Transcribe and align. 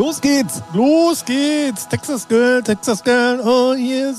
Los 0.00 0.18
geht's! 0.18 0.62
Los 0.72 1.22
geht's! 1.26 1.86
Texas 1.86 2.26
Girl, 2.26 2.62
Texas 2.62 3.04
Girl, 3.04 3.38
oh 3.44 3.76
wir. 3.76 4.14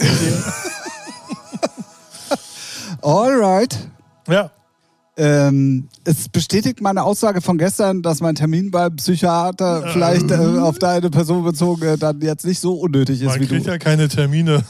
Alright. 3.02 3.90
ja, 4.28 4.52
Ähm, 5.18 5.90
es 6.04 6.30
bestätigt 6.30 6.82
meine 6.82 7.02
Aussage 7.02 7.42
von 7.42 7.58
gestern, 7.58 8.04
dass 8.04 8.20
mein 8.20 8.36
Termin 8.36 8.70
beim 8.70 8.96
Psychiater 8.98 9.88
vielleicht 9.92 10.30
äh, 10.30 10.36
auf 10.36 10.78
deine 10.78 11.10
Person 11.10 11.44
bezogen 11.44 11.82
äh, 11.82 11.98
dann 11.98 12.22
jetzt 12.22 12.46
nicht 12.46 12.60
so 12.60 12.76
unnötig 12.76 13.20
ist 13.20 13.30
man 13.30 13.40
wie 13.40 13.48
kriegt 13.48 13.66
du. 13.66 13.72
ja 13.72 13.80
keine 13.80 14.08
Termine. 14.08 14.64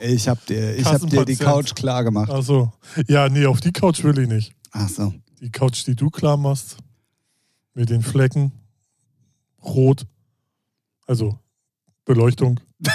Ich 0.00 0.28
hab 0.28 0.44
dir, 0.44 0.76
ich 0.76 0.84
hab 0.84 1.00
dir 1.08 1.24
die. 1.24 1.36
Couch 1.36 1.74
klar 1.76 2.04
gemacht. 2.04 2.30
Ach 2.30 2.42
so. 2.42 2.70
Ja, 3.06 3.30
nee, 3.30 3.46
auf 3.46 3.62
die 3.62 3.72
Couch 3.72 4.04
will 4.04 4.18
ich 4.18 4.28
nicht. 4.28 4.52
Ach 4.72 4.90
so. 4.90 5.14
Die 5.40 5.50
Couch, 5.50 5.86
die 5.86 5.96
du 5.96 6.10
klar 6.10 6.36
machst, 6.36 6.76
mit 7.72 7.88
den 7.88 8.02
Flecken, 8.02 8.52
rot, 9.64 10.04
also 11.08 11.36
Beleuchtung. 12.04 12.60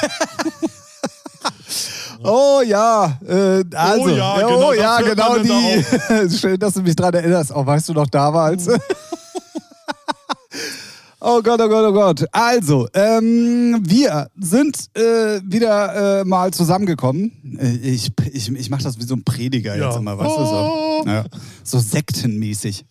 Oh 2.25 2.61
ja, 2.65 3.19
äh, 3.27 3.65
also, 3.75 4.05
Oh 4.05 4.07
ja, 4.07 4.35
oh 4.35 4.47
genau, 4.47 4.71
ja, 4.73 5.01
genau 5.01 5.29
man 5.31 5.45
dann 5.45 6.29
die. 6.29 6.29
Schön, 6.37 6.57
dass 6.57 6.75
du 6.75 6.81
mich 6.81 6.95
dran 6.95 7.13
erinnerst. 7.13 7.51
Oh, 7.53 7.65
weißt 7.65 7.89
du 7.89 7.93
noch 7.93 8.07
damals? 8.07 8.69
oh 11.19 11.41
Gott, 11.41 11.59
oh 11.59 11.67
Gott, 11.67 11.85
oh 11.85 11.91
Gott. 11.91 12.25
Also, 12.31 12.87
ähm, 12.93 13.81
wir 13.85 14.29
sind 14.39 14.77
äh, 14.95 15.41
wieder 15.43 16.21
äh, 16.21 16.23
mal 16.23 16.53
zusammengekommen. 16.53 17.57
Äh, 17.59 17.89
Ich, 17.89 18.09
ich, 18.31 18.49
ich 18.49 18.69
mache 18.69 18.83
das 18.83 18.97
wie 18.97 19.03
so 19.03 19.15
ein 19.15 19.25
Prediger 19.25 19.75
Ja. 19.75 19.87
jetzt 19.89 19.97
immer, 19.97 20.17
weißt 20.17 20.37
du? 20.37 20.45
So, 20.45 21.03
ja. 21.05 21.25
so 21.65 21.79
sektenmäßig. 21.79 22.85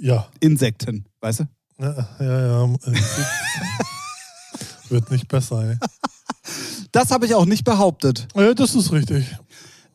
Ja, 0.00 0.28
Insekten, 0.40 1.04
weißt 1.20 1.40
du? 1.40 1.44
ja, 1.78 2.08
ja. 2.20 2.64
ja. 2.64 2.68
Wird 4.90 5.10
nicht 5.10 5.28
besser, 5.28 5.70
ey. 5.70 5.76
Das 6.92 7.10
habe 7.10 7.26
ich 7.26 7.34
auch 7.34 7.44
nicht 7.44 7.64
behauptet. 7.64 8.26
Ja, 8.34 8.54
das 8.54 8.74
ist 8.74 8.90
richtig. 8.90 9.26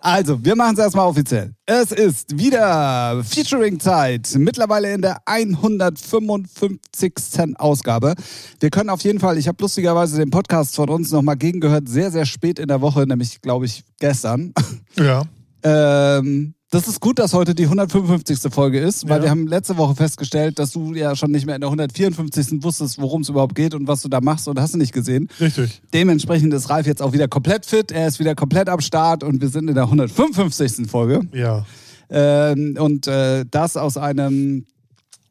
Also, 0.06 0.44
wir 0.44 0.58
machen 0.58 0.74
es 0.74 0.80
erstmal 0.80 1.08
offiziell. 1.08 1.54
Es 1.66 1.94
ist 1.94 2.38
wieder 2.38 3.24
Featuring-Zeit, 3.24 4.36
mittlerweile 4.38 4.94
in 4.94 5.02
der 5.02 5.22
155. 5.26 7.58
Ausgabe. 7.58 8.14
Wir 8.60 8.70
können 8.70 8.90
auf 8.90 9.00
jeden 9.02 9.22
Fall, 9.22 9.38
ich 9.38 9.48
habe 9.48 9.56
lustigerweise 9.62 10.18
den 10.18 10.30
Podcast 10.30 10.76
von 10.76 10.90
uns 10.90 11.10
nochmal 11.12 11.38
gegengehört, 11.38 11.88
sehr, 11.88 12.12
sehr 12.12 12.26
spät 12.26 12.60
in 12.60 12.68
der 12.68 12.82
Woche, 12.82 13.08
nämlich, 13.08 13.42
glaube 13.42 13.66
ich, 13.66 13.86
gestern. 14.00 14.54
Ja. 14.98 15.24
Ähm, 15.66 16.56
das 16.74 16.88
ist 16.88 17.00
gut, 17.00 17.20
dass 17.20 17.34
heute 17.34 17.54
die 17.56 17.64
155. 17.66 18.52
Folge 18.52 18.80
ist, 18.80 19.08
weil 19.08 19.18
Ja. 19.18 19.24
wir 19.24 19.30
haben 19.30 19.48
letzte 19.48 19.78
Woche 19.78 19.96
festgestellt, 19.96 20.58
dass 20.60 20.72
du 20.72 20.94
ja 20.94 21.16
schon 21.16 21.32
nicht 21.32 21.46
mehr 21.46 21.56
in 21.56 21.62
der 21.62 21.70
154. 21.70 22.64
wusstest, 22.64 23.00
worum 23.00 23.22
es 23.22 23.30
überhaupt 23.30 23.56
geht 23.56 23.74
und 23.76 23.88
was 23.88 24.02
du 24.02 24.10
da 24.10 24.22
machst 24.22 24.48
und 24.48 24.60
hast 24.60 24.74
du 24.74 24.78
nicht 24.78 24.94
gesehen. 24.94 25.30
Richtig. 25.40 25.82
Dementsprechend 25.94 26.54
ist 26.54 26.70
Ralf 26.70 26.88
jetzt 26.88 27.02
auch 27.02 27.14
wieder 27.14 27.28
komplett 27.28 27.66
fit. 27.66 27.92
Er 27.92 28.08
ist 28.08 28.20
wieder 28.20 28.36
komplett 28.36 28.70
am 28.70 28.82
Start 28.82 29.24
und 29.24 29.42
wir 29.42 29.50
sind 29.50 29.68
in 29.70 29.76
der 29.76 29.86
155. 29.86 30.90
Folge. 30.90 31.22
Ja. 31.34 31.66
Ähm, 32.10 32.76
und 32.80 33.08
äh, 33.08 33.46
das 33.50 33.78
aus 33.78 33.98
einem 33.98 34.66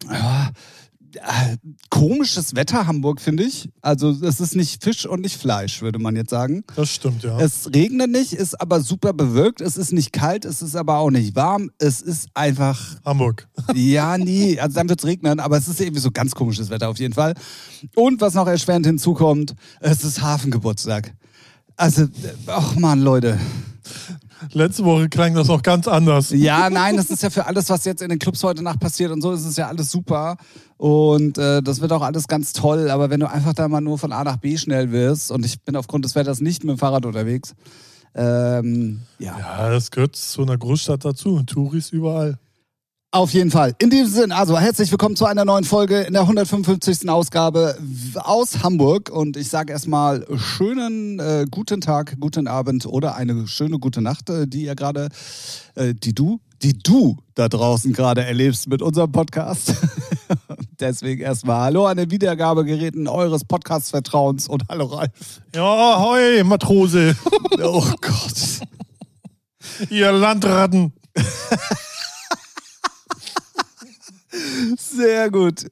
äh, 0.09 0.15
komisches 1.91 2.55
Wetter 2.55 2.87
Hamburg, 2.87 3.21
finde 3.21 3.45
ich. 3.45 3.69
Also 3.81 4.11
es 4.11 4.41
ist 4.41 4.57
nicht 4.57 4.83
Fisch 4.83 5.07
und 5.07 5.21
nicht 5.21 5.37
Fleisch, 5.37 5.83
würde 5.83 5.99
man 5.99 6.17
jetzt 6.17 6.31
sagen. 6.31 6.65
Das 6.77 6.91
stimmt, 6.91 7.23
ja. 7.23 7.39
Es 7.39 7.73
regnet 7.75 8.11
nicht, 8.11 8.33
ist 8.33 8.61
aber 8.61 8.81
super 8.81 9.13
bewölkt. 9.13 9.61
Es 9.61 9.77
ist 9.77 9.93
nicht 9.93 10.13
kalt, 10.13 10.45
es 10.45 10.63
ist 10.63 10.77
aber 10.77 10.99
auch 10.99 11.11
nicht 11.11 11.37
warm. 11.37 11.71
Es 11.79 12.01
ist 12.01 12.29
einfach 12.35 12.97
Hamburg. 13.05 13.49
ja, 13.75 14.19
nie. 14.19 14.59
Also 14.59 14.75
dann 14.75 14.89
wird 14.89 15.01
es 15.01 15.07
regnen, 15.07 15.41
aber 15.41 15.57
es 15.57 15.69
ist 15.69 15.81
irgendwie 15.81 16.01
so 16.01 16.11
ganz 16.11 16.35
komisches 16.35 16.71
Wetter 16.71 16.89
auf 16.89 16.99
jeden 16.99 17.15
Fall. 17.15 17.35
Und 17.95 18.21
was 18.21 18.35
noch 18.35 18.47
erschwerend 18.47 18.87
hinzukommt, 18.87 19.55
es 19.81 20.05
ist 20.05 20.23
Hafengeburtstag. 20.23 21.15
Also, 21.77 22.07
ach 22.47 22.77
man, 22.77 23.01
Leute. 23.01 23.39
Letzte 24.53 24.85
Woche 24.85 25.09
klang 25.09 25.35
das 25.35 25.49
auch 25.49 25.63
ganz 25.63 25.87
anders. 25.89 26.31
Ja, 26.31 26.69
nein, 26.71 26.97
das 26.97 27.11
ist 27.11 27.23
ja 27.23 27.31
für 27.31 27.47
alles, 27.47 27.71
was 27.71 27.85
jetzt 27.85 28.03
in 28.03 28.09
den 28.09 28.19
Clubs 28.19 28.43
heute 28.43 28.63
Nacht 28.63 28.81
passiert 28.81 29.13
und 29.13 29.23
so, 29.23 29.33
ist 29.33 29.45
es 29.45 29.57
ja 29.57 29.69
alles 29.69 29.91
super. 29.91 30.37
Und 30.77 31.39
äh, 31.39 31.63
das 31.63 31.81
wird 31.81 31.93
auch 31.93 32.03
alles 32.03 32.27
ganz 32.29 32.53
toll. 32.53 32.91
Aber 32.91 33.11
wenn 33.11 33.21
du 33.21 33.31
einfach 33.31 33.55
da 33.55 33.69
mal 33.69 33.81
nur 33.81 33.99
von 33.99 34.13
A 34.13 34.25
nach 34.25 34.37
B 34.37 34.57
schnell 34.57 34.91
wirst, 34.91 35.31
und 35.31 35.47
ich 35.47 35.63
bin 35.63 35.77
aufgrund 35.77 36.05
des 36.05 36.15
Wetters 36.15 36.41
nicht 36.41 36.65
mit 36.65 36.77
dem 36.77 36.79
Fahrrad 36.79 37.07
unterwegs, 37.07 37.55
ähm, 38.15 39.01
ja. 39.19 39.39
Ja, 39.39 39.71
das 39.71 39.91
gehört 39.91 40.17
zu 40.17 40.43
einer 40.43 40.59
Großstadt 40.59 41.05
dazu. 41.05 41.43
Touris 41.45 41.91
überall. 41.91 42.39
Auf 43.15 43.35
jeden 43.35 43.51
Fall. 43.51 43.75
In 43.79 43.91
diesem 43.91 44.11
Sinne, 44.11 44.35
also 44.35 44.59
herzlich 44.59 44.91
willkommen 44.91 45.17
zu 45.17 45.27
einer 45.27 45.45
neuen 45.45 45.65
Folge 45.65 46.01
in 46.01 46.15
der 46.15 46.23
155. 46.23 47.11
Ausgabe 47.11 47.77
aus 48.15 48.63
Hamburg. 48.63 49.11
Und 49.11 49.37
ich 49.37 49.51
sage 49.51 49.71
erstmal 49.71 50.27
schönen 50.39 51.19
äh, 51.19 51.45
guten 51.51 51.83
Tag, 51.83 52.17
guten 52.21 52.47
Abend 52.47 52.87
oder 52.87 53.15
eine 53.15 53.47
schöne 53.47 53.79
gute 53.79 54.01
Nacht, 54.01 54.31
äh, 54.31 54.47
die 54.47 54.63
ihr 54.63 54.75
gerade, 54.75 55.11
äh, 55.75 55.93
die 55.93 56.15
du, 56.15 56.41
die 56.63 56.73
du 56.73 57.19
da 57.35 57.51
draußen 57.51 57.93
gerade 57.93 58.25
erlebst 58.25 58.67
mit 58.69 58.81
unserem 58.81 59.13
Podcast. 59.13 59.75
Deswegen 60.81 61.21
erstmal 61.21 61.65
Hallo 61.65 61.85
an 61.85 61.99
den 61.99 62.11
Wiedergabegeräten 62.11 63.09
eures 63.09 63.45
Podcast-Vertrauens 63.45 64.49
und 64.49 64.63
Hallo 64.71 64.87
Ralf. 64.87 65.43
Ja, 65.55 66.01
hoi, 66.01 66.43
Matrose. 66.45 67.15
Oh 67.63 67.85
Gott. 68.01 68.61
Ihr 69.91 70.13
Landratten. 70.13 70.95
Sehr 74.79 75.31
gut. 75.31 75.67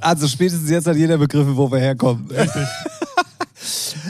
Also 0.00 0.26
spätestens 0.28 0.70
jetzt 0.70 0.86
hat 0.86 0.96
jeder 0.96 1.18
begriffen, 1.18 1.56
wo 1.56 1.70
wir 1.70 1.78
herkommen. 1.78 2.26
Richtig. 2.30 2.66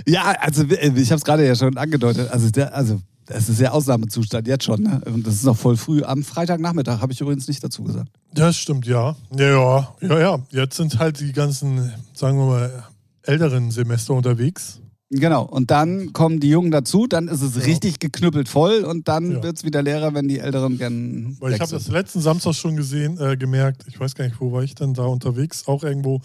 Ja, 0.06 0.34
also 0.40 0.62
äh, 0.64 0.92
ich 0.96 1.10
habe 1.10 1.18
es 1.18 1.24
gerade 1.24 1.46
ja 1.46 1.54
schon 1.54 1.76
angedeutet. 1.76 2.30
Also, 2.30 2.50
der, 2.50 2.74
also 2.74 3.00
es 3.28 3.48
ist 3.48 3.60
ja 3.60 3.70
Ausnahmezustand 3.70 4.46
jetzt 4.48 4.64
schon. 4.64 4.82
Ne? 4.82 5.00
Und 5.06 5.26
das 5.26 5.34
ist 5.34 5.44
noch 5.44 5.56
voll 5.56 5.76
früh. 5.76 6.02
Am 6.02 6.22
Freitagnachmittag 6.22 7.00
habe 7.00 7.12
ich 7.12 7.20
übrigens 7.20 7.48
nicht 7.48 7.62
dazu 7.62 7.82
gesagt. 7.84 8.08
Das 8.32 8.56
stimmt, 8.56 8.86
ja. 8.86 9.16
Ja, 9.36 9.46
ja, 9.46 9.94
ja, 10.00 10.18
ja. 10.18 10.38
Jetzt 10.50 10.76
sind 10.76 10.98
halt 10.98 11.20
die 11.20 11.32
ganzen, 11.32 11.92
sagen 12.14 12.38
wir 12.38 12.46
mal, 12.46 12.84
älteren 13.22 13.70
Semester 13.70 14.14
unterwegs. 14.14 14.80
Genau. 15.14 15.44
Und 15.44 15.70
dann 15.70 16.14
kommen 16.14 16.40
die 16.40 16.48
Jungen 16.48 16.70
dazu. 16.70 17.06
Dann 17.06 17.28
ist 17.28 17.42
es 17.42 17.54
Ja. 17.56 17.62
richtig 17.64 17.98
geknüppelt 17.98 18.48
voll. 18.48 18.82
Und 18.84 19.08
dann 19.08 19.30
Ja. 19.32 19.42
wird 19.42 19.58
es 19.58 19.64
wieder 19.64 19.82
leerer, 19.82 20.14
wenn 20.14 20.26
die 20.26 20.38
Älteren 20.38 20.78
gern. 20.78 21.36
Weil 21.38 21.52
ich 21.52 21.60
habe 21.60 21.70
das 21.70 21.88
letzten 21.88 22.20
Samstag 22.22 22.54
schon 22.54 22.76
gesehen, 22.76 23.20
äh, 23.20 23.36
gemerkt, 23.36 23.84
ich 23.88 24.00
weiß 24.00 24.14
gar 24.14 24.24
nicht, 24.24 24.40
wo 24.40 24.52
war 24.52 24.62
ich 24.62 24.74
denn 24.74 24.94
da 24.94 25.04
unterwegs, 25.04 25.68
auch 25.68 25.82
irgendwo 25.84 26.20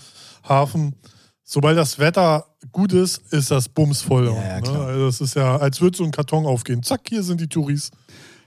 Hafen. 0.47 0.95
Sobald 1.43 1.77
das 1.77 1.99
Wetter 1.99 2.45
gut 2.71 2.93
ist, 2.93 3.21
ist 3.31 3.51
das 3.51 3.67
bumsvoll. 3.67 4.25
Ja, 4.27 4.61
ne? 4.61 4.79
Also 4.79 5.05
das 5.05 5.21
ist 5.21 5.35
ja, 5.35 5.57
als 5.57 5.81
würde 5.81 5.97
so 5.97 6.03
ein 6.05 6.11
Karton 6.11 6.45
aufgehen. 6.45 6.81
Zack, 6.83 7.01
hier 7.09 7.23
sind 7.23 7.41
die 7.41 7.47
Touris. 7.47 7.91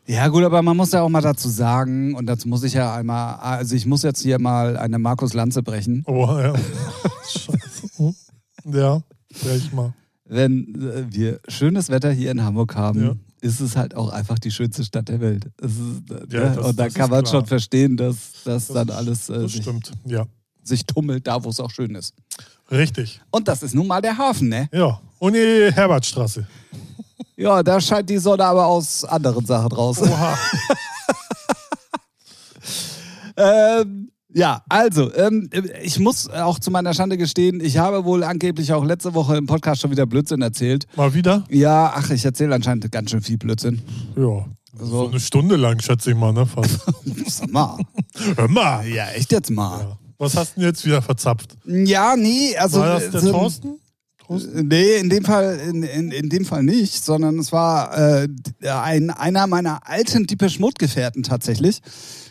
Ja, 0.07 0.29
gut, 0.29 0.43
aber 0.43 0.63
man 0.63 0.77
muss 0.77 0.93
ja 0.93 1.03
auch 1.03 1.09
mal 1.11 1.21
dazu 1.21 1.49
sagen, 1.51 2.15
und 2.15 2.25
dazu 2.27 2.49
muss 2.49 2.63
ich 2.65 2.73
ja 2.73 2.95
einmal, 2.95 3.37
also 3.37 3.75
ich 3.77 3.85
muss 3.87 4.03
jetzt 4.03 4.23
hier 4.23 4.39
mal 4.39 4.77
eine 4.79 4.99
Markus 4.99 5.35
Lanze 5.35 5.63
brechen. 5.63 6.03
Oh, 6.07 6.27
ja. 6.39 6.55
Scheiße. 7.29 8.15
Ja, 8.73 9.03
brech 9.43 9.73
mal. 9.73 9.95
Wenn 10.33 10.75
äh, 10.81 11.13
wir 11.13 11.41
schönes 11.49 11.89
Wetter 11.91 12.13
hier 12.13 12.31
in 12.31 12.43
Hamburg 12.45 12.77
haben, 12.77 13.03
Ja. 13.05 13.15
ist 13.41 13.59
es 13.61 13.77
halt 13.77 13.97
auch 13.97 14.11
einfach 14.11 14.39
die 14.39 14.53
schönste 14.53 14.85
Stadt 14.85 15.09
der 15.09 15.21
Welt. 15.21 15.47
Ist, 15.61 15.73
äh, 16.11 16.37
Ja, 16.37 16.51
ne? 16.51 16.57
das- 16.57 16.67
und 16.67 16.79
das 16.79 16.95
kann 16.95 17.11
man 17.11 17.25
klar. 17.25 17.33
schon 17.33 17.47
verstehen, 17.47 17.97
dass, 17.97 18.17
dass 18.45 18.69
Das 18.69 18.75
dann 18.75 18.89
ist- 18.89 18.95
alles 18.95 19.29
äh, 19.29 19.49
sich, 19.49 19.67
ja. 20.07 20.25
sich 20.63 20.87
tummelt, 20.87 21.27
da 21.27 21.43
wo 21.43 21.49
es 21.49 21.59
auch 21.59 21.71
schön 21.71 21.95
ist. 21.97 22.15
Richtig. 22.71 23.21
Und 23.33 23.49
das 23.49 23.65
ist 23.65 23.75
nun 23.75 23.89
mal 23.89 24.01
der 24.01 24.17
Hafen, 24.17 24.49
ne? 24.49 24.69
Ja. 24.73 25.01
Und 25.19 25.33
die 25.35 25.71
Herbertstraße. 25.73 26.47
Ja, 27.37 27.63
da 27.63 27.81
scheint 27.81 28.11
die 28.11 28.19
Sonne 28.19 28.45
aber 28.45 28.67
aus 28.67 29.03
anderen 29.03 29.47
Sachen 29.47 29.73
raus. 29.73 29.97
Oha. 30.03 30.37
ähm, 33.37 34.11
ja, 34.33 34.63
also, 34.69 35.13
ähm, 35.15 35.51
ich 35.83 35.99
muss 35.99 36.29
auch 36.29 36.59
zu 36.59 36.71
meiner 36.71 36.95
Schande 36.95 37.17
gestehen, 37.17 37.61
ich 37.61 37.79
habe 37.79 38.05
wohl 38.05 38.23
angeblich 38.25 38.73
auch 38.73 38.85
letzte 38.85 39.15
Woche 39.15 39.37
im 39.37 39.47
Podcast 39.47 39.81
schon 39.83 39.91
wieder 39.91 40.07
Blödsinn 40.07 40.43
erzählt. 40.43 40.87
Mal 40.97 41.15
wieder? 41.15 41.45
Ja, 41.51 41.93
ach, 41.95 42.11
ich 42.11 42.25
erzähle 42.25 42.55
anscheinend 42.55 42.91
ganz 42.93 43.11
schön 43.11 43.23
viel 43.23 43.39
Blödsinn. 43.39 43.83
Ja. 44.17 44.47
So. 44.79 44.87
So 44.87 45.09
eine 45.09 45.19
Stunde 45.21 45.57
lang, 45.57 45.81
schätze 45.81 46.11
ich 46.11 46.17
mal, 46.17 46.33
ne? 46.33 46.47
Fast. 46.47 46.79
Sag 47.27 47.51
mal. 47.51 47.77
Hör 48.37 48.49
mal. 48.49 48.87
Ja, 48.87 49.09
echt 49.11 49.33
jetzt 49.33 49.51
mal. 49.51 49.81
Ja. 49.81 49.99
Was 50.19 50.37
hast 50.37 50.57
du 50.57 50.61
denn 50.61 50.69
jetzt 50.69 50.85
wieder 50.87 51.03
verzapft? 51.03 51.57
Ja, 51.67 52.15
nee, 52.17 52.57
also. 52.57 52.79
War 52.81 53.01
das 53.01 53.11
der 53.11 53.21
so- 53.21 53.33
Thorsten? 53.33 53.81
Thorsten? 54.25 54.69
Nee, 54.69 54.97
in 54.99 55.11
dem 55.11 55.25
Fall, 55.25 55.59
in, 55.69 55.83
in, 55.83 56.11
in 56.13 56.29
dem 56.29 56.45
Fall 56.45 56.63
nicht, 56.63 57.05
sondern 57.05 57.39
es 57.41 57.51
war 57.51 57.97
äh, 58.23 58.29
ein, 58.63 59.11
einer 59.11 59.47
meiner 59.49 59.81
alten 59.89 60.27
Deepesh 60.27 60.61
Mode 60.61 60.75
Gefährten 60.79 61.25
tatsächlich. 61.25 61.81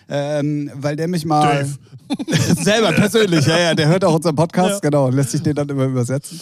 Ähm, 0.10 0.72
weil 0.76 0.96
der 0.96 1.08
mich 1.08 1.24
mal 1.26 1.60
Dave. 1.64 1.78
selber 2.64 2.92
persönlich, 2.94 3.46
ja, 3.46 3.60
ja, 3.60 3.76
der 3.76 3.88
hört 3.88 4.04
auch 4.04 4.16
unseren 4.16 4.36
Podcast, 4.36 4.76
Ja. 4.84 4.90
genau, 4.90 5.10
lässt 5.10 5.32
sich 5.32 5.42
den 5.44 5.54
dann 5.56 5.70
immer 5.70 5.86
übersetzen. 5.86 6.40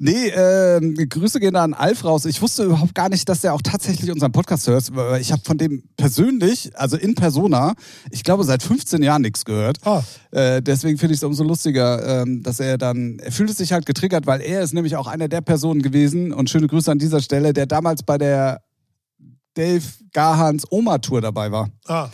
Nee, 0.00 0.28
ähm, 0.28 0.94
Grüße 0.96 1.40
gehen 1.40 1.56
an 1.56 1.72
Alf 1.74 2.04
raus. 2.04 2.24
Ich 2.26 2.42
wusste 2.42 2.64
überhaupt 2.64 2.94
gar 2.94 3.08
nicht, 3.08 3.26
dass 3.28 3.42
er 3.42 3.54
auch 3.54 3.62
tatsächlich 3.62 4.10
unseren 4.12 4.32
Podcast 4.32 4.66
hört. 4.66 4.94
weil 4.94 5.20
Ich 5.20 5.32
habe 5.32 5.40
von 5.44 5.56
dem 5.56 5.82
persönlich, 5.96 6.70
also 6.76 6.96
in 6.96 7.14
Persona, 7.14 7.74
ich 8.10 8.22
glaube 8.22 8.44
seit 8.44 8.62
15 8.62 9.02
Jahren 9.02 9.22
nichts 9.22 9.44
gehört. 9.46 9.78
Ah. 9.86 10.02
Äh, 10.30 10.60
deswegen 10.60 10.98
finde 10.98 11.14
ich 11.14 11.20
es 11.20 11.24
umso 11.24 11.42
lustiger, 11.42 12.22
ähm, 12.22 12.42
dass 12.42 12.60
er 12.60 12.76
dann, 12.78 13.18
er 13.20 13.32
fühlt 13.32 13.48
es 13.50 13.56
sich 13.56 13.72
halt 13.72 13.86
getriggert, 13.86 14.26
weil 14.26 14.40
er 14.42 14.60
ist 14.60 14.74
nämlich 14.74 14.94
auch 14.96 15.06
einer 15.06 15.26
der 15.28 15.40
Personen 15.40 15.80
gewesen, 15.82 16.32
und 16.32 16.50
schöne 16.50 16.66
Grüße 16.66 16.90
an 16.92 16.98
dieser 16.98 17.20
Stelle, 17.22 17.52
der 17.54 17.66
damals 17.66 18.02
bei 18.02 18.18
der 18.18 18.60
Dave 19.54 19.82
Gahans 20.12 20.64
Oma-Tour 20.70 21.20
dabei 21.22 21.50
war. 21.50 21.70
Ah, 21.86 22.08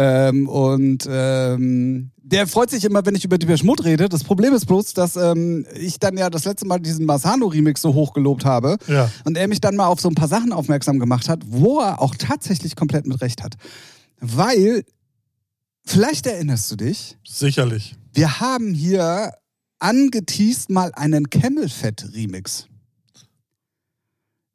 Ähm, 0.00 0.48
und 0.48 1.08
ähm, 1.10 2.12
der 2.18 2.46
freut 2.46 2.70
sich 2.70 2.84
immer, 2.84 3.04
wenn 3.04 3.16
ich 3.16 3.24
über 3.24 3.36
die 3.36 3.58
Schmut 3.58 3.84
rede. 3.84 4.08
Das 4.08 4.22
Problem 4.22 4.54
ist 4.54 4.66
bloß, 4.66 4.94
dass 4.94 5.16
ähm, 5.16 5.66
ich 5.74 5.98
dann 5.98 6.16
ja 6.16 6.30
das 6.30 6.44
letzte 6.44 6.66
Mal 6.66 6.78
diesen 6.78 7.04
Masano-Remix 7.04 7.82
so 7.82 7.94
hoch 7.94 8.12
gelobt 8.12 8.44
habe 8.44 8.76
ja. 8.86 9.10
und 9.24 9.36
er 9.36 9.48
mich 9.48 9.60
dann 9.60 9.74
mal 9.74 9.88
auf 9.88 10.00
so 10.00 10.08
ein 10.08 10.14
paar 10.14 10.28
Sachen 10.28 10.52
aufmerksam 10.52 11.00
gemacht 11.00 11.28
hat, 11.28 11.40
wo 11.48 11.80
er 11.80 12.00
auch 12.00 12.14
tatsächlich 12.14 12.76
komplett 12.76 13.08
mit 13.08 13.20
Recht 13.20 13.42
hat. 13.42 13.56
Weil, 14.20 14.84
vielleicht 15.84 16.28
erinnerst 16.28 16.70
du 16.70 16.76
dich, 16.76 17.18
Sicherlich. 17.26 17.96
wir 18.12 18.38
haben 18.38 18.74
hier 18.74 19.32
angeteased 19.80 20.70
mal 20.70 20.92
einen 20.94 21.28
Camel 21.28 21.68
Fat 21.68 22.08
Remix. 22.14 22.68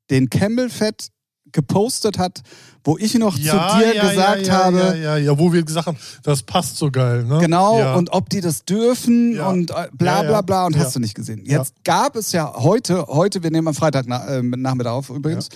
Den 0.10 0.30
Camel 0.30 0.70
Fat 0.70 1.10
gepostet 1.54 2.18
hat, 2.18 2.42
wo 2.84 2.98
ich 2.98 3.14
noch 3.16 3.36
zu 3.36 3.42
dir 3.42 3.94
gesagt 4.02 4.48
ja, 4.48 4.66
habe, 4.66 4.78
Ja, 4.78 4.94
ja, 4.96 5.18
ja, 5.18 5.40
wo 5.40 5.54
wir 5.54 5.64
gesagt 5.64 5.88
haben, 5.88 5.98
das 6.24 6.44
passt 6.44 6.76
so 6.78 6.92
geil. 6.92 7.24
Ne? 7.24 7.40
Genau, 7.40 7.80
ja. 7.80 7.96
und 7.96 8.12
ob 8.12 8.30
die 8.30 8.42
das 8.42 8.66
dürfen 8.66 9.36
Ja. 9.36 9.48
und 9.48 9.72
äh, 9.72 9.88
bla 9.94 10.18
Ja, 10.18 10.22
bla 10.24 10.32
ja. 10.32 10.42
bla 10.42 10.66
und 10.66 10.76
Ja. 10.76 10.82
hast 10.84 10.96
du 10.96 11.00
nicht 11.00 11.16
gesehen. 11.16 11.44
Jetzt 11.46 11.76
gab 11.86 12.16
es 12.18 12.34
ja 12.34 12.54
heute, 12.56 13.08
heute, 13.08 13.42
wir 13.44 13.52
nehmen 13.52 13.70
am 13.70 13.74
Freitag 13.74 14.06
na, 14.08 14.26
äh, 14.28 14.42
Nachmittag 14.44 14.92
auf 14.92 15.10
übrigens, 15.10 15.48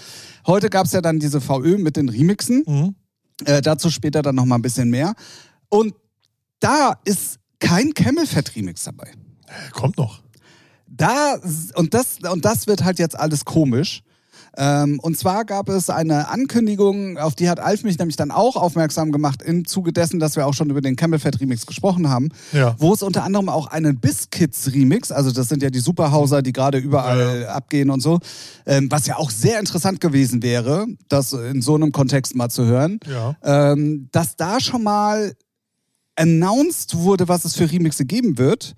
heute 0.46 0.70
gab 0.70 0.86
es 0.86 0.94
ja 0.94 1.02
dann 1.02 1.20
diese 1.20 1.42
VÖ 1.42 1.78
mit 1.78 1.98
den 1.98 2.08
Remixen, 2.08 2.64
Mhm. 2.66 2.96
äh, 3.46 3.62
dazu 3.62 3.90
später 3.90 4.22
dann 4.22 4.36
nochmal 4.36 4.60
ein 4.60 4.62
bisschen 4.62 4.90
mehr. 4.90 5.14
Und 5.70 5.94
da 6.62 6.98
ist 7.04 7.40
kein 7.60 7.94
Camel 7.94 8.26
Fat 8.26 8.56
Remix 8.56 8.84
dabei. 8.86 9.12
Kommt 9.72 9.98
noch. 9.98 10.22
Da, 10.90 11.36
und 11.76 11.94
das, 11.94 12.20
und 12.32 12.46
das 12.46 12.68
wird 12.68 12.84
halt 12.84 13.00
jetzt 13.00 13.20
alles 13.20 13.44
komisch. 13.44 14.02
Ähm, 14.60 15.00
und 15.02 15.16
zwar 15.18 15.46
gab 15.46 15.70
es 15.70 15.90
eine 15.92 16.30
Ankündigung, 16.30 17.18
auf 17.20 17.36
die 17.36 17.48
hat 17.48 17.60
Alf 17.60 17.84
mich 17.84 18.00
nämlich 18.00 18.16
dann 18.16 18.32
auch 18.32 18.56
aufmerksam 18.56 19.12
gemacht, 19.12 19.44
im 19.44 19.66
Zuge 19.66 19.94
dessen, 19.94 20.20
dass 20.20 20.36
wir 20.36 20.48
auch 20.48 20.56
schon 20.56 20.72
über 20.72 20.82
den 20.82 20.96
Camel 20.96 21.20
Fat 21.20 21.40
Remix 21.40 21.68
gesprochen 21.68 22.10
haben, 22.10 22.30
Ja. 22.54 22.76
wo 22.80 22.92
es 22.94 23.04
unter 23.04 23.24
anderem 23.24 23.50
auch 23.50 23.68
einen 23.68 24.00
Biscuits 24.00 24.74
Remix, 24.74 25.12
also 25.12 25.32
das 25.32 25.48
sind 25.50 25.62
ja 25.62 25.70
die 25.70 25.80
Superhauser, 25.80 26.42
die 26.42 26.54
gerade 26.54 26.80
überall 26.80 27.42
Ja, 27.44 27.50
abgehen 27.50 27.92
und 27.92 28.02
so, 28.02 28.20
ähm, 28.66 28.90
was 28.90 29.06
ja 29.06 29.18
auch 29.18 29.30
sehr 29.30 29.60
interessant 29.60 30.02
gewesen 30.02 30.42
wäre, 30.42 30.88
das 31.08 31.34
in 31.34 31.62
so 31.62 31.76
einem 31.76 31.92
Kontext 31.92 32.36
mal 32.36 32.50
zu 32.50 32.66
hören, 32.66 33.00
Ja. 33.08 33.36
ähm, 33.44 34.10
dass 34.12 34.36
da 34.38 34.60
schon 34.60 34.82
mal 34.82 35.34
announced 36.16 36.96
wurde, 36.98 37.28
was 37.28 37.46
es 37.46 37.56
für 37.56 37.72
Remixe 37.72 38.06
geben 38.06 38.38
wird, 38.38 38.74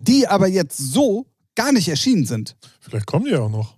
die 0.00 0.28
aber 0.28 0.46
jetzt 0.48 0.76
so 0.76 1.26
gar 1.54 1.72
nicht 1.72 1.88
erschienen 1.88 2.26
sind. 2.26 2.56
Vielleicht 2.80 3.06
kommen 3.06 3.24
die 3.24 3.30
ja 3.32 3.40
auch 3.40 3.50
noch. 3.50 3.74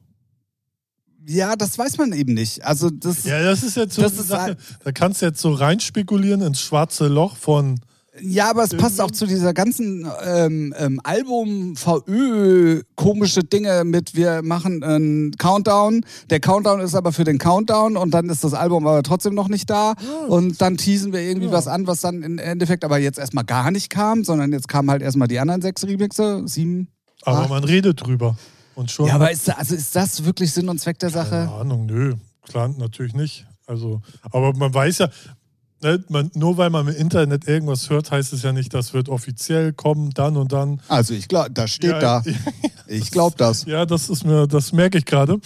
Ja, 1.26 1.56
das 1.56 1.78
weiß 1.78 1.96
man 1.98 2.12
eben 2.12 2.34
nicht. 2.34 2.64
Also 2.64 2.90
das, 2.90 3.24
ja, 3.24 3.38
Ja, 3.38 3.44
das 3.44 3.62
ist 3.62 3.76
jetzt 3.76 3.94
so 3.94 4.02
Das 4.02 4.12
ist 4.18 4.28
Sache. 4.28 4.50
ein- 4.52 4.56
Da 4.84 4.92
kannst 4.92 5.22
du 5.22 5.26
jetzt 5.26 5.40
so 5.40 5.52
reinspekulieren 5.52 6.42
ins 6.42 6.60
schwarze 6.60 7.08
Loch 7.08 7.36
von. 7.36 7.80
aber 8.40 8.62
es 8.62 8.70
passt 8.76 9.00
auch 9.00 9.10
zu 9.10 9.26
dieser 9.26 9.52
ganzen 9.54 10.06
ähm, 10.24 10.72
ähm, 10.78 11.00
Album 11.02 11.74
VÖ 11.76 12.82
komische 12.94 13.42
Dinge 13.42 13.84
mit 13.84 14.14
wir 14.14 14.42
machen 14.42 14.82
einen 14.84 15.32
Countdown. 15.36 16.02
Der 16.30 16.40
Countdown 16.40 16.80
ist 16.80 16.94
aber 16.94 17.12
für 17.12 17.24
den 17.24 17.38
Countdown 17.38 17.96
und 17.96 18.12
dann 18.12 18.28
ist 18.28 18.44
das 18.44 18.54
Album 18.54 18.86
aber 18.86 19.02
trotzdem 19.02 19.34
noch 19.34 19.48
nicht 19.48 19.68
da 19.70 19.94
und 20.28 20.60
dann 20.60 20.76
teasen 20.76 21.12
wir 21.12 21.20
irgendwie 21.22 21.46
Ja. 21.48 21.52
was 21.52 21.66
an, 21.66 21.86
was 21.86 22.02
dann 22.02 22.22
im 22.22 22.38
Endeffekt 22.38 22.84
aber 22.84 22.98
jetzt 22.98 23.18
erstmal 23.18 23.44
gar 23.44 23.70
nicht 23.70 23.90
kam, 23.90 24.22
sondern 24.24 24.52
jetzt 24.52 24.68
kamen 24.68 24.90
halt 24.90 25.02
erstmal 25.02 25.26
die 25.28 25.38
anderen 25.40 25.62
sechs 25.62 25.84
Remixe, 25.84 26.42
sieben. 26.46 26.88
Aber 27.22 27.40
acht. 27.40 27.48
man 27.50 27.64
redet 27.64 28.04
drüber. 28.06 28.36
Und 28.74 28.90
schon. 28.90 29.06
Ja, 29.08 29.14
aber 29.14 29.30
ist, 29.30 29.46
da- 29.48 29.52
also 29.54 29.74
ist 29.74 29.94
das 29.94 30.24
wirklich 30.24 30.52
Sinn 30.52 30.68
und 30.68 30.80
Zweck 30.80 30.98
der 30.98 31.10
Sache? 31.10 31.30
Keine 31.30 31.52
Ahnung, 31.52 31.86
nö. 31.86 32.14
Klar, 32.42 32.68
natürlich 32.76 33.14
nicht. 33.14 33.46
Also, 33.66 34.02
aber 34.30 34.52
man 34.54 34.74
weiß 34.74 34.98
ja, 34.98 35.08
ne, 35.82 36.04
man, 36.08 36.30
nur 36.34 36.56
weil 36.58 36.68
man 36.70 36.86
im 36.88 36.94
Internet 36.94 37.48
irgendwas 37.48 37.88
hört, 37.88 38.10
heißt 38.10 38.32
es 38.34 38.42
ja 38.42 38.52
nicht, 38.52 38.74
das 38.74 38.92
wird 38.92 39.08
offiziell 39.08 39.72
kommen, 39.72 40.10
dann 40.10 40.36
und 40.36 40.52
dann. 40.52 40.80
Also 40.88 41.14
ich 41.14 41.28
glaube, 41.28 41.50
das 41.50 41.70
steht 41.70 41.92
ja, 41.92 42.00
da. 42.00 42.22
Ich 42.86 43.10
glaube 43.10 43.34
das. 43.38 43.64
Ja, 43.64 43.86
das 43.86 44.10
ist 44.10 44.24
mir, 44.26 44.46
das 44.46 44.72
merke 44.72 44.98
ich 44.98 45.06
gerade. 45.06 45.38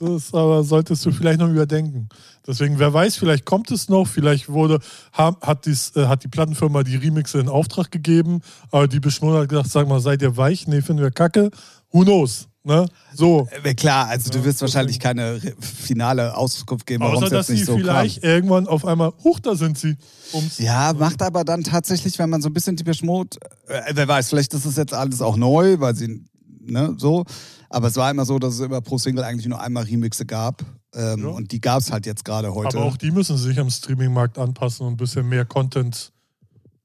Das 0.00 0.32
aber 0.34 0.64
solltest 0.64 1.04
du 1.06 1.12
vielleicht 1.12 1.38
noch 1.38 1.48
überdenken. 1.48 2.08
Deswegen, 2.46 2.78
wer 2.80 2.92
weiß, 2.92 3.16
vielleicht 3.16 3.44
kommt 3.44 3.70
es 3.70 3.88
noch, 3.88 4.08
vielleicht 4.08 4.48
wurde, 4.48 4.80
ha- 5.16 5.36
hat, 5.42 5.66
dies, 5.66 5.94
äh, 5.94 6.06
hat 6.06 6.24
die 6.24 6.28
Plattenfirma 6.28 6.82
die 6.82 6.96
Remixe 6.96 7.38
in 7.38 7.48
Auftrag 7.48 7.90
gegeben, 7.92 8.40
aber 8.72 8.88
die 8.88 8.98
Beschmutter 8.98 9.40
hat 9.42 9.50
gesagt, 9.50 9.68
sag 9.70 9.86
mal, 9.86 10.00
seid 10.00 10.22
ihr 10.22 10.36
weich? 10.36 10.66
Nee, 10.66 10.80
finden 10.82 11.02
wir 11.02 11.10
kacke. 11.12 11.50
Who 11.92 12.02
knows? 12.02 12.48
Ne? 12.62 12.86
So. 13.14 13.48
Äh, 13.64 13.74
Klar, 13.74 14.08
also 14.08 14.30
du 14.30 14.44
wirst 14.44 14.60
wahrscheinlich 14.60 14.98
keine 15.00 15.40
finale 15.60 16.36
Auskunft 16.36 16.86
geben, 16.86 17.02
warum 17.04 17.16
Außer, 17.16 17.26
es 17.26 17.30
dass 17.32 17.48
jetzt 17.48 17.50
nicht 17.56 17.60
sie 17.66 17.72
so 17.72 17.78
vielleicht 17.78 18.22
kam. 18.22 18.30
irgendwann 18.30 18.66
auf 18.68 18.84
einmal, 18.84 19.12
huch, 19.24 19.40
da 19.40 19.54
sind 19.54 19.78
sie. 19.78 19.96
Ums, 20.34 20.58
Ja, 20.58 20.92
macht 20.92 21.22
aber 21.22 21.44
dann 21.44 21.64
tatsächlich, 21.64 22.18
wenn 22.18 22.28
man 22.28 22.42
so 22.42 22.48
ein 22.50 22.52
bisschen 22.52 22.76
die 22.76 22.84
Mode, 23.06 23.38
äh, 23.66 23.92
wer 23.94 24.06
weiß, 24.06 24.28
vielleicht 24.28 24.52
ist 24.52 24.66
es 24.66 24.76
jetzt 24.76 24.92
alles 24.92 25.22
auch 25.22 25.36
neu, 25.36 25.80
weil 25.80 25.94
sie, 25.94 26.22
ne, 26.60 26.94
so. 26.98 27.24
Aber 27.70 27.88
es 27.88 27.96
war 27.96 28.10
immer 28.10 28.26
so, 28.26 28.38
dass 28.38 28.54
es 28.54 28.60
immer 28.60 28.80
pro 28.82 28.98
Single 28.98 29.24
eigentlich 29.24 29.46
nur 29.46 29.60
einmal 29.60 29.84
Remixe 29.84 30.26
gab. 30.26 30.62
Ähm, 30.94 31.20
Ja. 31.22 31.28
Und 31.28 31.52
die 31.52 31.60
gab 31.60 31.80
es 31.80 31.90
halt 31.90 32.04
jetzt 32.04 32.24
gerade 32.24 32.52
heute. 32.54 32.76
aber 32.76 32.86
auch 32.86 32.96
die 32.96 33.10
müssen 33.10 33.36
sich 33.38 33.58
am 33.58 33.70
Streamingmarkt 33.70 34.38
anpassen 34.38 34.86
und 34.86 34.94
ein 34.94 34.96
bisschen 34.96 35.28
mehr 35.28 35.44
Content 35.44 36.12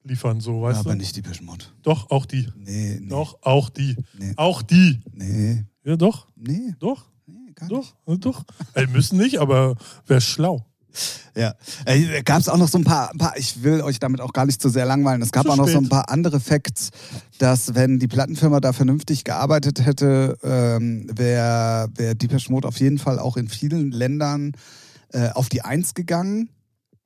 liefern, 0.06 0.40
so, 0.40 0.58
ja, 0.62 0.70
weißt 0.70 0.80
aber 0.82 0.92
du? 0.92 0.98
nicht 0.98 1.16
die 1.16 1.44
Mode. 1.44 1.66
Doch, 1.84 2.10
auch 2.12 2.26
die. 2.26 2.48
Nee, 2.58 3.00
nee. 3.02 3.08
Doch, 3.10 3.38
auch 3.42 3.70
die. 3.70 3.96
Nee. 4.18 4.34
Auch 4.38 4.62
die. 4.62 5.02
Nee, 5.12 5.66
Ja, 5.84 5.96
doch, 5.98 6.28
nee, 6.36 6.74
doch, 6.80 7.06
nee, 7.26 7.52
gar 7.54 7.68
doch, 7.70 7.80
nicht. 7.80 7.96
ja, 8.08 8.16
doch. 8.18 8.44
Ey, 8.74 8.88
müssen 8.88 9.18
nicht, 9.18 9.40
aber 9.40 9.76
wäre 10.08 10.22
schlau. 10.22 10.66
Ja, 11.36 11.56
äh, 11.86 12.24
gab 12.24 12.40
es 12.40 12.48
auch 12.48 12.58
noch 12.58 12.70
so 12.70 12.78
ein 12.78 12.86
paar, 12.86 13.12
ein 13.12 13.18
paar, 13.18 13.36
ich 13.36 13.64
will 13.64 13.82
euch 13.82 14.00
damit 14.00 14.22
auch 14.22 14.32
gar 14.32 14.46
nicht 14.46 14.62
zu 14.62 14.70
sehr 14.70 14.86
langweilen, 14.86 15.22
es 15.22 15.34
gab 15.34 15.44
Zu 15.44 15.52
auch 15.52 15.58
noch 15.58 15.68
so 15.68 15.78
ein 15.80 15.84
spät. 15.86 15.90
paar 15.92 16.10
andere 16.10 16.40
Facts, 16.40 16.92
dass 17.38 17.76
wenn 17.76 18.00
die 18.00 18.08
Plattenfirma 18.08 18.62
da 18.62 18.72
vernünftig 18.72 19.26
gearbeitet 19.26 19.86
hätte, 19.86 20.38
ähm, 20.42 21.06
wäre 21.14 21.90
wär 21.96 22.16
Deepesh 22.16 22.50
Mode 22.50 22.66
auf 22.70 22.80
jeden 22.80 22.98
Fall 22.98 23.20
auch 23.20 23.36
in 23.36 23.50
vielen 23.50 23.92
Ländern 23.92 24.54
äh, 25.12 25.32
auf 25.32 25.50
die 25.50 25.64
Eins 25.64 25.96
gegangen. 25.96 26.50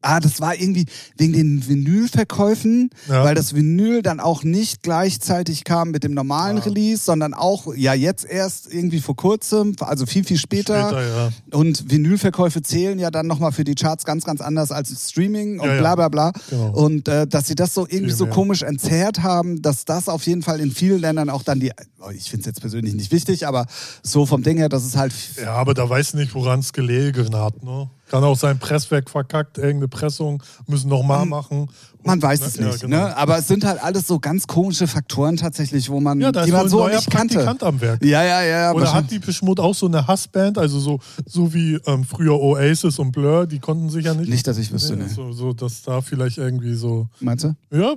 Ah, 0.01 0.20
das 0.22 0.39
war 0.39 0.56
irgendwie 0.56 0.86
wegen 1.18 1.34
den 1.34 1.68
Vinylverkäufen, 1.68 2.89
Ja. 3.08 3.24
weil 3.24 3.36
das 3.36 3.53
Vinyl 3.53 4.01
dann 4.01 4.20
auch 4.20 4.44
nicht 4.44 4.82
gleichzeitig 4.82 5.63
kam 5.63 5.91
mit 5.91 6.03
dem 6.03 6.13
normalen 6.13 6.58
Ja. 6.58 6.63
Release, 6.63 7.03
sondern 7.03 7.34
auch 7.34 7.74
ja 7.75 7.94
jetzt 7.94 8.25
erst 8.25 8.74
irgendwie 8.74 9.01
vor 9.01 9.15
kurzem, 9.15 9.75
also 9.82 10.06
viel, 10.06 10.24
viel 10.24 10.38
später. 10.38 10.89
Später, 10.89 11.08
ja. 11.08 11.29
Und 11.58 11.91
Vinylverkäufe 11.91 12.62
zählen 12.62 12.98
ja 13.00 13.12
dann 13.12 13.27
nochmal 13.27 13.51
für 13.51 13.63
die 13.63 13.75
Charts 13.75 14.06
ganz, 14.06 14.24
ganz 14.24 14.41
anders 14.41 14.72
als 14.72 15.10
Streaming 15.10 15.60
und 15.60 15.68
Ja, 15.68 15.79
bla 15.79 15.96
bla 15.96 16.10
bla. 16.10 16.32
Genau. 16.50 16.72
Und 16.72 17.08
äh, 17.08 17.27
dass 17.27 17.48
sie 17.48 17.56
das 17.56 17.74
so 17.74 17.86
irgendwie 17.88 18.13
so 18.13 18.27
komisch 18.27 18.62
entzerrt 18.62 19.22
haben, 19.22 19.62
dass 19.62 19.86
das 19.86 20.08
auf 20.08 20.25
jeden 20.27 20.44
Fall 20.44 20.60
in 20.62 20.72
vielen 20.72 21.00
Ländern 21.01 21.29
auch 21.29 21.44
dann 21.44 21.60
die, 21.60 21.72
oh, 22.00 22.10
ich 22.10 22.29
finde 22.29 22.41
es 22.41 22.46
jetzt 22.48 22.62
persönlich 22.62 22.94
nicht 22.94 23.12
wichtig, 23.12 23.48
aber 23.48 23.65
so 24.03 24.25
vom 24.25 24.44
Ding 24.44 24.58
her, 24.58 24.70
dass 24.70 24.86
es 24.86 24.96
halt, 24.96 25.13
Ja, 25.41 25.53
aber 25.53 25.74
da 25.74 25.89
weiß 25.89 26.13
nicht, 26.13 26.34
woran 26.36 26.60
es 26.62 26.74
gelegen 26.74 27.36
hat. 27.36 27.63
Ne? 27.63 27.89
Kann 28.10 28.24
auch 28.24 28.36
sein 28.36 28.58
Presswerk 28.60 29.10
verkackt, 29.10 29.58
irgendeine 29.58 29.88
Pressung, 29.88 30.42
müssen 30.68 30.89
nochmal 30.89 31.25
machen. 31.25 31.70
man 32.04 32.20
weiß 32.22 32.42
Ne? 32.42 32.46
es 32.48 32.56
Ja, 32.56 32.66
nicht. 32.68 32.82
genau. 32.82 32.98
ne? 32.98 33.16
Aber 33.16 33.38
es 33.38 33.48
sind 33.48 33.63
halt 33.63 33.82
alles 33.84 34.08
so 34.08 34.20
ganz 34.20 34.48
komische 34.48 34.88
Faktoren 34.88 35.38
tatsächlich, 35.38 35.89
wo 35.89 36.00
man, 36.00 36.20
Ja, 36.20 36.32
die 36.32 36.51
man 36.51 36.68
so 36.68 36.88
nicht 36.88 37.10
kannte. 37.12 37.48
Am 37.62 37.80
Werk. 37.82 38.04
Ja, 38.04 38.24
ja, 38.24 38.44
ja. 38.44 38.74
Oder 38.74 38.94
hat 38.94 39.12
die 39.12 39.20
Beschmut 39.20 39.60
auch 39.60 39.75
so 39.75 39.86
eine 39.86 40.08
Hassband, 40.08 40.58
also 40.58 40.80
so, 40.80 41.00
so 41.25 41.54
wie 41.54 41.75
ähm, 41.86 42.04
früher 42.04 42.39
Oasis 42.39 42.98
und 43.00 43.12
Blur, 43.12 43.46
die 43.46 43.60
konnten 43.60 43.89
sich 43.89 44.06
ja 44.06 44.13
nicht. 44.16 44.30
Nicht, 44.30 44.48
dass 44.48 44.58
ich 44.58 44.72
wüsste, 44.72 44.96
Nee, 44.96 45.04
ne. 45.04 45.10
so, 45.10 45.32
so, 45.32 45.54
dass 45.54 45.84
da 45.84 46.01
vielleicht 46.01 46.38
irgendwie 46.39 46.74
so. 46.74 47.08
Meinst 47.20 47.44
du? 47.46 47.56
Ja, 47.72 47.94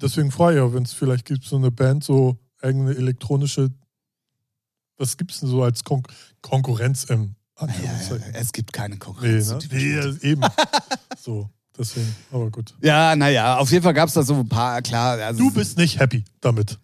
deswegen 0.00 0.30
frage 0.30 0.56
ich 0.56 0.62
ja, 0.64 0.72
wenn 0.72 0.84
es 0.84 0.92
vielleicht 0.94 1.26
gibt, 1.26 1.44
so 1.44 1.56
eine 1.56 1.70
Band, 1.70 2.02
so 2.02 2.38
irgendeine 2.62 2.96
elektronische. 2.96 3.68
Was 4.96 5.16
gibt 5.16 5.32
es 5.32 5.40
denn 5.40 5.48
so 5.50 5.62
als 5.62 5.84
Kon 5.84 6.02
Konkurrenz 6.42 7.04
im 7.04 7.10
Ja, 7.10 7.24
ja, 7.24 7.34
Anführungszeichen? 7.62 8.34
es 8.34 8.52
gibt 8.52 8.72
keine 8.72 8.94
Nee, 8.94 8.98
Konkurrenz. 8.98 9.50
ne? 9.50 9.58
nee, 9.72 9.94
Mode. 9.96 10.18
ja, 10.22 10.30
eben. 10.30 10.42
so, 11.20 11.48
deswegen, 11.78 12.14
aber 12.32 12.50
gut. 12.50 12.74
Ja, 12.82 13.14
naja, 13.16 13.56
auf 13.58 13.70
jeden 13.70 13.82
Fall 13.82 13.94
gab 13.94 14.08
es 14.08 14.14
da 14.14 14.22
so 14.22 14.34
ein 14.34 14.48
paar, 14.48 14.80
klar. 14.82 15.18
Also 15.18 15.38
Du 15.38 15.50
bist 15.52 15.76
nicht 15.78 15.98
happy 15.98 16.24
damit. 16.40 16.78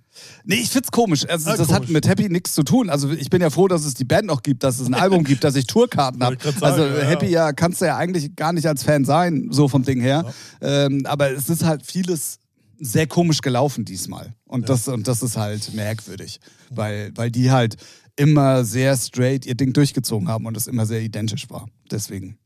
Nee, 0.44 0.54
ich 0.56 0.70
find's 0.70 0.90
komisch. 0.90 1.28
Also, 1.28 1.50
Ah, 1.50 1.56
das 1.58 1.68
hat 1.68 1.76
komisch. 1.80 1.90
mit 1.90 2.08
Happy 2.08 2.30
nichts 2.30 2.54
zu 2.54 2.62
tun. 2.62 2.88
Also 2.88 3.10
ich 3.10 3.28
bin 3.28 3.42
ja 3.42 3.50
froh, 3.50 3.68
dass 3.68 3.84
es 3.84 3.92
die 3.92 4.04
Band 4.04 4.24
noch 4.26 4.42
gibt, 4.42 4.62
dass 4.64 4.80
es 4.80 4.86
ein 4.86 4.94
Album 4.94 5.24
gibt, 5.24 5.44
dass 5.44 5.56
ich 5.56 5.66
Tourkarten 5.66 6.24
habe. 6.24 6.38
Also 6.62 6.86
ja, 6.86 7.02
Happy 7.04 7.26
ja 7.26 7.52
kannst 7.52 7.82
du 7.82 7.84
ja 7.84 7.98
eigentlich 7.98 8.34
gar 8.34 8.54
nicht 8.54 8.66
als 8.66 8.82
Fan 8.82 9.04
sein, 9.04 9.48
so 9.50 9.68
vom 9.68 9.82
Ding 9.82 10.00
her. 10.00 10.24
Ähm, 10.62 11.04
aber 11.04 11.32
es 11.32 11.50
ist 11.50 11.64
halt 11.64 11.84
vieles 11.84 12.38
sehr 12.78 13.06
komisch 13.06 13.42
gelaufen 13.42 13.84
diesmal. 13.84 14.32
Und, 14.46 14.70
das, 14.70 14.88
und 14.88 15.06
das 15.06 15.22
ist 15.22 15.36
halt 15.36 15.74
merkwürdig. 15.74 16.40
Weil, 16.70 17.12
weil 17.14 17.30
die 17.30 17.50
halt 17.50 17.76
immer 18.16 18.64
sehr 18.64 18.96
straight 18.96 19.46
ihr 19.46 19.54
Ding 19.54 19.72
durchgezogen 19.72 20.28
haben 20.28 20.46
und 20.46 20.56
es 20.56 20.66
immer 20.66 20.86
sehr 20.86 21.00
identisch 21.00 21.48
war. 21.50 21.66
Deswegen. 21.90 22.38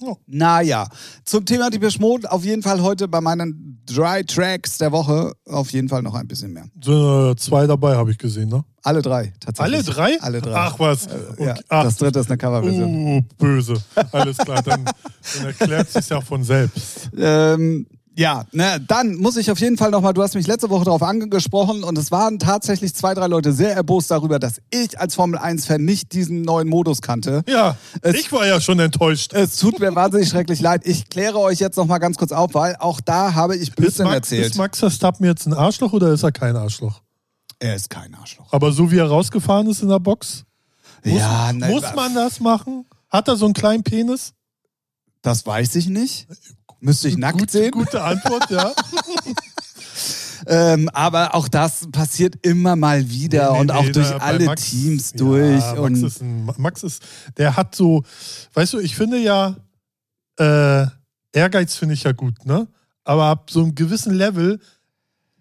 Ja. 0.00 0.16
Naja, 0.26 0.88
zum 1.24 1.44
Thema 1.44 1.70
die 1.70 1.78
Mode 2.00 2.30
auf 2.30 2.44
jeden 2.44 2.62
Fall 2.62 2.82
heute 2.82 3.06
bei 3.06 3.20
meinen 3.20 3.80
Dry 3.86 4.24
Tracks 4.24 4.78
der 4.78 4.90
Woche 4.90 5.32
auf 5.46 5.70
jeden 5.70 5.88
Fall 5.88 6.02
noch 6.02 6.14
ein 6.14 6.26
bisschen 6.26 6.52
mehr. 6.52 6.66
Sind 6.82 7.30
äh, 7.30 7.36
zwei 7.36 7.66
dabei, 7.66 7.94
habe 7.94 8.10
ich 8.10 8.18
gesehen, 8.18 8.48
ne? 8.48 8.64
Alle 8.82 9.02
drei, 9.02 9.32
tatsächlich. 9.40 9.74
Alle 9.76 9.84
drei? 9.84 10.20
Alle 10.20 10.40
drei. 10.42 10.54
Ach 10.54 10.78
was. 10.78 11.06
ja, 11.38 11.52
Okay. 11.52 11.60
Ach, 11.68 11.84
das 11.84 11.96
dritte 11.96 12.18
ist 12.18 12.28
eine 12.28 12.36
Coverversion. 12.36 13.16
uh, 13.18 13.22
böse. 13.38 13.74
Alles 14.12 14.36
klar, 14.36 14.62
dann, 14.62 14.84
dann 14.84 15.46
erklärt 15.46 15.90
sich 15.90 16.08
ja 16.08 16.20
von 16.20 16.42
selbst. 16.42 17.10
Ähm, 17.16 17.86
ja, 18.16 18.44
ne, 18.52 18.80
dann 18.86 19.16
muss 19.16 19.36
ich 19.36 19.50
auf 19.50 19.58
jeden 19.58 19.76
Fall 19.76 19.90
nochmal, 19.90 20.12
du 20.14 20.22
hast 20.22 20.34
mich 20.34 20.46
letzte 20.46 20.70
Woche 20.70 20.84
darauf 20.84 21.02
angesprochen 21.02 21.82
und 21.84 21.98
es 21.98 22.10
waren 22.12 22.38
tatsächlich 22.38 22.94
zwei, 22.94 23.12
drei 23.14 23.26
Leute 23.26 23.52
sehr 23.52 23.74
erbost 23.74 24.10
darüber, 24.10 24.38
dass 24.38 24.60
ich 24.70 24.98
als 25.00 25.14
Formel 25.14 25.38
1-Fan 25.38 25.84
nicht 25.84 26.12
diesen 26.12 26.42
neuen 26.42 26.68
Modus 26.68 27.02
kannte. 27.02 27.42
Ja, 27.48 27.76
Es- 28.02 28.14
ich 28.14 28.30
war 28.32 28.46
ja 28.46 28.60
schon 28.60 28.78
enttäuscht. 28.78 29.32
Es 29.32 29.56
tut 29.56 29.78
mir 29.80 29.94
wahnsinnig 29.94 30.28
schrecklich 30.28 30.60
leid. 30.60 30.82
Ich 30.84 31.08
kläre 31.08 31.38
euch 31.38 31.58
jetzt 31.58 31.76
nochmal 31.76 31.98
ganz 32.00 32.16
kurz 32.16 32.32
auf, 32.32 32.54
weil 32.54 32.76
auch 32.78 33.00
da 33.00 33.34
habe 33.34 33.56
ich 33.56 33.68
Ist 33.70 33.76
Blödsinn 33.76 34.04
Max, 34.04 34.14
erzählt. 34.16 34.46
ist 34.46 34.56
Max 34.56 34.78
Verstappen 34.78 35.26
jetzt 35.26 35.46
ein 35.46 35.54
Arschloch 35.54 35.92
oder 35.92 36.12
ist 36.12 36.22
er 36.22 36.32
kein 36.32 36.56
Arschloch? 36.56 37.00
er 37.60 37.76
ist 37.76 37.88
kein 37.88 38.14
Arschloch. 38.14 38.52
Aber 38.52 38.72
so 38.72 38.90
wie 38.90 38.98
er 38.98 39.06
rausgefahren 39.08 39.66
ist 39.68 39.80
in 39.82 39.88
der 39.88 39.98
Box, 40.00 40.44
muss, 41.02 41.18
ja, 41.18 41.50
nein, 41.52 41.70
muss 41.70 41.84
man 41.94 42.14
das 42.14 42.38
machen? 42.40 42.84
Hat 43.08 43.26
er 43.28 43.36
so 43.36 43.44
einen 43.46 43.54
kleinen 43.54 43.82
Penis? 43.82 44.32
Das 45.22 45.46
weiß 45.46 45.74
ich 45.76 45.86
nicht. 45.88 46.26
Müsste 46.84 47.08
ich 47.08 47.16
nackt 47.16 47.38
Gut, 47.38 47.50
sehen. 47.50 47.70
Gute 47.70 48.02
Antwort, 48.02 48.50
ja. 48.50 48.72
Ähm, 50.46 50.90
aber 50.92 51.34
auch 51.34 51.48
das 51.48 51.88
passiert 51.90 52.34
immer 52.44 52.76
mal 52.76 53.08
wieder 53.08 53.52
Nee, 53.52 53.60
und 53.60 53.66
nee, 53.68 53.72
auch 53.72 53.84
nee, 53.84 53.92
durch 53.92 54.10
da 54.10 54.16
alle 54.18 54.44
Max- 54.44 54.70
Teams 54.70 55.12
ja, 55.12 55.16
durch. 55.16 55.60
Max 55.60 55.78
und 55.78 56.04
ist, 56.04 56.20
ein, 56.20 56.50
Max 56.58 56.82
ist, 56.82 57.02
der 57.38 57.56
hat 57.56 57.74
so, 57.74 58.02
weißt 58.52 58.74
du, 58.74 58.78
ich 58.80 58.94
finde 58.94 59.16
ja, 59.20 59.56
äh, 60.38 60.86
Ehrgeiz 61.32 61.76
finde 61.76 61.94
ich 61.94 62.02
ja 62.02 62.12
gut, 62.12 62.44
ne? 62.44 62.68
Aber 63.04 63.24
ab 63.24 63.48
so 63.50 63.62
einem 63.62 63.74
gewissen 63.74 64.12
Level 64.12 64.60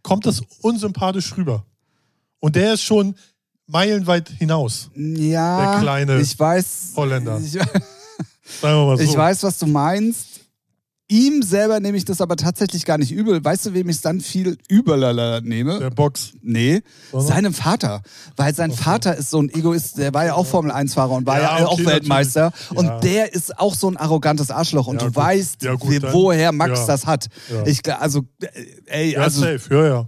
kommt 0.03 0.25
das 0.25 0.41
unsympathisch 0.61 1.35
rüber. 1.35 1.65
Und 2.39 2.55
der 2.55 2.75
ist 2.75 2.83
schon 2.83 3.15
meilenweit 3.67 4.29
hinaus, 4.29 4.89
ja, 4.95 5.73
Der 5.73 5.81
kleine 5.81 6.21
ich 6.21 6.39
weiß, 6.39 6.93
Holländer. 6.95 7.41
Ich, 8.45 8.59
sagen 8.61 8.77
wir 8.77 8.85
mal 8.85 8.97
so. 8.97 9.03
ich 9.03 9.17
weiß, 9.17 9.43
was 9.43 9.57
du 9.57 9.65
meinst. 9.65 10.32
Ihm 11.09 11.43
selber 11.43 11.79
nehme 11.81 11.97
ich 11.97 12.05
das 12.05 12.21
aber 12.21 12.37
tatsächlich 12.37 12.85
gar 12.85 12.97
nicht 12.97 13.11
übel. 13.11 13.43
Weißt 13.43 13.65
du, 13.65 13.73
wem 13.73 13.89
ich 13.89 13.97
es 13.97 14.01
dann 14.01 14.21
viel 14.21 14.57
übeler 14.69 15.41
nehme? 15.41 15.77
Der 15.79 15.89
Box. 15.89 16.31
Nee, 16.41 16.81
Sondern? 17.11 17.27
seinem 17.27 17.53
Vater. 17.53 18.01
Weil 18.37 18.55
sein 18.55 18.71
Vater 18.71 19.15
ist 19.17 19.29
so 19.29 19.41
ein 19.41 19.49
Egoist, 19.49 19.97
der 19.97 20.13
war 20.13 20.25
ja 20.25 20.33
auch 20.35 20.45
Formel-1-Fahrer 20.45 21.11
und 21.11 21.25
war 21.27 21.41
ja, 21.41 21.59
Ja, 21.59 21.65
auch 21.65 21.73
okay, 21.73 21.85
Weltmeister. 21.87 22.45
natürlich. 22.51 22.77
Und 22.79 22.85
Ja. 22.85 22.99
der 22.99 23.33
ist 23.33 23.59
auch 23.59 23.75
so 23.75 23.89
ein 23.89 23.97
arrogantes 23.97 24.49
Arschloch. 24.49 24.87
Und 24.87 24.95
Ja, 25.01 25.07
du 25.07 25.13
gut. 25.13 25.15
weißt, 25.17 25.63
Ja, 25.63 25.73
gut, 25.75 26.01
woher 26.13 26.51
Max 26.53 26.79
ja. 26.79 26.87
das 26.87 27.05
hat. 27.05 27.27
Ja. 27.51 27.65
Ich, 27.67 27.81
also, 27.93 28.21
äh, 28.41 28.47
ey, 28.85 29.13
Ja, 29.13 29.19
also, 29.21 29.41
safe, 29.41 29.61
ja, 29.71 29.85
ja. 29.85 30.05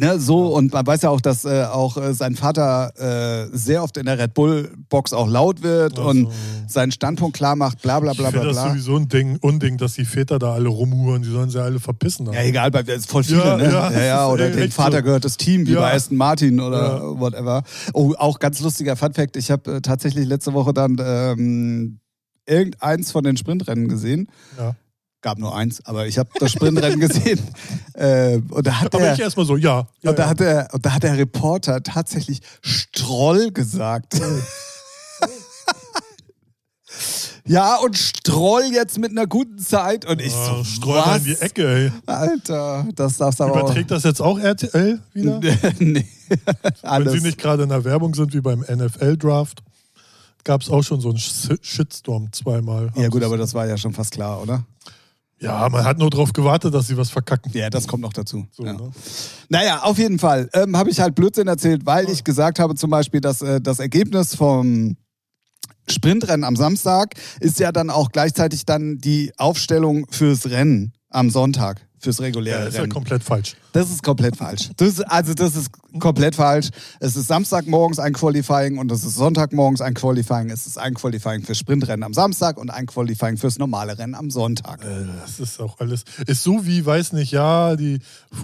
Ne, 0.00 0.18
so. 0.18 0.54
Und 0.54 0.72
man 0.72 0.86
weiß 0.86 1.02
ja 1.02 1.10
auch, 1.10 1.20
dass 1.20 1.44
äh, 1.44 1.64
auch 1.64 1.96
äh, 1.96 2.12
sein 2.14 2.34
Vater 2.34 2.92
äh, 2.96 3.56
sehr 3.56 3.82
oft 3.82 3.96
in 3.96 4.06
der 4.06 4.18
Red 4.18 4.34
Bull-Box 4.34 5.12
auch 5.12 5.28
laut 5.28 5.62
wird 5.62 5.98
Ach 5.98 6.06
und 6.06 6.28
seinen 6.66 6.90
Standpunkt 6.92 7.36
klar 7.36 7.54
macht, 7.56 7.80
bla, 7.82 8.00
bla, 8.00 8.12
Ich 8.12 8.18
bla, 8.18 8.30
bla, 8.30 8.42
das 8.44 8.52
bla. 8.56 8.68
sowieso 8.70 8.96
ein 8.96 9.08
Ding, 9.08 9.38
Unding, 9.40 9.76
dass 9.78 9.94
die 9.94 10.04
Väter 10.04 10.38
da 10.38 10.54
alle 10.54 10.68
rumhuren. 10.68 11.22
Die 11.22 11.30
sollen 11.30 11.50
sie 11.50 11.62
alle 11.62 11.78
verpissen. 11.80 12.26
Ja, 12.26 12.32
Alter. 12.32 12.44
egal, 12.44 12.70
bei 12.70 12.80
ist 12.82 13.10
voll 13.10 13.22
viele, 13.24 13.38
Ja, 13.44 13.56
ne? 13.56 13.64
ja, 13.64 13.90
Ja, 13.92 14.00
ja, 14.02 14.26
ist 14.26 14.32
oder 14.32 14.50
dem 14.50 14.70
Vater 14.70 14.98
so. 14.98 15.02
gehört 15.04 15.24
das 15.24 15.36
Team, 15.36 15.66
wie 15.66 15.72
Ja. 15.72 15.80
bei 15.80 15.94
Aston 15.94 16.16
Martin 16.16 16.60
oder 16.60 16.96
Ja. 16.98 17.20
whatever. 17.20 17.62
Oh, 17.92 18.14
auch 18.18 18.38
ganz 18.38 18.60
lustiger 18.60 18.96
Funfact, 18.96 19.36
ich 19.36 19.50
habe 19.50 19.76
äh, 19.76 19.80
tatsächlich 19.80 20.26
letzte 20.26 20.52
Woche 20.54 20.72
dann 20.74 20.96
ähm, 21.00 22.00
irgendeins 22.46 23.12
von 23.12 23.22
den 23.24 23.36
Sprintrennen 23.36 23.88
gesehen. 23.88 24.28
Ja. 24.58 24.74
Gab 25.22 25.38
nur 25.38 25.54
eins, 25.54 25.84
aber 25.84 26.06
ich 26.06 26.16
habe 26.18 26.30
das 26.38 26.52
Sprintrennen 26.52 26.98
gesehen. 27.08 27.40
Äh, 27.94 28.38
und 28.50 28.66
da 28.66 28.80
hat 28.80 28.94
Aber 28.94 29.04
der, 29.04 29.14
ich 29.14 29.20
erstmal 29.20 29.44
so, 29.44 29.56
ja. 29.56 29.86
ja, 30.00 30.10
und 30.10 30.18
da 30.18 30.22
ja. 30.24 30.28
hat 30.30 30.40
der, 30.40 30.68
und 30.72 30.86
da 30.86 30.94
hat 30.94 31.02
der 31.02 31.18
Reporter 31.18 31.82
tatsächlich 31.82 32.40
Stroll 32.62 33.50
gesagt. 33.52 34.20
Ja, 37.46 37.76
und 37.76 37.96
Stroll 37.96 38.64
jetzt 38.72 38.98
mit 38.98 39.10
einer 39.10 39.26
guten 39.26 39.58
Zeit. 39.58 40.04
Und 40.04 40.20
ich 40.20 40.32
Ah, 40.32 40.56
so, 40.58 40.64
Streu 40.64 40.94
mal 41.00 41.16
in 41.18 41.24
die 41.24 41.32
was? 41.32 41.40
Ecke, 41.40 41.66
ey. 41.68 41.92
Alter, 42.06 42.86
das 42.94 43.16
darfst 43.16 43.40
du 43.40 43.44
aber 43.44 43.54
auch. 43.54 43.60
Überträgt 43.64 43.90
das 43.90 44.04
jetzt 44.04 44.20
auch 44.20 44.38
RTL 44.38 45.00
wieder? 45.12 45.40
nee. 45.78 46.06
Wenn 46.82 47.08
sie 47.08 47.20
nicht 47.20 47.38
gerade 47.38 47.62
in 47.64 47.70
der 47.70 47.82
Werbung 47.84 48.14
sind 48.14 48.34
wie 48.34 48.40
beim 48.40 48.60
NFL-Draft, 48.60 49.62
gab 50.44 50.60
es 50.62 50.68
auch 50.70 50.82
schon 50.82 51.00
so 51.00 51.08
einen 51.08 51.18
Sh- 51.18 51.58
Shitstorm 51.62 52.28
zweimal. 52.32 52.92
ja, 52.94 53.08
gut, 53.08 53.22
aber 53.24 53.36
das 53.36 53.52
war 53.54 53.66
ja 53.66 53.76
schon 53.76 53.94
fast 53.94 54.12
klar, 54.12 54.40
oder? 54.42 54.64
Ja, 55.40 55.68
man 55.70 55.84
hat 55.84 55.98
nur 55.98 56.10
darauf 56.10 56.32
gewartet, 56.32 56.74
dass 56.74 56.86
sie 56.86 56.96
was 56.96 57.08
verkacken. 57.10 57.50
Ja, 57.54 57.70
das 57.70 57.88
kommt 57.88 58.02
noch 58.02 58.12
dazu. 58.12 58.46
So, 58.52 58.64
ja. 58.64 58.74
ne? 58.74 58.90
Naja, 59.48 59.82
auf 59.82 59.96
jeden 59.98 60.18
Fall 60.18 60.50
ähm, 60.52 60.76
habe 60.76 60.90
ich 60.90 61.00
halt 61.00 61.14
Blödsinn 61.14 61.48
erzählt, 61.48 61.86
weil 61.86 62.10
ich 62.10 62.24
gesagt 62.24 62.58
habe 62.58 62.74
zum 62.74 62.90
Beispiel, 62.90 63.20
dass 63.22 63.40
äh, 63.40 63.60
das 63.60 63.78
Ergebnis 63.78 64.34
vom 64.34 64.96
Sprintrennen 65.88 66.44
am 66.44 66.56
Samstag 66.56 67.14
ist 67.40 67.58
ja 67.58 67.72
dann 67.72 67.90
auch 67.90 68.10
gleichzeitig 68.12 68.66
dann 68.66 68.98
die 68.98 69.32
Aufstellung 69.38 70.06
fürs 70.10 70.50
Rennen 70.50 70.92
am 71.08 71.30
Sonntag, 71.30 71.86
fürs 71.98 72.18
Ja, 72.18 72.24
reguläre 72.26 72.68
ist 72.68 72.74
ja 72.74 72.82
Rennen. 72.82 72.92
komplett 72.92 73.24
falsch. 73.24 73.56
Das 73.72 73.90
ist 73.90 74.02
komplett 74.02 74.36
falsch. 74.36 74.70
Das, 74.76 75.00
also 75.00 75.34
das 75.34 75.56
ist 75.56 75.70
komplett 75.98 76.34
falsch. 76.34 76.68
Es 77.00 77.16
ist 77.16 77.28
Samstagmorgens 77.28 77.98
ein 77.98 78.12
Qualifying 78.12 78.78
und 78.78 78.90
es 78.92 79.04
ist 79.04 79.16
Sonntagmorgens 79.16 79.80
ein 79.80 79.94
Qualifying. 79.94 80.50
Es 80.50 80.66
ist 80.66 80.78
ein 80.78 80.94
Qualifying 80.94 81.42
fürs 81.42 81.58
Sprintrennen 81.58 82.02
am 82.02 82.14
Samstag 82.14 82.58
und 82.58 82.70
ein 82.70 82.86
Qualifying 82.86 83.36
fürs 83.36 83.58
normale 83.58 83.98
Rennen 83.98 84.14
am 84.14 84.30
Sonntag. 84.30 84.84
Äh, 84.84 85.06
Das 85.20 85.40
ist 85.40 85.60
auch 85.60 85.78
alles. 85.80 86.04
Ist 86.26 86.42
so 86.42 86.66
wie, 86.66 86.84
weiß 86.84 87.12
nicht, 87.12 87.32
ja, 87.32 87.76
die 87.76 88.00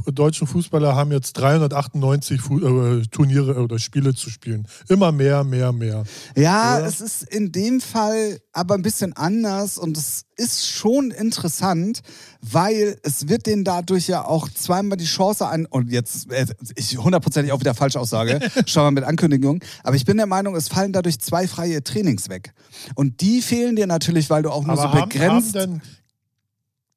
deutschen 0.06 0.46
Fußballer 0.46 0.94
haben 0.94 1.12
jetzt 1.12 1.34
398 1.34 2.40
Fu 2.40 2.58
äh, 2.58 3.02
Turniere 3.10 3.62
oder 3.62 3.78
Spiele 3.78 4.14
zu 4.14 4.30
spielen. 4.30 4.66
Immer 4.88 5.12
mehr, 5.12 5.44
mehr, 5.44 5.72
mehr. 5.72 6.04
Ja, 6.36 6.76
Oder? 6.76 6.86
es 6.86 7.00
ist 7.00 7.22
in 7.22 7.52
dem 7.52 7.80
Fall 7.80 8.40
aber 8.52 8.74
ein 8.74 8.82
bisschen 8.82 9.12
anders 9.12 9.78
und 9.78 9.96
es 9.96 10.24
ist 10.36 10.66
schon 10.66 11.10
interessant, 11.10 12.00
weil 12.42 12.98
es 13.02 13.28
wird 13.28 13.46
denen 13.46 13.64
dadurch 13.64 14.06
ja 14.08 14.24
auch 14.24 14.48
zweimal 14.50 14.96
die 14.98 15.06
Chance 15.16 15.48
ein 15.48 15.66
und 15.66 15.90
jetzt 15.90 16.30
äh, 16.30 16.46
ich 16.76 16.96
hundertprozentig 16.98 17.52
auch 17.52 17.60
wieder 17.60 17.74
falsche 17.74 17.98
Aussage, 18.00 18.38
schau 18.66 18.82
mal 18.82 18.90
mit 18.90 19.04
Ankündigung, 19.04 19.60
aber 19.82 19.96
ich 19.96 20.04
bin 20.04 20.16
der 20.16 20.26
Meinung, 20.26 20.54
es 20.56 20.68
fallen 20.68 20.92
dadurch 20.92 21.18
zwei 21.18 21.48
freie 21.48 21.82
Trainings 21.82 22.28
weg 22.28 22.52
und 22.94 23.20
die 23.20 23.42
fehlen 23.42 23.76
dir 23.76 23.86
natürlich, 23.86 24.30
weil 24.30 24.42
du 24.42 24.50
auch 24.50 24.62
nur 24.64 24.72
Aber 24.72 24.82
so 24.82 24.88
haben, 24.88 24.98
haben 25.00 25.08
begrenzt 25.08 25.54
denn 25.54 25.82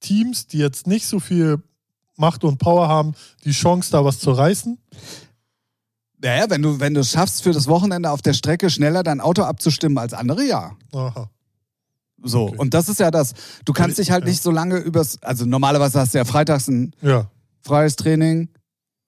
Teams, 0.01 0.47
die 0.47 0.57
jetzt 0.59 0.87
nicht 0.87 1.07
so 1.07 1.19
viel 1.19 1.61
Macht 2.15 2.43
und 2.43 2.57
Power 2.57 2.87
haben, 2.87 3.13
die 3.45 3.51
Chance, 3.51 3.91
da 3.91 4.03
was 4.03 4.19
zu 4.19 4.31
reißen? 4.31 4.77
Naja, 6.21 6.45
wenn 6.49 6.61
du 6.61 6.79
wenn 6.79 6.93
du 6.93 6.99
es 6.99 7.11
schaffst 7.11 7.43
für 7.43 7.51
das 7.53 7.67
Wochenende 7.67 8.11
auf 8.11 8.21
der 8.21 8.33
Strecke 8.33 8.69
schneller 8.69 9.03
dein 9.03 9.21
Auto 9.21 9.43
abzustimmen 9.43 9.97
als 9.97 10.13
andere, 10.13 10.43
ja. 10.43 10.71
Aha. 10.93 11.29
So, 12.21 12.47
Okay. 12.47 12.57
und 12.57 12.73
das 12.73 12.89
ist 12.89 12.99
ja 12.99 13.11
das. 13.11 13.33
Du 13.63 13.71
kannst 13.71 13.97
dich 13.97 14.11
halt 14.11 14.25
Ja. 14.25 14.29
nicht 14.29 14.43
so 14.43 14.51
lange 14.51 14.77
übers, 14.79 15.23
also 15.23 15.45
normalerweise 15.45 15.97
hast 16.01 16.13
du 16.13 16.17
ja 16.17 16.25
freitags 16.25 16.67
ein 16.67 16.93
Ja. 17.01 17.29
Freies 17.61 17.95
Training, 17.95 18.49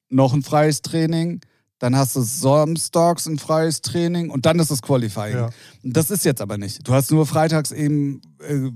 noch 0.09 0.33
ein 0.33 0.43
freies 0.43 0.81
Training, 0.81 1.41
dann 1.79 1.95
hast 1.95 2.15
du 2.15 2.21
samstags 2.21 3.25
ein 3.25 3.39
freies 3.39 3.81
Training 3.81 4.29
und 4.29 4.45
dann 4.45 4.59
ist 4.59 4.69
das 4.69 4.81
Qualifying. 4.81 5.35
Ja. 5.35 5.49
Das 5.83 6.11
ist 6.11 6.25
jetzt 6.25 6.39
aber 6.39 6.57
nicht. 6.57 6.87
Du 6.87 6.93
hast 6.93 7.09
nur 7.09 7.25
freitags 7.25 7.71
eben 7.71 8.21
äh, 8.47 8.69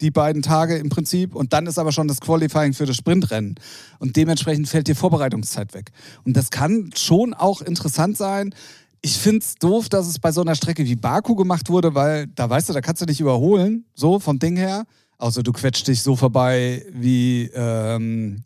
die 0.00 0.10
beiden 0.10 0.42
Tage 0.42 0.76
im 0.76 0.90
Prinzip 0.90 1.34
und 1.34 1.52
dann 1.52 1.66
ist 1.66 1.78
aber 1.78 1.92
schon 1.92 2.06
das 2.06 2.20
Qualifying 2.20 2.74
für 2.74 2.84
das 2.86 2.96
Sprintrennen. 2.96 3.54
Und 3.98 4.16
dementsprechend 4.16 4.68
fällt 4.68 4.88
dir 4.88 4.96
Vorbereitungszeit 4.96 5.72
weg. 5.72 5.90
Und 6.24 6.36
das 6.36 6.50
kann 6.50 6.90
schon 6.96 7.32
auch 7.32 7.62
interessant 7.62 8.16
sein. 8.16 8.54
Ich 9.02 9.16
finde 9.16 9.38
es 9.38 9.54
doof, 9.54 9.88
dass 9.88 10.06
es 10.06 10.18
bei 10.18 10.30
so 10.30 10.42
einer 10.42 10.54
Strecke 10.54 10.84
wie 10.84 10.96
Baku 10.96 11.34
gemacht 11.34 11.70
wurde, 11.70 11.94
weil 11.94 12.26
da 12.26 12.50
weißt 12.50 12.68
du, 12.68 12.74
da 12.74 12.82
kannst 12.82 13.00
du 13.00 13.06
nicht 13.06 13.20
überholen, 13.20 13.86
so 13.94 14.18
vom 14.18 14.38
Ding 14.38 14.56
her. 14.56 14.84
Außer 15.16 15.42
du 15.42 15.52
quetscht 15.52 15.88
dich 15.88 16.02
so 16.02 16.16
vorbei 16.16 16.84
wie 16.92 17.50
ähm, 17.54 18.42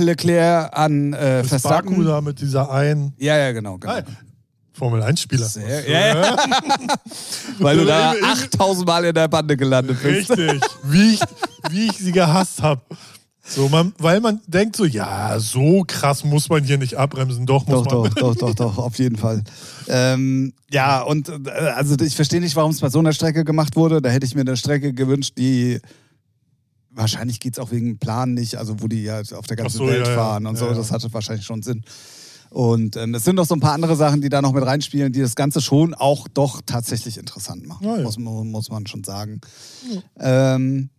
Leclerc 0.00 0.76
an 0.76 1.12
äh, 1.12 1.44
Verstappen. 1.44 1.90
Baku 1.90 2.02
da 2.04 2.20
mit 2.20 2.40
dieser 2.40 2.70
einen 2.70 3.12
Ja, 3.18 3.36
ja, 3.36 3.52
genau. 3.52 3.78
genau. 3.78 3.94
Formel 4.72 5.02
1-Spieler. 5.02 5.46
Sehr- 5.46 5.88
ja, 5.88 6.20
ja. 6.22 6.36
Weil 7.58 7.78
du 7.78 7.84
da 7.86 8.12
8000 8.22 8.86
Mal 8.86 9.04
in 9.06 9.14
der 9.14 9.28
Bande 9.28 9.56
gelandet 9.56 10.02
bist. 10.02 10.30
Richtig. 10.30 10.60
Wie 10.84 11.14
ich, 11.14 11.20
wie 11.70 11.86
ich 11.86 11.96
sie 11.98 12.12
gehasst 12.12 12.62
habe. 12.62 12.82
So, 13.48 13.68
man, 13.68 13.92
weil 13.98 14.20
man 14.20 14.40
denkt 14.48 14.74
so, 14.74 14.84
ja, 14.84 15.38
so 15.38 15.84
krass 15.86 16.24
muss 16.24 16.48
man 16.48 16.64
hier 16.64 16.78
nicht 16.78 16.96
abbremsen. 16.96 17.46
Doch, 17.46 17.64
muss 17.64 17.84
Doch, 17.84 18.02
man. 18.02 18.12
doch, 18.12 18.34
doch, 18.34 18.34
doch, 18.34 18.54
doch, 18.54 18.78
auf 18.78 18.98
jeden 18.98 19.16
Fall. 19.16 19.44
Ähm, 19.86 20.52
ja, 20.68 21.00
und 21.02 21.28
äh, 21.28 21.50
also 21.76 21.94
ich 22.00 22.16
verstehe 22.16 22.40
nicht, 22.40 22.56
warum 22.56 22.72
es 22.72 22.80
bei 22.80 22.88
so 22.90 22.98
einer 22.98 23.12
Strecke 23.12 23.44
gemacht 23.44 23.76
wurde. 23.76 24.02
Da 24.02 24.08
hätte 24.08 24.26
ich 24.26 24.34
mir 24.34 24.40
eine 24.40 24.56
Strecke 24.56 24.92
gewünscht, 24.92 25.34
die 25.38 25.80
wahrscheinlich 26.96 27.38
geht 27.40 27.54
es 27.54 27.58
auch 27.58 27.70
wegen 27.70 27.86
dem 27.86 27.98
Plan 27.98 28.34
nicht, 28.34 28.56
also 28.56 28.80
wo 28.80 28.88
die 28.88 29.02
ja 29.04 29.20
auf 29.34 29.46
der 29.46 29.56
ganzen 29.56 29.78
so, 29.78 29.86
Welt 29.86 30.04
ja, 30.06 30.10
ja. 30.12 30.16
fahren 30.16 30.46
und 30.46 30.54
Ja, 30.54 30.60
so. 30.60 30.66
ja. 30.66 30.74
Das 30.74 30.90
hatte 30.90 31.12
wahrscheinlich 31.12 31.44
schon 31.46 31.62
Sinn. 31.62 31.82
Und 32.50 32.96
ähm, 32.96 33.14
es 33.14 33.24
sind 33.24 33.34
noch 33.36 33.44
so 33.44 33.54
ein 33.54 33.60
paar 33.60 33.72
andere 33.74 33.96
Sachen, 33.96 34.20
die 34.20 34.28
da 34.28 34.40
noch 34.40 34.52
mit 34.52 34.64
reinspielen, 34.64 35.12
die 35.12 35.20
das 35.20 35.34
Ganze 35.34 35.60
schon 35.60 35.94
auch 35.94 36.26
doch 36.28 36.62
tatsächlich 36.64 37.18
interessant 37.18 37.66
machen, 37.66 37.84
Ja, 37.86 37.96
ja. 37.96 38.02
muss, 38.02 38.18
man- 38.18 38.48
muss 38.50 38.70
man 38.70 38.86
schon 38.86 39.04
sagen. 39.04 39.40
Ähm, 40.18 40.90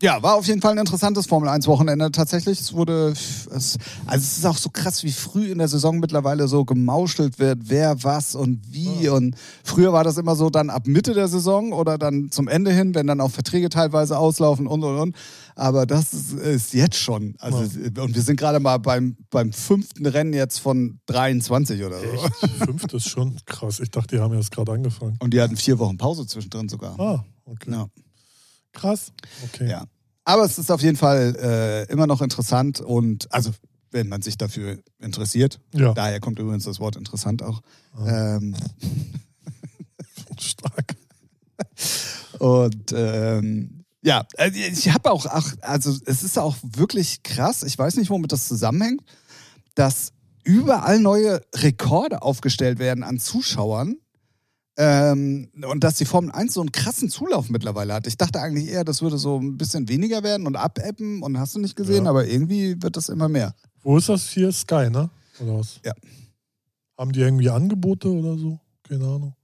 ja, 0.00 0.22
war 0.22 0.36
auf 0.36 0.46
jeden 0.46 0.60
Fall 0.60 0.72
ein 0.72 0.78
interessantes 0.78 1.26
Formel-1-Wochenende 1.26 2.12
tatsächlich. 2.12 2.60
Es 2.60 2.72
wurde, 2.72 3.08
es, 3.10 3.48
also 3.50 3.78
es 4.06 4.38
ist 4.38 4.46
auch 4.46 4.56
so 4.56 4.70
krass, 4.70 5.02
wie 5.02 5.10
früh 5.10 5.50
in 5.50 5.58
der 5.58 5.68
Saison 5.68 5.98
mittlerweile 5.98 6.46
so 6.46 6.64
gemauschelt 6.64 7.38
wird, 7.38 7.58
wer 7.64 8.02
was 8.04 8.34
und 8.34 8.60
wie. 8.72 9.08
Und 9.08 9.34
früher 9.64 9.92
war 9.92 10.04
das 10.04 10.16
immer 10.16 10.36
so 10.36 10.50
dann 10.50 10.70
ab 10.70 10.86
Mitte 10.86 11.14
der 11.14 11.26
Saison 11.26 11.72
oder 11.72 11.98
dann 11.98 12.30
zum 12.30 12.46
Ende 12.46 12.72
hin, 12.72 12.94
wenn 12.94 13.08
dann 13.08 13.20
auch 13.20 13.30
Verträge 13.30 13.68
teilweise 13.70 14.18
auslaufen 14.18 14.66
und 14.68 14.84
und 14.84 14.98
und. 14.98 15.16
Aber 15.56 15.86
das 15.86 16.12
ist, 16.12 16.32
ist 16.34 16.74
jetzt 16.74 16.96
schon. 16.96 17.34
Also, 17.40 17.58
Und 17.58 18.14
wir 18.14 18.22
sind 18.22 18.36
gerade 18.36 18.60
mal 18.60 18.78
beim, 18.78 19.16
beim 19.30 19.52
fünften 19.52 20.06
Rennen 20.06 20.32
jetzt 20.32 20.60
von 20.60 21.00
23 21.06 21.82
oder 21.82 21.98
so. 21.98 22.06
Echt? 22.06 22.52
Fünft 22.64 22.92
ist 22.92 23.08
schon 23.08 23.36
krass. 23.46 23.80
Ich 23.80 23.90
dachte, 23.90 24.14
die 24.14 24.22
haben 24.22 24.34
erst 24.34 24.52
gerade 24.52 24.70
angefangen. 24.70 25.16
Und 25.18 25.34
die 25.34 25.40
hatten 25.40 25.56
vier 25.56 25.80
Wochen 25.80 25.96
Pause 25.96 26.24
zwischendrin 26.26 26.68
sogar. 26.68 26.98
Ah, 27.00 27.24
okay. 27.44 27.72
Ja. 27.72 27.88
Krass. 28.72 29.12
Okay. 29.44 29.70
Ja. 29.70 29.84
Aber 30.24 30.44
es 30.44 30.58
ist 30.58 30.70
auf 30.70 30.82
jeden 30.82 30.96
Fall 30.96 31.36
äh, 31.36 31.92
immer 31.92 32.06
noch 32.06 32.20
interessant 32.20 32.80
und 32.80 33.32
also 33.32 33.50
wenn 33.90 34.08
man 34.08 34.22
sich 34.22 34.36
dafür 34.36 34.78
interessiert. 34.98 35.60
Ja. 35.72 35.94
Daher 35.94 36.20
kommt 36.20 36.38
übrigens 36.38 36.64
das 36.64 36.80
Wort 36.80 36.96
interessant 36.96 37.42
auch. 37.42 37.62
Ah. 37.94 38.36
Ähm, 38.36 38.54
Stark. 40.38 40.94
und 42.38 42.92
ähm, 42.94 43.84
ja, 44.02 44.24
also 44.36 44.58
ich 44.58 44.90
habe 44.90 45.10
auch, 45.10 45.26
ach, 45.26 45.54
also 45.60 45.96
es 46.06 46.22
ist 46.22 46.38
auch 46.38 46.56
wirklich 46.62 47.22
krass. 47.22 47.62
Ich 47.62 47.76
weiß 47.76 47.96
nicht, 47.96 48.10
womit 48.10 48.32
das 48.32 48.46
zusammenhängt, 48.46 49.02
dass 49.74 50.12
überall 50.44 51.00
neue 51.00 51.40
Rekorde 51.54 52.22
aufgestellt 52.22 52.78
werden 52.78 53.02
an 53.02 53.18
Zuschauern. 53.18 53.96
Ähm, 54.80 55.50
und 55.68 55.82
dass 55.82 55.96
die 55.96 56.04
Formel 56.04 56.30
1 56.30 56.54
so 56.54 56.60
einen 56.60 56.70
krassen 56.70 57.08
Zulauf 57.10 57.50
mittlerweile 57.50 57.94
hat. 57.94 58.06
Ich 58.06 58.16
dachte 58.16 58.40
eigentlich 58.40 58.68
eher, 58.68 58.84
das 58.84 59.02
würde 59.02 59.18
so 59.18 59.38
ein 59.40 59.56
bisschen 59.58 59.88
weniger 59.88 60.22
werden 60.22 60.46
und 60.46 60.54
abebben 60.54 61.20
und 61.22 61.36
hast 61.38 61.56
du 61.56 61.58
nicht 61.58 61.74
gesehen, 61.74 62.04
Ja. 62.04 62.10
aber 62.10 62.26
irgendwie 62.28 62.80
wird 62.80 62.96
das 62.96 63.08
immer 63.08 63.28
mehr. 63.28 63.54
Wo 63.82 63.96
ist 63.98 64.08
das 64.08 64.28
hier? 64.30 64.52
Sky, 64.52 64.88
ne? 64.88 65.10
Oder 65.40 65.58
was? 65.58 65.80
Ja. 65.84 65.92
Haben 66.96 67.10
die 67.12 67.20
irgendwie 67.20 67.50
Angebote 67.50 68.08
oder 68.08 68.36
so? 68.38 68.60
Keine 68.88 69.04
Ahnung. 69.04 69.34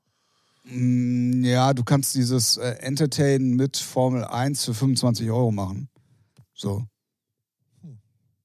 Mm, 0.67 1.43
Ja, 1.45 1.75
du 1.75 1.83
kannst 1.83 2.15
dieses 2.15 2.57
äh, 2.57 2.71
Entertain 2.81 3.55
mit 3.57 3.77
Formel 3.77 4.25
1 4.25 4.65
für 4.65 4.75
25 4.75 5.29
Euro 5.31 5.51
machen. 5.51 5.89
So, 6.55 6.85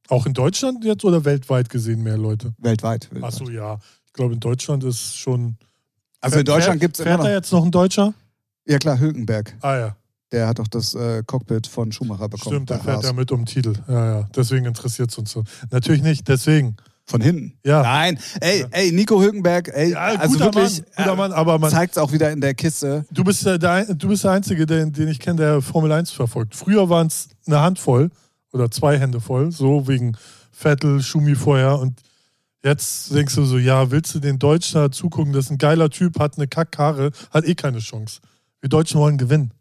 Auch 0.07 0.25
in 0.25 0.33
Deutschland 0.33 0.83
jetzt 0.83 1.05
oder 1.05 1.23
weltweit 1.23 1.69
gesehen 1.69 2.01
mehr 2.01 2.17
Leute? 2.17 2.53
weltweit. 2.57 3.11
weltweit. 3.11 3.23
Achso, 3.23 3.47
ja. 3.49 3.77
Ich 4.07 4.13
glaube, 4.13 4.33
in 4.33 4.39
Deutschland 4.39 4.83
ist 4.83 5.15
schon. 5.15 5.57
Also 6.21 6.39
in 6.39 6.45
Deutschland 6.45 6.81
gibt 6.81 6.95
es 6.99 7.05
immer 7.05 7.11
Fährt 7.15 7.19
da 7.21 7.23
noch. 7.29 7.35
jetzt 7.35 7.51
noch 7.51 7.63
ein 7.65 7.71
Deutscher? 7.71 8.13
Ja 8.65 8.77
klar, 8.77 8.99
Hülkenberg. 8.99 9.55
Ah 9.61 9.75
ja, 9.77 9.95
Der 10.31 10.47
hat 10.47 10.59
doch 10.59 10.67
das 10.67 10.93
äh, 10.95 11.23
Cockpit 11.25 11.65
von 11.67 11.91
Schumacher 11.91 12.27
bekommen. 12.29 12.55
stimmt, 12.55 12.69
der 12.69 12.79
fährt 12.79 13.03
ja 13.03 13.13
mit 13.13 13.31
um 13.31 13.45
Titel. 13.45 13.73
Ja, 13.87 14.19
ja. 14.19 14.27
Deswegen 14.35 14.65
interessiert 14.65 15.09
es 15.11 15.17
uns 15.17 15.31
so. 15.31 15.43
Natürlich 15.71 16.01
nicht, 16.03 16.27
deswegen. 16.27 16.75
Von 17.05 17.21
hinten. 17.21 17.57
Ja. 17.65 17.81
Nein, 17.81 18.19
ey, 18.39 18.63
ey, 18.69 18.91
Nico 18.91 19.19
Hülkenberg, 19.19 19.69
ey, 19.73 19.93
Ja, 19.93 19.99
also 20.19 20.33
guter 20.37 20.53
wirklich, 20.53 20.77
Mann, 20.79 20.85
guter 20.97 21.15
Mann, 21.15 21.31
aber 21.31 21.57
man, 21.57 21.71
zeigt 21.71 21.93
es 21.93 21.97
auch 21.97 22.11
wieder 22.11 22.29
in 22.31 22.39
der 22.39 22.53
Kiste. 22.53 23.03
du, 23.09 23.23
bist 23.23 23.43
der, 23.47 23.57
der, 23.57 23.95
du 23.95 24.09
bist 24.09 24.23
der 24.25 24.29
Einzige, 24.31 24.67
den, 24.67 24.93
den 24.93 25.07
ich 25.07 25.19
kenne, 25.19 25.37
der 25.37 25.61
Formel 25.63 25.91
1 25.91 26.11
verfolgt. 26.11 26.53
Früher 26.55 26.87
waren 26.89 27.07
es 27.07 27.29
eine 27.47 27.61
Handvoll 27.61 28.11
oder 28.51 28.69
zwei 28.69 28.99
Hände 28.99 29.21
voll, 29.21 29.51
so 29.51 29.87
wegen 29.87 30.15
Vettel, 30.51 31.01
Schumi 31.01 31.33
vorher 31.33 31.79
und 31.79 31.99
jetzt 32.63 33.13
denkst 33.13 33.35
du 33.35 33.45
so, 33.45 33.57
ja, 33.57 33.91
willst 33.91 34.13
du 34.15 34.19
den 34.19 34.39
Deutschen 34.39 34.75
da 34.75 34.91
zugucken, 34.91 35.33
das 35.33 35.45
ist 35.45 35.51
ein 35.51 35.57
geiler 35.57 35.89
Typ, 35.89 36.19
hat 36.19 36.37
eine 36.37 36.47
Kackkarre, 36.47 37.11
hat 37.31 37.45
eh 37.45 37.55
keine 37.55 37.79
Chance. 37.79 38.19
Wir 38.61 38.69
Deutschen 38.69 38.99
wollen 38.99 39.17
gewinnen. 39.17 39.53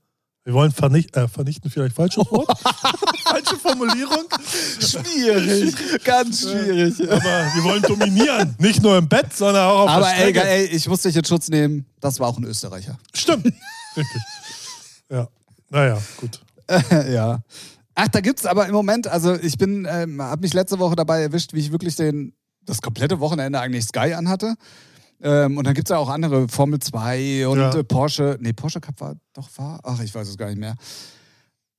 Wir 0.44 0.54
wollen 0.54 0.72
vernicht, 0.72 1.14
äh, 1.14 1.28
vernichten, 1.28 1.70
vielleicht 1.70 1.94
falsches 1.94 2.24
Wort. 2.30 2.48
Falsche 3.24 3.56
Formulierung. 3.56 4.24
Schwierig, 4.80 5.74
ganz 6.04 6.40
schwierig. 6.40 6.98
Aber 7.02 7.22
wir 7.54 7.64
wollen 7.64 7.82
dominieren. 7.82 8.56
Nicht 8.58 8.82
nur 8.82 8.96
im 8.96 9.06
Bett, 9.06 9.34
sondern 9.34 9.66
auch 9.66 9.80
auf 9.80 9.90
Aber 9.90 10.06
der 10.06 10.14
ey, 10.14 10.30
Strecke. 10.30 10.48
ey, 10.48 10.64
ich 10.64 10.88
muss 10.88 11.02
dich 11.02 11.14
in 11.14 11.24
Schutz 11.24 11.48
nehmen. 11.50 11.84
Das 12.00 12.18
war 12.18 12.28
auch 12.28 12.38
ein 12.38 12.44
Österreicher. 12.44 12.98
Stimmt. 13.14 13.44
Richtig. 13.94 14.22
Ja. 15.10 15.28
Naja, 15.68 16.00
gut. 16.16 16.40
ja. 16.90 17.42
Ach, 17.94 18.08
da 18.08 18.20
gibt's 18.20 18.46
aber 18.46 18.66
im 18.66 18.72
Moment, 18.72 19.06
also 19.06 19.34
ich 19.34 19.58
bin, 19.58 19.86
ähm, 19.90 20.22
habe 20.22 20.42
mich 20.42 20.54
letzte 20.54 20.78
Woche 20.78 20.96
dabei 20.96 21.22
erwischt, 21.22 21.52
wie 21.52 21.60
ich 21.60 21.72
wirklich 21.72 21.96
den, 21.96 22.32
das 22.68 22.82
komplette 22.82 23.20
Wochenende 23.20 23.60
eigentlich 23.60 23.84
Sky 23.84 24.14
anhatte. 24.14 24.54
Ähm, 25.20 25.56
und 25.58 25.66
dann 25.66 25.74
gibt's 25.74 25.90
ja 25.90 25.96
auch 25.98 26.08
andere, 26.08 26.48
Formel 26.48 26.78
2 26.78 27.48
und 27.48 27.58
Ja. 27.58 27.74
äh, 27.74 27.82
Porsche. 27.84 28.38
Nee, 28.40 28.52
Porsche 28.52 28.80
Cup 28.80 29.00
war 29.00 29.16
doch 29.32 29.48
war. 29.56 29.80
Ach, 29.82 30.00
ich 30.00 30.14
weiß 30.14 30.28
es 30.28 30.36
gar 30.36 30.48
nicht 30.48 30.58
mehr. 30.60 30.76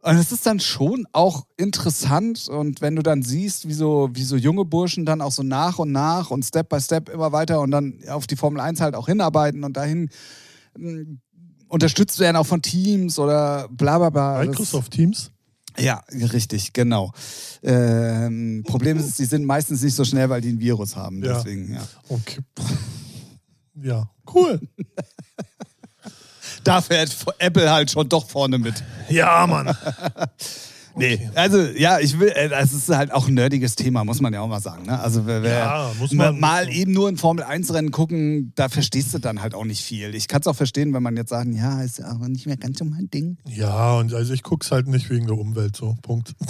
Und 0.01 0.15
es 0.15 0.31
ist 0.31 0.45
dann 0.45 0.59
schon 0.61 1.05
auch 1.11 1.45
interessant 1.57 2.47
und 2.47 2.79
wenn 2.79 2.95
du 2.95 3.01
dann 3.03 3.21
siehst, 3.21 3.67
wie 3.67 3.73
so, 3.73 4.09
wie 4.13 4.23
so 4.23 4.37
junge 4.37 4.63
Burschen 4.63 5.05
dann 5.05 5.21
auch 5.21 5.31
so 5.33 5.43
nach 5.43 5.77
und 5.77 5.91
nach 5.91 6.31
und 6.31 6.43
Step 6.43 6.69
by 6.69 6.79
Step 6.79 7.09
immer 7.09 7.33
weiter 7.33 7.59
und 7.59 7.71
dann 7.71 7.99
auf 8.09 8.25
die 8.25 8.37
Formel 8.37 8.61
1 8.61 8.79
halt 8.79 8.95
auch 8.95 9.07
hinarbeiten 9.07 9.65
und 9.65 9.75
dahin 9.75 10.09
mh, 10.77 11.17
unterstützt 11.67 12.17
werden 12.19 12.37
auch 12.37 12.45
von 12.45 12.61
Teams 12.61 13.19
oder 13.19 13.67
bla 13.71 13.97
bla 13.97 14.09
bla. 14.09 14.39
Microsoft 14.45 14.91
Teams. 14.91 15.31
Ja, 15.79 16.03
richtig, 16.11 16.73
genau. 16.73 17.11
Ähm, 17.63 18.63
Problem 18.67 18.97
ist, 18.97 19.17
die 19.19 19.25
sind 19.25 19.45
meistens 19.45 19.81
nicht 19.81 19.95
so 19.95 20.05
schnell, 20.05 20.29
weil 20.29 20.41
die 20.41 20.49
ein 20.49 20.59
Virus 20.59 20.95
haben. 20.95 21.23
Ja. 21.23 21.35
Deswegen, 21.35 21.73
ja. 21.73 21.87
Okay. 22.09 22.39
Ja, 23.81 24.09
cool. 24.33 24.59
Da 26.63 26.81
fährt 26.81 27.15
Apple 27.37 27.71
halt 27.71 27.91
schon 27.91 28.09
doch 28.09 28.27
vorne 28.27 28.57
mit. 28.57 28.83
Ja, 29.07 29.47
Mann. 29.47 29.75
Nee, 30.99 31.29
also 31.35 31.59
ja, 31.61 31.99
ich 31.99 32.19
will, 32.19 32.29
äh, 32.29 32.49
das 32.49 32.73
ist 32.73 32.89
halt 32.89 33.11
auch 33.11 33.27
ein 33.27 33.33
nerdiges 33.33 33.75
Thema, 33.75 34.03
muss 34.03 34.21
man 34.21 34.33
ja 34.33 34.41
auch 34.41 34.47
mal 34.47 34.59
sagen. 34.61 34.85
Ne? 34.85 34.99
Also 34.99 35.25
wer, 35.25 35.41
Ja, 35.43 35.91
man- 36.11 36.39
mal 36.39 36.65
man. 36.65 36.73
eben 36.73 36.91
nur 36.91 37.07
ein 37.09 37.17
Formel-1-Rennen 37.17 37.91
gucken, 37.91 38.51
da 38.55 38.69
verstehst 38.69 39.13
du 39.13 39.19
dann 39.19 39.41
halt 39.41 39.55
auch 39.55 39.65
nicht 39.65 39.83
viel. 39.83 40.13
Ich 40.15 40.27
kann 40.27 40.41
es 40.41 40.47
auch 40.47 40.55
verstehen, 40.55 40.93
wenn 40.93 41.01
man 41.03 41.15
jetzt 41.17 41.29
sagen, 41.29 41.53
ja, 41.53 41.81
ist 41.81 42.01
aber 42.01 42.27
nicht 42.29 42.45
mehr 42.45 42.57
ganz 42.57 42.77
so 42.79 42.85
mein 42.85 43.09
Ding. 43.09 43.37
Ja, 43.47 43.93
und 43.97 44.13
also 44.13 44.33
ich 44.33 44.43
guck's 44.43 44.71
halt 44.71 44.87
nicht 44.87 45.09
wegen 45.09 45.25
der 45.27 45.37
Umwelt 45.37 45.75
so. 45.75 45.95
Punkt. 46.01 46.33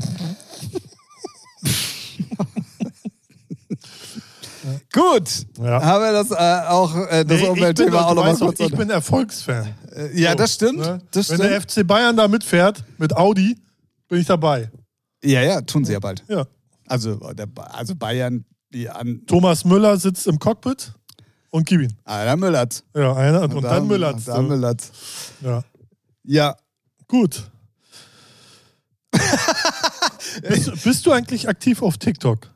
Gut, 4.91 5.45
Ja. 5.61 5.81
haben 5.83 6.03
wir 6.03 6.11
das 6.11 6.31
äh, 6.31 6.67
auch, 6.69 6.95
äh, 7.07 7.23
das 7.23 7.41
Nee, 7.41 7.47
Umweltthema 7.47 8.01
auch 8.05 8.13
nochmal 8.15 8.35
kurz. 8.35 8.59
ich 8.59 8.71
bin 8.75 8.89
Erfolgsfan. 8.89 9.67
Äh, 9.95 10.19
ja, 10.19 10.31
So, 10.31 10.35
das 10.37 10.53
stimmt. 10.53 10.79
ne? 10.79 11.01
Das 11.11 11.29
Wenn 11.29 11.37
stimmt. 11.37 11.51
der 11.51 11.61
FC 11.61 11.87
Bayern 11.87 12.17
da 12.17 12.27
mitfährt, 12.27 12.83
mit 12.97 13.15
Audi, 13.15 13.57
bin 14.09 14.19
ich 14.19 14.27
dabei. 14.27 14.69
ja, 15.23 15.41
ja, 15.41 15.61
tun 15.61 15.85
sie 15.85 15.93
ja 15.93 15.99
bald. 15.99 16.25
Ja. 16.27 16.45
Also, 16.87 17.15
der, 17.33 17.47
also 17.71 17.95
Bayern, 17.95 18.43
die 18.73 18.89
an. 18.89 19.21
Thomas 19.27 19.63
Müller 19.63 19.97
sitzt 19.97 20.27
im 20.27 20.39
Cockpit 20.39 20.91
und 21.51 21.65
gib 21.65 21.81
ihn. 21.81 21.93
Ah, 22.03 22.25
dann 22.25 22.39
Müllert. 22.39 22.83
Ja, 22.95 23.15
einer 23.15 23.43
und, 23.43 23.61
dann 23.61 23.87
Müller. 23.87 24.13
Dann 24.13 24.47
Müllert. 24.47 24.91
Ja. 25.41 25.63
Ja. 26.23 26.55
Gut. 27.07 27.49
bist, 30.47 30.83
bist 30.83 31.05
du 31.05 31.11
eigentlich 31.11 31.47
aktiv 31.47 31.81
auf 31.81 31.97
TikTok? 31.97 32.47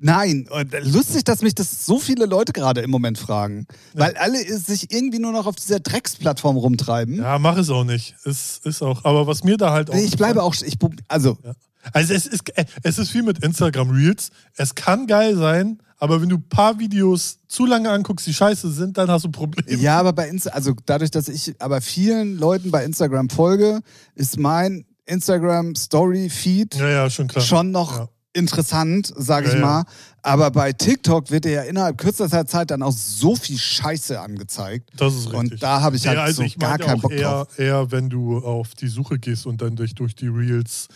Nein, 0.00 0.48
lustig, 0.82 1.24
dass 1.24 1.42
mich 1.42 1.54
das 1.54 1.84
so 1.84 1.98
viele 1.98 2.26
Leute 2.26 2.52
gerade 2.52 2.82
im 2.82 2.90
Moment 2.90 3.18
fragen. 3.18 3.66
Weil 3.94 4.16
alle 4.16 4.38
sich 4.58 4.92
irgendwie 4.92 5.18
nur 5.18 5.32
noch 5.32 5.46
auf 5.46 5.56
dieser 5.56 5.80
Drecksplattform 5.80 6.56
rumtreiben. 6.56 7.16
Ja, 7.16 7.38
mach 7.38 7.56
es 7.58 7.68
auch 7.68 7.84
nicht. 7.84 8.14
Es 8.24 8.60
ist 8.62 8.80
auch. 8.80 9.04
Aber 9.04 9.26
was 9.26 9.42
mir 9.42 9.56
da 9.56 9.72
halt 9.72 9.90
auch. 9.90 9.96
ich 9.96 10.16
bleibe 10.16 10.42
auch. 10.42 10.54
Ich, 10.54 10.76
also, 11.08 11.36
Ja. 11.44 11.54
Also 11.92 12.14
es 12.14 12.26
ist, 12.26 12.56
äh, 12.56 12.64
es 12.82 12.98
ist 12.98 13.14
wie 13.14 13.22
mit 13.22 13.38
Instagram 13.44 13.90
Reels. 13.90 14.30
Es 14.56 14.74
kann 14.74 15.06
geil 15.06 15.36
sein, 15.36 15.80
aber 15.98 16.20
wenn 16.20 16.28
du 16.28 16.36
ein 16.36 16.48
paar 16.48 16.78
Videos 16.78 17.38
zu 17.48 17.66
lange 17.66 17.90
anguckst, 17.90 18.26
die 18.26 18.34
scheiße 18.34 18.70
sind, 18.70 18.98
dann 18.98 19.10
hast 19.10 19.24
du 19.24 19.30
Probleme. 19.30 19.80
ja, 19.80 19.98
aber 19.98 20.12
bei 20.12 20.28
Insta, 20.28 20.50
also 20.50 20.74
dadurch, 20.86 21.10
dass 21.10 21.28
ich 21.28 21.54
aber 21.60 21.80
vielen 21.80 22.36
Leuten 22.36 22.70
bei 22.70 22.84
Instagram 22.84 23.30
folge, 23.30 23.80
ist 24.14 24.38
mein 24.38 24.84
Instagram 25.06 25.74
Story 25.74 26.28
Feed 26.28 26.74
Ja, 26.74 26.88
ja, 26.88 27.10
schon 27.10 27.30
schon 27.30 27.70
noch 27.70 27.98
Ja. 27.98 28.08
Interessant, 28.32 29.12
sage 29.16 29.48
ich 29.48 29.54
Ja, 29.54 29.60
mal. 29.60 29.84
Aber 30.22 30.50
bei 30.50 30.72
TikTok 30.72 31.30
wird 31.30 31.44
dir 31.44 31.52
ja 31.52 31.62
innerhalb 31.62 31.98
kürzester 31.98 32.46
Zeit 32.46 32.70
dann 32.70 32.82
auch 32.82 32.92
so 32.92 33.34
viel 33.36 33.58
Scheiße 33.58 34.20
angezeigt. 34.20 34.90
Das 34.96 35.14
ist 35.14 35.26
richtig. 35.32 35.52
Und 35.52 35.62
da 35.62 35.80
habe 35.80 35.96
ich 35.96 36.06
halt 36.06 36.16
ja, 36.18 36.24
also 36.24 36.36
so 36.38 36.42
ich 36.42 36.58
gar 36.58 36.78
keinen 36.78 36.98
auch 36.98 37.02
Bock 37.02 37.12
eher, 37.12 37.28
drauf. 37.30 37.58
eher, 37.58 37.90
wenn 37.90 38.10
du 38.10 38.38
auf 38.38 38.74
die 38.74 38.88
Suche 38.88 39.18
gehst 39.18 39.46
und 39.46 39.62
dann 39.62 39.76
durch, 39.76 39.94
durch 39.94 40.14
die 40.14 40.28
Reels 40.28 40.88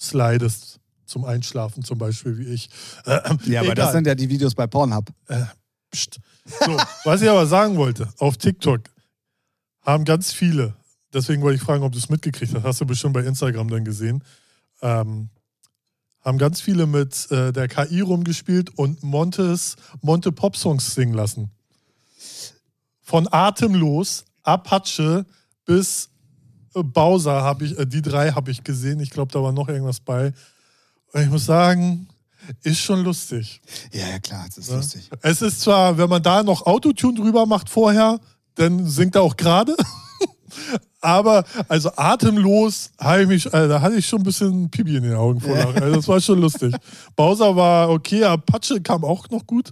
slidest 0.00 0.78
zum 1.06 1.24
Einschlafen 1.24 1.84
zum 1.84 1.98
Beispiel, 1.98 2.38
wie 2.38 2.44
ich. 2.54 2.70
Äh, 3.04 3.18
Ja, 3.44 3.60
aber 3.60 3.72
egal. 3.72 3.74
das 3.74 3.92
sind 3.92 4.06
ja 4.06 4.14
die 4.14 4.28
Videos 4.28 4.54
bei 4.54 4.66
Pornhub. 4.66 5.08
Äh. 5.28 5.42
So, 5.92 6.76
was 7.04 7.20
ich 7.20 7.28
aber 7.28 7.46
sagen 7.46 7.76
wollte, 7.76 8.08
auf 8.18 8.36
TikTok 8.36 8.82
haben 9.84 10.04
ganz 10.04 10.32
viele, 10.32 10.74
deswegen 11.12 11.42
wollte 11.42 11.56
ich 11.56 11.62
fragen, 11.62 11.82
ob 11.82 11.90
du 11.92 11.98
es 11.98 12.08
mitgekriegt 12.08 12.54
hast, 12.54 12.62
hast 12.62 12.80
du 12.80 12.86
bestimmt 12.86 13.14
bei 13.14 13.24
Instagram 13.24 13.68
dann 13.68 13.84
gesehen, 13.84 14.22
ähm, 14.82 15.30
haben 16.22 16.38
ganz 16.38 16.60
viele 16.60 16.86
mit 16.86 17.30
äh, 17.30 17.52
der 17.52 17.68
KI 17.68 18.00
rumgespielt 18.00 18.76
und 18.78 19.02
Montes, 19.02 19.76
Monte 20.02 20.32
Pop-Songs 20.32 20.94
singen 20.94 21.14
lassen. 21.14 21.50
Von 23.02 23.26
Atemlos, 23.32 24.24
Apache 24.42 25.26
bis 25.64 26.10
äh, 26.74 26.82
Bowser 26.82 27.42
habe 27.42 27.64
ich, 27.64 27.78
äh, 27.78 27.86
die 27.86 28.02
drei 28.02 28.32
habe 28.32 28.50
ich 28.50 28.62
gesehen. 28.64 29.00
Ich 29.00 29.10
glaube, 29.10 29.32
da 29.32 29.42
war 29.42 29.52
noch 29.52 29.68
irgendwas 29.68 30.00
bei. 30.00 30.32
Und 31.12 31.22
ich 31.22 31.28
muss 31.30 31.46
sagen, 31.46 32.06
ist 32.62 32.80
schon 32.80 33.02
lustig. 33.04 33.60
Ja, 33.92 34.08
ja, 34.08 34.18
klar, 34.18 34.46
es 34.48 34.58
ist 34.58 34.68
Ja. 34.70 34.76
lustig. 34.76 35.10
Es 35.22 35.42
ist 35.42 35.60
zwar, 35.60 35.98
wenn 35.98 36.08
man 36.08 36.22
da 36.22 36.42
noch 36.42 36.66
Autotune 36.66 37.18
drüber 37.18 37.46
macht 37.46 37.68
vorher, 37.68 38.20
dann 38.56 38.86
singt 38.86 39.14
er 39.14 39.22
auch 39.22 39.36
gerade. 39.36 39.74
Aber 41.00 41.44
also 41.68 41.90
atemlos 41.96 42.90
habe 42.98 43.22
ich 43.22 43.28
mich, 43.28 43.46
äh, 43.46 43.68
da 43.68 43.80
hatte 43.80 43.96
ich 43.96 44.06
schon 44.06 44.20
ein 44.20 44.24
bisschen 44.24 44.70
Pipi 44.70 44.96
in 44.96 45.02
den 45.04 45.14
Augen 45.14 45.40
vor. 45.40 45.56
Also 45.56 45.94
das 45.96 46.08
war 46.08 46.20
schon 46.20 46.40
lustig. 46.40 46.74
Bowser 47.16 47.56
war 47.56 47.90
okay, 47.90 48.24
Apache 48.24 48.80
kam 48.82 49.04
auch 49.04 49.28
noch 49.30 49.46
gut. 49.46 49.70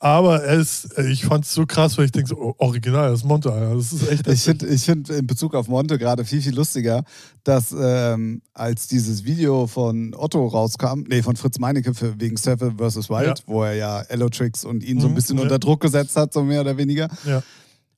Aber 0.00 0.44
es, 0.44 0.84
äh, 0.98 1.06
ich 1.10 1.24
fand 1.24 1.46
es 1.46 1.54
so 1.54 1.64
krass, 1.64 1.96
weil 1.96 2.04
ich 2.06 2.12
denke 2.12 2.28
so, 2.28 2.36
oh, 2.36 2.54
original, 2.58 3.08
das 3.10 3.20
ist 3.20 3.24
Monte. 3.24 3.48
Das 3.48 3.90
ist 3.90 4.06
echt. 4.10 4.26
Ich 4.26 4.42
finde 4.42 4.66
ich 4.66 4.82
find 4.84 5.08
in 5.08 5.26
Bezug 5.26 5.54
auf 5.54 5.66
Monte 5.68 5.96
gerade 5.96 6.26
viel, 6.26 6.42
viel 6.42 6.54
lustiger, 6.54 7.04
dass 7.42 7.74
ähm, 7.78 8.42
als 8.52 8.86
dieses 8.86 9.24
Video 9.24 9.66
von 9.66 10.12
Otto 10.14 10.46
rauskam, 10.46 11.04
nee, 11.08 11.22
von 11.22 11.36
Fritz 11.36 11.58
Meinecke 11.58 11.94
für, 11.94 12.20
wegen 12.20 12.36
Seven 12.36 12.76
vs. 12.76 13.08
Wild, 13.08 13.38
Ja. 13.38 13.44
wo 13.46 13.62
er 13.62 13.74
ja 13.74 14.00
Elotrix 14.02 14.66
und 14.66 14.84
ihn 14.84 15.00
so 15.00 15.06
ein 15.06 15.12
Mhm, 15.12 15.14
bisschen 15.14 15.36
ja. 15.38 15.42
unter 15.44 15.58
Druck 15.58 15.80
gesetzt 15.80 16.16
hat, 16.16 16.34
so 16.34 16.42
mehr 16.42 16.60
oder 16.60 16.76
weniger. 16.76 17.08
ja. 17.24 17.42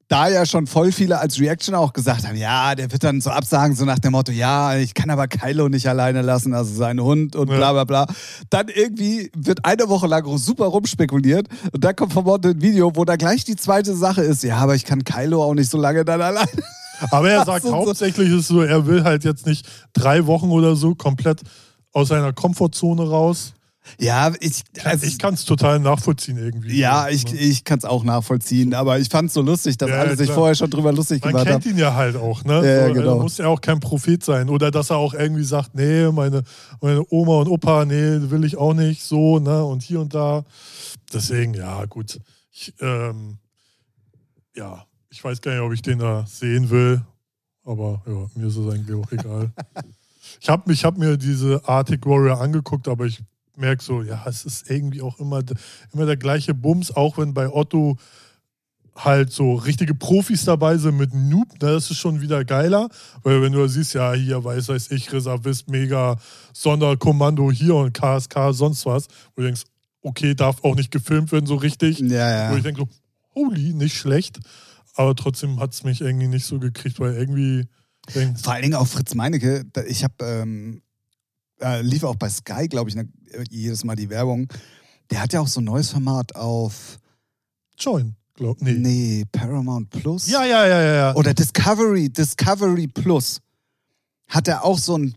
Da 0.09 0.29
ja 0.29 0.47
schon 0.47 0.69
voll 0.69 0.93
viele 0.93 1.19
als 1.19 1.41
Reaction 1.41 1.75
auch 1.75 1.93
gesagt 1.93 2.29
haben, 2.29 2.37
ja, 2.37 2.77
der 2.77 2.93
wird 2.93 3.03
dann 3.03 3.21
so 3.21 3.31
absagen, 3.31 3.75
so 3.75 3.85
nach 3.85 3.99
dem 3.99 4.13
Motto, 4.13 4.31
ja, 4.31 4.77
ich 4.77 4.95
kann 4.95 5.11
aber 5.11 5.27
Kylo 5.27 5.69
nicht 5.69 5.89
alleine 5.89 6.23
lassen, 6.23 6.55
also 6.55 6.73
sein 6.73 7.01
Hund 7.01 7.35
und 7.35 7.51
Ja. 7.51 7.57
bla 7.57 7.73
bla 7.73 7.85
bla. 7.85 8.07
Dann 8.49 8.69
irgendwie 8.69 9.33
wird 9.37 9.65
eine 9.65 9.89
Woche 9.89 10.07
lang 10.07 10.25
super 10.39 10.67
rumspekuliert 10.67 11.49
und 11.73 11.83
dann 11.83 11.97
kommt 11.97 12.13
von 12.13 12.23
Monte 12.25 12.51
ein 12.51 12.63
Video, 12.63 12.93
wo 12.95 13.05
da 13.05 13.17
gleich 13.17 13.45
die 13.45 13.57
zweite 13.57 13.97
Sache 13.97 14.23
ist, 14.23 14.45
ja, 14.45 14.59
aber 14.59 14.77
ich 14.77 14.85
kann 14.85 15.03
Kylo 15.03 15.43
auch 15.43 15.55
nicht 15.55 15.71
so 15.71 15.79
lange 15.79 16.05
dann 16.05 16.23
alleine. 16.23 16.49
Aber 17.11 17.29
er 17.31 17.45
sagt 17.45 17.67
hauptsächlich 17.67 18.33
ist 18.33 18.49
so, 18.49 18.63
er 18.63 18.87
will 18.87 19.05
halt 19.05 19.23
jetzt 19.23 19.45
nicht 19.45 19.69
drei 19.93 20.25
Wochen 20.27 20.49
oder 20.51 20.77
so 20.77 20.95
komplett 20.95 21.43
aus 21.93 22.09
seiner 22.09 22.33
Komfortzone 22.33 23.07
raus. 23.07 23.53
Ja, 23.99 24.33
ich, 24.41 24.63
also, 24.85 25.07
ich 25.07 25.19
kann 25.19 25.35
es 25.35 25.45
total 25.45 25.79
nachvollziehen 25.79 26.37
irgendwie. 26.39 26.77
ja, 26.79 27.09
ich, 27.09 27.33
ich 27.33 27.65
kann 27.65 27.79
es 27.79 27.85
auch 27.85 28.03
nachvollziehen, 28.05 28.75
aber 28.75 28.99
ich 28.99 29.09
fand 29.09 29.29
es 29.29 29.35
so 29.35 29.43
lustig, 29.43 29.79
dass 29.79 29.89
Ja, 29.91 30.01
alle 30.01 30.17
sich 30.17 30.27
klar. 30.27 30.37
vorher 30.37 30.55
schon 30.55 30.71
drüber 30.71 30.93
lustig 30.93 31.23
Man 31.23 31.31
gemacht 31.33 31.47
kennt 31.47 31.65
haben. 31.65 31.71
ihn 31.73 31.79
ja 31.79 31.95
halt 31.95 32.17
auch, 32.17 32.45
ne? 32.45 32.67
Ja, 32.67 32.89
so, 32.89 32.95
genau. 32.95 33.17
Er 33.17 33.23
muss 33.23 33.39
ja 33.39 33.47
auch 33.47 33.61
kein 33.61 33.81
Prophet 33.81 34.25
sein. 34.25 34.49
Oder 34.49 34.71
dass 34.71 34.91
er 34.91 34.97
auch 34.97 35.15
irgendwie 35.15 35.45
sagt, 35.45 35.75
nee, 35.75 36.11
meine, 36.11 36.43
meine 36.81 37.05
Oma 37.11 37.39
und 37.41 37.49
Opa, 37.49 37.85
nee, 37.85 38.19
will 38.31 38.45
ich 38.45 38.57
auch 38.57 38.75
nicht 38.75 39.03
so, 39.03 39.39
ne? 39.39 39.65
Und 39.65 39.83
hier 39.83 40.01
und 40.01 40.15
da. 40.15 40.45
Deswegen, 41.13 41.55
ja, 41.55 41.85
gut. 41.85 42.19
Ich, 42.51 42.75
ähm, 42.81 43.39
ja, 44.57 44.85
ich 45.11 45.23
weiß 45.23 45.41
gar 45.41 45.53
nicht, 45.53 45.61
ob 45.61 45.73
ich 45.73 45.83
den 45.83 45.99
da 46.01 46.25
sehen 46.27 46.71
will. 46.71 47.03
Aber 47.65 48.03
ja, 48.07 48.27
mir 48.35 48.49
ist 48.49 48.57
es 48.57 48.73
eigentlich 48.73 48.97
auch 48.97 49.11
egal. 49.13 49.53
ich 50.41 50.49
habe 50.49 50.73
ich 50.73 50.85
hab 50.85 50.97
mir 50.99 51.17
diese 51.17 51.61
Arctic 51.69 52.05
Warrior 52.07 52.41
angeguckt, 52.41 52.89
aber 52.89 53.07
ich 53.07 53.21
merke 53.57 53.83
so, 53.83 54.03
ja, 54.03 54.25
es 54.27 54.45
ist 54.45 54.71
irgendwie 54.71 55.03
auch 55.03 55.19
immer, 55.19 55.43
immer 55.93 56.07
der 56.07 56.17
gleiche 56.17 56.55
Bums, 56.55 56.91
auch 56.91 57.19
wenn 57.19 57.35
bei 57.35 57.49
Otto 57.49 57.97
halt 58.97 59.31
so 59.33 59.55
richtige 59.55 59.95
Profis 59.95 60.45
dabei 60.45 60.79
sind 60.79 60.97
mit 60.97 61.13
Noob, 61.15 61.53
ne, 61.53 61.73
das 61.73 61.91
ist 61.91 61.99
schon 61.99 62.21
wieder 62.21 62.45
geiler, 62.45 62.89
weil 63.23 63.43
wenn 63.43 63.53
du 63.53 63.67
siehst, 63.69 63.95
ja, 63.95 64.13
hier 64.15 64.43
weiß, 64.43 64.69
weiß 64.69 64.91
ich, 64.91 65.13
Reservist, 65.13 65.69
Mega, 65.69 66.17
Sonderkommando 66.55 67.51
hier 67.53 67.75
und 67.75 67.93
KSK, 67.93 68.53
sonst 68.53 68.87
was, 68.87 69.07
wo 69.35 69.43
du 69.43 69.49
denkst, 69.49 69.65
okay, 70.03 70.35
darf 70.35 70.65
auch 70.65 70.75
nicht 70.75 70.91
gefilmt 70.91 71.33
werden 71.33 71.47
so 71.47 71.57
richtig, 71.57 71.99
Ja, 71.99 72.07
wo 72.49 72.53
ja. 72.53 72.57
ich 72.57 72.63
denke 72.63 72.83
so, 72.83 72.89
holy, 73.35 73.75
nicht 73.75 73.97
schlecht, 73.97 74.39
aber 74.95 75.15
trotzdem 75.15 75.61
hat 75.61 75.75
es 75.75 75.85
mich 75.85 76.01
irgendwie 76.01 76.29
nicht 76.29 76.47
so 76.47 76.59
gekriegt, 76.59 76.99
weil 77.01 77.15
irgendwie 77.15 77.67
Vor 78.41 78.53
allen 78.53 78.63
Dingen 78.63 78.75
auch 78.75 78.87
Fritz 78.87 79.15
Meinecke, 79.15 79.65
ich 79.89 80.05
habe, 80.05 80.15
ähm, 80.25 80.81
äh, 81.61 81.83
lief 81.83 82.05
auch 82.05 82.17
bei 82.17 82.29
Sky, 82.29 82.69
glaube 82.69 82.91
ich, 82.91 82.97
ne, 82.97 83.09
jedes 83.51 83.85
Mal 83.85 83.97
die 83.97 84.11
Werbung. 84.11 84.49
Der 85.11 85.23
hat 85.23 85.33
ja 85.33 85.41
auch 85.41 85.49
so 85.49 85.61
ein 85.61 85.65
neues 85.65 85.91
Format 85.91 86.35
auf, 86.35 86.99
Join, 87.79 88.17
glaub, 88.35 88.61
nee. 88.61 88.73
nee, 88.73 89.25
Paramount 89.31 89.91
Plus. 89.91 90.29
Ja, 90.29 90.45
ja, 90.45 90.67
ja, 90.67 90.81
ja, 90.83 90.95
ja. 90.95 91.15
Oder 91.15 91.35
Discovery, 91.35 92.09
Discovery 92.09 92.87
Plus. 92.89 93.41
Hat 94.29 94.49
er 94.49 94.65
auch 94.65 94.79
so 94.79 94.97
ein 94.99 95.15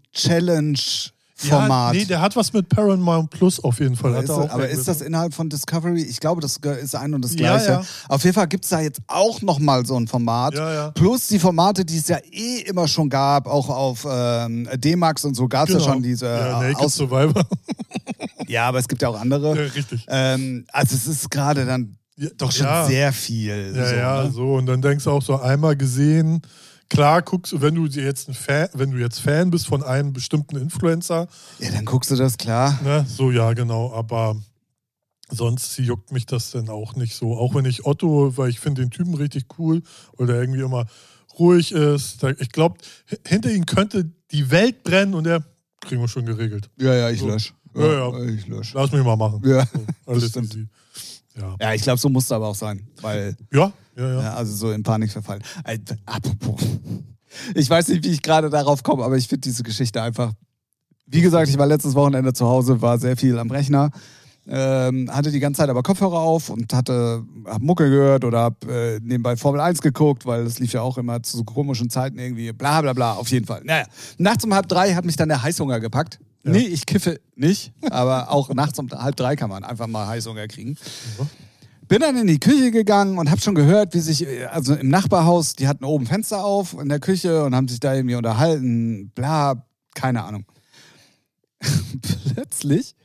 Challenge-Format. 1.39 1.93
Ja, 1.95 1.99
nee, 1.99 2.05
der 2.05 2.21
hat 2.21 2.35
was 2.35 2.53
mit 2.53 2.69
Paramount 2.69 3.29
Plus 3.29 3.63
auf 3.63 3.79
jeden 3.79 3.95
Fall. 3.95 4.21
ist, 4.23 4.29
er 4.29 4.51
aber 4.51 4.67
ist 4.69 4.87
das 4.87 5.01
innerhalb 5.01 5.33
von 5.33 5.49
Discovery? 5.49 6.01
Ich 6.03 6.19
glaube, 6.19 6.41
das 6.41 6.57
ist 6.57 6.95
ein 6.95 7.13
und 7.13 7.23
das 7.23 7.31
Ja, 7.33 7.37
gleiche. 7.57 7.71
ja. 7.71 7.81
Auf 8.07 8.23
jeden 8.23 8.33
Fall 8.35 8.47
gibt 8.47 8.65
es 8.65 8.69
da 8.71 8.79
jetzt 8.81 8.99
auch 9.07 9.41
nochmal 9.41 9.85
so 9.85 9.95
ein 9.99 10.07
Format. 10.07 10.55
Ja, 10.55 10.73
ja. 10.73 10.91
Plus 10.91 11.27
die 11.27 11.39
Formate, 11.39 11.85
die 11.85 11.97
es 11.97 12.07
ja 12.07 12.17
eh 12.31 12.61
immer 12.67 12.87
schon 12.87 13.09
gab, 13.09 13.47
auch 13.47 13.69
auf 13.69 14.05
ähm, 14.09 14.67
D-Max 14.75 15.25
und 15.25 15.35
so 15.35 15.47
gab 15.47 15.67
es 15.69 15.75
Genau. 15.75 15.85
ja 15.87 15.93
schon 15.93 16.03
diese 16.03 16.25
ja, 16.27 16.59
Naked 16.59 16.77
Aus 16.77 16.95
Survivor. 16.95 17.43
Ja, 18.47 18.67
aber 18.67 18.79
es 18.79 18.87
gibt 18.87 19.01
ja 19.03 19.09
auch 19.09 19.19
andere. 19.19 19.55
ja, 19.55 19.71
richtig. 19.71 20.05
Ähm, 20.09 20.65
also 20.71 20.95
es 20.95 21.05
ist 21.05 21.29
gerade 21.29 21.65
dann 21.65 21.97
Ja, 22.17 22.29
doch 22.35 22.51
schon 22.51 22.65
ja. 22.65 22.85
sehr 22.85 23.13
viel. 23.13 23.73
Ja, 23.75 23.85
so, 23.87 23.95
ja, 23.95 24.23
ne? 24.23 24.31
so. 24.31 24.53
Und 24.55 24.65
dann 24.65 24.81
denkst 24.81 25.03
du 25.03 25.11
auch 25.11 25.21
so 25.21 25.39
einmal 25.39 25.75
gesehen, 25.77 26.41
klar 26.89 27.21
guckst 27.21 27.51
du, 27.53 27.61
wenn 27.61 27.75
du 27.75 27.85
jetzt 27.85 28.27
ein 28.29 28.33
Fan, 28.33 28.67
wenn 28.73 28.91
du 28.91 28.97
jetzt 28.97 29.19
Fan 29.19 29.51
bist 29.51 29.67
von 29.67 29.83
einem 29.83 30.13
bestimmten 30.13 30.55
Influencer, 30.57 31.27
ja, 31.59 31.71
dann 31.71 31.85
guckst 31.85 32.11
du 32.11 32.15
das, 32.15 32.37
klar. 32.37 32.79
ne, 32.83 33.05
so 33.07 33.31
ja, 33.31 33.53
genau, 33.53 33.93
aber 33.93 34.35
sonst 35.29 35.77
juckt 35.77 36.11
mich 36.11 36.25
das 36.25 36.51
dann 36.51 36.69
auch 36.69 36.95
nicht 36.95 37.15
so. 37.15 37.37
Auch 37.37 37.53
wenn 37.55 37.65
ich 37.65 37.85
Otto, 37.85 38.35
weil 38.37 38.49
ich 38.49 38.59
finde 38.59 38.81
den 38.81 38.89
Typen 38.91 39.13
richtig 39.13 39.45
cool, 39.59 39.81
weil 40.17 40.27
der 40.27 40.41
irgendwie 40.41 40.61
immer 40.61 40.85
ruhig 41.37 41.71
ist. 41.71 42.23
Ich 42.39 42.49
glaube, 42.51 42.77
hinter 43.25 43.51
ihm 43.51 43.65
könnte 43.65 44.09
die 44.31 44.49
Welt 44.51 44.83
brennen 44.83 45.13
und 45.13 45.25
der 45.25 45.43
kriegen 45.81 46.01
wir 46.01 46.07
schon 46.07 46.25
geregelt. 46.25 46.69
Ja, 46.77 46.93
ja, 46.95 47.09
ich 47.09 47.19
So. 47.19 47.27
lösche. 47.27 47.53
Ja, 47.75 48.09
ja. 48.09 48.23
Ich 48.25 48.47
lösche. 48.47 48.75
Lass 48.75 48.91
mich 48.91 49.03
mal 49.03 49.15
machen. 49.15 49.41
Ja, 49.45 49.65
So, 49.67 49.85
alles 50.11 50.29
stimmt. 50.29 50.47
easy. 50.55 50.67
Ja. 51.39 51.55
ja 51.59 51.73
ich 51.73 51.81
glaube, 51.81 51.99
so 51.99 52.09
muss 52.09 52.25
es 52.25 52.31
aber 52.31 52.47
auch 52.47 52.55
sein. 52.55 52.87
Weil, 53.01 53.35
Ja, 53.53 53.71
ja, 53.95 54.07
ja. 54.07 54.21
ja, 54.21 54.33
also 54.33 54.53
so 54.55 54.71
in 54.71 54.83
Panik 54.83 55.11
verfallen. 55.11 55.41
Äh, 55.63 55.79
apropos. 56.05 56.61
Ich 57.53 57.69
weiß 57.69 57.89
nicht, 57.89 58.03
wie 58.03 58.09
ich 58.09 58.21
gerade 58.21 58.49
darauf 58.49 58.83
komme, 58.83 59.03
aber 59.03 59.17
ich 59.17 59.27
finde 59.27 59.41
diese 59.41 59.63
Geschichte 59.63 60.01
einfach. 60.01 60.33
Wie 61.05 61.21
gesagt, 61.21 61.49
ich 61.49 61.57
war 61.57 61.65
letztes 61.67 61.95
Wochenende 61.95 62.33
zu 62.33 62.45
Hause, 62.45 62.81
war 62.81 62.97
sehr 62.99 63.17
viel 63.17 63.37
am 63.39 63.49
Rechner. 63.49 63.91
Ähm, 64.47 65.13
hatte 65.13 65.31
die 65.31 65.39
ganze 65.39 65.59
Zeit 65.59 65.69
aber 65.69 65.83
Kopfhörer 65.83 66.19
auf 66.19 66.49
und 66.49 66.73
hatte 66.73 67.23
hab 67.45 67.61
Mucke 67.61 67.87
gehört 67.89 68.23
oder 68.25 68.41
hab 68.41 68.65
äh, 68.67 68.99
nebenbei 68.99 69.37
Formel 69.37 69.61
1 69.61 69.81
geguckt, 69.81 70.25
weil 70.25 70.43
das 70.43 70.57
lief 70.57 70.73
ja 70.73 70.81
auch 70.81 70.97
immer 70.97 71.21
zu 71.21 71.37
so 71.37 71.43
komischen 71.43 71.91
Zeiten 71.91 72.17
irgendwie, 72.17 72.51
bla 72.51 72.81
bla 72.81 72.93
bla, 72.93 73.13
auf 73.13 73.27
jeden 73.29 73.45
Fall. 73.45 73.61
Naja, 73.63 73.85
nachts 74.17 74.43
um 74.43 74.53
halb 74.53 74.67
drei 74.67 74.95
hat 74.95 75.05
mich 75.05 75.15
dann 75.17 75.29
der 75.29 75.43
Heißhunger 75.43 75.79
gepackt. 75.79 76.19
Ja. 76.43 76.51
Nee, 76.51 76.65
ich 76.65 76.85
kiffe 76.85 77.19
nicht, 77.35 77.73
aber 77.89 78.31
auch 78.31 78.49
nachts 78.53 78.79
um 78.79 78.89
halb 78.91 79.15
drei 79.15 79.35
kann 79.35 79.49
man 79.49 79.63
einfach 79.63 79.87
mal 79.87 80.07
Heißhunger 80.07 80.47
kriegen. 80.47 80.77
Bin 81.87 82.01
dann 82.01 82.15
in 82.17 82.27
die 82.27 82.39
Küche 82.39 82.71
gegangen 82.71 83.17
und 83.17 83.29
habe 83.29 83.41
schon 83.41 83.55
gehört, 83.55 83.93
wie 83.93 83.99
sich, 83.99 84.25
also 84.49 84.75
im 84.75 84.89
Nachbarhaus, 84.89 85.53
die 85.53 85.67
hatten 85.67 85.83
oben 85.83 86.05
Fenster 86.05 86.45
auf 86.45 86.73
in 86.73 86.87
der 86.87 86.99
Küche 86.99 87.43
und 87.43 87.55
haben 87.55 87.67
sich 87.67 87.79
da 87.79 87.93
irgendwie 87.93 88.15
unterhalten, 88.15 89.11
bla, 89.15 89.65
keine 89.95 90.23
Ahnung. 90.23 90.45
Plötzlich 92.33 92.95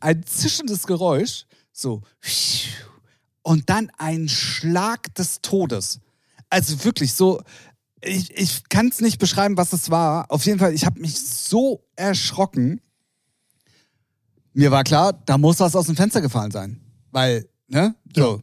ein 0.00 0.24
zischendes 0.24 0.86
Geräusch, 0.86 1.44
so, 1.72 2.02
und 3.42 3.70
dann 3.70 3.90
ein 3.98 4.28
Schlag 4.28 5.14
des 5.14 5.40
Todes. 5.42 6.00
Also 6.48 6.84
wirklich 6.84 7.14
so, 7.14 7.40
ich, 8.02 8.36
ich 8.36 8.68
kann 8.68 8.88
es 8.88 9.00
nicht 9.00 9.18
beschreiben, 9.18 9.56
was 9.56 9.72
es 9.72 9.90
war. 9.90 10.30
Auf 10.30 10.46
jeden 10.46 10.58
Fall, 10.58 10.72
ich 10.72 10.86
habe 10.86 11.00
mich 11.00 11.20
so 11.20 11.84
erschrocken. 11.96 12.80
Mir 14.52 14.70
war 14.70 14.84
klar, 14.84 15.12
da 15.12 15.38
muss 15.38 15.60
was 15.60 15.76
aus 15.76 15.86
dem 15.86 15.96
Fenster 15.96 16.20
gefallen 16.20 16.50
sein. 16.50 16.80
Weil, 17.10 17.48
ne? 17.68 17.94
So. 18.14 18.42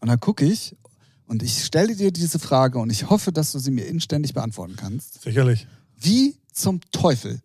Und 0.00 0.08
dann 0.08 0.20
gucke 0.20 0.44
ich 0.44 0.76
und 1.26 1.42
ich 1.42 1.64
stelle 1.64 1.96
dir 1.96 2.12
diese 2.12 2.38
Frage 2.38 2.78
und 2.78 2.90
ich 2.90 3.08
hoffe, 3.08 3.32
dass 3.32 3.52
du 3.52 3.58
sie 3.58 3.70
mir 3.70 3.86
inständig 3.86 4.34
beantworten 4.34 4.76
kannst. 4.76 5.22
Sicherlich. 5.22 5.66
Wie 5.96 6.36
zum 6.52 6.80
Teufel 6.92 7.40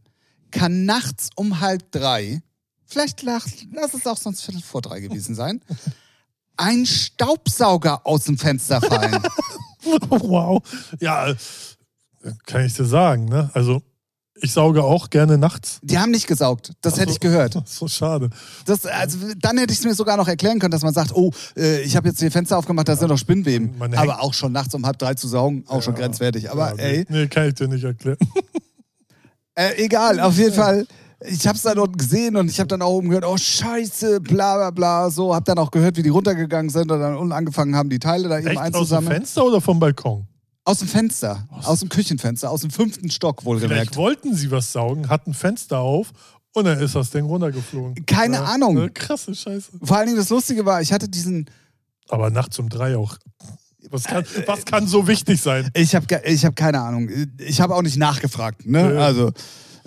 kann 0.51 0.85
nachts 0.85 1.29
um 1.35 1.61
halb 1.61 1.91
drei, 1.91 2.41
vielleicht 2.85 3.21
lach, 3.21 3.47
lass 3.71 3.93
es 3.93 4.05
auch 4.05 4.17
sonst 4.17 4.41
Viertel 4.41 4.61
vor 4.61 4.81
drei 4.81 4.99
gewesen 4.99 5.35
sein, 5.35 5.61
ein 6.57 6.85
Staubsauger 6.85 8.05
aus 8.05 8.25
dem 8.25 8.37
Fenster 8.37 8.81
fallen? 8.81 9.23
wow. 10.09 10.61
Ja, 10.99 11.33
kann 12.45 12.65
ich 12.65 12.73
dir 12.73 12.85
sagen, 12.85 13.25
ne? 13.25 13.49
Also, 13.53 13.81
ich 14.41 14.53
sauge 14.53 14.83
auch 14.83 15.09
gerne 15.09 15.37
nachts. 15.37 15.79
Die 15.81 15.97
haben 15.99 16.11
nicht 16.11 16.25
gesaugt. 16.27 16.71
Das 16.81 16.93
Ach 16.93 16.99
hätte 16.99 17.11
ich 17.11 17.19
gehört. 17.19 17.57
So 17.65 17.87
schade. 17.89 18.29
Das, 18.65 18.85
also, 18.85 19.17
dann 19.37 19.57
hätte 19.57 19.73
ich 19.73 19.79
es 19.79 19.85
mir 19.85 19.93
sogar 19.93 20.15
noch 20.17 20.27
erklären 20.29 20.59
können, 20.59 20.71
dass 20.71 20.81
man 20.83 20.93
sagt, 20.93 21.13
oh, 21.13 21.31
äh, 21.57 21.81
ich 21.81 21.95
habe 21.97 22.07
jetzt 22.07 22.21
die 22.21 22.29
Fenster 22.29 22.57
aufgemacht, 22.57 22.87
da 22.87 22.95
sind 22.95 23.09
noch 23.09 23.17
Spinnweben. 23.17 23.75
Aber 23.95 24.21
auch 24.21 24.33
schon 24.33 24.51
nachts 24.53 24.73
um 24.73 24.85
halb 24.85 24.97
drei 24.97 25.13
zu 25.13 25.27
saugen, 25.27 25.63
auch 25.67 25.81
schon 25.83 25.93
Ja. 25.95 26.01
grenzwertig. 26.01 26.51
Aber 26.51 26.69
ja, 26.69 26.75
ey, 26.77 27.05
Nee, 27.09 27.21
nee, 27.21 27.27
kann 27.27 27.47
ich 27.49 27.55
dir 27.55 27.67
nicht 27.67 27.83
erklären. 27.83 28.17
Äh, 29.55 29.83
egal, 29.83 30.19
auf 30.21 30.37
jeden 30.37 30.53
Fall 30.53 30.87
ich 31.21 31.45
habe 31.47 31.55
es 31.57 31.63
dann 31.63 31.77
unten 31.79 31.97
gesehen 31.97 32.35
und 32.37 32.49
ich 32.49 32.59
habe 32.59 32.67
dann 32.67 32.81
auch 32.81 32.91
oben 32.91 33.09
gehört, 33.09 33.25
oh 33.25 33.37
Scheiße, 33.37 34.21
bla 34.21 34.55
bla 34.57 34.71
bla, 34.71 35.09
so, 35.09 35.33
habe 35.35 35.45
dann 35.45 35.57
auch 35.57 35.71
gehört, 35.71 35.97
wie 35.97 36.03
die 36.03 36.09
runtergegangen 36.09 36.69
sind 36.69 36.91
und 36.91 36.99
dann 36.99 37.15
unten 37.17 37.33
angefangen 37.33 37.75
haben, 37.75 37.89
die 37.89 37.99
Teile 37.99 38.29
da 38.29 38.39
eben 38.39 38.47
Echt 38.47 38.57
aus 38.57 38.63
dem 38.63 38.75
einzusammeln. 38.75 39.11
Fenster 39.13 39.45
oder 39.45 39.61
vom 39.61 39.79
Balkon? 39.79 40.25
Aus 40.65 40.79
dem 40.79 40.87
Fenster, 40.87 41.47
aus 41.63 41.79
dem 41.79 41.89
Küchenfenster, 41.89 42.49
aus 42.51 42.61
dem 42.61 42.69
fünften 42.69 43.09
Stock 43.09 43.41
Vielleicht 43.41 43.61
wohlgemerkt. 43.63 43.95
wollten 43.97 44.35
sie 44.35 44.51
was 44.51 44.71
saugen, 44.71 45.09
hatten 45.09 45.33
Fenster 45.33 45.79
auf 45.79 46.11
und 46.53 46.65
dann 46.65 46.79
ist 46.79 46.95
das 46.95 47.09
Ding 47.09 47.25
runtergeflogen. 47.25 48.05
Keine 48.05 48.35
Ja, 48.37 48.43
Ahnung. 48.45 48.77
äh, 48.77 48.89
Krasse 48.89 49.33
Scheiße. 49.35 49.71
Vor 49.83 49.97
allen 49.97 50.07
Dingen 50.07 50.17
das 50.19 50.29
Lustige 50.29 50.65
war, 50.65 50.81
ich 50.81 50.93
hatte 50.93 51.09
diesen, 51.09 51.49
Aber 52.07 52.29
nachts 52.29 52.59
um 52.59 52.69
drei 52.69 52.95
auch. 52.97 53.17
Was 53.89 54.03
kann, 54.03 54.23
Äh, 54.23 54.43
was 54.47 54.65
kann 54.65 54.85
so 54.87 55.07
wichtig 55.07 55.41
sein? 55.41 55.69
ich 55.73 55.95
habe 55.95 56.05
ich 56.25 56.45
hab 56.45 56.55
keine 56.55 56.81
Ahnung, 56.81 57.09
ich 57.39 57.59
habe 57.61 57.73
auch 57.75 57.81
nicht 57.81 57.97
nachgefragt, 57.97 58.65
ne? 58.67 58.93
Ja. 58.93 58.99
Also 59.05 59.31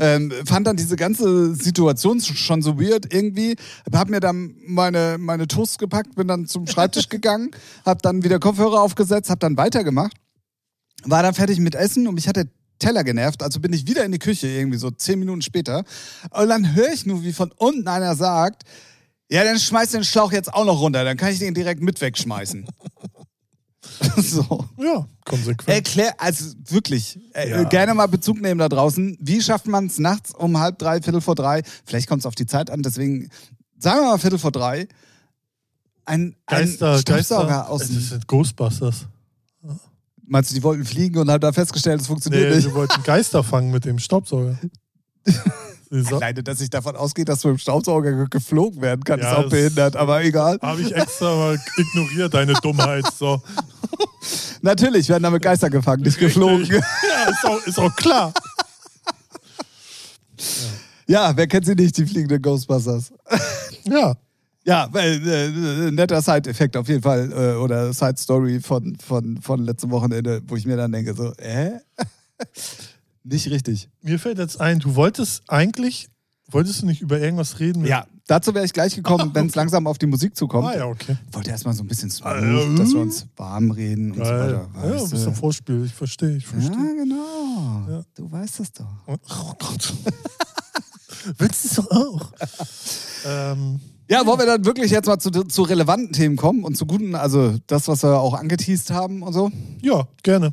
ähm, 0.03 0.33
fand 0.45 0.67
dann 0.67 0.77
diese 0.77 0.97
ganze 0.97 1.55
Situation 1.55 2.21
schon 2.21 2.61
so 2.61 2.81
weird 2.81 3.15
irgendwie. 3.15 3.55
Hab 3.93 4.11
mir 4.11 4.19
dann 4.19 4.57
meine, 4.67 5.17
meine 5.19 5.47
Toast 5.47 5.79
gepackt, 5.79 6.17
bin 6.17 6.27
dann 6.27 6.47
zum 6.47 6.67
Schreibtisch 6.67 7.09
gegangen, 7.09 7.53
hab 7.87 8.03
dann 8.03 8.25
wieder 8.25 8.41
Kopfhörer 8.41 8.83
aufgesetzt, 8.83 9.31
hab 9.31 9.39
dann 9.39 9.57
weitergemacht, 9.57 10.17
war 11.05 11.23
dann 11.23 11.35
fertig 11.35 11.61
mit 11.61 11.77
Essen 11.77 12.09
und 12.09 12.17
mich 12.17 12.27
hat 12.27 12.35
der 12.35 12.49
Teller 12.81 13.05
genervt, 13.05 13.45
also 13.45 13.61
bin 13.61 13.73
ich 13.73 13.87
wieder 13.87 14.05
in 14.05 14.11
die 14.11 14.19
Küche 14.19 14.49
irgendwie 14.49 14.79
so 14.79 14.91
zehn 14.91 15.21
Minuten 15.21 15.41
später 15.41 15.85
und 16.31 16.49
dann 16.49 16.75
höre 16.75 16.93
ich 16.93 17.07
nur, 17.07 17.23
wie 17.23 17.33
von 17.33 17.53
unten 17.57 17.87
einer 17.87 18.17
sagt, 18.17 18.65
ja, 19.31 19.45
dann 19.45 19.57
schmeiß 19.57 19.93
den 19.93 20.03
Schlauch 20.03 20.33
jetzt 20.33 20.53
auch 20.53 20.65
noch 20.65 20.81
runter, 20.81 21.05
dann 21.05 21.17
kann 21.17 21.33
ich 21.33 21.39
den 21.39 21.55
direkt 21.55 21.81
mit 21.81 22.01
wegschmeißen. 22.01 22.67
so. 24.17 24.65
Ja, 24.79 25.07
konsequent. 25.25 25.69
Erklär, 25.69 26.15
also 26.19 26.55
wirklich, 26.69 27.19
äh, 27.35 27.51
Ja. 27.51 27.63
gerne 27.65 27.95
mal 27.95 28.07
Bezug 28.07 28.41
nehmen 28.41 28.59
da 28.59 28.69
draußen. 28.69 29.17
Wie 29.21 29.41
schafft 29.43 29.67
man 29.67 29.87
es 29.87 29.99
nachts 29.99 30.33
um 30.35 30.59
halb 30.59 30.79
drei, 30.79 31.03
Viertel 31.03 31.21
vor 31.21 31.35
drei? 31.35 31.63
Vielleicht 31.85 32.09
kommt 32.09 32.21
es 32.21 32.27
auf 32.27 32.35
die 32.35 32.47
Zeit 32.47 32.71
an, 32.71 32.83
deswegen 32.83 33.29
sagen 33.79 34.01
wir 34.01 34.07
mal 34.11 34.19
Viertel 34.19 34.39
vor 34.39 34.53
drei. 34.53 34.87
Ein, 36.05 36.35
Geister, 36.47 36.95
ein 36.95 37.01
Staubsauger 37.01 37.47
Geister. 37.49 37.71
aus 37.71 37.81
Das 37.83 37.91
dem. 37.91 38.01
sind 38.01 38.27
Ghostbusters. 38.29 39.07
Meinst 40.25 40.51
du, 40.51 40.55
die 40.55 40.63
wollten 40.63 40.85
fliegen 40.85 41.19
und 41.19 41.31
haben 41.31 41.41
da 41.41 41.53
festgestellt, 41.53 42.01
es 42.01 42.07
funktioniert 42.07 42.49
Nee, 42.49 42.57
nicht? 42.57 42.65
sie 42.69 42.75
wollten 42.75 43.03
Geister 43.03 43.43
fangen 43.45 43.71
mit 43.71 43.85
dem 43.85 43.99
Staubsauger. 43.99 44.59
So, 45.95 46.17
Alleine, 46.17 46.43
dass 46.43 46.59
ich 46.63 46.71
davon 46.71 46.97
ausgehe, 46.97 47.27
dass 47.27 47.41
du 47.43 47.49
mit 47.49 47.59
dem 47.59 47.61
Staubsauger 47.61 48.13
ge- 48.13 48.27
geflogen 48.31 48.81
werden 48.81 49.05
kann, 49.05 49.21
Ja, 49.21 49.33
ist 49.33 49.45
auch 49.45 49.51
behindert, 49.51 49.95
aber 49.95 50.25
egal. 50.25 50.59
Habe 50.63 50.81
ich 50.81 50.95
extra 50.95 51.35
mal 51.37 51.59
ignoriert, 51.77 52.33
deine 52.33 52.55
Dummheit. 52.55 53.05
So. 53.19 53.43
Natürlich 54.63 55.09
werden 55.11 55.23
damit 55.25 55.43
Geister 55.43 55.69
gefangen, 55.69 56.03
nicht 56.03 56.19
geflogen. 56.19 56.65
Ja, 56.65 57.31
ist 57.31 57.45
auch, 57.45 57.67
ist 57.67 57.79
auch 57.79 57.95
klar. 57.97 58.33
Ja, 61.07 61.37
wer 61.37 61.47
kennt 61.47 61.67
sie 61.67 61.75
nicht, 61.75 61.97
die 61.99 62.07
fliegenden 62.07 62.41
Ghostbusters? 62.41 63.13
Ja. 63.85 64.15
Ja, 64.65 64.89
weil, 64.93 65.21
äh, 65.29 65.91
netter 65.91 66.23
Side-Effekt 66.23 66.77
auf 66.77 66.89
jeden 66.89 67.03
Fall 67.03 67.33
äh, 67.33 67.57
oder 67.57 67.93
Side-Story 67.93 68.61
von, 68.61 68.97
von, 69.05 69.43
von 69.43 69.61
letztem 69.65 69.91
Wochenende, 69.91 70.41
wo 70.47 70.55
ich 70.57 70.65
mir 70.65 70.77
dann 70.77 70.93
denke, 70.93 71.15
so, 71.15 71.33
äh? 71.35 71.73
Nicht 73.25 73.49
richtig. 73.51 73.89
Mir 74.03 74.19
fällt 74.19 74.39
jetzt 74.39 74.61
ein, 74.61 74.79
du 74.79 74.95
wolltest 74.95 75.43
eigentlich, 75.49 76.09
wolltest 76.51 76.83
du 76.83 76.87
nicht 76.87 77.01
über 77.01 77.19
irgendwas 77.21 77.61
reden? 77.61 77.85
Ja, 77.87 78.07
dazu 78.27 78.55
wäre 78.55 78.65
ich 78.65 78.73
gleich 78.73 78.95
gekommen, 78.95 79.31
wenn 79.35 79.47
es 79.47 79.55
langsam 79.55 79.87
auf 79.87 79.99
die 79.99 80.07
Musik 80.07 80.37
zukommt. 80.37 80.67
Ah 80.69 80.77
ja, 80.77 80.87
okay. 80.87 81.17
Ich 81.29 81.35
wollte 81.35 81.51
erstmal 81.51 81.75
so 81.75 81.83
ein 81.85 81.87
bisschen 81.89 82.11
smooth, 82.11 82.33
Äh, 82.33 82.75
dass 82.77 82.93
wir 82.93 83.01
uns 83.01 83.27
warm 83.37 83.71
reden 83.71 84.13
und 84.13 84.19
so 84.19 84.23
Geil. 84.25 84.41
weiter. 84.41 84.71
Ja, 84.75 84.83
weißt 84.93 85.05
ein 85.05 85.11
du? 85.11 85.17
bisschen 85.17 85.35
Vorspiel, 85.35 85.85
ich 85.85 85.95
verstehe, 85.95 86.37
ich 86.37 86.45
ja, 86.45 86.51
verstehe. 86.51 86.97
genau. 86.97 87.87
Ja. 87.89 88.03
Du 88.15 88.31
weißt 88.31 88.61
es 88.61 88.73
doch. 88.73 88.87
Oh 89.07 89.17
Gott. 89.59 89.93
Willst 91.39 91.65
du 91.65 91.69
es 91.69 91.75
doch 91.77 91.91
auch? 91.91 92.33
ähm, 93.27 93.81
Ja, 94.11 94.27
wollen 94.27 94.41
wir 94.41 94.47
dann 94.47 94.65
wirklich 94.65 94.91
jetzt 94.91 95.07
mal 95.07 95.19
zu, 95.19 95.31
zu 95.31 95.63
relevanten 95.63 96.13
Themen 96.13 96.37
kommen 96.37 96.65
und 96.65 96.77
zu 96.77 96.85
guten, 96.85 97.15
also 97.15 97.55
das, 97.69 97.87
was 97.87 98.03
wir 98.03 98.19
auch 98.19 98.35
angeteased 98.35 98.91
haben 98.91 99.23
und 99.23 99.33
so? 99.33 99.51
ja, 99.83 100.09
gerne. 100.25 100.53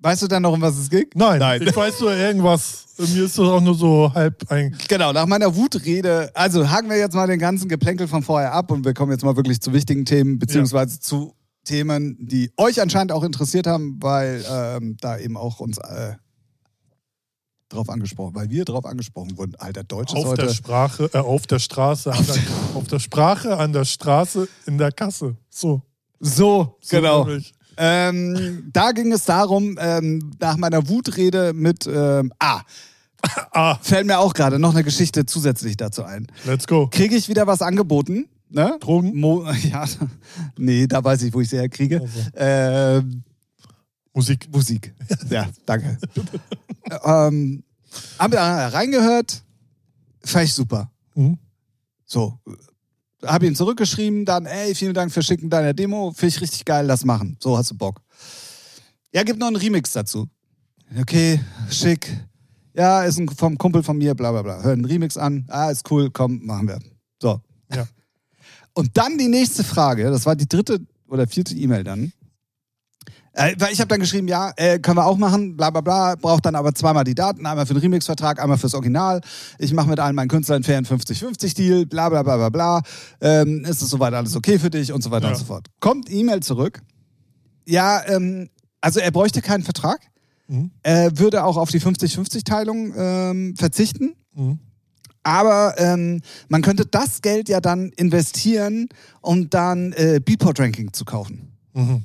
Weißt 0.00 0.22
du 0.22 0.28
denn 0.28 0.42
noch, 0.42 0.52
um 0.52 0.60
was 0.60 0.76
es 0.78 0.90
ging? 0.90 1.06
Nein, 1.14 1.40
Nein. 1.40 1.62
ich 1.62 1.74
weiß 1.74 2.00
nur 2.00 2.14
irgendwas. 2.14 2.86
Mir 2.98 3.24
ist 3.24 3.36
das 3.36 3.46
auch 3.46 3.60
nur 3.60 3.74
so 3.74 4.12
halb 4.14 4.50
ein. 4.50 4.76
Genau, 4.88 5.12
nach 5.12 5.26
meiner 5.26 5.54
Wutrede, 5.54 6.30
also 6.34 6.68
haken 6.68 6.88
wir 6.88 6.98
jetzt 6.98 7.14
mal 7.14 7.26
den 7.26 7.38
ganzen 7.38 7.68
Geplänkel 7.68 8.06
von 8.06 8.22
vorher 8.22 8.52
ab 8.52 8.70
und 8.70 8.84
wir 8.84 8.94
kommen 8.94 9.10
jetzt 9.12 9.24
mal 9.24 9.36
wirklich 9.36 9.60
zu 9.60 9.72
wichtigen 9.72 10.04
Themen, 10.04 10.38
beziehungsweise 10.38 11.00
zu 11.00 11.34
Themen, 11.64 12.16
die 12.20 12.52
euch 12.56 12.80
anscheinend 12.80 13.12
auch 13.12 13.24
interessiert 13.24 13.66
haben, 13.66 13.98
weil 14.00 14.44
ähm, 14.50 14.96
da 15.00 15.18
eben 15.18 15.36
auch 15.36 15.60
uns 15.60 15.78
äh, 15.78 16.14
drauf 17.68 17.88
angesprochen, 17.90 18.34
weil 18.34 18.50
wir 18.50 18.64
drauf 18.64 18.84
angesprochen 18.86 19.36
wurden. 19.36 19.54
Alter, 19.56 19.84
Deutsch 19.84 20.12
ist 20.12 20.18
Auf 20.18 20.34
der 20.34 20.46
heute. 20.46 20.54
Sprache, 20.54 21.10
äh, 21.12 21.18
auf 21.18 21.46
der 21.46 21.58
Straße, 21.58 22.12
an 22.12 22.24
der, 22.24 22.36
auf 22.74 22.86
der 22.86 22.98
Sprache, 22.98 23.56
an 23.56 23.72
der 23.72 23.84
Straße, 23.84 24.48
in 24.66 24.78
der 24.78 24.92
Kasse. 24.92 25.36
So. 25.50 25.82
So, 26.20 26.76
so 26.80 26.96
genau. 26.96 27.24
nämlich. 27.24 27.52
Ähm, 27.78 28.68
da 28.72 28.92
ging 28.92 29.12
es 29.12 29.24
darum, 29.24 29.78
ähm, 29.80 30.32
nach 30.40 30.56
meiner 30.56 30.88
Wutrede 30.88 31.52
mit, 31.52 31.86
ähm, 31.86 32.32
ah, 32.38 32.62
Ah, 33.52 33.76
fällt 33.82 34.06
mir 34.06 34.18
auch 34.18 34.32
gerade 34.34 34.58
noch 34.58 34.74
eine 34.74 34.84
Geschichte 34.84 35.26
zusätzlich 35.26 35.76
dazu 35.76 36.04
ein. 36.04 36.26
let's 36.44 36.66
go. 36.66 36.88
Kriege 36.88 37.16
ich 37.16 37.28
wieder 37.28 37.46
was 37.46 37.62
angeboten? 37.62 38.28
Ne? 38.50 38.76
Drogen? 38.80 39.18
Mo 39.18 39.44
ja, 39.70 39.84
nee, 40.56 40.86
da 40.86 41.02
weiß 41.02 41.22
ich, 41.22 41.34
wo 41.34 41.40
ich 41.40 41.48
sie 41.48 41.56
herkriege. 41.56 42.00
Also. 42.00 42.20
Ähm, 42.36 43.22
Musik. 44.14 44.48
Musik. 44.52 44.94
Ja, 45.30 45.48
danke. 45.66 45.98
ähm, 47.04 47.62
haben 48.18 48.32
wir 48.32 48.38
da 48.38 48.68
reingehört, 48.68 49.42
fand 50.24 50.44
ich 50.44 50.54
super. 50.54 50.90
Mhm. 51.14 51.38
So, 52.04 52.38
habe 53.24 53.46
ihm 53.46 53.54
zurückgeschrieben, 53.54 54.24
dann, 54.24 54.46
ey, 54.46 54.74
vielen 54.74 54.94
Dank 54.94 55.12
für 55.12 55.22
Schicken 55.22 55.50
deiner 55.50 55.74
Demo, 55.74 56.12
finde 56.12 56.34
ich 56.34 56.40
richtig 56.40 56.64
geil, 56.64 56.86
lass 56.86 57.04
machen. 57.04 57.36
So, 57.40 57.56
hast 57.56 57.70
du 57.70 57.76
Bock. 57.76 58.00
Ja, 59.12 59.22
gibt 59.22 59.38
noch 59.38 59.46
einen 59.46 59.56
Remix 59.56 59.92
dazu. 59.92 60.28
Okay, 61.00 61.40
schick. 61.70 62.08
Ja, 62.74 63.02
ist 63.02 63.18
ein, 63.18 63.28
vom 63.28 63.58
Kumpel 63.58 63.82
von 63.82 63.98
mir, 63.98 64.14
bla 64.14 64.30
bla 64.30 64.42
bla. 64.42 64.62
Hör 64.62 64.72
einen 64.72 64.84
Remix 64.84 65.16
an. 65.16 65.44
Ah, 65.48 65.70
ist 65.70 65.90
cool, 65.90 66.10
komm, 66.10 66.44
machen 66.44 66.68
wir. 66.68 66.78
So. 67.20 67.40
Ja. 67.74 67.86
Und 68.72 68.96
dann 68.96 69.18
die 69.18 69.28
nächste 69.28 69.64
Frage, 69.64 70.04
das 70.10 70.24
war 70.24 70.36
die 70.36 70.48
dritte 70.48 70.78
oder 71.08 71.26
vierte 71.26 71.54
E-Mail 71.54 71.84
dann. 71.84 72.12
Äh, 73.38 73.54
weil 73.60 73.72
ich 73.72 73.78
habe 73.78 73.86
dann 73.86 74.00
geschrieben, 74.00 74.26
ja, 74.26 74.52
äh, 74.56 74.80
können 74.80 74.96
wir 74.98 75.06
auch 75.06 75.16
machen, 75.16 75.56
bla 75.56 75.70
bla 75.70 75.80
bla, 75.80 76.16
braucht 76.16 76.44
dann 76.44 76.56
aber 76.56 76.74
zweimal 76.74 77.04
die 77.04 77.14
Daten, 77.14 77.46
einmal 77.46 77.66
für 77.66 77.74
den 77.74 77.80
Remix-Vertrag, 77.82 78.42
einmal 78.42 78.58
fürs 78.58 78.74
Original. 78.74 79.20
Ich 79.60 79.72
mache 79.72 79.88
mit 79.88 80.00
allen 80.00 80.16
meinen 80.16 80.26
Künstlern 80.26 80.64
fairen 80.64 80.84
50-50-Deal, 80.84 81.86
bla 81.86 82.08
bla 82.08 82.24
bla 82.24 82.36
bla 82.36 82.48
bla. 82.48 82.82
Ähm, 83.20 83.64
ist 83.64 83.80
es 83.80 83.90
soweit 83.90 84.12
alles 84.12 84.34
okay 84.34 84.58
für 84.58 84.70
dich 84.70 84.92
und 84.92 85.02
so 85.04 85.12
weiter 85.12 85.26
Ja. 85.26 85.32
und 85.34 85.38
so 85.38 85.44
fort. 85.44 85.68
Kommt 85.78 86.10
E-Mail 86.10 86.40
zurück. 86.40 86.80
Ja, 87.64 88.02
ähm, 88.08 88.48
also 88.80 88.98
er 88.98 89.12
bräuchte 89.12 89.40
keinen 89.40 89.62
Vertrag. 89.62 90.00
Mhm. 90.48 90.72
Er 90.82 91.16
würde 91.18 91.44
auch 91.44 91.56
auf 91.56 91.70
die 91.70 91.80
50-50-Teilung 91.80 92.92
ähm, 92.96 93.54
verzichten. 93.56 94.16
Mhm. 94.34 94.58
Aber 95.22 95.74
ähm, 95.78 96.22
man 96.48 96.62
könnte 96.62 96.86
das 96.86 97.22
Geld 97.22 97.48
ja 97.48 97.60
dann 97.60 97.90
investieren, 97.96 98.88
um 99.20 99.48
dann 99.48 99.92
äh, 99.92 100.20
Beatport-Ranking 100.24 100.92
zu 100.92 101.04
kaufen. 101.04 101.52
Mhm. 101.74 102.02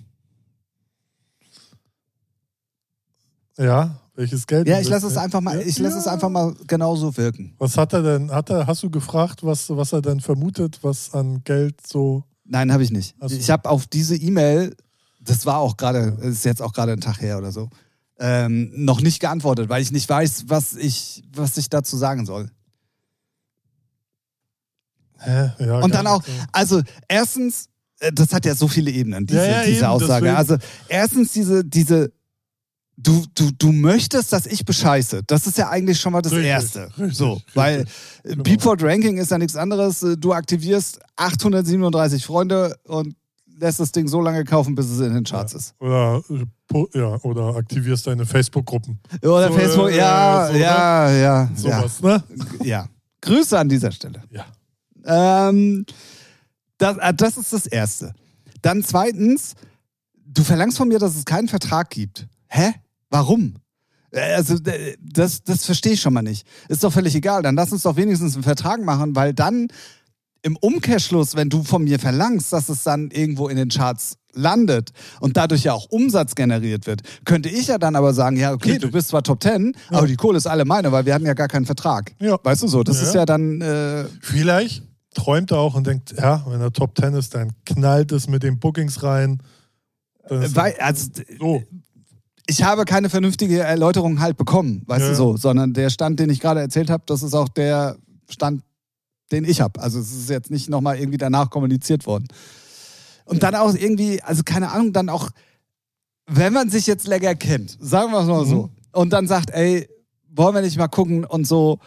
Ja, 3.57 3.99
welches 4.15 4.47
Geld? 4.47 4.67
Ja, 4.67 4.79
ich 4.79 4.87
lasse 4.89 5.07
es 5.07 5.13
investiert? 5.13 5.23
einfach 5.25 5.41
mal, 5.41 5.59
Ja. 5.61 5.65
ich 5.67 5.77
lasse 5.79 5.97
es 5.97 6.07
einfach 6.07 6.29
mal 6.29 6.53
genauso 6.67 7.15
wirken. 7.17 7.55
Was 7.59 7.77
hat 7.77 7.93
er 7.93 8.01
denn? 8.03 8.31
Hat 8.31 8.49
er, 8.49 8.67
hast 8.67 8.83
du 8.83 8.89
gefragt, 8.89 9.43
was, 9.43 9.69
was 9.69 9.93
er 9.93 10.01
denn 10.01 10.19
vermutet, 10.21 10.79
was 10.81 11.13
an 11.13 11.43
Geld 11.43 11.85
so. 11.85 12.23
Nein, 12.45 12.71
habe 12.71 12.83
ich 12.83 12.91
nicht. 12.91 13.15
Ach 13.19 13.29
so. 13.29 13.35
Ich 13.35 13.49
habe 13.49 13.69
auf 13.69 13.87
diese 13.87 14.15
E-Mail, 14.15 14.75
das 15.21 15.45
war 15.45 15.57
auch 15.57 15.77
gerade, 15.77 16.17
ist 16.21 16.45
jetzt 16.45 16.61
auch 16.61 16.73
gerade 16.73 16.91
ein 16.93 17.01
Tag 17.01 17.21
her 17.21 17.37
oder 17.37 17.51
so, 17.51 17.69
ähm, 18.19 18.71
noch 18.75 19.01
nicht 19.01 19.19
geantwortet, 19.19 19.69
weil 19.69 19.81
ich 19.81 19.91
nicht 19.91 20.07
weiß, 20.09 20.45
was 20.47 20.75
ich, 20.75 21.23
was 21.33 21.57
ich 21.57 21.69
dazu 21.69 21.95
sagen 21.97 22.25
soll. 22.25 22.49
Hä? 25.19 25.51
Ja, 25.59 25.79
Und 25.79 25.93
dann 25.93 26.05
auch, 26.07 26.21
also 26.51 26.81
erstens, 27.07 27.69
äh, 27.99 28.11
das 28.11 28.33
hat 28.33 28.45
ja 28.45 28.55
so 28.55 28.67
viele 28.67 28.91
Ebenen, 28.91 29.25
diese, 29.25 29.39
Ja, 29.39 29.45
ja, 29.45 29.63
diese 29.63 29.77
eben, 29.77 29.85
Aussage. 29.85 30.25
deswegen. 30.25 30.35
Also 30.37 30.57
erstens 30.89 31.31
diese, 31.31 31.63
diese, 31.63 32.11
du, 33.03 33.25
du, 33.35 33.51
du 33.51 33.71
möchtest, 33.71 34.33
dass 34.33 34.45
ich 34.45 34.65
bescheiße. 34.65 35.21
Das 35.27 35.45
ist 35.47 35.57
ja 35.57 35.69
eigentlich 35.69 35.99
schon 35.99 36.13
mal 36.13 36.21
das 36.21 36.31
Richtig, 36.31 36.47
Erste. 36.49 36.89
richtig, 36.97 37.17
so, 37.17 37.33
richtig. 37.33 37.55
weil 37.55 37.79
äh, 37.81 37.85
Genau. 38.29 38.43
Beatport 38.43 38.81
Ranking 38.83 39.17
ist 39.17 39.31
ja 39.31 39.37
nichts 39.37 39.55
anderes. 39.55 40.01
Äh, 40.03 40.17
Du 40.17 40.33
aktivierst 40.33 40.99
837 41.17 42.25
Freunde 42.25 42.75
und 42.85 43.15
lässt 43.59 43.79
das 43.79 43.91
Ding 43.91 44.07
so 44.07 44.19
lange 44.21 44.43
kaufen, 44.45 44.73
bis 44.75 44.89
es 44.89 44.99
in 44.99 45.13
den 45.13 45.23
Charts 45.23 45.53
ist. 45.53 45.75
Oder, 45.79 46.23
äh, 46.29 46.97
ja, 46.97 47.17
oder 47.21 47.55
aktivierst 47.55 48.07
deine 48.07 48.25
Facebook-Gruppen. 48.25 48.99
Oder 49.21 49.49
So, 49.49 49.53
Facebook, 49.53 49.91
äh, 49.91 49.97
ja, 49.97 50.47
so, 50.47 50.53
ne? 50.53 50.59
ja, 50.59 51.11
ja, 51.11 51.17
ja, 51.17 51.49
Sowas, 51.55 52.01
ne? 52.01 52.23
ja. 52.63 52.87
Grüße 53.21 53.57
an 53.57 53.69
dieser 53.69 53.91
Stelle. 53.91 54.23
Ja. 54.31 54.45
Ähm, 55.49 55.85
das, 56.77 56.97
äh, 56.97 57.13
das 57.13 57.37
ist 57.37 57.53
das 57.53 57.65
Erste. 57.67 58.13
Dann 58.61 58.83
zweitens, 58.83 59.53
du 60.25 60.43
verlangst 60.43 60.77
von 60.77 60.87
mir, 60.87 60.99
dass 60.99 61.15
es 61.15 61.25
keinen 61.25 61.47
Vertrag 61.47 61.89
gibt. 61.89 62.27
Hä? 62.47 62.73
Warum? 63.13 63.53
Äh, 64.11 64.33
Also 64.33 64.57
das, 64.59 65.43
das 65.43 65.65
verstehe 65.65 65.93
ich 65.93 66.01
schon 66.01 66.13
mal 66.13 66.23
nicht. 66.23 66.47
Ist 66.67 66.83
doch 66.83 66.91
völlig 66.91 67.13
egal. 67.15 67.43
Dann 67.43 67.55
lass 67.55 67.71
uns 67.71 67.83
doch 67.83 67.95
wenigstens 67.95 68.33
einen 68.33 68.43
Vertrag 68.43 68.83
machen, 68.83 69.15
weil 69.15 69.33
dann 69.33 69.67
im 70.41 70.57
Umkehrschluss, 70.57 71.35
wenn 71.35 71.49
du 71.49 71.63
von 71.63 71.83
mir 71.83 71.99
verlangst, 71.99 72.51
dass 72.51 72.67
es 72.69 72.83
dann 72.83 73.11
irgendwo 73.11 73.47
in 73.47 73.55
den 73.55 73.69
Charts 73.69 74.17
landet 74.33 74.91
und 75.21 75.37
dadurch 75.37 75.63
ja 75.63 75.73
auch 75.73 75.85
Umsatz 75.91 76.33
generiert 76.35 76.87
wird, 76.87 77.01
könnte 77.23 77.49
ich 77.49 77.67
ja 77.67 77.77
dann 77.77 77.95
aber 77.95 78.13
sagen, 78.15 78.35
ja, 78.35 78.51
okay, 78.51 78.79
du 78.79 78.89
bist 78.91 79.09
zwar 79.09 79.21
Top 79.23 79.39
Ten, 79.39 79.73
aber 79.89 80.07
die 80.07 80.15
Kohle 80.15 80.37
ist 80.39 80.47
alle 80.47 80.65
meine, 80.65 80.91
weil 80.91 81.05
wir 81.05 81.13
hatten 81.13 81.25
ja 81.27 81.35
gar 81.35 81.47
keinen 81.47 81.65
Vertrag. 81.67 82.13
Ja. 82.19 82.37
Weißt 82.43 82.63
du 82.63 82.67
so, 82.67 82.81
das 82.83 82.97
Ja. 82.99 83.07
ist 83.07 83.13
ja 83.15 83.25
dann, 83.25 83.61
äh, 83.61 84.05
Vielleicht 84.21 84.83
träumt 85.13 85.51
er 85.51 85.59
auch 85.59 85.75
und 85.75 85.85
denkt, 85.85 86.15
ja, 86.17 86.43
wenn 86.47 86.59
er 86.59 86.73
Top 86.73 86.97
10 86.99 87.13
ist, 87.13 87.35
dann 87.35 87.53
knallt 87.65 88.11
es 88.11 88.27
mit 88.27 88.41
den 88.43 88.59
Bookings 88.59 89.03
rein. 89.03 89.39
Weil, 90.27 90.75
also 90.79 91.09
so. 91.39 91.63
Ich 92.47 92.63
habe 92.63 92.85
keine 92.85 93.09
vernünftige 93.09 93.59
Erläuterung 93.59 94.19
halt 94.19 94.37
bekommen, 94.37 94.83
weißt 94.87 95.01
Ja. 95.03 95.09
du 95.09 95.15
so, 95.15 95.37
sondern 95.37 95.73
der 95.73 95.89
Stand, 95.89 96.19
den 96.19 96.29
ich 96.29 96.39
gerade 96.39 96.59
erzählt 96.59 96.89
habe, 96.89 97.03
das 97.05 97.23
ist 97.23 97.33
auch 97.33 97.47
der 97.49 97.97
Stand, 98.29 98.63
den 99.31 99.45
ich 99.45 99.61
habe. 99.61 99.79
Also 99.81 99.99
es 99.99 100.11
ist 100.11 100.29
jetzt 100.29 100.51
nicht 100.51 100.69
nochmal 100.69 100.97
irgendwie 100.99 101.17
danach 101.17 101.49
kommuniziert 101.49 102.05
worden. 102.05 102.27
Und 103.25 103.43
dann 103.43 103.55
auch 103.55 103.73
irgendwie, 103.73 104.21
also 104.21 104.43
keine 104.43 104.71
Ahnung, 104.71 104.91
dann 104.93 105.07
auch, 105.09 105.29
wenn 106.27 106.51
man 106.53 106.69
sich 106.69 106.85
jetzt 106.87 107.07
länger 107.07 107.35
kennt, 107.35 107.77
sagen 107.79 108.11
wir 108.11 108.19
es 108.19 108.27
mal 108.27 108.45
so, 108.45 108.63
Mhm. 108.63 108.69
und 108.91 109.09
dann 109.13 109.27
sagt, 109.27 109.49
ey, 109.51 109.87
wollen 110.35 110.53
wir 110.55 110.61
nicht 110.61 110.77
mal 110.77 110.87
gucken 110.89 111.23
und 111.25 111.47
so, 111.47 111.79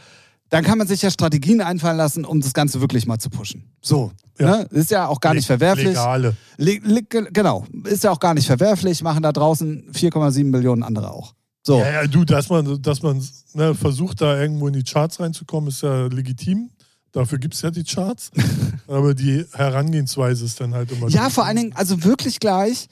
dann 0.48 0.64
kann 0.64 0.78
man 0.78 0.86
sich 0.86 1.02
ja 1.02 1.10
Strategien 1.10 1.60
einfallen 1.60 1.96
lassen, 1.96 2.24
um 2.24 2.40
das 2.40 2.52
Ganze 2.52 2.80
wirklich 2.80 3.06
mal 3.06 3.18
zu 3.18 3.30
pushen. 3.30 3.70
So. 3.80 4.12
Ja. 4.38 4.58
Ne? 4.58 4.68
Ist 4.70 4.90
ja 4.90 5.08
auch 5.08 5.20
gar 5.20 5.34
nicht 5.34 5.46
verwerflich. 5.46 5.88
Legale. 5.88 6.36
Le 6.56 6.78
le 6.82 7.02
genau, 7.02 7.66
ist 7.84 8.04
ja 8.04 8.10
auch 8.10 8.20
gar 8.20 8.34
nicht 8.34 8.46
verwerflich, 8.46 9.02
machen 9.02 9.22
da 9.22 9.32
draußen 9.32 9.90
4,7 9.92 10.44
Millionen 10.44 10.82
andere 10.82 11.10
auch. 11.10 11.34
So, 11.62 11.78
Ja, 11.80 11.90
ja, 12.02 12.06
du, 12.06 12.24
dass 12.24 12.48
man, 12.48 12.80
dass 12.80 13.02
man 13.02 13.20
ne, 13.54 13.74
versucht, 13.74 14.20
da 14.20 14.40
irgendwo 14.40 14.68
in 14.68 14.74
die 14.74 14.84
Charts 14.84 15.18
reinzukommen, 15.18 15.68
ist 15.68 15.82
ja 15.82 16.06
legitim. 16.06 16.70
Dafür 17.10 17.38
gibt 17.38 17.54
es 17.54 17.62
ja 17.62 17.70
die 17.70 17.82
Charts. 17.82 18.30
Aber 18.86 19.14
die 19.14 19.44
Herangehensweise 19.52 20.44
ist 20.44 20.60
dann 20.60 20.74
halt 20.74 20.92
immer. 20.92 21.08
ja, 21.08 21.28
vor 21.30 21.44
allen 21.44 21.56
Dingen, 21.56 21.72
also 21.74 22.04
wirklich 22.04 22.38
gleich, 22.38 22.88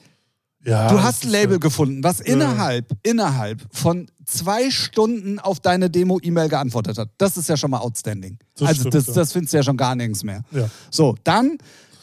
Ja, 0.65 0.87
du 0.89 1.01
hast 1.01 1.25
ein 1.25 1.29
Label 1.29 1.53
ja- 1.53 1.59
gefunden, 1.59 2.03
was 2.03 2.19
innerhalb, 2.19 2.91
innerhalb 3.03 3.61
von 3.71 4.07
zwei 4.25 4.71
Stunden 4.71 5.39
auf 5.39 5.59
deine 5.59 5.89
Demo-E-Mail 5.89 6.49
geantwortet 6.49 6.97
hat. 6.97 7.09
Das 7.17 7.37
ist 7.37 7.47
ja 7.47 7.55
schon 7.55 7.71
mal 7.71 7.79
outstanding. 7.79 8.39
Das 8.57 8.69
also 8.69 8.81
stimmt, 8.81 8.95
das, 8.95 9.07
ja. 9.07 9.13
das 9.13 9.31
findest 9.31 9.53
du 9.53 9.57
ja 9.57 9.63
schon 9.63 9.77
gar 9.77 9.95
nirgends 9.95 10.23
mehr. 10.23 10.43
Ja. 10.51 10.67
So, 10.89 11.15
dann, 11.23 11.57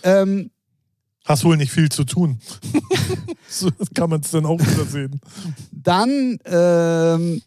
ähm, 0.05 0.51
Hast 1.25 1.44
wohl 1.44 1.57
nicht 1.57 1.70
viel 1.70 1.88
zu 1.88 2.05
tun. 2.05 2.40
so 3.48 3.70
kann 3.94 4.11
man 4.11 4.20
es 4.20 4.31
dann 4.33 4.44
auch 4.44 4.59
wieder 4.59 4.85
sehen. 4.85 5.20
dann, 5.70 6.38
ähm, 6.44 7.42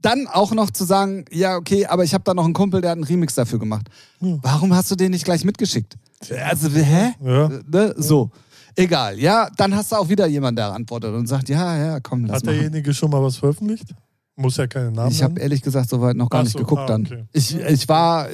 dann 0.00 0.26
auch 0.26 0.52
noch 0.52 0.70
zu 0.70 0.84
sagen, 0.84 1.24
ja, 1.30 1.56
okay, 1.56 1.86
aber 1.86 2.02
ich 2.02 2.12
habe 2.12 2.24
da 2.24 2.34
noch 2.34 2.44
einen 2.44 2.54
Kumpel, 2.54 2.80
der 2.80 2.90
hat 2.90 2.96
einen 2.96 3.04
Remix 3.04 3.34
dafür 3.34 3.60
gemacht. 3.60 3.88
Ja. 4.20 4.36
Warum 4.42 4.74
hast 4.74 4.90
du 4.90 4.96
den 4.96 5.12
nicht 5.12 5.24
gleich 5.24 5.44
mitgeschickt? 5.44 5.96
Also, 6.44 6.68
hä? 6.70 7.12
Ja. 7.24 7.48
Ne? 7.48 7.94
So. 7.96 8.30
Egal, 8.76 9.18
ja, 9.18 9.48
dann 9.56 9.74
hast 9.74 9.92
du 9.92 9.96
auch 9.96 10.08
wieder 10.08 10.26
jemanden, 10.26 10.56
der 10.56 10.72
antwortet 10.72 11.14
und 11.14 11.26
sagt, 11.26 11.48
ja, 11.48 11.76
ja, 11.76 12.00
komm, 12.00 12.24
lass 12.24 12.38
Hat 12.38 12.46
mal. 12.46 12.54
derjenige 12.54 12.94
schon 12.94 13.10
mal 13.10 13.22
was 13.22 13.36
veröffentlicht? 13.36 13.94
Muss 14.34 14.56
ja 14.56 14.66
keine 14.66 14.90
Namen 14.90 15.10
Ich 15.10 15.22
habe 15.22 15.38
ehrlich 15.38 15.60
gesagt 15.60 15.90
soweit 15.90 16.16
noch 16.16 16.30
gar 16.30 16.40
Ach 16.40 16.44
nicht 16.44 16.54
so, 16.54 16.58
geguckt 16.60 16.82
ah, 16.82 16.86
dann. 16.86 17.02
okay. 17.04 17.24
Ich, 17.32 17.54
ich 17.54 17.88
war, 17.88 18.28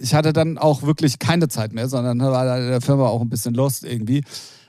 ich 0.00 0.12
hatte 0.14 0.32
dann 0.32 0.58
auch 0.58 0.82
wirklich 0.82 1.18
keine 1.20 1.48
Zeit 1.48 1.72
mehr, 1.72 1.88
sondern 1.88 2.18
war 2.18 2.44
da 2.44 2.58
in 2.58 2.68
der 2.70 2.80
Firma 2.80 3.06
auch 3.06 3.20
ein 3.20 3.28
bisschen 3.28 3.54
lost 3.54 3.84
irgendwie. 3.84 4.24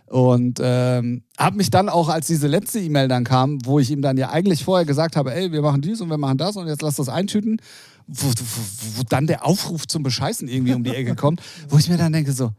Und 0.05 0.59
ähm, 0.61 1.23
habe 1.39 1.57
mich 1.57 1.71
dann 1.71 1.89
auch, 1.89 2.09
als 2.09 2.27
diese 2.27 2.47
letzte 2.47 2.79
E-Mail 2.79 3.07
dann 3.07 3.23
kam, 3.23 3.57
wo 3.65 3.79
ich 3.79 3.89
ihm 3.89 4.03
dann 4.03 4.17
ja 4.17 4.29
eigentlich 4.29 4.63
vorher 4.63 4.85
gesagt 4.85 5.15
habe, 5.15 5.33
ey, 5.33 5.51
wir 5.51 5.63
machen 5.63 5.81
dies 5.81 5.99
und 6.01 6.09
wir 6.09 6.19
machen 6.19 6.37
das 6.37 6.55
und 6.55 6.67
jetzt 6.67 6.83
lass 6.83 6.97
das 6.97 7.09
eintüten, 7.09 7.59
wo, 8.05 8.27
wo, 8.27 8.99
wo 8.99 9.03
dann 9.09 9.25
der 9.25 9.43
Aufruf 9.43 9.87
zum 9.87 10.03
Bescheißen 10.03 10.47
irgendwie 10.47 10.75
um 10.75 10.83
die 10.83 10.93
Ecke 10.95 11.15
kommt, 11.15 11.41
wo 11.69 11.79
ich 11.79 11.89
mir 11.89 11.97
dann 11.97 12.13
denke 12.13 12.31
so, 12.31 12.51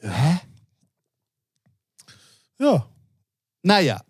hä? 0.00 0.40
Ja. 2.58 2.86
Naja, 3.62 4.00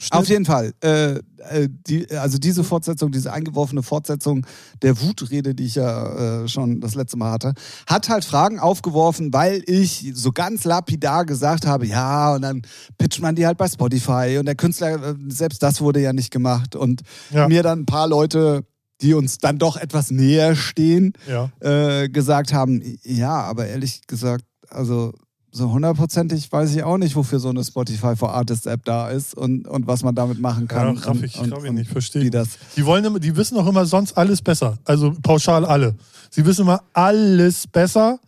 Stimmt. 0.00 0.22
Auf 0.22 0.28
jeden 0.28 0.44
Fall. 0.44 0.72
Äh, 0.80 1.14
äh, 1.38 1.68
die, 1.68 2.08
also 2.12 2.38
diese 2.38 2.62
Fortsetzung, 2.62 3.10
diese 3.10 3.32
eingeworfene 3.32 3.82
Fortsetzung 3.82 4.46
der 4.80 5.00
Wutrede, 5.02 5.56
die 5.56 5.64
ich 5.64 5.74
ja 5.74 6.44
äh, 6.44 6.48
schon 6.48 6.80
das 6.80 6.94
letzte 6.94 7.16
Mal 7.16 7.32
hatte, 7.32 7.52
hat 7.88 8.08
halt 8.08 8.24
Fragen 8.24 8.60
aufgeworfen, 8.60 9.32
weil 9.32 9.60
ich 9.66 10.12
so 10.14 10.30
ganz 10.30 10.62
lapidar 10.62 11.26
gesagt 11.26 11.66
habe, 11.66 11.84
ja, 11.84 12.32
und 12.36 12.42
dann 12.42 12.62
pitcht 12.96 13.20
man 13.20 13.34
die 13.34 13.44
halt 13.44 13.58
bei 13.58 13.66
Spotify 13.66 14.36
und 14.38 14.46
der 14.46 14.54
Künstler, 14.54 15.02
äh, 15.02 15.14
selbst 15.30 15.64
das 15.64 15.80
wurde 15.80 16.00
ja 16.00 16.12
nicht 16.12 16.30
gemacht 16.30 16.76
und 16.76 17.02
Ja. 17.32 17.48
mir 17.48 17.64
dann 17.64 17.80
ein 17.80 17.86
paar 17.86 18.06
Leute, 18.06 18.64
die 19.00 19.14
uns 19.14 19.38
dann 19.38 19.58
doch 19.58 19.76
etwas 19.76 20.12
näher 20.12 20.54
stehen, 20.54 21.12
Ja. 21.28 21.50
äh, 21.58 22.08
gesagt 22.08 22.52
haben, 22.52 22.80
ja, 23.02 23.32
aber 23.42 23.66
ehrlich 23.66 24.06
gesagt, 24.06 24.44
also 24.68 25.12
so 25.50 25.72
hundertprozentig 25.72 26.50
weiß 26.50 26.74
ich 26.74 26.82
auch 26.82 26.98
nicht, 26.98 27.16
wofür 27.16 27.38
so 27.38 27.48
eine 27.48 27.64
Spotify 27.64 28.14
for 28.14 28.34
Artists 28.34 28.66
App 28.66 28.84
da 28.84 29.08
ist 29.08 29.34
und, 29.34 29.66
und 29.66 29.86
was 29.86 30.02
man 30.02 30.14
damit 30.14 30.40
machen 30.40 30.68
kann. 30.68 30.96
Ja, 30.96 31.02
raff 31.02 31.22
ich, 31.22 31.38
und, 31.40 31.52
raff 31.52 31.64
ich 31.64 31.72
nicht, 31.72 31.90
verstehe. 31.90 32.22
Wie 32.22 32.30
das. 32.30 32.58
Die 32.76 32.84
wollen 32.84 33.04
immer, 33.04 33.18
die 33.18 33.34
wissen 33.34 33.56
auch 33.58 33.66
immer 33.66 33.86
sonst 33.86 34.16
alles 34.16 34.42
besser. 34.42 34.78
Also 34.84 35.14
pauschal 35.22 35.64
alle. 35.64 35.96
Sie 36.30 36.44
wissen 36.44 36.62
immer 36.62 36.82
alles 36.92 37.66
besser, 37.66 38.20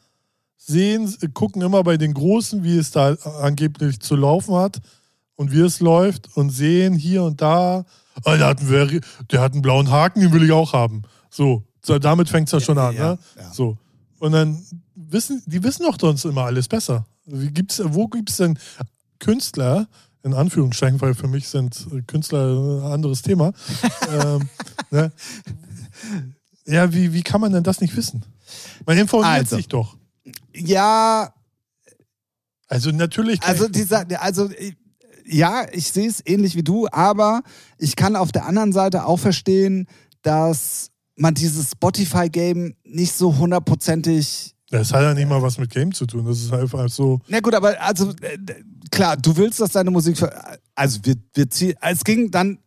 sehen, 0.57 1.15
gucken 1.35 1.63
immer 1.63 1.83
bei 1.85 1.97
den 1.97 2.15
Großen, 2.15 2.65
wie 2.65 2.79
es 2.79 2.91
da 2.91 3.15
angeblich 3.41 4.01
zu 4.01 4.17
laufen 4.17 4.55
hat 4.55 4.81
und 5.37 5.53
wie 5.53 5.61
es 5.61 5.81
läuft 5.81 6.37
und 6.37 6.51
sehen 6.51 6.95
hier 6.95 7.23
und 7.23 7.43
da, 7.43 7.85
oh, 8.25 8.31
der, 8.31 8.47
hat 8.47 8.61
einen, 8.61 9.01
der 9.31 9.41
hat 9.41 9.53
einen 9.53 9.63
blauen 9.63 9.91
Haken, 9.91 10.21
den 10.21 10.33
will 10.33 10.45
ich 10.45 10.53
auch 10.53 10.73
haben. 10.73 11.03
So, 11.29 11.65
so 11.83 11.99
damit 11.99 12.29
fängt 12.29 12.49
es 12.49 12.53
ja 12.53 12.61
schon 12.61 12.79
an. 12.79 12.95
ja, 12.95 13.13
ne? 13.13 13.19
ja. 13.39 13.53
So. 13.53 13.77
Und 14.19 14.33
dann 14.33 14.63
wissen, 15.13 15.43
die 15.47 15.63
wissen 15.63 15.85
doch 15.85 15.97
sonst 16.01 16.25
immer 16.25 16.45
alles 16.45 16.69
besser. 16.69 17.05
Wie 17.27 17.51
gibt's, 17.51 17.81
wo 17.85 18.09
gibt 18.09 18.31
es 18.31 18.37
denn 18.37 18.59
Künstler, 19.19 19.89
in 20.23 20.35
Anführungsstrichen, 20.35 21.01
weil 21.01 21.15
für 21.15 21.29
mich 21.29 21.49
sind 21.49 21.87
äh, 21.93 22.03
Künstler 22.03 22.49
ein 22.49 22.93
anderes 22.93 23.23
Thema. 23.23 23.53
ähm, 24.13 24.49
ne? 24.91 25.13
Ja, 26.67 26.93
wie, 26.93 27.13
wie 27.13 27.23
kann 27.23 27.41
man 27.41 27.53
denn 27.53 27.63
das 27.65 27.81
nicht 27.81 27.97
wissen? 27.97 28.25
Man 28.87 28.99
informiert 28.99 29.31
Also. 29.33 29.57
sich 29.57 29.69
doch. 29.69 29.97
Ja, 30.55 31.33
Also 32.69 32.91
natürlich. 32.91 33.43
also 33.43 33.69
dieser, 33.69 34.05
also 34.21 34.51
ja, 35.27 35.67
ich 35.73 35.91
sehe 35.93 36.09
es 36.09 36.23
ähnlich 36.27 36.57
wie 36.57 36.63
du, 36.63 36.89
aber 36.91 37.43
ich 37.79 37.97
kann 37.97 38.17
auf 38.17 38.33
der 38.33 38.47
anderen 38.47 38.73
Seite 38.73 39.07
auch 39.07 39.19
verstehen, 39.19 39.87
dass 40.23 40.91
man 41.17 41.35
dieses 41.35 41.71
Spotify-Game 41.73 42.75
nicht 42.85 43.13
so 43.15 43.37
hundertprozentig 43.37 44.55
das 44.71 44.93
hat 44.93 45.03
ja 45.03 45.15
nicht 45.15 45.29
mal 45.29 45.43
was 45.43 45.59
mit 45.59 45.71
Game 45.71 45.93
zu 45.93 46.07
tun. 46.07 46.25
Das 46.27 46.39
ist 46.39 46.53
einfach 46.53 46.89
so. 46.89 47.21
Na 47.29 47.41
gut, 47.41 47.55
aber 47.55 47.75
also 47.81 48.11
äh, 48.23 48.39
klar, 48.91 49.17
du 49.17 49.37
willst, 49.37 49.61
dass 49.61 49.71
deine 49.73 49.91
Musik 49.91 50.17
also 50.75 50.99
wir, 51.03 51.15
wir 51.35 51.51
ziehen, 51.51 51.75
es 51.81 52.05
ging 52.05 52.31
dann 52.31 52.59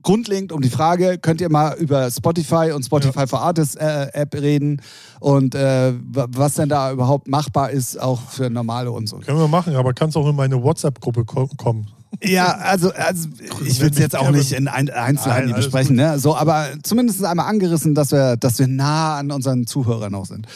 grundlegend 0.00 0.52
um 0.52 0.60
die 0.62 0.70
Frage, 0.70 1.18
könnt 1.18 1.40
ihr 1.40 1.50
mal 1.50 1.74
über 1.76 2.10
Spotify 2.10 2.70
und 2.72 2.84
Spotify 2.84 3.26
for 3.26 3.42
Artists 3.42 3.74
äh, 3.74 4.06
App 4.12 4.32
reden 4.34 4.80
und 5.20 5.54
äh, 5.56 5.92
wa- 6.00 6.28
was 6.30 6.54
denn 6.54 6.68
da 6.68 6.92
überhaupt 6.92 7.26
machbar 7.28 7.70
ist, 7.70 8.00
auch 8.00 8.20
für 8.30 8.48
normale 8.48 8.90
und 8.92 9.08
so. 9.08 9.18
Können 9.18 9.38
wir 9.38 9.48
machen, 9.48 9.74
aber 9.74 9.92
kannst 9.92 10.16
auch 10.16 10.28
in 10.28 10.36
meine 10.36 10.62
WhatsApp-Gruppe 10.62 11.24
ko 11.24 11.48
kommen. 11.56 11.88
Ja, 12.22 12.56
also, 12.56 12.90
also 12.92 13.28
ich 13.66 13.80
will 13.80 13.90
es 13.90 13.98
jetzt 13.98 14.16
auch 14.16 14.30
nicht 14.30 14.52
in 14.52 14.66
ein 14.68 14.88
Einzelheiten 14.88 15.52
besprechen, 15.52 15.96
ne? 15.96 16.18
So, 16.18 16.34
aber 16.36 16.68
zumindest 16.82 17.22
einmal 17.24 17.46
angerissen, 17.46 17.94
dass 17.94 18.12
wir, 18.12 18.36
dass 18.38 18.58
wir 18.58 18.66
nah 18.66 19.18
an 19.18 19.30
unseren 19.30 19.66
Zuhörern 19.66 20.14
auch 20.14 20.24
sind. 20.26 20.46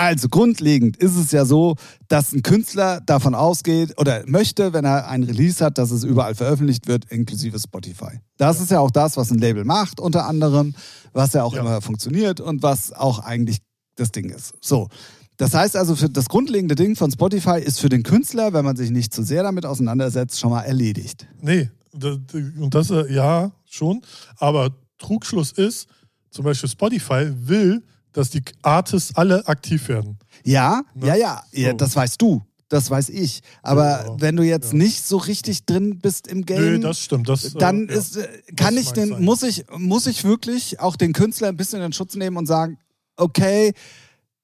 Also 0.00 0.30
grundlegend 0.30 0.96
ist 0.96 1.14
es 1.14 1.30
ja 1.30 1.44
so, 1.44 1.76
dass 2.08 2.32
ein 2.32 2.42
Künstler 2.42 3.02
davon 3.02 3.34
ausgeht 3.34 3.98
oder 3.98 4.22
möchte, 4.26 4.72
wenn 4.72 4.86
er 4.86 5.08
ein 5.08 5.24
Release 5.24 5.62
hat, 5.62 5.76
dass 5.76 5.90
es 5.90 6.04
überall 6.04 6.34
veröffentlicht 6.34 6.86
wird, 6.88 7.04
inklusive 7.10 7.58
Spotify. 7.58 8.18
Das 8.38 8.62
ist 8.62 8.70
ja 8.70 8.80
auch 8.80 8.90
das, 8.90 9.18
was 9.18 9.30
ein 9.30 9.38
Label 9.38 9.66
macht, 9.66 10.00
unter 10.00 10.24
anderem, 10.26 10.74
was 11.12 11.34
ja 11.34 11.42
auch 11.44 11.52
Ja. 11.54 11.60
immer 11.60 11.82
funktioniert 11.82 12.40
und 12.40 12.62
was 12.62 12.92
auch 12.94 13.18
eigentlich 13.18 13.58
das 13.96 14.10
Ding 14.10 14.30
ist. 14.30 14.54
So. 14.62 14.88
Das 15.36 15.52
heißt 15.52 15.76
also, 15.76 15.94
für 15.94 16.08
das 16.08 16.30
grundlegende 16.30 16.76
Ding 16.76 16.96
von 16.96 17.10
Spotify 17.10 17.60
ist 17.60 17.78
für 17.78 17.90
den 17.90 18.02
Künstler, 18.02 18.54
wenn 18.54 18.64
man 18.64 18.76
sich 18.76 18.90
nicht 18.90 19.12
zu 19.12 19.22
sehr 19.22 19.42
damit 19.42 19.66
auseinandersetzt, 19.66 20.40
schon 20.40 20.48
mal 20.50 20.62
erledigt. 20.62 21.28
Nee, 21.42 21.68
das, 21.92 22.16
und 22.58 22.74
das, 22.74 22.88
äh, 22.90 23.12
ja, 23.12 23.50
schon. 23.66 24.00
Aber 24.38 24.70
Trugschluss 24.96 25.52
ist, 25.52 25.88
zum 26.30 26.46
Beispiel 26.46 26.70
Spotify 26.70 27.30
will, 27.34 27.82
dass 28.12 28.30
die 28.30 28.42
Artists 28.62 29.14
alle 29.16 29.46
aktiv 29.48 29.88
werden. 29.88 30.18
Ja, 30.44 30.82
Ne? 30.94 31.06
ja, 31.08 31.14
ja, 31.16 31.42
ja, 31.52 31.70
So. 31.70 31.76
das 31.76 31.96
weißt 31.96 32.20
du. 32.22 32.42
Das 32.68 32.88
weiß 32.88 33.08
ich. 33.08 33.40
Aber 33.62 34.04
Ja, 34.06 34.16
wenn 34.20 34.36
du 34.36 34.44
jetzt 34.44 34.72
ja. 34.72 34.78
nicht 34.78 35.04
so 35.04 35.16
richtig 35.16 35.66
drin 35.66 35.98
bist 35.98 36.28
im 36.28 36.46
Game, 36.46 36.74
Nee, 36.74 36.78
das 36.78 37.00
stimmt. 37.00 37.28
Das, 37.28 37.52
dann 37.54 37.88
äh, 37.88 37.94
ist, 37.94 38.16
äh, 38.16 38.28
kann 38.56 38.76
Das 38.76 38.84
ich 38.84 38.90
den, 38.92 39.08
sein. 39.08 39.24
muss 39.24 39.42
ich, 39.42 39.64
muss 39.76 40.06
ich 40.06 40.22
wirklich 40.24 40.78
auch 40.78 40.94
den 40.96 41.12
Künstler 41.12 41.48
ein 41.48 41.56
bisschen 41.56 41.82
in 41.82 41.92
Schutz 41.92 42.14
nehmen 42.14 42.36
und 42.36 42.46
sagen, 42.46 42.78
okay, 43.16 43.72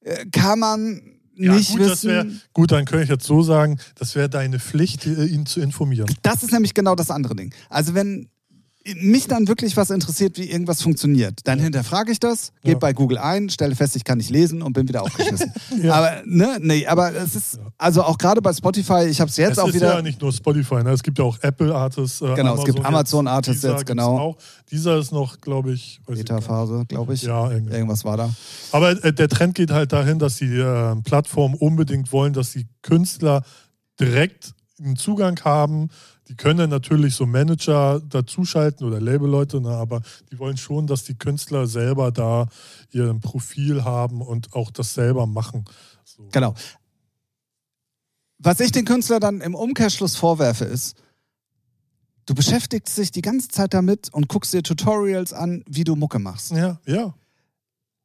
äh, 0.01 0.27
kann 0.33 0.59
man 0.59 1.03
Ja, 1.37 1.55
nicht 1.55 1.71
gut, 1.77 1.83
das 1.89 2.03
wär, 2.05 2.25
wissen. 2.27 2.43
gut, 2.53 2.73
dann 2.73 2.85
könnte 2.85 3.05
ich 3.05 3.11
jetzt 3.11 3.27
so 3.27 3.43
sagen, 3.43 3.79
das 3.95 4.17
wäre 4.17 4.29
deine 4.29 4.59
Pflicht, 4.59 5.07
äh, 5.07 5.25
ihn 5.27 5.47
zu 5.47 5.61
informieren. 5.61 6.13
Das 6.23 6.43
ist 6.43 6.51
nämlich 6.51 6.75
genau 6.75 6.97
das 6.97 7.11
andere 7.13 7.37
Ding. 7.37 7.55
Also 7.69 7.95
wenn 7.95 8.29
mich 8.95 9.27
dann 9.27 9.49
wirklich 9.49 9.77
was 9.77 9.91
interessiert, 9.91 10.39
wie 10.39 10.51
irgendwas 10.51 10.83
funktioniert, 10.83 11.41
dann 11.45 11.59
hinterfrage 11.59 12.13
ich 12.13 12.21
das, 12.21 12.53
gebe 12.63 12.73
Ja. 12.75 12.79
bei 12.79 12.93
Google 12.93 13.19
ein, 13.19 13.51
stelle 13.51 13.75
fest, 13.75 13.97
ich 13.97 14.05
kann 14.05 14.19
nicht 14.19 14.31
lesen 14.31 14.63
und 14.63 14.73
bin 14.73 14.89
wieder 14.89 15.03
aufgeschmissen. 15.03 15.53
Ja. 15.83 15.95
Aber 15.95 16.23
ne, 16.25 16.59
nee, 16.61 16.87
aber 16.87 17.15
es 17.15 17.35
ist 17.35 17.59
also 17.77 18.03
auch 18.03 18.17
gerade 18.19 18.41
bei 18.41 18.53
Spotify, 18.53 19.05
ich 19.09 19.21
habe 19.21 19.29
es 19.31 19.37
jetzt 19.37 19.53
es 19.53 19.59
auch 19.59 19.69
ist 19.69 19.75
wieder 19.75 19.97
ja 19.97 20.03
nicht 20.03 20.21
nur 20.23 20.33
Spotify, 20.33 20.77
ne? 20.83 20.91
es 20.91 21.03
gibt 21.03 21.19
ja 21.19 21.25
auch 21.25 21.39
Apple 21.43 21.75
Artists. 21.75 22.21
Äh, 22.23 22.35
Genau, 22.35 22.55
es 22.57 22.65
gibt 22.65 22.79
jetzt, 22.79 22.87
Amazon 22.87 23.27
Artists 23.27 23.63
jetzt, 23.63 23.73
gibt's 23.79 23.87
genau. 23.91 24.19
Auch. 24.19 24.37
Dieser 24.71 24.99
ist 24.99 25.13
noch, 25.13 25.41
glaube 25.41 25.73
ich. 25.73 26.01
Beta-Phase, 26.07 26.85
glaube 26.89 27.15
ich. 27.15 27.23
Ja, 27.23 27.51
irgendwie. 27.51 27.75
Irgendwas 27.75 28.05
war 28.05 28.17
da. 28.17 28.31
Aber 28.73 28.91
äh, 29.05 29.13
der 29.13 29.29
Trend 29.29 29.55
geht 29.55 29.71
halt 29.71 29.93
dahin, 29.93 30.19
dass 30.19 30.37
die 30.37 30.57
äh, 30.57 30.97
Plattformen 31.03 31.55
unbedingt 31.55 32.13
wollen, 32.13 32.33
dass 32.33 32.53
die 32.53 32.67
Künstler 32.83 33.43
direkt 34.01 34.55
einen 34.79 34.97
Zugang 34.97 35.41
haben. 35.45 35.89
Die 36.29 36.35
können 36.35 36.71
natürlich 36.71 37.15
so 37.15 37.25
Manager 37.25 38.01
dazuschalten 38.01 38.87
oder 38.87 39.01
Labelleute, 39.01 39.61
ne, 39.61 39.71
aber 39.71 40.03
die 40.31 40.39
wollen 40.39 40.57
schon, 40.57 40.87
dass 40.87 41.05
die 41.05 41.15
Künstler 41.15 41.67
selber 41.67 42.11
da 42.11 42.49
ihr 42.91 43.15
Profil 43.15 43.85
haben 43.85 44.23
und 44.23 44.53
auch 44.53 44.71
das 44.71 44.95
selber 44.95 45.27
machen. 45.27 45.65
So. 46.05 46.29
Genau. 46.33 46.55
Was 48.39 48.61
ich 48.61 48.73
den 48.73 48.85
Künstler 48.85 49.21
dann 49.21 49.41
im 49.41 49.55
Umkehrschluss 49.55 50.17
vorwerfe, 50.17 50.65
ist, 50.65 50.97
du 52.27 52.35
beschäftigst 52.35 52.99
dich 52.99 53.13
die 53.13 53.23
ganze 53.23 53.49
Zeit 53.49 53.73
damit 53.73 54.13
und 54.13 54.29
guckst 54.29 54.53
dir 54.53 54.63
Tutorials 54.63 55.33
an, 55.33 55.65
wie 55.69 55.85
du 55.85 55.95
Mucke 55.95 56.19
machst. 56.19 56.51
Ja, 56.51 56.81
ja. 56.87 57.15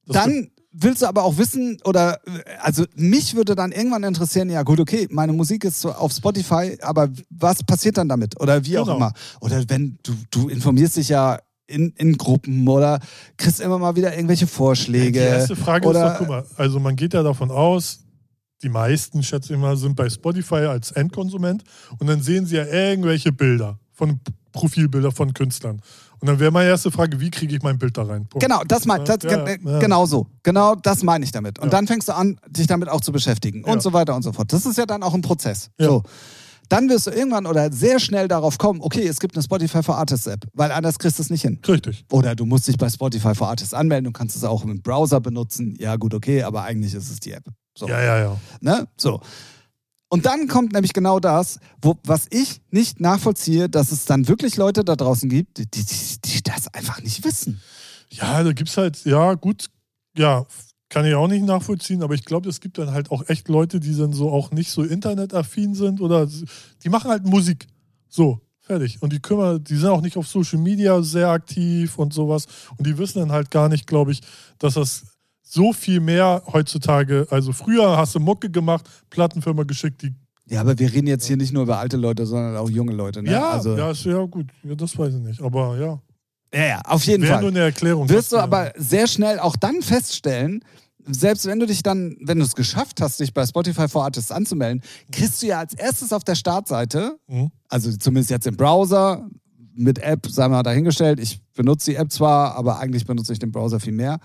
Das 0.05 0.25
dann 0.25 0.51
willst 0.71 1.01
du 1.01 1.07
aber 1.07 1.23
auch 1.23 1.37
wissen, 1.37 1.77
oder 1.85 2.19
also 2.61 2.85
mich 2.95 3.35
würde 3.35 3.55
dann 3.55 3.71
irgendwann 3.71 4.03
interessieren, 4.03 4.49
ja 4.49 4.63
gut, 4.63 4.79
okay, 4.79 5.07
meine 5.11 5.33
Musik 5.33 5.63
ist 5.65 5.81
so 5.81 5.91
auf 5.91 6.11
Spotify, 6.11 6.77
aber 6.81 7.09
was 7.29 7.63
passiert 7.63 7.97
dann 7.97 8.07
damit? 8.09 8.39
Oder 8.39 8.63
wie 8.65 8.77
auch 8.77 8.85
Genau. 8.85 8.97
immer. 8.97 9.13
Oder 9.41 9.63
wenn 9.67 9.97
du, 10.03 10.13
du 10.31 10.49
informierst 10.49 10.97
dich 10.97 11.09
ja 11.09 11.39
in, 11.67 11.93
in 11.97 12.17
Gruppen 12.17 12.67
oder 12.67 12.99
kriegst 13.37 13.61
immer 13.61 13.79
mal 13.79 13.95
wieder 13.95 14.13
irgendwelche 14.13 14.47
Vorschläge. 14.47 15.19
Die 15.19 15.25
erste 15.25 15.55
Frage 15.55 15.87
oder, 15.87 16.05
ist 16.05 16.11
doch, 16.13 16.17
guck 16.19 16.27
mal, 16.29 16.45
also 16.57 16.79
man 16.79 16.95
geht 16.95 17.13
ja 17.13 17.23
davon 17.23 17.49
aus, 17.51 17.99
die 18.63 18.69
meisten, 18.69 19.23
schätze 19.23 19.53
ich 19.53 19.59
mal, 19.59 19.75
sind 19.77 19.95
bei 19.95 20.09
Spotify 20.09 20.65
als 20.67 20.91
Endkonsument 20.91 21.63
und 21.99 22.07
dann 22.07 22.21
sehen 22.21 22.45
sie 22.45 22.57
ja 22.57 22.65
irgendwelche 22.65 23.31
Bilder 23.31 23.79
von 23.93 24.19
Profilbilder 24.51 25.11
von 25.11 25.33
Künstlern. 25.33 25.81
Und 26.21 26.27
dann 26.27 26.39
wäre 26.39 26.51
meine 26.51 26.69
erste 26.69 26.91
Frage, 26.91 27.19
wie 27.19 27.31
kriege 27.31 27.55
ich 27.55 27.63
mein 27.63 27.77
Bild 27.79 27.97
da 27.97 28.03
rein? 28.03 28.27
Punkt. 28.27 28.43
Genau, 28.45 28.61
das 28.67 28.85
mein, 28.85 29.03
das, 29.05 29.17
Ja, 29.23 29.43
ge- 29.43 29.59
ja. 29.63 29.79
genau 29.79 30.05
so. 30.05 30.27
Genau 30.43 30.75
das 30.75 31.01
meine 31.03 31.25
ich 31.25 31.31
damit. 31.31 31.57
Und 31.59 31.73
dann 31.73 31.87
fängst 31.87 32.07
du 32.09 32.13
an, 32.15 32.39
dich 32.47 32.67
damit 32.67 32.89
auch 32.89 33.01
zu 33.01 33.11
beschäftigen 33.11 33.63
und 33.63 33.81
so 33.81 33.91
weiter 33.91 34.15
und 34.15 34.21
so 34.21 34.31
fort. 34.31 34.53
Das 34.53 34.65
ist 34.65 34.77
ja 34.77 34.85
dann 34.85 35.01
auch 35.03 35.13
ein 35.15 35.21
Prozess. 35.21 35.71
So. 35.79 36.03
Dann 36.69 36.87
wirst 36.89 37.07
du 37.07 37.11
irgendwann 37.11 37.47
oder 37.47 37.69
sehr 37.73 37.99
schnell 37.99 38.29
darauf 38.29 38.57
kommen, 38.57 38.79
okay, 38.81 39.05
es 39.05 39.19
gibt 39.19 39.35
eine 39.35 39.43
Spotify 39.43 39.83
for 39.83 39.97
Artists 39.97 40.25
App, 40.27 40.45
weil 40.53 40.71
anders 40.71 40.99
kriegst 40.99 41.19
du 41.19 41.23
es 41.23 41.29
nicht 41.29 41.41
hin. 41.41 41.59
Richtig. 41.67 42.05
Oder 42.11 42.33
du 42.33 42.45
musst 42.45 42.65
dich 42.67 42.77
bei 42.77 42.87
Spotify 42.87 43.35
for 43.35 43.49
Artists 43.49 43.73
anmelden, 43.73 44.05
du 44.05 44.11
kannst 44.11 44.37
es 44.37 44.45
auch 44.45 44.63
im 44.63 44.81
Browser 44.81 45.19
benutzen. 45.19 45.75
Ja, 45.79 45.97
gut, 45.97 46.13
okay, 46.13 46.43
aber 46.43 46.63
eigentlich 46.63 46.93
ist 46.93 47.11
es 47.11 47.19
die 47.19 47.31
App. 47.33 47.43
So. 47.77 47.87
Ja, 47.89 48.01
ja, 48.01 48.19
ja. 48.19 48.37
Ne? 48.61 48.87
So. 48.95 49.19
Und 50.13 50.25
dann 50.25 50.49
kommt 50.49 50.73
nämlich 50.73 50.91
genau 50.91 51.21
das, 51.21 51.57
wo, 51.81 51.95
was 52.03 52.27
ich 52.31 52.59
nicht 52.69 52.99
nachvollziehe, 52.99 53.69
dass 53.69 53.93
es 53.93 54.03
dann 54.03 54.27
wirklich 54.27 54.57
Leute 54.57 54.83
da 54.83 54.97
draußen 54.97 55.29
gibt, 55.29 55.57
die, 55.57 55.65
die, 55.65 55.85
die 56.25 56.43
das 56.43 56.67
einfach 56.73 57.01
nicht 57.01 57.23
wissen. 57.23 57.61
Ja, 58.09 58.43
da 58.43 58.51
gibt 58.51 58.69
es 58.69 58.75
halt, 58.75 59.05
ja, 59.05 59.35
gut, 59.35 59.67
ja, 60.17 60.45
kann 60.89 61.05
ich 61.05 61.15
auch 61.15 61.29
nicht 61.29 61.45
nachvollziehen, 61.45 62.03
aber 62.03 62.13
ich 62.13 62.25
glaube, 62.25 62.49
es 62.49 62.59
gibt 62.59 62.77
dann 62.77 62.91
halt 62.91 63.09
auch 63.09 63.29
echt 63.29 63.47
Leute, 63.47 63.79
die 63.79 63.95
dann 63.95 64.11
so 64.11 64.29
auch 64.29 64.51
nicht 64.51 64.69
so 64.69 64.83
internetaffin 64.83 65.75
sind 65.75 66.01
oder 66.01 66.27
die 66.83 66.89
machen 66.89 67.09
halt 67.09 67.23
Musik. 67.25 67.67
So, 68.09 68.41
fertig. 68.59 69.01
Und 69.01 69.13
die 69.13 69.21
kümmern, 69.21 69.63
die 69.63 69.77
sind 69.77 69.87
auch 69.87 70.01
nicht 70.01 70.17
auf 70.17 70.27
Social 70.27 70.59
Media 70.59 71.01
sehr 71.03 71.29
aktiv 71.29 71.97
und 71.97 72.13
sowas. 72.13 72.47
Und 72.77 72.85
die 72.85 72.97
wissen 72.97 73.19
dann 73.19 73.31
halt 73.31 73.49
gar 73.49 73.69
nicht, 73.69 73.87
glaube 73.87 74.11
ich, 74.11 74.19
dass 74.59 74.73
das 74.73 75.05
so 75.53 75.73
viel 75.73 75.99
mehr 75.99 76.43
heutzutage, 76.51 77.27
also 77.29 77.51
früher 77.51 77.97
hast 77.97 78.15
du 78.15 78.19
Mucke 78.19 78.49
gemacht, 78.49 78.87
Plattenfirma 79.09 79.63
geschickt, 79.63 80.01
die. 80.01 80.13
Ja, 80.47 80.61
aber 80.61 80.77
wir 80.79 80.91
reden 80.91 81.07
jetzt 81.07 81.25
hier 81.25 81.37
nicht 81.37 81.51
nur 81.53 81.63
über 81.63 81.77
alte 81.77 81.97
Leute, 81.97 82.25
sondern 82.25 82.55
auch 82.57 82.69
junge 82.69 82.93
Leute. 82.93 83.21
Ne? 83.21 83.31
Ja, 83.31 83.51
also, 83.51 83.75
ja, 83.77 83.91
ist 83.91 84.03
ja 84.05 84.23
gut. 84.25 84.47
Ja, 84.63 84.75
das 84.75 84.97
weiß 84.97 85.13
ich 85.13 85.21
nicht. 85.21 85.41
Aber 85.41 85.77
ja. 85.77 86.01
ja, 86.57 86.67
ja, 86.67 86.81
auf 86.85 87.03
jeden 87.05 87.23
Wäre 87.23 87.33
Fall. 87.33 87.41
nur 87.41 87.51
eine 87.51 87.59
Erklärung. 87.59 88.07
wirst 88.09 88.31
du 88.31 88.37
wir- 88.37 88.43
aber 88.43 88.71
sehr 88.77 89.07
schnell 89.07 89.39
auch 89.39 89.55
dann 89.57 89.81
feststellen, 89.81 90.63
selbst 91.05 91.45
wenn 91.45 91.59
du 91.59 91.65
dich 91.65 91.83
dann, 91.83 92.15
wenn 92.21 92.39
du 92.39 92.45
es 92.45 92.55
geschafft 92.55 93.01
hast, 93.01 93.19
dich 93.19 93.33
bei 93.33 93.45
Spotify 93.45 93.87
for 93.87 94.03
Artists 94.03 94.31
anzumelden, 94.31 94.81
kriegst 95.11 95.41
du 95.41 95.47
ja 95.47 95.59
als 95.59 95.73
erstes 95.73 96.13
auf 96.13 96.23
der 96.23 96.35
Startseite, 96.35 97.17
Mhm. 97.27 97.51
also 97.69 97.91
zumindest 97.97 98.29
jetzt 98.31 98.47
im 98.47 98.55
Browser, 98.55 99.27
mit 99.73 99.99
App, 99.99 100.27
sei 100.27 100.47
mal 100.49 100.63
dahingestellt, 100.63 101.19
ich 101.19 101.39
benutze 101.55 101.91
die 101.91 101.97
App 101.97 102.11
zwar, 102.11 102.55
aber 102.55 102.79
eigentlich 102.79 103.05
benutze 103.05 103.31
ich 103.33 103.39
den 103.39 103.51
Browser 103.51 103.79
viel 103.79 103.93
mehr, 103.93 104.19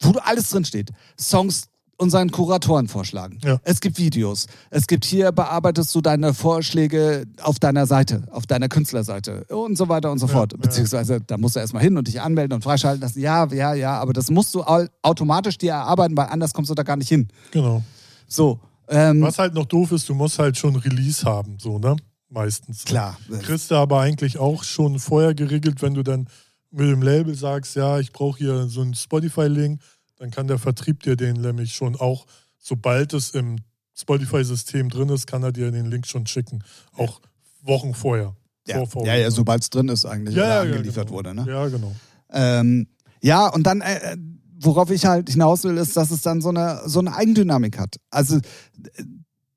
wo 0.00 0.12
du 0.12 0.24
alles 0.24 0.50
drin 0.50 0.64
steht. 0.64 0.90
Songs 1.18 1.64
unseren 1.96 2.30
Kuratoren 2.32 2.88
vorschlagen. 2.88 3.38
Ja. 3.44 3.60
Es 3.62 3.80
gibt 3.80 3.98
Videos. 3.98 4.46
Es 4.70 4.88
gibt 4.88 5.04
hier, 5.04 5.30
bearbeitest 5.30 5.94
du 5.94 6.00
deine 6.00 6.34
Vorschläge 6.34 7.24
auf 7.40 7.60
deiner 7.60 7.86
Seite, 7.86 8.24
auf 8.32 8.46
deiner 8.46 8.68
Künstlerseite 8.68 9.44
und 9.44 9.78
so 9.78 9.88
weiter 9.88 10.10
und 10.10 10.18
so 10.18 10.26
Ja, 10.26 10.32
fort. 10.32 10.52
ja. 10.54 10.58
Beziehungsweise, 10.58 11.20
da 11.20 11.38
musst 11.38 11.54
du 11.54 11.60
erstmal 11.60 11.82
hin 11.84 11.96
und 11.96 12.08
dich 12.08 12.20
anmelden 12.20 12.54
und 12.56 12.62
freischalten 12.62 13.00
lassen. 13.00 13.20
Ja, 13.20 13.46
ja, 13.52 13.74
ja, 13.74 14.00
aber 14.00 14.12
das 14.12 14.28
musst 14.28 14.52
du 14.56 14.62
au- 14.64 14.86
automatisch 15.02 15.56
dir 15.56 15.70
erarbeiten, 15.72 16.16
weil 16.16 16.26
anders 16.26 16.52
kommst 16.52 16.68
du 16.70 16.74
da 16.74 16.82
gar 16.82 16.96
nicht 16.96 17.08
hin. 17.08 17.28
Genau. 17.52 17.82
So. 18.26 18.58
Ähm, 18.88 19.22
Was 19.22 19.38
halt 19.38 19.54
noch 19.54 19.66
doof 19.66 19.92
ist, 19.92 20.08
du 20.08 20.14
musst 20.14 20.38
halt 20.40 20.56
schon 20.58 20.74
Release 20.76 21.24
haben, 21.24 21.58
so, 21.60 21.78
ne? 21.78 21.94
Meistens. 22.28 22.84
Klar. 22.84 23.16
Kriegst 23.42 23.70
du 23.70 23.76
aber 23.76 24.00
eigentlich 24.00 24.38
auch 24.38 24.64
schon 24.64 24.98
vorher 24.98 25.32
geregelt, 25.34 25.80
wenn 25.80 25.94
du 25.94 26.02
dann 26.02 26.26
mit 26.74 26.88
dem 26.88 27.02
Label 27.02 27.34
sagst, 27.34 27.76
ja, 27.76 27.98
ich 28.00 28.12
brauche 28.12 28.38
hier 28.38 28.66
so 28.68 28.80
einen 28.82 28.94
Spotify-Link, 28.94 29.80
dann 30.16 30.30
kann 30.30 30.46
der 30.46 30.58
Vertrieb 30.58 31.02
dir 31.02 31.16
den 31.16 31.40
nämlich 31.40 31.74
schon 31.74 31.96
auch, 31.96 32.26
sobald 32.58 33.12
es 33.12 33.30
im 33.30 33.56
Spotify-System 33.96 34.88
drin 34.90 35.08
ist, 35.08 35.26
kann 35.26 35.42
er 35.42 35.52
dir 35.52 35.70
den 35.70 35.86
Link 35.86 36.06
schon 36.06 36.26
schicken. 36.26 36.64
Auch 36.96 37.20
Wochen 37.62 37.94
vorher. 37.94 38.34
Ja, 38.66 38.84
Vor- 38.86 39.06
ja, 39.06 39.14
ja 39.14 39.30
sobald 39.30 39.62
es 39.62 39.70
drin 39.70 39.88
ist 39.88 40.04
eigentlich 40.04 40.34
Ja, 40.34 40.46
ja, 40.46 40.60
angeliefert 40.62 41.06
genau. 41.06 41.18
wurde. 41.18 41.34
Ne? 41.34 41.44
Ja, 41.46 41.68
genau. 41.68 41.94
Ähm, 42.30 42.88
ja, 43.20 43.46
und 43.48 43.64
dann, 43.64 43.80
äh, 43.80 44.16
worauf 44.58 44.90
ich 44.90 45.04
halt 45.06 45.30
hinaus 45.30 45.64
will, 45.64 45.76
ist, 45.76 45.96
dass 45.96 46.10
es 46.10 46.22
dann 46.22 46.40
so 46.40 46.48
eine, 46.48 46.80
so 46.86 46.98
eine 46.98 47.14
Eigendynamik 47.14 47.78
hat. 47.78 47.96
Also, 48.10 48.36
äh, 48.38 48.40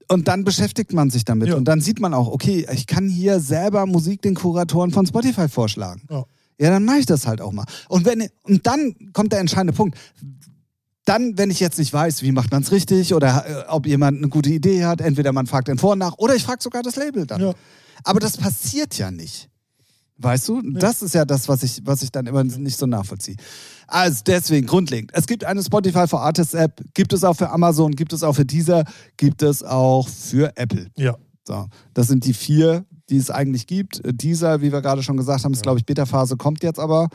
und 0.10 0.28
dann 0.28 0.44
beschäftigt 0.44 0.94
man 0.94 1.10
sich 1.10 1.26
damit. 1.26 1.50
Ja. 1.50 1.56
Und 1.56 1.66
dann 1.66 1.82
sieht 1.82 2.00
man 2.00 2.14
auch, 2.14 2.28
okay, 2.28 2.66
ich 2.72 2.88
kann 2.88 3.10
hier 3.10 3.40
selber 3.40 3.86
Musik 3.86 4.22
den 4.22 4.36
Kuratoren 4.36 4.92
von 4.92 5.06
Spotify 5.06 5.50
vorschlagen. 5.50 6.04
Ja. 6.10 6.26
Ja, 6.60 6.70
dann 6.70 6.86
mache 6.86 7.00
ich 7.00 7.06
das 7.06 7.28
halt 7.28 7.42
auch 7.42 7.52
mal. 7.52 7.66
Und, 7.88 8.06
wenn, 8.06 8.30
und 8.44 8.66
dann 8.66 8.96
kommt 9.14 9.32
der 9.32 9.40
entscheidende 9.40 9.74
Punkt. 9.74 9.98
Dann, 11.06 11.38
wenn 11.38 11.52
ich 11.52 11.60
jetzt 11.60 11.80
nicht 11.80 11.94
weiß, 11.94 12.22
wie 12.24 12.32
macht 12.32 12.52
man 12.52 12.64
es 12.64 12.72
richtig 12.72 13.14
oder 13.14 13.46
äh, 13.48 13.70
ob 13.70 13.86
jemand 13.86 14.18
eine 14.18 14.28
gute 14.28 14.50
Idee 14.50 14.86
hat, 14.86 15.00
entweder 15.00 15.32
man 15.32 15.48
fragt 15.48 15.70
den 15.70 15.78
Vor- 15.78 15.94
und 15.94 16.00
nach 16.00 16.18
oder 16.18 16.36
ich 16.36 16.44
frage 16.44 16.62
sogar 16.62 16.84
das 16.84 16.96
Label 16.98 17.26
dann. 17.26 17.40
Ja. 17.40 17.54
Aber 18.04 18.20
das 18.20 18.38
passiert 18.38 18.98
ja 18.98 19.10
nicht. 19.10 19.50
Weißt 20.18 20.50
du? 20.50 20.62
Das 20.64 21.04
ist 21.04 21.14
ja 21.14 21.26
das, 21.26 21.48
was 21.48 21.62
ich, 21.62 21.82
was 21.86 22.02
ich 22.02 22.12
dann 22.12 22.26
immer 22.26 22.44
nicht 22.44 22.78
so 22.78 22.88
nachvollziehe. 22.88 23.36
Also 23.86 24.24
deswegen, 24.26 24.66
grundlegend. 24.66 25.12
Es 25.14 25.28
gibt 25.28 25.46
eine 25.46 25.64
Spotify 25.64 26.08
for 26.08 26.22
Artists 26.22 26.56
App, 26.56 26.84
gibt 26.94 27.14
es 27.14 27.24
auch 27.24 27.36
für 27.36 27.50
Amazon, 27.52 27.92
gibt 27.92 28.14
es 28.14 28.24
auch 28.24 28.34
für 28.34 28.46
Deezer, 28.46 28.84
gibt 29.16 29.44
es 29.44 29.64
auch 29.64 30.10
für 30.10 30.52
Apple. 30.58 30.88
Ja. 30.98 31.16
So, 31.46 31.68
das 31.94 32.08
sind 32.08 32.26
die 32.26 32.34
vier, 32.34 32.86
die 33.10 33.18
es 33.18 33.30
eigentlich 33.32 33.68
gibt. 33.68 34.04
Äh, 34.06 34.14
Deezer, 34.14 34.62
wie 34.62 34.72
wir 34.72 34.82
gerade 34.82 35.04
schon 35.04 35.18
gesagt 35.18 35.44
haben, 35.44 35.54
ist, 35.54 35.64
glaube 35.64 35.80
ich, 35.80 35.86
Beta-Phase, 35.86 36.38
kommt 36.38 36.64
jetzt 36.64 36.80
aber. 36.80 37.10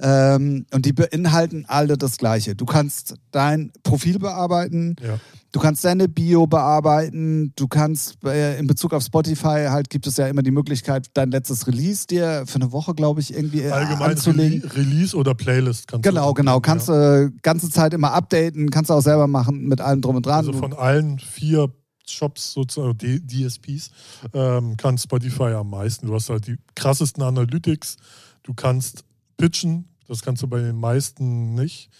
Ähm, 0.00 0.64
und 0.72 0.86
die 0.86 0.92
beinhalten 0.92 1.64
alle 1.66 1.98
das 1.98 2.18
Gleiche. 2.18 2.54
Du 2.54 2.66
kannst 2.66 3.14
dein 3.32 3.72
Profil 3.82 4.18
bearbeiten, 4.18 4.94
Ja. 5.04 5.18
Du 5.50 5.60
kannst 5.60 5.82
deine 5.82 6.08
Bio 6.08 6.46
bearbeiten, 6.46 7.52
du 7.56 7.68
kannst 7.68 8.22
äh, 8.22 8.58
in 8.58 8.66
Bezug 8.66 8.92
auf 8.92 9.02
Spotify 9.02 9.66
halt 9.70 9.88
gibt 9.88 10.06
es 10.06 10.18
ja 10.18 10.28
immer 10.28 10.42
die 10.42 10.50
Möglichkeit, 10.50 11.06
dein 11.14 11.30
letztes 11.30 11.66
Release 11.66 12.06
dir 12.06 12.44
für 12.46 12.56
eine 12.56 12.70
Woche, 12.70 12.94
glaube 12.94 13.20
ich, 13.20 13.32
irgendwie 13.34 13.62
äh, 13.62 13.70
Allgemein 13.70 14.10
anzulegen. 14.10 14.60
Rele- 14.68 14.76
Release 14.76 15.16
oder 15.16 15.34
Playlist 15.34 15.88
kannst 15.88 16.02
Genau, 16.04 16.28
du 16.28 16.34
genau. 16.34 16.60
Kannst 16.60 16.88
du 16.90 16.92
äh, 16.92 17.30
ganze 17.42 17.70
Zeit 17.70 17.94
immer 17.94 18.12
updaten, 18.12 18.70
kannst 18.70 18.90
du 18.90 18.94
auch 18.94 19.00
selber 19.00 19.26
machen 19.26 19.66
mit 19.66 19.80
allem 19.80 20.02
drum 20.02 20.16
und 20.16 20.26
dran. 20.26 20.46
Also 20.46 20.52
von 20.52 20.74
allen 20.74 21.18
vier 21.18 21.70
Shops, 22.10 22.52
sozusagen 22.52 22.96
D- 22.98 23.20
DSPs, 23.20 23.90
ähm, 24.32 24.76
kann 24.76 24.98
Spotify 24.98 25.52
am 25.54 25.70
meisten. 25.70 26.06
Du 26.06 26.14
hast 26.14 26.30
halt 26.30 26.46
die 26.46 26.56
krassesten 26.74 27.22
Analytics. 27.22 27.96
Du 28.42 28.54
kannst 28.54 29.04
pitchen, 29.36 29.88
das 30.06 30.22
kannst 30.22 30.42
du 30.42 30.46
bei 30.48 30.60
den 30.60 30.76
meisten 30.76 31.54
nicht. 31.54 31.90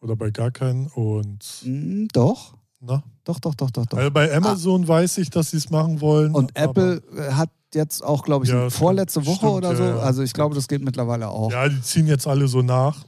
Oder 0.00 0.14
bei 0.16 0.30
gar 0.30 0.50
keinen. 0.50 0.86
Und 0.88 1.44
Mm, 1.64 2.06
doch, 2.12 2.54
na, 2.80 3.02
doch, 3.24 3.40
doch, 3.40 3.54
doch, 3.54 3.70
doch, 3.70 3.86
doch. 3.86 3.98
also 3.98 4.10
bei 4.10 4.32
Amazon 4.36 4.86
weiß 4.86 5.18
ich, 5.18 5.30
dass 5.30 5.50
sie 5.52 5.56
es 5.56 5.70
machen 5.70 6.00
wollen. 6.00 6.34
Und 6.34 6.54
Apple 6.56 7.02
äh, 7.16 7.32
hat 7.32 7.50
jetzt 7.74 8.04
auch, 8.04 8.22
glaube 8.22 8.44
ich, 8.44 8.50
Ja, 8.52 8.70
vorletzte 8.70 9.22
stimmt, 9.22 9.36
Woche 9.42 9.50
oder 9.50 9.70
ja, 9.70 9.76
so. 9.76 9.82
ja. 9.84 9.98
Also 9.98 10.22
ich 10.22 10.32
glaube, 10.34 10.54
das 10.54 10.68
geht 10.68 10.82
mittlerweile 10.82 11.28
auch. 11.28 11.50
Ja, 11.50 11.68
die 11.68 11.80
ziehen 11.82 12.06
jetzt 12.06 12.26
alle 12.26 12.46
so 12.46 12.62
nach. 12.62 13.04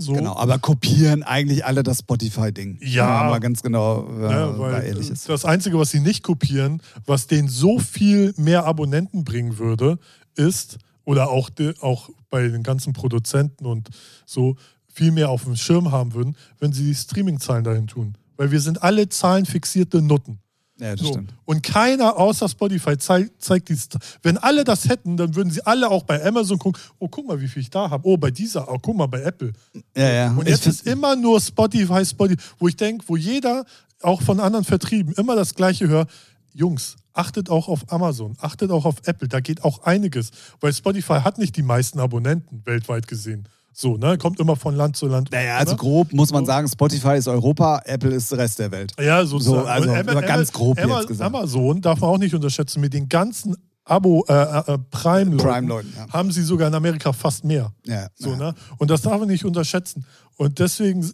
So. 0.00 0.14
Genau, 0.14 0.34
aber 0.36 0.58
kopieren 0.58 1.22
eigentlich 1.22 1.64
alle 1.64 1.82
das 1.82 1.98
Spotify-Ding. 2.00 2.78
Ja. 2.82 3.24
Mal 3.24 3.38
ganz 3.38 3.62
genau 3.62 4.08
äh, 4.18 4.22
Ja, 4.22 4.46
da 4.46 4.58
weil 4.58 4.84
ehrlich 4.84 5.10
ist. 5.10 5.28
das 5.28 5.44
Einzige, 5.44 5.78
was 5.78 5.90
sie 5.90 6.00
nicht 6.00 6.22
kopieren, 6.22 6.82
was 7.06 7.26
denen 7.26 7.48
so 7.48 7.78
viel 7.78 8.32
mehr 8.36 8.64
Abonnenten 8.64 9.24
bringen 9.24 9.58
würde, 9.58 9.98
ist, 10.36 10.78
oder 11.04 11.30
auch, 11.30 11.50
auch 11.80 12.08
bei 12.30 12.48
den 12.48 12.62
ganzen 12.62 12.92
Produzenten 12.92 13.66
und 13.66 13.88
so 14.26 14.56
viel 14.92 15.12
mehr 15.12 15.28
auf 15.30 15.44
dem 15.44 15.56
Schirm 15.56 15.92
haben 15.92 16.14
würden, 16.14 16.36
wenn 16.58 16.72
sie 16.72 16.84
die 16.84 16.94
Streaming-Zahlen 16.94 17.64
dahin 17.64 17.86
tun. 17.86 18.16
Weil 18.36 18.50
wir 18.50 18.60
sind 18.60 18.82
alle 18.82 19.08
zahlenfixierte 19.08 20.02
Nutten. 20.02 20.40
Ja, 20.80 20.92
das 20.96 21.00
So. 21.00 21.12
stimmt. 21.12 21.34
Und 21.44 21.62
keiner 21.62 22.16
außer 22.16 22.48
Spotify 22.48 22.96
zeigt, 22.96 23.42
zeigt 23.42 23.68
dieses. 23.68 23.88
Wenn 24.22 24.38
alle 24.38 24.64
das 24.64 24.88
hätten, 24.88 25.16
dann 25.16 25.34
würden 25.34 25.50
sie 25.50 25.64
alle 25.66 25.90
auch 25.90 26.04
bei 26.04 26.24
Amazon 26.24 26.58
gucken, 26.58 26.80
oh, 26.98 27.08
guck 27.08 27.26
mal, 27.26 27.40
wie 27.40 27.48
viel 27.48 27.62
ich 27.62 27.70
da 27.70 27.90
habe. 27.90 28.08
Oh, 28.08 28.16
bei 28.16 28.30
dieser, 28.30 28.68
oh, 28.70 28.78
guck 28.80 28.96
mal, 28.96 29.06
bei 29.06 29.20
Apple. 29.22 29.52
Ja, 29.96 30.10
ja. 30.10 30.30
Und 30.32 30.48
jetzt 30.48 30.66
ist 30.66 30.86
immer 30.86 31.16
nur 31.16 31.40
Spotify, 31.40 32.04
Spotify, 32.04 32.40
wo 32.58 32.68
ich 32.68 32.76
denke, 32.76 33.04
wo 33.08 33.16
jeder, 33.16 33.64
auch 34.02 34.22
von 34.22 34.40
anderen 34.40 34.64
Vertrieben, 34.64 35.12
immer 35.14 35.36
das 35.36 35.54
Gleiche 35.54 35.88
hört. 35.88 36.10
Jungs, 36.54 36.96
achtet 37.12 37.50
auch 37.50 37.68
auf 37.68 37.92
Amazon, 37.92 38.36
achtet 38.40 38.70
auch 38.70 38.84
auf 38.84 38.96
Apple, 39.04 39.28
da 39.28 39.40
geht 39.40 39.62
auch 39.62 39.82
einiges. 39.84 40.30
Weil 40.60 40.72
Spotify 40.72 41.20
hat 41.20 41.38
nicht 41.38 41.56
die 41.56 41.62
meisten 41.62 42.00
Abonnenten 42.00 42.62
weltweit 42.64 43.06
gesehen. 43.06 43.46
So, 43.72 43.96
ne? 43.96 44.18
Kommt 44.18 44.40
immer 44.40 44.56
von 44.56 44.74
Land 44.74 44.96
zu 44.96 45.06
Land. 45.06 45.30
Naja, 45.30 45.56
also 45.56 45.72
ne? 45.72 45.78
grob 45.78 46.12
muss 46.12 46.32
man 46.32 46.44
sagen, 46.44 46.68
Spotify 46.68 47.16
ist 47.16 47.28
Europa, 47.28 47.82
Apple 47.84 48.10
ist 48.10 48.30
der 48.30 48.38
Rest 48.38 48.58
der 48.58 48.70
Welt. 48.70 48.92
Ja, 49.00 49.24
sozusagen. 49.24 49.62
So, 49.62 49.66
also 49.66 49.90
aber 49.90 50.22
ganz 50.22 50.52
grob 50.52 50.78
jetzt 50.78 51.08
gesagt. 51.08 51.34
Amazon 51.34 51.80
darf 51.80 52.00
man 52.00 52.10
auch 52.10 52.18
nicht 52.18 52.34
unterschätzen. 52.34 52.80
Mit 52.80 52.92
den 52.92 53.08
ganzen 53.08 53.56
Abo, 53.84 54.24
äh, 54.28 54.32
äh, 54.32 54.78
Prime-Leuten 54.90 55.36
Prime-Leuten, 55.38 55.92
ja. 55.96 56.08
haben 56.12 56.30
sie 56.30 56.42
sogar 56.42 56.68
in 56.68 56.74
Amerika 56.74 57.12
fast 57.12 57.44
mehr. 57.44 57.72
Ja, 57.86 58.08
So, 58.14 58.30
ja. 58.30 58.36
ne? 58.36 58.54
Und 58.78 58.90
das 58.90 59.02
darf 59.02 59.18
man 59.18 59.28
nicht 59.28 59.44
unterschätzen. 59.44 60.04
Und 60.36 60.58
deswegen 60.58 61.10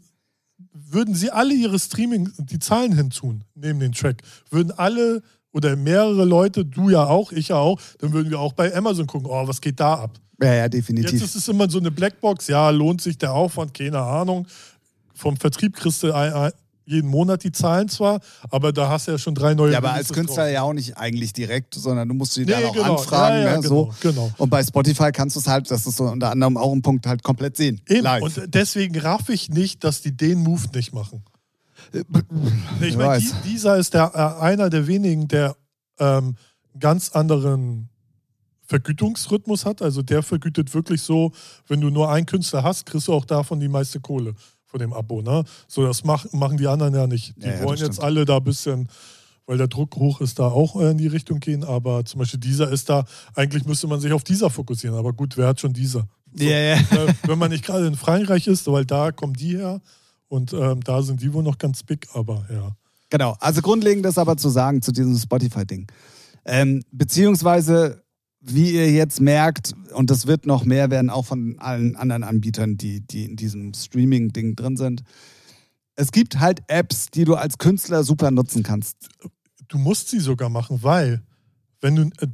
würden 0.72 1.14
sie 1.14 1.30
alle 1.30 1.54
ihre 1.54 1.78
Streaming, 1.78 2.30
die 2.38 2.58
Zahlen 2.58 2.92
hinzun, 2.94 3.44
neben 3.54 3.80
den 3.80 3.92
Track, 3.92 4.22
würden 4.50 4.72
alle 4.76 5.22
oder 5.52 5.74
mehrere 5.74 6.24
Leute, 6.24 6.66
du 6.66 6.90
ja 6.90 7.06
auch, 7.06 7.32
ich 7.32 7.48
ja 7.48 7.56
auch, 7.56 7.80
dann 7.98 8.12
würden 8.12 8.30
wir 8.30 8.38
auch 8.38 8.52
bei 8.52 8.74
Amazon 8.74 9.06
gucken, 9.06 9.28
oh, 9.30 9.48
was 9.48 9.62
geht 9.62 9.80
da 9.80 9.94
ab? 9.94 10.18
Ja, 10.42 10.52
ja, 10.54 10.62
Jetzt 10.64 10.74
definitiv. 10.74 11.22
ist 11.22 11.34
es 11.34 11.48
immer 11.48 11.68
so 11.70 11.78
eine 11.78 11.90
Blackbox, 11.90 12.48
ja, 12.48 12.68
lohnt 12.70 13.00
sich 13.00 13.16
der 13.18 13.32
Aufwand, 13.32 13.72
keine 13.74 14.00
Ahnung. 14.00 14.46
Vom 15.14 15.36
Vertrieb 15.36 15.74
kriegst 15.76 16.02
du 16.02 16.12
ein, 16.12 16.52
jeden 16.84 17.08
Monat 17.10 17.42
die 17.42 17.50
Zahlen 17.50 17.88
zwar, 17.88 18.20
aber 18.50 18.72
da 18.72 18.88
hast 18.88 19.08
du 19.08 19.12
ja 19.12 19.18
schon 19.18 19.34
drei 19.34 19.54
neue 19.54 19.72
Ja, 19.72 19.78
aber 19.78 19.88
als 19.92 20.10
Releases 20.10 20.14
Künstler 20.16 20.44
drauf. 20.44 20.52
ja 20.52 20.62
auch 20.62 20.72
nicht 20.72 20.96
eigentlich 20.96 21.32
direkt, 21.32 21.74
sondern 21.74 22.06
du 22.08 22.14
musst 22.14 22.34
sie 22.34 22.44
Nee, 22.44 22.52
dann 22.52 22.64
auch 22.66 22.72
genau. 22.74 22.96
anfragen. 22.96 23.36
Ja, 23.38 23.42
ja, 23.44 23.56
ne, 23.56 23.62
genau, 23.62 23.68
so. 23.68 23.94
genau. 24.08 24.30
Und 24.36 24.50
bei 24.50 24.62
Spotify 24.62 25.10
kannst 25.10 25.34
du 25.34 25.40
es 25.40 25.48
halt, 25.48 25.68
das 25.70 25.84
ist 25.86 25.96
so 25.96 26.04
unter 26.04 26.30
anderem 26.30 26.56
auch 26.56 26.72
ein 26.72 26.82
Punkt, 26.82 27.06
halt 27.06 27.22
komplett 27.24 27.56
sehen. 27.56 27.80
Eben. 27.88 28.02
Live. 28.04 28.22
Und 28.22 28.54
deswegen 28.54 28.96
raff 29.00 29.28
ich 29.30 29.48
nicht, 29.48 29.82
dass 29.82 30.00
die 30.02 30.16
den 30.16 30.38
Move 30.40 30.62
nicht 30.74 30.92
machen. 30.92 31.24
Ich 31.92 32.04
Wer 32.96 33.06
meine, 33.06 33.24
dieser 33.44 33.78
ist 33.78 33.94
der, 33.94 34.12
äh, 34.14 34.42
einer 34.42 34.70
der 34.70 34.86
wenigen, 34.86 35.26
der 35.28 35.56
ähm, 35.98 36.36
ganz 36.78 37.10
anderen 37.10 37.88
Vergütungsrhythmus 38.66 39.64
hat. 39.64 39.82
Also 39.82 40.02
der 40.02 40.22
vergütet 40.22 40.74
wirklich 40.74 41.02
so, 41.02 41.32
wenn 41.68 41.80
du 41.80 41.90
nur 41.90 42.10
einen 42.10 42.26
Künstler 42.26 42.62
hast, 42.62 42.86
kriegst 42.86 43.08
du 43.08 43.12
auch 43.12 43.24
davon 43.24 43.60
die 43.60 43.68
meiste 43.68 44.00
Kohle 44.00 44.34
von 44.64 44.80
dem 44.80 44.92
Abo. 44.92 45.22
Ne? 45.22 45.44
So, 45.68 45.86
das 45.86 46.04
mach, 46.04 46.30
machen 46.32 46.58
die 46.58 46.66
anderen 46.66 46.94
ja 46.94 47.06
nicht. 47.06 47.34
Die 47.36 47.46
Ja, 47.46 47.54
ja, 47.54 47.62
wollen 47.62 47.78
jetzt 47.78 48.00
alle 48.00 48.24
da 48.24 48.38
ein 48.38 48.44
bisschen, 48.44 48.88
weil 49.46 49.58
der 49.58 49.68
Druck 49.68 49.96
hoch 49.96 50.20
ist, 50.20 50.38
da 50.38 50.48
auch 50.48 50.76
in 50.76 50.98
die 50.98 51.06
Richtung 51.06 51.40
gehen. 51.40 51.64
Aber 51.64 52.04
zum 52.04 52.18
Beispiel 52.18 52.40
dieser 52.40 52.70
ist 52.70 52.88
da, 52.88 53.04
eigentlich 53.34 53.64
müsste 53.64 53.86
man 53.86 54.00
sich 54.00 54.12
auf 54.12 54.24
dieser 54.24 54.50
fokussieren. 54.50 54.96
Aber 54.96 55.12
gut, 55.12 55.36
wer 55.36 55.48
hat 55.48 55.60
schon 55.60 55.72
dieser? 55.72 56.08
So, 56.34 56.44
Ja, 56.44 56.58
ja. 56.58 56.78
wenn 57.24 57.38
man 57.38 57.50
nicht 57.50 57.64
gerade 57.64 57.86
in 57.86 57.94
Frankreich 57.94 58.46
ist, 58.46 58.66
weil 58.66 58.84
da 58.84 59.12
kommen 59.12 59.34
die 59.34 59.56
her 59.56 59.80
und 60.28 60.52
ähm, 60.52 60.82
da 60.82 61.02
sind 61.02 61.22
die 61.22 61.32
wohl 61.32 61.42
noch 61.42 61.58
ganz 61.58 61.82
big, 61.82 62.08
aber 62.12 62.44
ja. 62.50 62.76
Genau. 63.10 63.36
Also 63.38 63.62
grundlegend 63.62 64.04
ist 64.06 64.18
aber 64.18 64.36
zu 64.36 64.48
sagen 64.48 64.82
zu 64.82 64.92
diesem 64.92 65.16
Spotify-Ding. 65.16 65.86
Ähm, 66.44 66.82
beziehungsweise, 66.90 68.02
wie 68.48 68.72
ihr 68.72 68.90
jetzt 68.90 69.20
merkt, 69.20 69.74
und 69.92 70.10
das 70.10 70.26
wird 70.26 70.46
noch 70.46 70.64
mehr 70.64 70.90
werden, 70.90 71.10
auch 71.10 71.26
von 71.26 71.58
allen 71.58 71.96
anderen 71.96 72.22
Anbietern, 72.22 72.76
die, 72.76 73.00
die 73.00 73.24
in 73.24 73.36
diesem 73.36 73.74
Streaming-Ding 73.74 74.56
drin 74.56 74.76
sind. 74.76 75.02
Es 75.96 76.12
gibt 76.12 76.38
halt 76.38 76.60
Apps, 76.68 77.10
die 77.10 77.24
du 77.24 77.34
als 77.34 77.58
Künstler 77.58 78.04
super 78.04 78.30
nutzen 78.30 78.62
kannst. 78.62 79.08
Du 79.68 79.78
musst 79.78 80.08
sie 80.08 80.20
sogar 80.20 80.48
machen, 80.48 80.82
weil 80.82 81.22
wenn 81.80 81.96
du, 81.96 82.02
äh, 82.20 82.28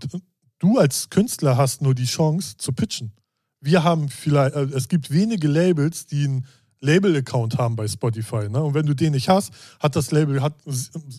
du 0.59 0.79
als 0.79 1.11
Künstler 1.11 1.57
hast 1.57 1.83
nur 1.83 1.95
die 1.95 2.05
Chance 2.05 2.57
zu 2.57 2.73
pitchen. 2.73 3.13
Wir 3.61 3.85
haben 3.85 4.09
vielleicht, 4.09 4.55
äh, 4.55 4.65
es 4.65 4.89
gibt 4.89 5.11
wenige 5.11 5.49
Labels, 5.49 6.07
die 6.07 6.25
einen 6.25 6.47
Label-Account 6.83 7.59
haben 7.59 7.77
bei 7.77 7.89
Spotify. 7.89 8.49
Ne? 8.49 8.63
Und 8.63 8.75
wenn 8.75 8.87
du 8.87 8.95
den 8.95 9.13
nicht 9.13 9.29
hast, 9.29 9.53
hat 9.81 9.97
das 9.97 10.11
Label, 10.11 10.43
hat, 10.43 10.55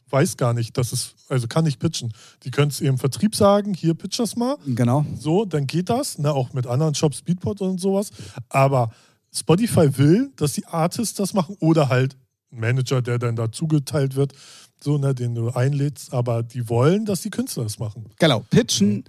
weiß 0.09 0.37
gar 0.37 0.53
nicht, 0.53 0.77
dass 0.77 0.91
es, 0.91 1.15
also 1.29 1.47
kann 1.47 1.63
nicht 1.63 1.79
pitchen. 1.79 2.13
Die 2.43 2.51
können 2.51 2.69
es 2.69 2.81
ihrem 2.81 2.97
Vertrieb 2.97 3.35
sagen, 3.35 3.73
hier 3.73 3.93
pitch 3.93 4.19
das 4.19 4.35
mal. 4.35 4.57
Genau. 4.65 5.05
So, 5.17 5.45
dann 5.45 5.65
geht 5.65 5.89
das, 5.89 6.19
ne, 6.19 6.31
auch 6.31 6.53
mit 6.53 6.67
anderen 6.67 6.93
Shops, 6.93 7.21
Beatport 7.21 7.61
und 7.61 7.79
sowas. 7.79 8.11
Aber 8.49 8.91
Spotify 9.33 9.97
will, 9.97 10.31
dass 10.35 10.53
die 10.53 10.65
Artists 10.65 11.15
das 11.15 11.33
machen 11.33 11.55
oder 11.59 11.89
halt 11.89 12.15
ein 12.51 12.59
Manager, 12.59 13.01
der 13.01 13.17
dann 13.17 13.35
da 13.35 13.51
zugeteilt 13.51 14.15
wird, 14.15 14.33
so, 14.79 14.97
ne, 14.97 15.15
den 15.15 15.33
du 15.33 15.49
einlädst. 15.49 16.13
Aber 16.13 16.43
die 16.43 16.67
wollen, 16.69 17.05
dass 17.05 17.21
die 17.21 17.29
Künstler 17.29 17.63
das 17.63 17.79
machen. 17.79 18.05
Genau. 18.19 18.45
Pitchen. 18.49 19.05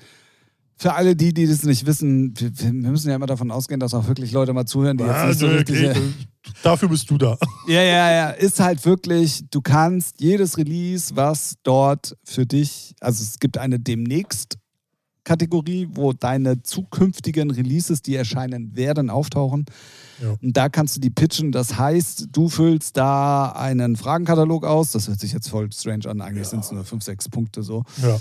Für 0.77 0.95
alle 0.95 1.15
die, 1.15 1.33
die 1.33 1.47
das 1.47 1.63
nicht 1.63 1.87
wissen, 1.87 2.35
wir, 2.37 2.51
wir 2.59 2.73
müssen 2.91 3.09
ja 3.09 3.15
immer 3.17 3.27
davon 3.27 3.51
ausgehen, 3.51 3.81
dass 3.81 3.95
auch 3.95 4.07
wirklich 4.09 4.33
Leute 4.33 4.53
mal 4.53 4.67
zuhören, 4.67 4.97
die 4.97 5.05
jetzt 5.05 5.15
Ah, 5.15 5.27
nicht 5.29 5.39
so 5.39 5.47
richtig. 5.47 5.97
dafür 6.63 6.89
bist 6.89 7.11
du 7.11 7.17
da. 7.19 7.39
Ja, 7.69 7.83
ja, 7.83 8.11
ja. 8.13 8.31
Ist 8.31 8.61
halt 8.61 8.85
wirklich, 8.85 9.45
du 9.51 9.61
kannst 9.61 10.21
jedes 10.21 10.59
Release, 10.59 11.15
was 11.15 11.55
dort 11.63 12.17
für 12.25 12.45
dich, 12.45 12.95
also 13.01 13.23
es 13.23 13.39
gibt 13.39 13.57
eine 13.59 13.79
demnächst 13.79 14.59
Kategorie, 15.25 15.89
wo 15.93 16.13
deine 16.13 16.63
zukünftigen 16.63 17.51
Releases, 17.51 18.03
die 18.03 18.15
erscheinen 18.15 18.77
werden, 18.77 19.11
auftauchen. 19.11 19.65
Ja. 20.23 20.37
Und 20.41 20.57
da 20.57 20.69
kannst 20.69 20.97
du 20.97 21.01
die 21.01 21.11
pitchen. 21.11 21.51
Das 21.51 21.77
heißt, 21.77 22.29
du 22.31 22.49
füllst 22.49 22.97
da 22.97 23.51
einen 23.51 23.97
Fragenkatalog 23.97 24.65
aus. 24.65 24.93
Das 24.93 25.09
hört 25.09 25.19
sich 25.19 25.33
jetzt 25.33 25.49
voll 25.49 25.73
strange 25.73 26.09
an. 26.09 26.21
Eigentlich 26.21 26.47
sind 26.47 26.63
es 26.63 26.71
nur 26.71 26.85
fünf, 26.85 27.03
sechs 27.03 27.29
Punkte 27.29 27.63
so. 27.63 27.83
Ja. 28.01 28.21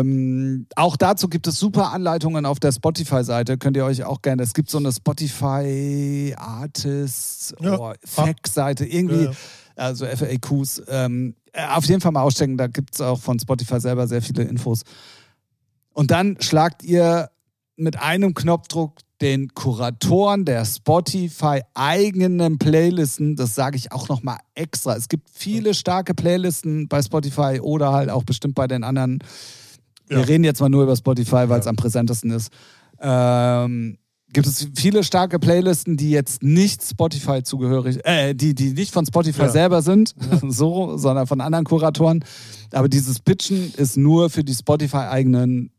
Ähm, 0.00 0.66
auch 0.76 0.96
dazu 0.96 1.28
gibt 1.28 1.46
es 1.48 1.58
super 1.58 1.92
Anleitungen 1.92 2.46
auf 2.46 2.60
der 2.60 2.70
Spotify-Seite. 2.72 3.58
Könnt 3.58 3.76
ihr 3.76 3.84
euch 3.84 4.04
auch 4.04 4.22
gerne. 4.22 4.42
Es 4.42 4.54
gibt 4.54 4.70
so 4.70 4.78
eine 4.78 4.92
Spotify 4.92 6.34
Artists 6.38 7.54
Ja. 7.60 7.78
oh, 7.78 7.92
Fact-Seite, 8.04 8.84
irgendwie, 8.84 9.24
Ja, 9.24 9.30
ja. 9.30 9.36
also 9.76 10.06
FAQs. 10.06 10.82
Ähm, 10.88 11.34
äh, 11.52 11.66
auf 11.68 11.84
jeden 11.86 12.00
Fall 12.00 12.12
mal 12.12 12.22
ausstecken. 12.22 12.56
Da 12.56 12.66
gibt 12.66 12.94
es 12.94 13.00
auch 13.00 13.20
von 13.20 13.38
Spotify 13.38 13.80
selber 13.80 14.06
sehr 14.06 14.22
viele 14.22 14.44
Infos. 14.44 14.82
Und 15.94 16.10
dann 16.10 16.36
schlagt 16.40 16.82
ihr 16.84 17.30
mit 17.76 17.98
einem 17.98 18.34
Knopfdruck 18.34 18.98
den 19.20 19.48
Kuratoren 19.54 20.44
der 20.44 20.64
Spotify 20.64 21.62
eigenen 21.72 22.58
Playlisten, 22.58 23.36
das 23.36 23.54
sage 23.54 23.76
ich 23.76 23.90
auch 23.92 24.08
nochmal 24.08 24.38
extra. 24.54 24.96
Es 24.96 25.08
gibt 25.08 25.30
viele 25.32 25.72
starke 25.72 26.14
Playlisten 26.14 26.88
bei 26.88 27.00
Spotify 27.00 27.60
oder 27.62 27.92
halt 27.92 28.10
auch 28.10 28.24
bestimmt 28.24 28.54
bei 28.54 28.66
den 28.66 28.84
anderen. 28.84 29.20
Wir 30.08 30.18
Ja. 30.18 30.24
reden 30.24 30.44
jetzt 30.44 30.60
mal 30.60 30.68
nur 30.68 30.82
über 30.82 30.96
Spotify, 30.96 31.48
weil 31.48 31.60
es 31.60 31.64
Ja. 31.66 31.70
am 31.70 31.76
präsentesten 31.76 32.30
ist. 32.32 32.50
Ähm, 33.00 33.96
gibt 34.32 34.46
es 34.48 34.68
viele 34.74 35.04
starke 35.04 35.38
Playlisten, 35.38 35.96
die 35.96 36.10
jetzt 36.10 36.42
nicht 36.42 36.82
Spotify 36.82 37.42
zugehörig, 37.42 38.04
äh, 38.04 38.34
die, 38.34 38.54
die 38.54 38.72
nicht 38.72 38.92
von 38.92 39.06
Spotify 39.06 39.42
Ja. 39.42 39.48
selber 39.48 39.80
sind, 39.80 40.14
so, 40.48 40.96
sondern 40.98 41.26
von 41.26 41.40
anderen 41.40 41.64
Kuratoren. 41.64 42.24
Aber 42.72 42.88
dieses 42.88 43.20
Pitchen 43.20 43.72
ist 43.76 43.96
nur 43.96 44.28
für 44.28 44.42
die 44.44 44.54
Spotify-eigenen 44.54 45.70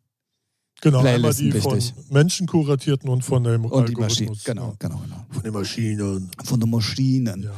Genau, 0.82 1.00
einmal 1.00 1.20
Playlisten 1.20 1.52
die 1.52 1.60
von 1.60 1.76
wichtig. 1.78 1.94
Menschen 2.12 2.48
kuratierten 2.48 3.10
und 3.10 3.24
von 3.24 3.44
dem 3.44 3.66
und 3.66 3.90
die 3.90 3.96
Maschinen. 3.96 4.30
Algorithmus. 4.30 4.44
Genau, 4.44 4.76
genau, 4.78 5.02
genau. 5.04 5.26
Von 5.32 5.44
den 5.44 5.54
Maschinen. 5.54 6.32
Von 6.44 6.60
den 6.60 6.70
Maschinen. 6.70 7.44
Ja. 7.44 7.52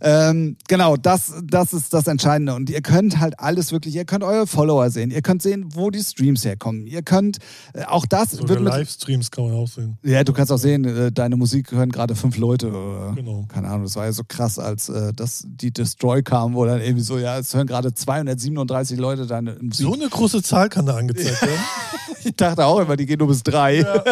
Ähm, 0.00 0.56
genau, 0.68 0.96
das, 0.96 1.32
das 1.44 1.72
ist 1.72 1.92
das 1.92 2.06
Entscheidende. 2.06 2.54
Und 2.54 2.70
ihr 2.70 2.80
könnt 2.80 3.20
halt 3.20 3.38
alles 3.38 3.72
wirklich, 3.72 3.94
ihr 3.94 4.04
könnt 4.04 4.24
eure 4.24 4.46
Follower 4.46 4.90
sehen, 4.90 5.10
ihr 5.10 5.22
könnt 5.22 5.42
sehen, 5.42 5.66
wo 5.74 5.90
die 5.90 6.02
Streams 6.02 6.44
herkommen. 6.44 6.86
Ihr 6.86 7.02
könnt, 7.02 7.38
äh, 7.74 7.84
auch 7.84 8.06
das 8.06 8.30
Sogar 8.32 8.48
wird 8.48 8.60
mit. 8.62 8.72
Livestreams 8.72 9.30
kann 9.30 9.44
man 9.44 9.54
auch 9.54 9.68
sehen. 9.68 9.98
Ja, 10.02 10.24
du 10.24 10.32
kannst 10.32 10.52
auch 10.52 10.58
sehen, 10.58 10.84
äh, 10.84 11.12
deine 11.12 11.36
Musik 11.36 11.72
hören 11.72 11.90
gerade 11.90 12.14
fünf 12.14 12.36
Leute. 12.36 12.68
Äh, 12.68 13.20
Genau. 13.20 13.44
Keine 13.48 13.68
Ahnung, 13.68 13.82
das 13.84 13.96
war 13.96 14.06
ja 14.06 14.12
so 14.12 14.22
krass, 14.26 14.58
als 14.58 14.88
äh, 14.88 15.12
das, 15.12 15.44
die 15.46 15.70
Destroy 15.72 16.22
kam, 16.22 16.54
wo 16.54 16.64
dann 16.64 16.80
irgendwie 16.80 17.02
so, 17.02 17.18
ja, 17.18 17.38
es 17.38 17.54
hören 17.54 17.66
gerade 17.66 17.92
237 17.92 18.98
Leute 18.98 19.26
deine 19.26 19.56
Musik. 19.60 19.86
So 19.86 19.92
eine 19.92 20.08
große 20.08 20.42
Zahl 20.42 20.68
kann 20.68 20.86
da 20.86 20.96
angezeigt 20.96 21.42
werden. 21.42 21.60
ich 22.24 22.34
dachte 22.36 22.64
auch 22.64 22.80
immer, 22.80 22.96
die 22.96 23.06
gehen 23.06 23.18
nur 23.18 23.28
bis 23.28 23.42
drei. 23.42 23.78
Ja, 23.80 24.04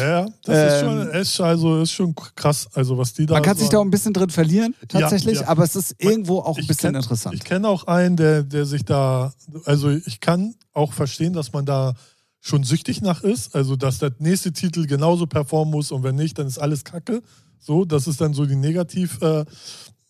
ja, 0.00 0.26
das 0.44 0.74
ist 0.74 0.74
Ähm, 0.84 0.84
schon, 0.84 1.08
ist, 1.10 1.40
also, 1.40 1.82
ist 1.82 1.92
schon 1.92 2.14
krass, 2.36 2.68
also 2.74 2.98
was 2.98 3.12
die 3.12 3.26
da 3.26 3.34
Man 3.34 3.42
kann 3.42 3.56
sich 3.56 3.66
so 3.66 3.72
da 3.72 3.78
auch 3.78 3.84
ein 3.84 3.90
bisschen 3.90 4.12
drin 4.12 4.30
verlieren, 4.30 4.73
tatsächlich, 4.88 5.40
ja. 5.40 5.48
aber 5.48 5.64
es 5.64 5.76
ist 5.76 5.94
irgendwo 5.98 6.38
auch 6.40 6.58
ein 6.58 6.66
bisschen 6.66 6.94
kenn- 6.94 6.98
interessant. 6.98 7.34
Ich 7.34 7.44
kenne 7.44 7.68
auch 7.68 7.86
einen, 7.86 8.16
der, 8.16 8.42
der 8.42 8.66
sich 8.66 8.84
da, 8.84 9.32
also 9.64 9.90
ich 9.90 10.20
kann 10.20 10.54
auch 10.72 10.92
verstehen, 10.92 11.32
dass 11.32 11.52
man 11.52 11.66
da 11.66 11.94
schon 12.40 12.62
süchtig 12.64 13.00
nach 13.00 13.22
ist, 13.22 13.54
also 13.54 13.76
dass 13.76 13.98
der 13.98 14.12
nächste 14.18 14.52
Titel 14.52 14.86
genauso 14.86 15.26
performen 15.26 15.72
muss 15.72 15.90
und 15.90 16.02
wenn 16.02 16.16
nicht, 16.16 16.38
dann 16.38 16.46
ist 16.46 16.58
alles 16.58 16.84
Kacke. 16.84 17.22
So, 17.58 17.86
das 17.86 18.06
ist 18.06 18.20
dann 18.20 18.34
so 18.34 18.44
die 18.44 18.56
Negativ, 18.56 19.18
äh, 19.22 19.44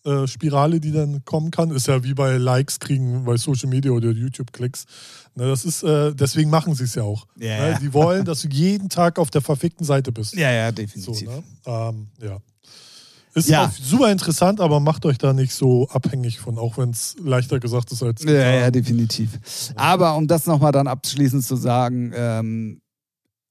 äh, 0.03 0.79
die 0.79 0.91
dann 0.91 1.23
kommen 1.25 1.51
kann. 1.51 1.71
Ist 1.71 1.87
ja 1.87 2.03
wie 2.03 2.13
bei 2.13 2.37
Likes 2.37 2.79
kriegen 2.79 3.23
bei 3.23 3.37
Social 3.37 3.69
Media 3.69 3.91
oder 3.91 4.11
YouTube-Klicks. 4.11 4.85
Ne, 5.35 5.47
das 5.47 5.65
ist, 5.65 5.83
äh, 5.83 6.13
deswegen 6.13 6.49
machen 6.49 6.75
sie 6.75 6.83
es 6.83 6.95
ja 6.95 7.03
auch. 7.03 7.25
Ja, 7.37 7.57
ne? 7.57 7.71
ja. 7.71 7.79
Die 7.79 7.93
wollen, 7.93 8.25
dass 8.25 8.41
du 8.41 8.49
jeden 8.49 8.89
Tag 8.89 9.17
auf 9.19 9.29
der 9.29 9.41
verfickten 9.41 9.85
Seite 9.85 10.11
bist. 10.11 10.33
Ja, 10.33 10.51
ja, 10.51 10.67
So, 10.69 10.73
definitiv. 10.75 11.27
ne? 11.27 11.43
ähm, 11.65 12.07
ja. 12.21 12.37
Ist 13.35 13.49
Ja. 13.49 13.69
super 13.81 14.11
interessant, 14.11 14.61
aber 14.61 14.79
macht 14.79 15.05
euch 15.05 15.17
da 15.17 15.33
nicht 15.33 15.53
so 15.53 15.89
abhängig 15.89 16.39
von, 16.39 16.57
auch 16.57 16.77
wenn 16.77 16.91
es 16.91 17.17
leichter 17.21 17.59
gesagt 17.59 17.91
ist 17.91 18.01
als 18.01 18.23
Ja, 18.23 18.31
ja, 18.31 18.71
definitiv. 18.71 19.29
Aber 19.75 20.15
um 20.15 20.25
das 20.25 20.45
nochmal 20.45 20.71
dann 20.71 20.87
abschließend 20.87 21.45
zu 21.45 21.57
sagen, 21.57 22.13
ähm, 22.15 22.81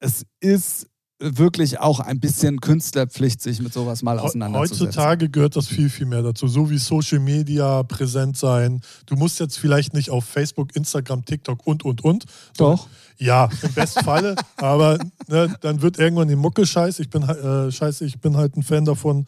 es 0.00 0.24
ist 0.40 0.86
wirklich 1.20 1.80
auch 1.80 2.00
ein 2.00 2.18
bisschen 2.18 2.60
Künstlerpflicht, 2.60 3.40
sich 3.40 3.60
mit 3.60 3.72
sowas 3.72 4.02
mal 4.02 4.18
auseinanderzusetzen. 4.18 4.86
Heutzutage 4.86 5.28
gehört 5.28 5.54
das 5.54 5.68
viel, 5.68 5.88
viel 5.88 6.06
mehr 6.06 6.22
dazu. 6.22 6.48
So 6.48 6.70
wie 6.70 6.78
Social 6.78 7.18
Media 7.20 7.82
präsent 7.82 8.36
sein. 8.36 8.80
Du 9.06 9.16
musst 9.16 9.38
jetzt 9.38 9.58
vielleicht 9.58 9.94
nicht 9.94 10.10
auf 10.10 10.24
Facebook, 10.24 10.74
Instagram, 10.74 11.24
TikTok 11.24 11.66
und, 11.66 11.84
und, 11.84 12.02
und. 12.02 12.24
Doch. 12.56 12.88
Ja, 13.18 13.48
im 13.62 13.72
besten 13.74 14.02
Falle. 14.04 14.34
Aber 14.56 14.98
ne, 15.28 15.54
dann 15.60 15.82
wird 15.82 15.98
irgendwann 15.98 16.28
die 16.28 16.36
Mucke 16.36 16.66
scheiße. 16.66 17.02
Ich 17.02 17.10
bin, 17.10 17.22
äh, 17.22 17.70
scheiße, 17.70 18.04
ich 18.04 18.18
bin 18.20 18.36
halt 18.36 18.56
ein 18.56 18.62
Fan 18.62 18.84
davon. 18.84 19.26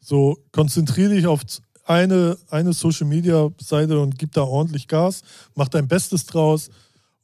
So, 0.00 0.38
konzentriere 0.52 1.14
dich 1.14 1.26
auf 1.26 1.42
eine, 1.84 2.36
eine 2.50 2.72
Social 2.72 3.06
Media 3.06 3.50
Seite 3.60 3.98
und 3.98 4.18
gib 4.18 4.32
da 4.32 4.42
ordentlich 4.42 4.88
Gas. 4.88 5.22
Mach 5.54 5.68
dein 5.68 5.88
Bestes 5.88 6.26
draus. 6.26 6.70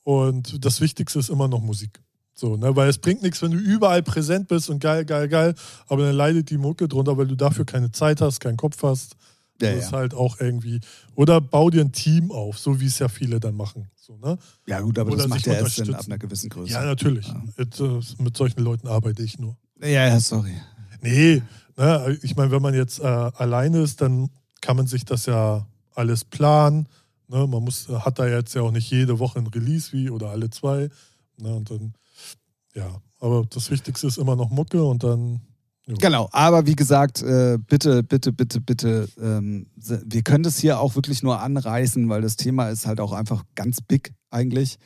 Und 0.03 0.65
das 0.65 0.81
Wichtigste 0.81 1.19
ist 1.19 1.31
immer 1.31 1.49
noch 1.49 1.61
Musik. 1.61 2.01
So, 2.35 2.57
ne? 2.57 2.77
Weil 2.77 2.89
es 2.89 2.99
bringt 2.99 3.23
nichts, 3.23 3.41
wenn 3.43 3.51
du 3.51 3.59
überall 3.59 4.03
präsent 4.03 4.47
bist 4.49 4.69
und 4.69 4.79
geil, 4.79 5.05
geil, 5.05 5.27
geil, 5.27 5.55
aber 5.89 6.05
dann 6.05 6.15
leidet 6.15 6.51
die 6.51 6.59
Mucke 6.59 6.87
drunter, 6.87 7.17
weil 7.17 7.27
du 7.27 7.35
dafür 7.35 7.65
keine 7.65 7.91
Zeit 7.93 8.21
hast, 8.21 8.41
keinen 8.41 8.59
Kopf 8.59 8.83
hast. 8.83 9.17
Ja, 9.61 9.73
das 9.73 9.87
ist 9.87 9.93
ja. 9.93 9.99
halt 9.99 10.13
auch 10.13 10.39
irgendwie. 10.39 10.81
Oder 11.15 11.41
bau 11.41 11.71
dir 11.71 11.81
ein 11.81 11.93
Team 11.93 12.31
auf, 12.31 12.59
so 12.59 12.79
wie 12.79 12.87
es 12.87 12.99
ja 12.99 13.09
viele 13.09 13.41
dann 13.41 13.57
machen. 13.57 13.89
So, 13.97 14.19
ne? 14.19 14.37
ja 14.67 14.81
gut, 14.81 14.99
aber 14.99 15.13
Oder 15.13 15.23
das 15.23 15.29
macht 15.29 15.47
ja 15.47 15.55
erst 15.55 15.81
ab 15.89 16.05
einer 16.07 16.19
gewissen 16.19 16.51
Größe. 16.51 16.73
Ja, 16.73 16.85
natürlich. 16.85 17.27
Mit, 17.57 17.81
äh, 17.81 18.01
mit 18.19 18.37
solchen 18.37 18.61
Leuten 18.61 18.87
arbeite 18.87 19.23
ich 19.23 19.39
nur. 19.39 19.57
ja, 19.81 19.89
ja, 19.89 20.21
sorry. 20.21 20.55
Nee, 21.01 21.43
ne, 21.77 22.19
ich 22.23 22.37
meine, 22.37 22.51
wenn 22.51 22.63
man 22.63 22.75
jetzt 22.75 23.01
äh, 23.01 23.05
alleine 23.05 23.81
ist, 23.81 24.01
dann 24.01 24.31
kann 24.61 24.77
man 24.77 24.87
sich 24.87 25.05
das 25.05 25.27
ja 25.27 25.67
alles 25.95 26.25
planen. 26.25 26.89
Ne? 27.29 27.47
Man 27.47 27.65
muss, 27.65 27.89
hat 27.89 28.19
da 28.19 28.27
jetzt 28.27 28.55
ja 28.55 28.63
auch 28.63 28.71
nicht 28.71 28.91
jede 28.91 29.19
Woche 29.19 29.39
ein 29.39 29.47
Release 29.47 29.93
wie 29.93 30.11
oder 30.11 30.31
alle 30.31 30.51
zwei. 30.51 30.91
Ne? 31.39 31.55
Und 31.55 31.71
dann, 31.71 31.95
ja, 32.75 33.01
aber 33.21 33.47
das 33.49 33.71
Wichtigste 33.71 34.07
ist 34.07 34.19
immer 34.19 34.37
noch 34.37 34.51
Mucke 34.51 34.83
und 34.83 35.03
dann. 35.03 35.41
Genau, 35.89 36.29
aber 36.33 36.67
wie 36.67 36.75
gesagt, 36.75 37.23
äh, 37.23 37.59
bitte, 37.59 38.03
bitte, 38.03 38.33
bitte, 38.33 38.61
bitte, 38.61 39.09
ähm, 39.23 39.69
wir 39.77 40.23
können 40.23 40.43
das 40.43 40.59
hier 40.59 40.81
auch 40.81 40.97
wirklich 40.97 41.23
nur 41.23 41.41
anreißen, 41.41 42.09
weil 42.09 42.23
das 42.23 42.35
Thema 42.35 42.71
ist 42.71 42.87
halt 42.87 42.99
auch 42.99 43.13
einfach 43.13 43.45
ganz 43.55 43.81
big 43.81 44.13
eigentlich. 44.31 44.79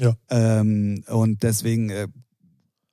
Ja. 0.00 0.14
Ähm, 0.30 1.02
und 1.08 1.42
deswegen 1.42 1.90
äh, 1.90 2.06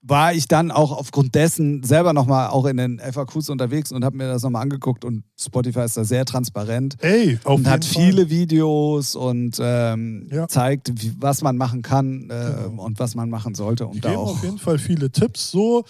war 0.04 0.34
ich 0.34 0.48
dann 0.48 0.72
auch 0.72 0.92
aufgrund 0.92 1.36
dessen 1.36 1.84
selber 1.84 2.12
nochmal 2.14 2.48
auch 2.50 2.66
in 2.66 2.78
den 2.78 3.00
FAQs 3.00 3.50
unterwegs 3.50 3.92
und 3.92 4.04
habe 4.04 4.18
mir 4.18 4.28
das 4.28 4.42
nochmal 4.42 4.64
angeguckt 4.64 5.06
und 5.06 5.24
Spotify 5.40 5.82
ist 5.82 5.96
da 5.96 6.04
sehr 6.04 6.26
transparent 6.26 6.96
Ey, 7.04 7.38
auf 7.44 7.54
und 7.54 7.62
jeden 7.66 7.70
hat 7.72 7.86
Fall. 7.86 8.04
viele 8.06 8.30
Videos 8.32 9.16
und 9.16 9.58
ähm, 9.62 10.28
Ja. 10.32 10.48
zeigt, 10.48 10.92
wie, 11.04 11.14
was 11.20 11.44
man 11.44 11.56
machen 11.56 11.84
kann 11.84 12.30
äh, 12.32 12.68
Genau. 12.68 12.84
und 12.84 12.98
was 13.00 13.14
man 13.14 13.30
machen 13.30 13.54
sollte. 13.54 13.84
Die 13.84 13.90
Und 13.92 14.04
da 14.06 14.10
geben 14.10 14.22
auch 14.22 14.32
auf 14.32 14.44
jeden 14.44 14.58
Fall 14.58 14.80
viele 14.80 15.12
Tipps. 15.12 15.52
So, 15.52 15.84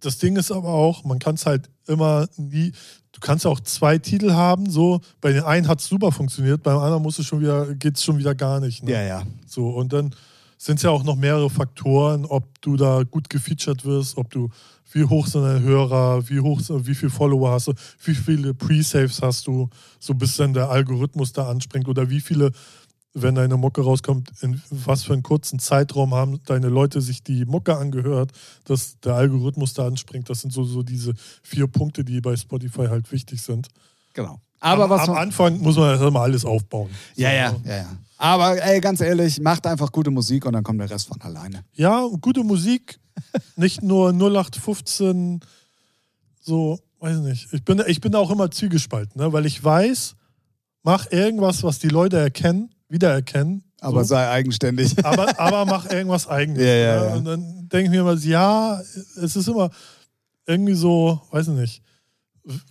das 0.00 0.18
Ding 0.18 0.36
ist 0.36 0.52
aber 0.52 0.68
auch, 0.68 1.02
man 1.04 1.18
kann 1.18 1.34
es 1.34 1.44
halt 1.44 1.68
immer 1.88 2.28
nie. 2.36 2.70
Du 3.10 3.18
kannst 3.20 3.44
auch 3.48 3.58
zwei 3.58 3.98
Titel 3.98 4.30
haben. 4.32 4.70
So, 4.70 5.00
bei 5.20 5.32
den 5.32 5.42
einen 5.42 5.66
hat 5.66 5.80
es 5.80 5.88
super 5.88 6.12
funktioniert, 6.12 6.62
beim 6.62 6.78
anderen 6.78 7.02
muss 7.02 7.18
es 7.18 7.26
schon 7.26 7.40
wieder, 7.40 7.74
geht 7.74 7.96
es 7.96 8.04
schon 8.04 8.16
wieder 8.18 8.36
gar 8.36 8.60
nicht. 8.60 8.84
Ne? 8.84 8.92
ja, 8.92 9.02
ja. 9.02 9.22
So, 9.44 9.70
und 9.70 9.92
dann 9.92 10.14
sind 10.58 10.76
es 10.76 10.82
ja 10.82 10.90
auch 10.90 11.04
noch 11.04 11.16
mehrere 11.16 11.48
Faktoren, 11.48 12.26
ob 12.26 12.60
du 12.60 12.76
da 12.76 13.04
gut 13.04 13.30
gefeatured 13.30 13.84
wirst, 13.84 14.16
ob 14.16 14.30
du, 14.30 14.50
wie 14.92 15.04
hoch 15.04 15.26
sind 15.28 15.42
deine 15.42 15.60
Hörer, 15.60 16.28
wie 16.28 16.40
hoch, 16.40 16.60
wie 16.68 16.94
viele 16.94 17.10
Follower 17.10 17.52
hast 17.52 17.68
du, 17.68 17.74
wie 18.02 18.14
viele 18.14 18.54
Pre-Saves 18.54 19.22
hast 19.22 19.46
du, 19.46 19.70
so 20.00 20.14
bis 20.14 20.36
dann 20.36 20.52
der 20.52 20.68
Algorithmus 20.68 21.32
da 21.32 21.48
anspringt 21.48 21.86
oder 21.86 22.10
wie 22.10 22.20
viele, 22.20 22.50
wenn 23.14 23.36
deine 23.36 23.56
Mucke 23.56 23.82
rauskommt, 23.82 24.32
in 24.42 24.60
was 24.70 25.04
für 25.04 25.12
einen 25.12 25.22
kurzen 25.22 25.60
Zeitraum 25.60 26.12
haben 26.12 26.40
deine 26.44 26.68
Leute 26.68 27.00
sich 27.00 27.22
die 27.22 27.44
Mucke 27.44 27.76
angehört, 27.76 28.32
dass 28.64 28.98
der 29.00 29.14
Algorithmus 29.14 29.74
da 29.74 29.86
anspringt. 29.86 30.28
Das 30.28 30.40
sind 30.40 30.52
so, 30.52 30.64
so 30.64 30.82
diese 30.82 31.14
vier 31.42 31.68
Punkte, 31.68 32.04
die 32.04 32.20
bei 32.20 32.36
Spotify 32.36 32.88
halt 32.88 33.10
wichtig 33.12 33.42
sind. 33.42 33.68
Genau. 34.12 34.40
Aber 34.60 34.84
am, 34.84 34.90
was 34.90 35.08
am 35.08 35.14
Anfang 35.14 35.58
muss 35.60 35.76
man 35.76 35.90
erstmal 35.90 36.24
alles 36.24 36.44
aufbauen. 36.44 36.90
Ja, 37.14 37.30
So, 37.30 37.36
ja, 37.36 37.52
ne? 37.52 37.60
ja, 37.64 37.76
ja. 37.76 37.98
Aber 38.18 38.60
ey, 38.60 38.80
ganz 38.80 39.00
ehrlich, 39.00 39.40
macht 39.40 39.66
einfach 39.66 39.92
gute 39.92 40.10
Musik 40.10 40.44
und 40.44 40.52
dann 40.52 40.64
kommt 40.64 40.80
der 40.80 40.90
Rest 40.90 41.06
von 41.06 41.20
alleine. 41.20 41.64
Ja, 41.74 42.04
gute 42.20 42.42
Musik, 42.42 42.98
nicht 43.56 43.82
nur 43.82 44.10
0815, 44.10 45.40
so, 46.40 46.80
weiß 46.98 47.18
nicht. 47.18 47.48
Ich 47.52 47.64
bin, 47.64 47.82
ich 47.86 48.00
bin 48.00 48.14
auch 48.16 48.30
immer 48.30 48.50
zwiegespalten, 48.50 49.20
ne? 49.20 49.32
weil 49.32 49.46
ich 49.46 49.62
weiß, 49.62 50.16
mach 50.82 51.10
irgendwas, 51.12 51.62
was 51.62 51.78
die 51.78 51.88
Leute 51.88 52.18
erkennen, 52.18 52.74
wiedererkennen. 52.88 53.62
Aber 53.80 54.02
so. 54.02 54.08
sei 54.14 54.28
eigenständig. 54.28 54.96
aber, 55.04 55.38
aber 55.38 55.64
mach 55.64 55.86
irgendwas 55.90 56.26
Eigenes. 56.26 56.60
Ja, 56.60 56.74
ja, 56.74 57.00
ne? 57.00 57.06
ja. 57.06 57.14
Und 57.14 57.24
dann 57.24 57.68
denke 57.68 57.84
ich 57.84 57.90
mir 57.90 58.00
immer, 58.00 58.14
ja, 58.14 58.80
es 58.80 59.36
ist 59.36 59.46
immer 59.46 59.70
irgendwie 60.46 60.74
so, 60.74 61.20
weiß 61.30 61.48
nicht. 61.48 61.82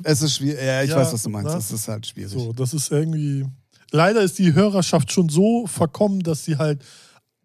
Es 0.04 0.22
ist 0.22 0.36
schwierig. 0.36 0.60
Ja, 0.62 0.82
ich 0.82 0.94
weiß, 0.94 1.14
was 1.14 1.24
du 1.24 1.30
meinst. 1.30 1.52
ne? 1.52 1.58
Es 1.58 1.72
ist 1.72 1.88
halt 1.88 2.06
schwierig. 2.08 2.34
So, 2.34 2.52
das 2.52 2.74
ist 2.74 2.92
irgendwie. 2.92 3.46
Leider 3.92 4.22
ist 4.22 4.38
die 4.40 4.54
Hörerschaft 4.54 5.12
schon 5.12 5.30
so 5.30 5.68
verkommen, 5.68 6.22
dass 6.22 6.46
sie 6.46 6.58
halt 6.58 6.84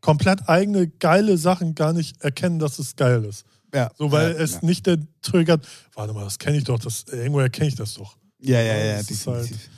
komplett 0.01 0.49
eigene 0.49 0.88
geile 0.88 1.38
Sachen 1.38 1.74
gar 1.74 1.93
nicht 1.93 2.20
erkennen, 2.22 2.59
dass 2.59 2.78
es 2.78 2.97
geil 2.97 3.24
ist. 3.24 3.45
Ja. 3.74 3.90
So, 3.97 4.11
weil 4.12 4.32
ja, 4.32 4.38
es 4.38 4.55
ja. 4.55 4.59
nicht 4.62 4.86
der 4.86 4.99
triggert, 5.22 5.66
warte 5.95 6.12
mal, 6.12 6.24
das 6.24 6.38
kenne 6.38 6.59
ich 6.59 6.64
doch, 6.64 6.78
das, 6.78 7.05
irgendwo 7.11 7.40
erkenne 7.40 7.68
ich 7.68 7.74
das 7.76 7.95
doch. 7.95 8.16
Ja, 8.40 8.61
ja, 8.61 8.76
ja, 8.76 8.97
Das 8.99 9.11
ist 9.11 9.24
definitiv. 9.26 9.70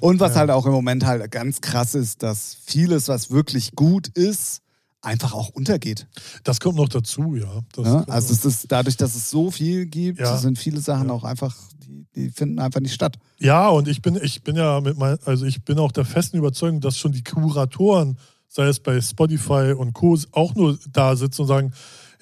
Und 0.00 0.18
was 0.20 0.32
Ja. 0.32 0.40
halt 0.40 0.50
auch 0.50 0.66
im 0.66 0.72
Moment 0.72 1.04
halt 1.06 1.30
ganz 1.30 1.60
krass 1.60 1.94
ist, 1.94 2.22
dass 2.22 2.56
vieles, 2.64 3.08
was 3.08 3.30
wirklich 3.30 3.72
gut 3.76 4.08
ist, 4.08 4.62
einfach 5.02 5.32
auch 5.32 5.50
untergeht. 5.50 6.06
Das 6.44 6.60
kommt 6.60 6.76
noch 6.76 6.88
dazu, 6.88 7.36
ja. 7.36 7.60
Das 7.72 7.86
Ne? 7.86 8.04
Also 8.08 8.32
es 8.34 8.44
ist 8.44 8.66
dadurch, 8.72 8.96
dass 8.96 9.14
es 9.14 9.30
so 9.30 9.50
viel 9.50 9.86
gibt, 9.86 10.18
Ja. 10.20 10.36
sind 10.38 10.58
viele 10.58 10.80
Sachen 10.80 11.08
Ja. 11.08 11.14
auch 11.14 11.24
einfach, 11.24 11.56
die, 11.90 12.06
die 12.14 12.30
finden 12.30 12.58
einfach 12.58 12.80
nicht 12.80 12.94
statt. 12.94 13.16
ja, 13.38 13.68
und 13.68 13.88
ich 13.88 14.00
bin, 14.02 14.18
ich 14.22 14.42
bin 14.42 14.56
ja 14.56 14.80
mit 14.80 14.96
mein, 14.96 15.18
also 15.24 15.44
ich 15.44 15.62
bin 15.64 15.78
auch 15.78 15.92
der 15.92 16.04
festen 16.04 16.36
Überzeugung, 16.38 16.80
dass 16.80 16.96
schon 16.96 17.12
die 17.12 17.24
Kuratoren, 17.24 18.18
sei 18.48 18.66
es 18.66 18.80
bei 18.80 19.00
Spotify 19.00 19.74
und 19.76 19.92
Co., 19.92 20.16
auch 20.32 20.54
nur 20.54 20.78
da 20.92 21.16
sitzen 21.16 21.42
und 21.42 21.48
sagen, 21.48 21.72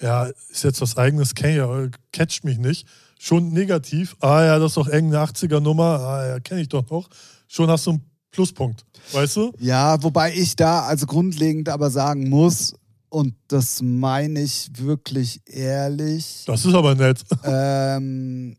ja, 0.00 0.24
ist 0.50 0.64
jetzt 0.64 0.80
was 0.80 0.96
eigenes, 0.96 1.32
aber 1.36 1.88
catcht 2.12 2.44
mich 2.44 2.58
nicht. 2.58 2.86
Schon 3.20 3.48
negativ, 3.52 4.16
ah 4.20 4.44
ja, 4.44 4.58
das 4.58 4.72
ist 4.72 4.76
doch 4.76 4.88
irgendeine 4.88 5.24
80er-Nummer, 5.24 5.82
ah 6.00 6.26
ja, 6.28 6.40
kenne 6.40 6.60
ich 6.60 6.68
doch 6.68 6.88
noch. 6.88 7.08
Schon 7.48 7.68
hast 7.68 7.86
du 7.86 7.90
einen 7.90 8.02
Pluspunkt, 8.30 8.84
weißt 9.12 9.36
du? 9.36 9.52
Ja, 9.58 10.00
wobei 10.02 10.32
ich 10.34 10.54
da 10.54 10.82
also 10.82 11.06
grundlegend 11.06 11.68
aber 11.68 11.90
sagen 11.90 12.28
muss, 12.28 12.74
und 13.10 13.34
das 13.48 13.80
meine 13.82 14.42
ich 14.42 14.70
wirklich 14.78 15.40
ehrlich, 15.46 16.44
Das 16.46 16.64
ist 16.64 16.74
aber 16.74 16.94
nett. 16.94 17.24
ähm, 17.42 18.56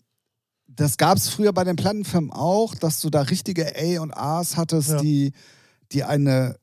das 0.79 0.95
gab 0.95 1.17
es 1.17 1.27
früher 1.27 1.51
bei 1.51 1.65
den 1.65 1.75
Plattenfirmen 1.75 2.31
auch, 2.31 2.73
dass 2.73 3.01
du 3.01 3.09
da 3.09 3.23
richtige 3.23 3.73
A 3.75 4.01
und 4.01 4.13
A's 4.15 4.55
hattest, 4.55 4.91
Ja. 4.91 5.01
die, 5.01 5.33
die 5.91 6.03
eine 6.03 6.55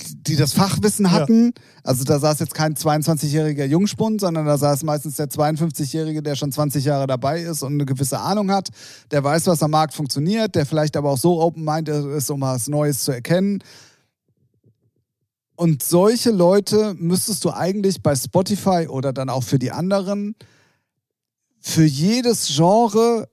die 0.00 0.36
das 0.36 0.52
Fachwissen 0.52 1.10
hatten. 1.10 1.52
Also 1.82 2.04
da 2.04 2.20
saß 2.20 2.38
jetzt 2.38 2.54
kein 2.54 2.74
22-jähriger 2.74 3.64
Jungspund, 3.64 4.20
sondern 4.20 4.46
da 4.46 4.56
saß 4.56 4.84
meistens 4.84 5.16
der 5.16 5.26
52-jährige, 5.28 6.22
der 6.22 6.36
schon 6.36 6.52
20 6.52 6.84
Jahre 6.84 7.08
dabei 7.08 7.42
ist 7.42 7.64
und 7.64 7.72
eine 7.72 7.84
gewisse 7.84 8.20
Ahnung 8.20 8.52
hat, 8.52 8.68
der 9.10 9.24
weiß, 9.24 9.48
was 9.48 9.60
am 9.60 9.72
Markt 9.72 9.94
funktioniert, 9.94 10.54
der 10.54 10.66
vielleicht 10.66 10.96
aber 10.96 11.10
auch 11.10 11.18
so 11.18 11.40
open-minded 11.42 12.06
ist, 12.16 12.30
um 12.30 12.42
was 12.42 12.68
Neues 12.68 13.02
zu 13.02 13.10
erkennen. 13.10 13.58
Und 15.56 15.82
solche 15.82 16.30
Leute 16.30 16.94
müsstest 16.96 17.44
du 17.44 17.50
eigentlich 17.50 18.00
bei 18.00 18.14
Spotify 18.14 18.86
oder 18.88 19.12
dann 19.12 19.28
auch 19.28 19.42
für 19.42 19.58
die 19.58 19.72
anderen 19.72 20.36
für 21.60 21.84
jedes 21.84 22.54
Genre, 22.54 23.28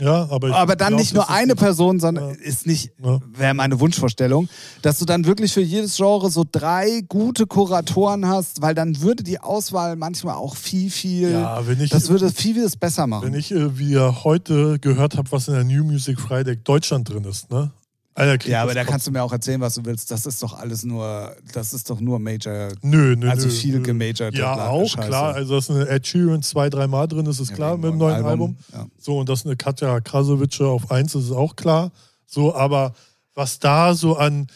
Ja, 0.00 0.28
aber 0.28 0.48
ich 0.48 0.54
aber 0.54 0.74
dann 0.74 0.88
glaub, 0.88 1.00
nicht 1.00 1.14
nur 1.14 1.30
eine 1.30 1.54
Person, 1.54 2.00
sondern 2.00 2.30
Ja. 2.30 2.34
ist 2.42 2.66
nicht, 2.66 2.90
Ja. 3.02 3.20
wäre 3.32 3.54
meine 3.54 3.78
Wunschvorstellung, 3.78 4.48
dass 4.82 4.98
du 4.98 5.04
dann 5.04 5.24
wirklich 5.24 5.52
für 5.52 5.60
jedes 5.60 5.96
Genre 5.96 6.30
so 6.32 6.44
drei 6.50 7.02
gute 7.08 7.46
Kuratoren 7.46 8.26
hast, 8.26 8.60
weil 8.60 8.74
dann 8.74 9.00
würde 9.02 9.22
die 9.22 9.38
Auswahl 9.38 9.94
manchmal 9.94 10.34
auch 10.34 10.56
viel, 10.56 10.90
viel, 10.90 11.30
Ja, 11.30 11.64
wenn 11.66 11.80
ich, 11.80 11.90
das 11.90 12.08
würde 12.08 12.30
viel, 12.32 12.54
vieles 12.54 12.76
besser 12.76 13.06
machen. 13.06 13.24
wenn 13.26 13.34
ich 13.38 13.52
äh, 13.52 13.78
wie 13.78 13.92
ihr 13.92 14.24
heute 14.24 14.80
gehört 14.80 15.16
habe, 15.16 15.30
was 15.30 15.46
in 15.46 15.54
der 15.54 15.62
New 15.64 15.84
Music 15.84 16.18
Friday 16.20 16.56
Deutschland 16.56 17.08
drin 17.08 17.22
ist, 17.24 17.50
ne? 17.52 17.70
Alter, 18.16 18.38
krieg 18.38 18.52
Ja, 18.52 18.62
aber 18.62 18.74
da 18.74 18.84
kannst 18.84 19.06
du 19.06 19.10
mir 19.10 19.22
auch 19.22 19.32
erzählen, 19.32 19.60
was 19.60 19.74
du 19.74 19.84
willst. 19.84 20.10
Das 20.10 20.24
ist 20.24 20.40
doch 20.42 20.56
alles 20.56 20.84
nur, 20.84 21.34
das 21.52 21.74
ist 21.74 21.90
doch 21.90 22.00
nur 22.00 22.20
Major. 22.20 22.68
Nö, 22.82 23.16
nö, 23.16 23.28
Also 23.28 23.48
nö, 23.48 23.52
viel 23.52 23.76
nö. 23.78 23.82
gemajorte 23.82 24.38
Ja, 24.38 24.68
auch, 24.68 24.88
Scheiße. 24.88 25.08
klar. 25.08 25.34
Also, 25.34 25.56
dass 25.56 25.68
eine 25.68 25.88
Ed 25.88 26.06
Sheeran 26.06 26.42
zwei, 26.42 26.70
dreimal 26.70 27.08
drin 27.08 27.26
ist, 27.26 27.40
ist 27.40 27.50
Ja, 27.50 27.56
klar 27.56 27.76
mit 27.76 27.86
dem 27.90 27.98
neuen 27.98 28.14
neuen 28.14 28.26
Album. 28.26 28.56
Ja. 28.72 28.86
So, 28.98 29.18
und 29.18 29.28
dass 29.28 29.44
eine 29.44 29.56
Katja 29.56 30.00
Krasowitsche 30.00 30.66
auf 30.66 30.90
eins 30.92 31.14
ist, 31.16 31.24
ist 31.24 31.32
auch 31.32 31.56
klar. 31.56 31.90
So, 32.26 32.54
aber 32.54 32.94
was 33.34 33.58
da 33.58 33.94
so 33.94 34.16
an, 34.16 34.46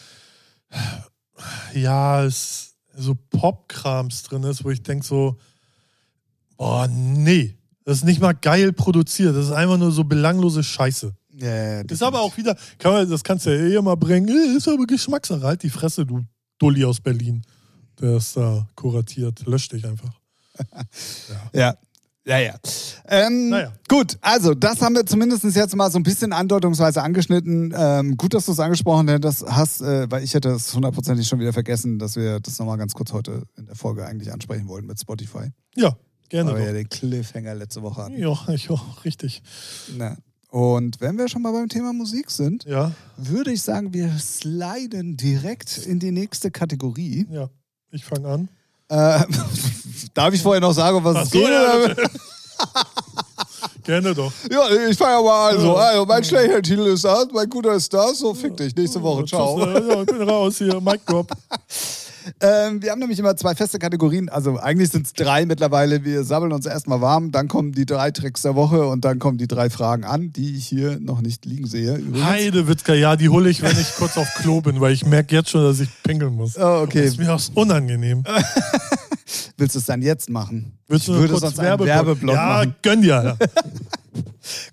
ja, 1.73 2.23
es, 2.23 2.75
so 2.95 3.15
Popkrams 3.29 4.23
drin 4.23 4.43
ist, 4.43 4.63
wo 4.63 4.69
ich 4.69 4.83
denke 4.83 5.05
so, 5.05 5.37
boah, 6.57 6.87
nee. 6.87 7.55
Das 7.85 7.97
ist 7.97 8.03
nicht 8.05 8.21
mal 8.21 8.33
geil 8.33 8.71
produziert. 8.71 9.35
Das 9.35 9.45
ist 9.45 9.51
einfach 9.51 9.77
nur 9.77 9.91
so 9.91 10.03
belanglose 10.03 10.63
Scheiße. 10.63 11.13
Ja, 11.39 11.75
ja, 11.77 11.81
Ist 11.81 12.03
aber 12.03 12.21
auch 12.21 12.35
wieder, 12.37 12.55
kann 12.77 12.91
man, 12.91 13.09
das 13.09 13.23
kannst 13.23 13.45
du 13.45 13.49
ja 13.55 13.63
eh 13.63 13.75
immer 13.75 13.95
bringen. 13.95 14.27
Äh, 14.27 14.57
Ist 14.57 14.67
aber 14.67 14.85
Geschmackssache. 14.85 15.41
Halt 15.41 15.63
die 15.63 15.69
Fresse, 15.69 16.05
du 16.05 16.25
Dulli 16.57 16.83
aus 16.83 16.99
Berlin. 16.99 17.43
Der 17.99 18.17
ist 18.17 18.35
da 18.35 18.67
kuratiert. 18.75 19.45
Lösch 19.45 19.69
dich 19.69 19.85
einfach. 19.85 20.19
Ja. 21.53 21.75
Ja, 22.25 22.37
ja. 22.37 22.55
Ähm, 23.07 23.49
Naja. 23.49 23.73
Gut, 23.87 24.17
also 24.21 24.53
das 24.53 24.81
haben 24.81 24.93
wir 24.93 25.05
zumindest 25.05 25.43
jetzt 25.45 25.75
mal 25.75 25.89
so 25.89 25.97
ein 25.97 26.03
bisschen 26.03 26.31
andeutungsweise 26.31 27.01
angeschnitten. 27.01 27.73
Ähm, 27.75 28.17
gut, 28.17 28.33
dass 28.33 28.45
du 28.45 28.51
es 28.51 28.59
angesprochen 28.59 29.09
hast, 29.23 29.45
hast 29.47 29.81
äh, 29.81 30.11
weil 30.11 30.23
ich 30.23 30.33
hätte 30.33 30.49
es 30.49 30.75
hundertprozentig 30.75 31.27
schon 31.27 31.39
wieder 31.39 31.53
vergessen, 31.53 31.97
dass 31.97 32.15
wir 32.17 32.39
das 32.39 32.59
nochmal 32.59 32.77
ganz 32.77 32.93
kurz 32.93 33.13
heute 33.13 33.43
in 33.57 33.65
der 33.65 33.75
Folge 33.75 34.05
eigentlich 34.05 34.31
ansprechen 34.31 34.67
wollten 34.67 34.85
mit 34.85 34.99
Spotify. 34.99 35.49
Ja, 35.75 35.97
gerne. 36.27 36.51
Weil 36.51 36.59
wir 36.59 36.65
ja 36.67 36.73
den 36.73 36.89
Cliffhanger 36.89 37.55
letzte 37.55 37.81
Woche 37.81 38.03
hatten. 38.03 38.17
Ja, 38.17 38.37
ich 38.49 38.69
auch, 38.69 39.05
richtig. 39.05 39.41
Na. 39.97 40.17
Und 40.49 40.99
wenn 40.99 41.17
wir 41.17 41.27
schon 41.29 41.41
mal 41.43 41.51
beim 41.51 41.69
Thema 41.69 41.93
Musik 41.93 42.31
sind, 42.31 42.63
Ja, 42.65 42.91
würde 43.17 43.51
ich 43.51 43.61
sagen, 43.61 43.93
wir 43.93 44.11
sliden 44.17 45.15
direkt 45.15 45.77
in 45.77 45.99
die 45.99 46.11
nächste 46.11 46.49
Kategorie. 46.51 47.27
ja. 47.31 47.49
Ich 47.91 48.05
fange 48.05 48.27
an. 48.27 48.49
Äh, 48.89 49.23
darf 50.13 50.31
ich 50.33 50.41
vorher 50.43 50.61
noch 50.61 50.73
sagen, 50.73 51.03
was 51.03 51.25
es 51.25 51.31
geht? 51.31 51.41
ja. 51.47 51.95
Gerne 53.83 54.13
doch. 54.13 54.31
Ja, 54.51 54.69
ich 54.89 54.95
fange 54.97 55.13
ja 55.13 55.21
mal 55.23 55.55
an. 55.55 55.59
So, 55.61 55.75
also 55.75 56.05
mein 56.05 56.23
schlechter 56.23 56.61
Titel 56.61 56.85
ist 56.87 57.03
das, 57.03 57.27
mein 57.33 57.49
guter 57.49 57.73
ist 57.73 57.91
das. 57.91 58.19
So, 58.19 58.33
fick 58.35 58.55
dich. 58.57 58.75
Nächste 58.75 59.01
Woche. 59.01 59.25
Ciao. 59.25 59.59
Ja, 59.59 60.01
ich 60.01 60.05
bin 60.05 60.21
raus 60.21 60.57
hier. 60.59 60.79
Mic 60.79 60.99
drop. 61.05 61.31
Ähm, 62.41 62.81
wir 62.81 62.91
haben 62.91 62.99
nämlich 62.99 63.19
immer 63.19 63.35
zwei 63.35 63.55
feste 63.55 63.79
Kategorien. 63.79 64.29
Also 64.29 64.57
eigentlich 64.57 64.89
sind 64.89 65.05
es 65.05 65.13
drei 65.13 65.45
mittlerweile. 65.45 66.03
Wir 66.03 66.23
sammeln 66.23 66.51
uns 66.51 66.65
erstmal 66.65 67.01
warm, 67.01 67.31
dann 67.31 67.47
kommen 67.47 67.71
die 67.71 67.85
drei 67.85 68.11
Tricks 68.11 68.41
der 68.41 68.55
Woche 68.55 68.85
und 68.87 69.05
dann 69.05 69.19
kommen 69.19 69.37
die 69.37 69.47
drei 69.47 69.69
Fragen 69.69 70.03
an, 70.03 70.31
die 70.33 70.55
ich 70.55 70.67
hier 70.67 70.99
noch 70.99 71.21
nicht 71.21 71.45
liegen 71.45 71.67
sehe. 71.67 71.95
Übrigens. 71.95 72.25
Heidewitzka, 72.25 72.93
ja, 72.93 73.15
die 73.15 73.29
hole 73.29 73.49
ich, 73.49 73.61
wenn 73.61 73.77
ich 73.79 73.95
kurz 73.95 74.17
auf 74.17 74.27
Klo 74.35 74.61
bin, 74.61 74.79
weil 74.79 74.93
ich 74.93 75.05
merke 75.05 75.35
jetzt 75.35 75.49
schon, 75.49 75.63
dass 75.63 75.79
ich 75.79 75.89
pinkeln 76.03 76.35
muss. 76.35 76.57
Oh, 76.57 76.81
okay. 76.83 77.03
Das 77.03 77.11
ist 77.11 77.19
mir 77.19 77.33
auch 77.33 77.41
unangenehm. 77.55 78.23
Willst 79.57 79.75
du 79.75 79.79
es 79.79 79.85
dann 79.85 80.01
jetzt 80.01 80.29
machen? 80.29 80.77
Willst 80.87 81.07
du 81.07 81.13
ich 81.13 81.19
würde 81.19 81.33
kurz 81.33 81.41
sonst 81.41 81.59
einen 81.59 81.79
Werbeblock 81.79 82.35
ja, 82.35 82.47
machen. 82.47 82.75
gönn 82.81 83.01
dir. 83.01 83.37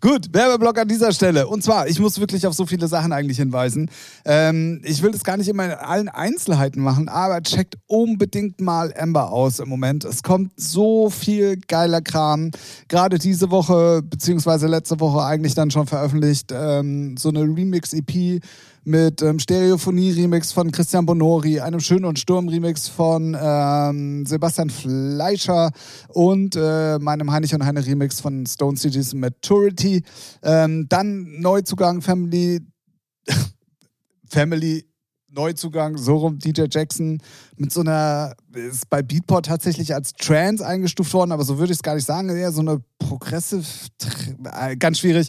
Gut, 0.01 0.33
Werbeblock 0.33 0.79
an 0.79 0.89
dieser 0.89 1.13
Stelle. 1.13 1.47
Und 1.47 1.63
zwar, 1.63 1.89
ich 1.89 1.99
muss 1.99 2.19
wirklich 2.21 2.47
auf 2.47 2.55
so 2.55 2.67
viele 2.67 2.89
Sachen 2.89 3.13
eigentlich 3.13 3.39
hinweisen. 3.39 3.91
Ähm, 4.25 4.81
ich 4.85 5.03
will 5.03 5.11
das 5.11 5.25
gar 5.25 5.37
nicht 5.37 5.49
immer 5.49 5.65
in 5.65 5.73
allen 5.73 6.09
Einzelheiten 6.09 6.83
machen, 6.83 7.09
aber 7.09 7.43
checkt 7.43 7.77
unbedingt 7.87 8.61
mal 8.61 8.93
Amber 8.97 9.31
aus 9.31 9.59
im 9.59 9.69
Moment. 9.69 10.05
Es 10.05 10.23
kommt 10.23 10.53
so 10.57 11.11
viel 11.11 11.59
geiler 11.69 12.01
Kram. 12.01 12.51
Gerade 12.89 13.19
diese 13.19 13.51
Woche, 13.51 14.03
beziehungsweise 14.03 14.67
letzte 14.67 15.01
Woche 15.01 15.25
eigentlich 15.25 15.55
dann 15.55 15.71
schon 15.71 15.87
veröffentlicht, 15.87 16.53
ähm, 16.53 17.17
so 17.17 17.29
eine 17.29 17.41
Remix-EP 17.41 18.41
mit 18.87 19.21
ähm, 19.21 19.41
Stereophonie-Remix 19.41 20.53
von 20.53 20.71
Christian 20.71 21.07
Bonori, 21.07 21.59
einem 21.59 21.81
Schön 21.81 22.05
und 22.05 22.21
Sturm-Remix 22.21 22.87
von 22.87 23.37
ähm, 23.39 24.25
Sebastian 24.25 24.71
Fleischer 24.71 25.73
und 26.09 26.55
äh, 26.55 26.97
meinem 27.01 27.33
Heinrich 27.33 27.53
und 27.53 27.67
Heine 27.67 27.85
Remix 27.85 28.21
von 28.21 28.47
Stone 28.47 28.77
Cities 28.77 29.13
Maturity. 29.13 30.05
Ähm, 30.43 30.87
dann 30.89 31.41
Neuzugang 31.41 32.01
Family, 32.01 32.61
Family 34.29 34.87
Neuzugang, 35.31 35.99
so 35.99 36.19
rum 36.19 36.39
DJ 36.39 36.67
Jackson 36.71 37.21
mit 37.59 37.73
so 37.73 37.81
einer, 37.81 38.35
ist 38.53 38.89
bei 38.91 39.03
Beatport 39.03 39.47
tatsächlich 39.47 39.95
als 39.95 40.13
Trance 40.13 40.67
eingestuft 40.67 41.13
worden, 41.15 41.33
aber 41.33 41.45
so 41.45 41.59
würde 41.59 41.73
ich 41.73 41.79
es 41.79 41.83
gar 41.83 41.95
nicht 41.95 42.07
sagen, 42.07 42.29
eher 42.29 42.53
so 42.53 42.61
eine 42.61 42.81
Progressive, 42.99 43.65
äh, 44.59 44.77
ganz 44.77 44.99
schwierig. 44.99 45.29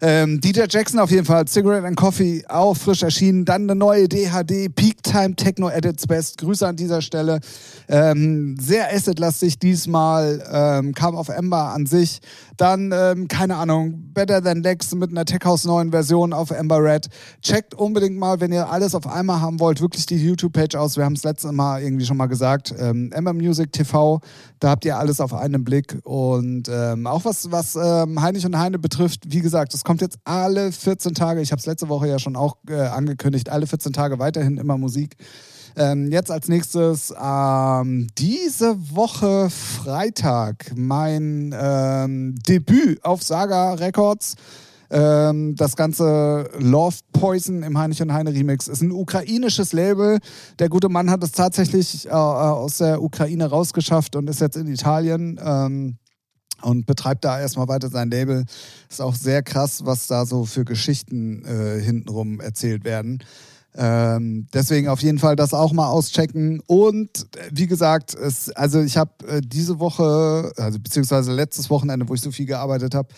Ähm, 0.00 0.40
DJ 0.40 0.62
Jackson 0.68 1.00
auf 1.00 1.10
jeden 1.10 1.24
Fall, 1.24 1.46
Cigarette 1.46 1.86
and 1.86 1.96
Coffee, 1.96 2.44
auch 2.48 2.74
frisch 2.74 3.02
erschienen. 3.02 3.44
Dann 3.44 3.62
eine 3.62 3.74
neue 3.74 4.08
DHD, 4.08 4.74
Peak 4.74 5.02
Time 5.02 5.34
Techno 5.34 5.68
Edits 5.68 6.06
Best. 6.06 6.38
Grüße 6.38 6.66
an 6.66 6.76
dieser 6.76 7.02
Stelle. 7.02 7.40
Ähm, 7.88 8.56
sehr 8.60 8.92
Asset-lastig 8.94 9.58
diesmal, 9.58 10.42
ähm, 10.50 10.94
kam 10.94 11.16
auf 11.16 11.28
Ember 11.28 11.72
an 11.74 11.86
sich. 11.86 12.20
Dann, 12.56 12.92
ähm, 12.94 13.28
keine 13.28 13.56
Ahnung, 13.56 14.12
Better 14.14 14.42
Than 14.42 14.62
Lex 14.62 14.94
mit 14.94 15.10
einer 15.10 15.24
Tech 15.24 15.40
House 15.44 15.64
neuen 15.64 15.90
Version 15.90 16.32
auf 16.32 16.50
Ember 16.50 16.82
Red. 16.82 17.08
Checkt 17.42 17.74
unbedingt 17.74 18.16
mal, 18.16 18.40
wenn 18.40 18.52
ihr 18.52 18.70
alles 18.70 18.94
auf 18.94 19.06
einmal 19.06 19.40
haben 19.40 19.60
wollt, 19.60 19.80
wirklich 19.80 20.06
die 20.06 20.16
YouTube-Page 20.16 20.76
aus. 20.76 20.96
Wir 20.96 21.04
haben 21.04 21.14
es 21.14 21.24
letztes 21.24 21.52
Mal 21.52 21.67
irgendwie 21.76 22.06
schon 22.06 22.16
mal 22.16 22.26
gesagt. 22.26 22.74
Ähm, 22.78 23.12
Ember 23.12 23.32
Music 23.32 23.72
TV, 23.72 24.20
da 24.58 24.70
habt 24.70 24.84
ihr 24.84 24.98
alles 24.98 25.20
auf 25.20 25.34
einen 25.34 25.64
Blick. 25.64 25.98
Und 26.04 26.68
ähm, 26.68 27.06
auch 27.06 27.24
was, 27.24 27.50
was 27.52 27.76
ähm, 27.76 28.22
Heinrich 28.22 28.46
und 28.46 28.58
Heine 28.58 28.78
betrifft, 28.78 29.24
wie 29.26 29.40
gesagt, 29.40 29.74
es 29.74 29.84
kommt 29.84 30.00
jetzt 30.00 30.18
alle 30.24 30.72
14 30.72 31.14
Tage, 31.14 31.40
ich 31.40 31.52
habe 31.52 31.60
es 31.60 31.66
letzte 31.66 31.88
Woche 31.88 32.08
ja 32.08 32.18
schon 32.18 32.36
auch 32.36 32.56
äh, 32.68 32.80
angekündigt, 32.80 33.50
alle 33.50 33.66
14 33.66 33.92
Tage 33.92 34.18
weiterhin 34.18 34.56
immer 34.56 34.78
Musik. 34.78 35.16
Ähm, 35.76 36.10
jetzt 36.10 36.30
als 36.30 36.48
nächstes 36.48 37.14
ähm, 37.22 38.08
diese 38.18 38.76
Woche 38.96 39.48
Freitag 39.50 40.72
mein 40.74 41.54
ähm, 41.56 42.34
Debüt 42.48 43.04
auf 43.04 43.22
Saga 43.22 43.74
Records. 43.74 44.34
Ähm, 44.90 45.54
das 45.54 45.76
ganze 45.76 46.50
Love 46.58 46.96
Poison 47.12 47.62
im 47.62 47.78
Heinrich 47.78 48.00
und 48.00 48.12
Heine 48.12 48.32
Remix 48.32 48.68
ist 48.68 48.82
ein 48.82 48.92
ukrainisches 48.92 49.72
Label. 49.72 50.18
Der 50.58 50.68
gute 50.68 50.88
Mann 50.88 51.10
hat 51.10 51.22
es 51.22 51.32
tatsächlich 51.32 52.06
äh, 52.06 52.10
aus 52.10 52.78
der 52.78 53.02
Ukraine 53.02 53.46
rausgeschafft 53.46 54.16
und 54.16 54.28
ist 54.30 54.40
jetzt 54.40 54.56
in 54.56 54.66
Italien. 54.66 55.38
Ähm, 55.42 55.98
und 56.62 56.86
betreibt 56.86 57.24
da 57.24 57.40
erstmal 57.40 57.68
weiter 57.68 57.88
sein 57.88 58.10
Label. 58.10 58.44
Ist 58.90 59.00
auch 59.00 59.14
sehr 59.14 59.42
krass, 59.42 59.84
was 59.84 60.08
da 60.08 60.26
so 60.26 60.44
für 60.44 60.64
Geschichten 60.64 61.44
äh, 61.44 61.80
hintenrum 61.80 62.40
erzählt 62.40 62.84
werden. 62.84 63.22
Ähm, 63.74 64.48
deswegen 64.52 64.88
auf 64.88 65.00
jeden 65.02 65.18
Fall 65.18 65.36
das 65.36 65.54
auch 65.54 65.72
mal 65.72 65.88
auschecken. 65.88 66.60
Und 66.66 67.26
äh, 67.36 67.50
wie 67.52 67.66
gesagt, 67.66 68.14
es, 68.14 68.48
also 68.50 68.80
ich 68.80 68.96
habe 68.96 69.12
äh, 69.28 69.40
diese 69.44 69.78
Woche, 69.78 70.52
also 70.56 70.78
beziehungsweise 70.80 71.32
letztes 71.32 71.70
Wochenende, 71.70 72.08
wo 72.08 72.14
ich 72.14 72.20
so 72.20 72.30
viel 72.32 72.46
gearbeitet 72.46 72.94
habe, 72.94 73.08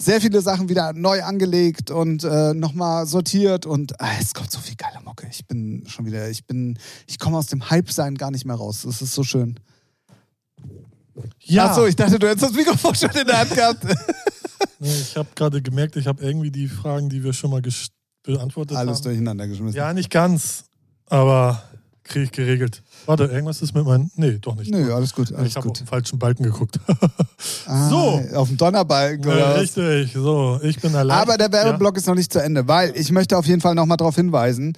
sehr 0.00 0.20
viele 0.20 0.40
Sachen 0.40 0.68
wieder 0.68 0.92
neu 0.94 1.22
angelegt 1.22 1.90
und 1.90 2.24
äh, 2.24 2.54
nochmal 2.54 3.06
sortiert 3.06 3.66
und 3.66 4.00
ah, 4.00 4.10
es 4.20 4.32
kommt 4.32 4.50
so 4.50 4.58
viel 4.60 4.76
geile 4.76 5.02
Mocke. 5.04 5.26
Ich 5.30 5.46
bin 5.46 5.84
schon 5.86 6.06
wieder, 6.06 6.30
ich 6.30 6.46
bin, 6.46 6.78
ich 7.06 7.18
komme 7.18 7.36
aus 7.36 7.46
dem 7.48 7.68
Hype-Sein 7.68 8.14
gar 8.14 8.30
nicht 8.30 8.46
mehr 8.46 8.56
raus. 8.56 8.82
Das 8.86 9.02
ist 9.02 9.12
so 9.12 9.22
schön. 9.24 9.58
Ja, 11.40 11.70
Achso, 11.70 11.86
ich 11.86 11.96
dachte, 11.96 12.18
du 12.18 12.26
hättest 12.28 12.44
das 12.44 12.52
Mikrofon 12.52 12.94
schon 12.94 13.10
in 13.10 13.26
der 13.26 13.38
Hand 13.40 13.54
gehabt. 13.54 13.84
Ich 14.78 15.16
habe 15.16 15.28
gerade 15.34 15.62
gemerkt, 15.62 15.96
ich 15.96 16.06
habe 16.06 16.22
irgendwie 16.22 16.50
die 16.50 16.68
Fragen, 16.68 17.08
die 17.08 17.24
wir 17.24 17.32
schon 17.32 17.50
mal 17.50 17.60
ges- 17.60 17.88
beantwortet 18.26 18.76
Alles 18.76 18.98
haben. 18.98 19.04
durcheinander 19.04 19.48
geschmissen. 19.48 19.76
Ja, 19.76 19.92
nicht 19.92 20.10
ganz, 20.10 20.64
aber 21.08 21.62
kriege 22.04 22.24
ich 22.24 22.32
geregelt. 22.32 22.82
Warte, 23.06 23.24
irgendwas 23.24 23.62
ist 23.62 23.74
mit 23.74 23.84
meinem. 23.84 24.10
Nee, 24.16 24.38
doch 24.40 24.54
nicht. 24.56 24.70
Nö, 24.70 24.92
alles 24.92 25.12
gut, 25.14 25.32
alles 25.32 25.48
ich 25.48 25.56
habe 25.56 25.68
auf 25.68 25.76
den 25.76 25.86
falschen 25.86 26.18
Balken 26.18 26.44
geguckt. 26.44 26.78
Ah, 27.66 27.88
so. 27.90 28.22
Auf 28.34 28.48
dem 28.48 28.56
Donnerbalken 28.56 29.28
ja, 29.28 29.52
richtig, 29.54 30.12
so, 30.14 30.58
ich 30.62 30.80
bin 30.80 30.94
allein. 30.94 31.18
Aber 31.18 31.36
der 31.36 31.50
Werbeblock 31.52 31.96
ist 31.96 32.06
noch 32.06 32.14
nicht 32.14 32.32
zu 32.32 32.40
Ende, 32.40 32.66
weil 32.66 32.96
ich 32.96 33.10
möchte 33.10 33.36
auf 33.36 33.44
jeden 33.44 33.60
Fall 33.60 33.74
nochmal 33.74 33.96
darauf 33.96 34.14
hinweisen. 34.14 34.76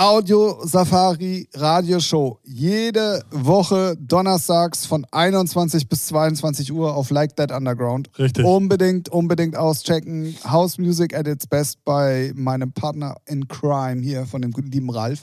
Audio 0.00 0.58
Safari 0.64 1.46
Radioshow. 1.52 2.38
Jede 2.42 3.22
Woche 3.30 3.98
donnerstags 4.00 4.86
von 4.86 5.04
21 5.10 5.90
bis 5.90 6.06
22 6.06 6.72
Uhr 6.72 6.96
auf 6.96 7.10
Like 7.10 7.36
That 7.36 7.52
Underground. 7.52 8.08
Richtig. 8.18 8.46
Unbedingt, 8.46 9.10
unbedingt 9.10 9.58
auschecken. 9.58 10.34
House 10.42 10.78
Music 10.78 11.14
at 11.14 11.28
its 11.28 11.46
best 11.46 11.84
bei 11.84 12.32
meinem 12.34 12.72
Partner 12.72 13.16
in 13.26 13.46
Crime 13.46 14.00
hier 14.00 14.24
von 14.24 14.40
dem 14.40 14.52
guten 14.52 14.70
lieben 14.70 14.88
Ralf. 14.88 15.22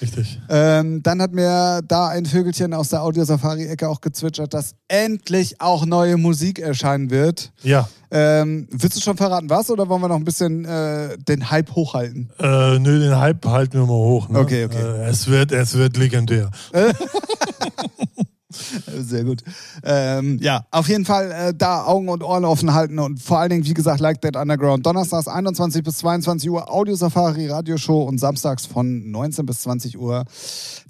Richtig. 0.00 0.40
Ähm, 0.48 1.02
dann 1.02 1.20
hat 1.20 1.32
mir 1.32 1.80
da 1.86 2.06
ein 2.06 2.24
Vögelchen 2.24 2.74
aus 2.74 2.90
der 2.90 3.02
Audio-Safari-Ecke 3.02 3.88
auch 3.88 4.00
gezwitschert, 4.00 4.54
dass 4.54 4.76
endlich 4.86 5.60
auch 5.60 5.84
neue 5.84 6.16
Musik 6.16 6.60
erscheinen 6.60 7.10
wird. 7.10 7.52
Ja. 7.64 7.88
Ähm, 8.14 8.68
willst 8.70 8.98
du 8.98 9.00
schon 9.00 9.16
verraten, 9.16 9.48
was? 9.48 9.70
Oder 9.70 9.88
wollen 9.88 10.02
wir 10.02 10.08
noch 10.08 10.16
ein 10.16 10.24
bisschen 10.24 10.66
äh, 10.66 11.16
den 11.16 11.50
Hype 11.50 11.70
hochhalten? 11.74 12.30
Äh, 12.38 12.78
nö, 12.78 13.00
den 13.00 13.18
Hype 13.18 13.46
halten 13.46 13.72
wir 13.72 13.86
mal 13.86 13.94
hoch. 13.94 14.28
Ne? 14.28 14.38
Okay, 14.38 14.66
okay. 14.66 14.82
Äh, 14.82 15.08
es, 15.08 15.28
wird, 15.28 15.50
es 15.50 15.74
wird 15.74 15.96
legendär. 15.96 16.50
Sehr 18.98 19.24
gut. 19.24 19.42
Ähm, 19.82 20.38
ja, 20.42 20.66
auf 20.70 20.88
jeden 20.88 21.06
Fall 21.06 21.32
äh, 21.32 21.54
da 21.56 21.84
Augen 21.86 22.10
und 22.10 22.22
Ohren 22.22 22.44
offen 22.44 22.74
halten 22.74 22.98
und 22.98 23.22
vor 23.22 23.38
allen 23.38 23.48
Dingen, 23.48 23.64
wie 23.64 23.72
gesagt, 23.72 24.00
Like 24.00 24.20
That 24.20 24.36
Underground. 24.36 24.84
Donnerstags 24.84 25.26
21 25.26 25.82
bis 25.82 25.96
22 25.98 26.50
Uhr 26.50 26.70
Audio 26.70 26.94
Safari 26.94 27.48
Radioshow 27.48 28.02
und 28.02 28.18
samstags 28.18 28.66
von 28.66 29.10
19 29.10 29.46
bis 29.46 29.60
20 29.62 29.98
Uhr 29.98 30.24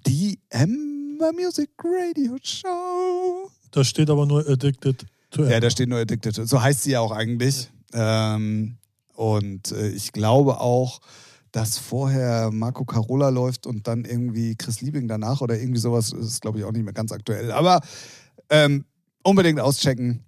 die 0.08 0.40
Ember 0.50 1.32
Music 1.32 1.70
Radio 1.84 2.36
Show. 2.42 3.48
Da 3.70 3.84
steht 3.84 4.10
aber 4.10 4.26
nur 4.26 4.44
Addicted 4.48 5.06
to 5.32 5.44
Ja, 5.44 5.60
da 5.60 5.70
steht 5.70 5.88
nur 5.88 5.98
Addicted. 5.98 6.34
So 6.34 6.62
heißt 6.62 6.82
sie 6.84 6.92
ja 6.92 7.00
auch 7.00 7.12
eigentlich. 7.12 7.70
Ähm, 7.92 8.76
und 9.14 9.72
äh, 9.72 9.88
ich 9.88 10.12
glaube 10.12 10.60
auch, 10.60 11.00
dass 11.52 11.76
vorher 11.78 12.50
Marco 12.50 12.84
Carola 12.84 13.28
läuft 13.28 13.66
und 13.66 13.86
dann 13.86 14.04
irgendwie 14.04 14.56
Chris 14.56 14.80
Liebing 14.80 15.06
danach 15.06 15.42
oder 15.42 15.58
irgendwie 15.58 15.80
sowas 15.80 16.12
ist, 16.12 16.40
glaube 16.40 16.58
ich, 16.58 16.64
auch 16.64 16.72
nicht 16.72 16.84
mehr 16.84 16.94
ganz 16.94 17.12
aktuell. 17.12 17.52
Aber 17.52 17.80
ähm, 18.48 18.84
unbedingt 19.22 19.60
auschecken. 19.60 20.24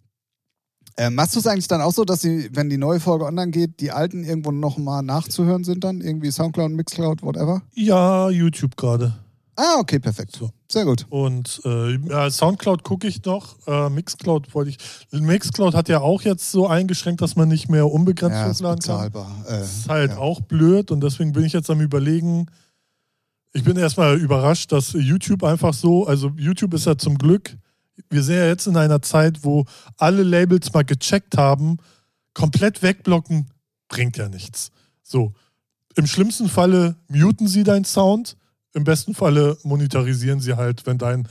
Ähm, 0.96 1.16
machst 1.16 1.34
du 1.34 1.40
es 1.40 1.46
eigentlich 1.46 1.66
dann 1.66 1.80
auch 1.80 1.92
so, 1.92 2.04
dass 2.04 2.20
sie, 2.20 2.48
wenn 2.52 2.70
die 2.70 2.76
neue 2.76 3.00
Folge 3.00 3.24
online 3.24 3.50
geht, 3.50 3.80
die 3.80 3.90
alten 3.90 4.22
irgendwo 4.22 4.52
nochmal 4.52 5.02
nachzuhören 5.02 5.64
sind 5.64 5.82
dann? 5.82 6.00
Irgendwie 6.00 6.30
Soundcloud, 6.30 6.70
Mixcloud, 6.70 7.22
whatever? 7.22 7.62
Ja, 7.74 8.30
YouTube 8.30 8.76
gerade. 8.76 9.14
Ah, 9.56 9.78
okay, 9.78 9.98
perfekt. 9.98 10.36
So. 10.36 10.50
Sehr 10.70 10.84
gut. 10.84 11.06
Und 11.10 11.60
äh, 11.64 12.30
Soundcloud 12.30 12.82
gucke 12.84 13.06
ich 13.06 13.24
noch. 13.24 13.56
Äh, 13.66 13.90
Mixcloud 13.90 14.54
wollte 14.54 14.70
ich. 14.70 14.78
Mixcloud 15.12 15.74
hat 15.74 15.88
ja 15.88 16.00
auch 16.00 16.22
jetzt 16.22 16.50
so 16.50 16.66
eingeschränkt, 16.66 17.20
dass 17.20 17.36
man 17.36 17.48
nicht 17.48 17.68
mehr 17.68 17.90
unbegrenzt 17.90 18.36
Ja, 18.36 18.48
hochladen 18.48 18.80
kann. 18.80 19.12
Äh, 19.46 19.60
Das 19.60 19.78
ist 19.78 19.88
halt 19.88 20.12
ja. 20.12 20.18
auch 20.18 20.40
blöd 20.40 20.90
und 20.90 21.02
deswegen 21.02 21.32
bin 21.32 21.44
ich 21.44 21.52
jetzt 21.52 21.70
am 21.70 21.80
überlegen. 21.80 22.46
Ich 23.52 23.62
bin 23.62 23.76
erstmal 23.76 24.18
überrascht, 24.18 24.72
dass 24.72 24.92
YouTube 24.94 25.44
einfach 25.44 25.74
so, 25.74 26.06
also 26.06 26.32
YouTube 26.36 26.74
ist 26.74 26.86
ja 26.86 26.96
zum 26.96 27.18
Glück, 27.18 27.56
wir 28.10 28.22
sind 28.22 28.36
ja 28.36 28.46
jetzt 28.46 28.66
in 28.66 28.76
einer 28.76 29.00
Zeit, 29.02 29.44
wo 29.44 29.64
alle 29.96 30.24
Labels 30.24 30.72
mal 30.72 30.84
gecheckt 30.84 31.36
haben, 31.36 31.76
komplett 32.32 32.82
wegblocken 32.82 33.48
bringt 33.88 34.16
ja 34.16 34.28
nichts. 34.28 34.72
So, 35.02 35.34
im 35.94 36.06
schlimmsten 36.06 36.48
Falle 36.48 36.96
muten 37.06 37.46
sie 37.46 37.62
deinen 37.62 37.84
Sound, 37.84 38.36
im 38.74 38.84
besten 38.84 39.14
Falle 39.14 39.56
monetarisieren 39.62 40.40
sie 40.40 40.54
halt, 40.54 40.84
wenn 40.86 40.98
dein 40.98 41.28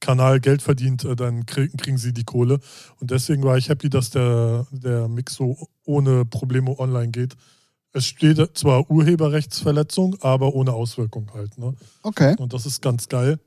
Kanal 0.00 0.40
Geld 0.40 0.62
verdient, 0.62 1.04
äh, 1.04 1.16
dann 1.16 1.46
kriegen, 1.46 1.76
kriegen 1.76 1.98
sie 1.98 2.12
die 2.12 2.24
Kohle. 2.24 2.58
Und 3.00 3.10
deswegen 3.10 3.42
war 3.42 3.56
ich 3.56 3.68
happy, 3.68 3.88
dass 3.88 4.10
der, 4.10 4.66
der 4.70 5.08
Mix 5.08 5.34
so 5.34 5.68
ohne 5.84 6.24
Probleme 6.24 6.78
online 6.78 7.08
geht. 7.08 7.36
Es 7.92 8.06
steht 8.06 8.38
zwar 8.54 8.90
Urheberrechtsverletzung, 8.90 10.16
aber 10.20 10.54
ohne 10.54 10.72
Auswirkung 10.72 11.30
halt. 11.32 11.56
Ne? 11.58 11.74
Okay. 12.02 12.34
Und 12.38 12.52
das 12.52 12.66
ist 12.66 12.82
ganz 12.82 13.08
geil. 13.08 13.38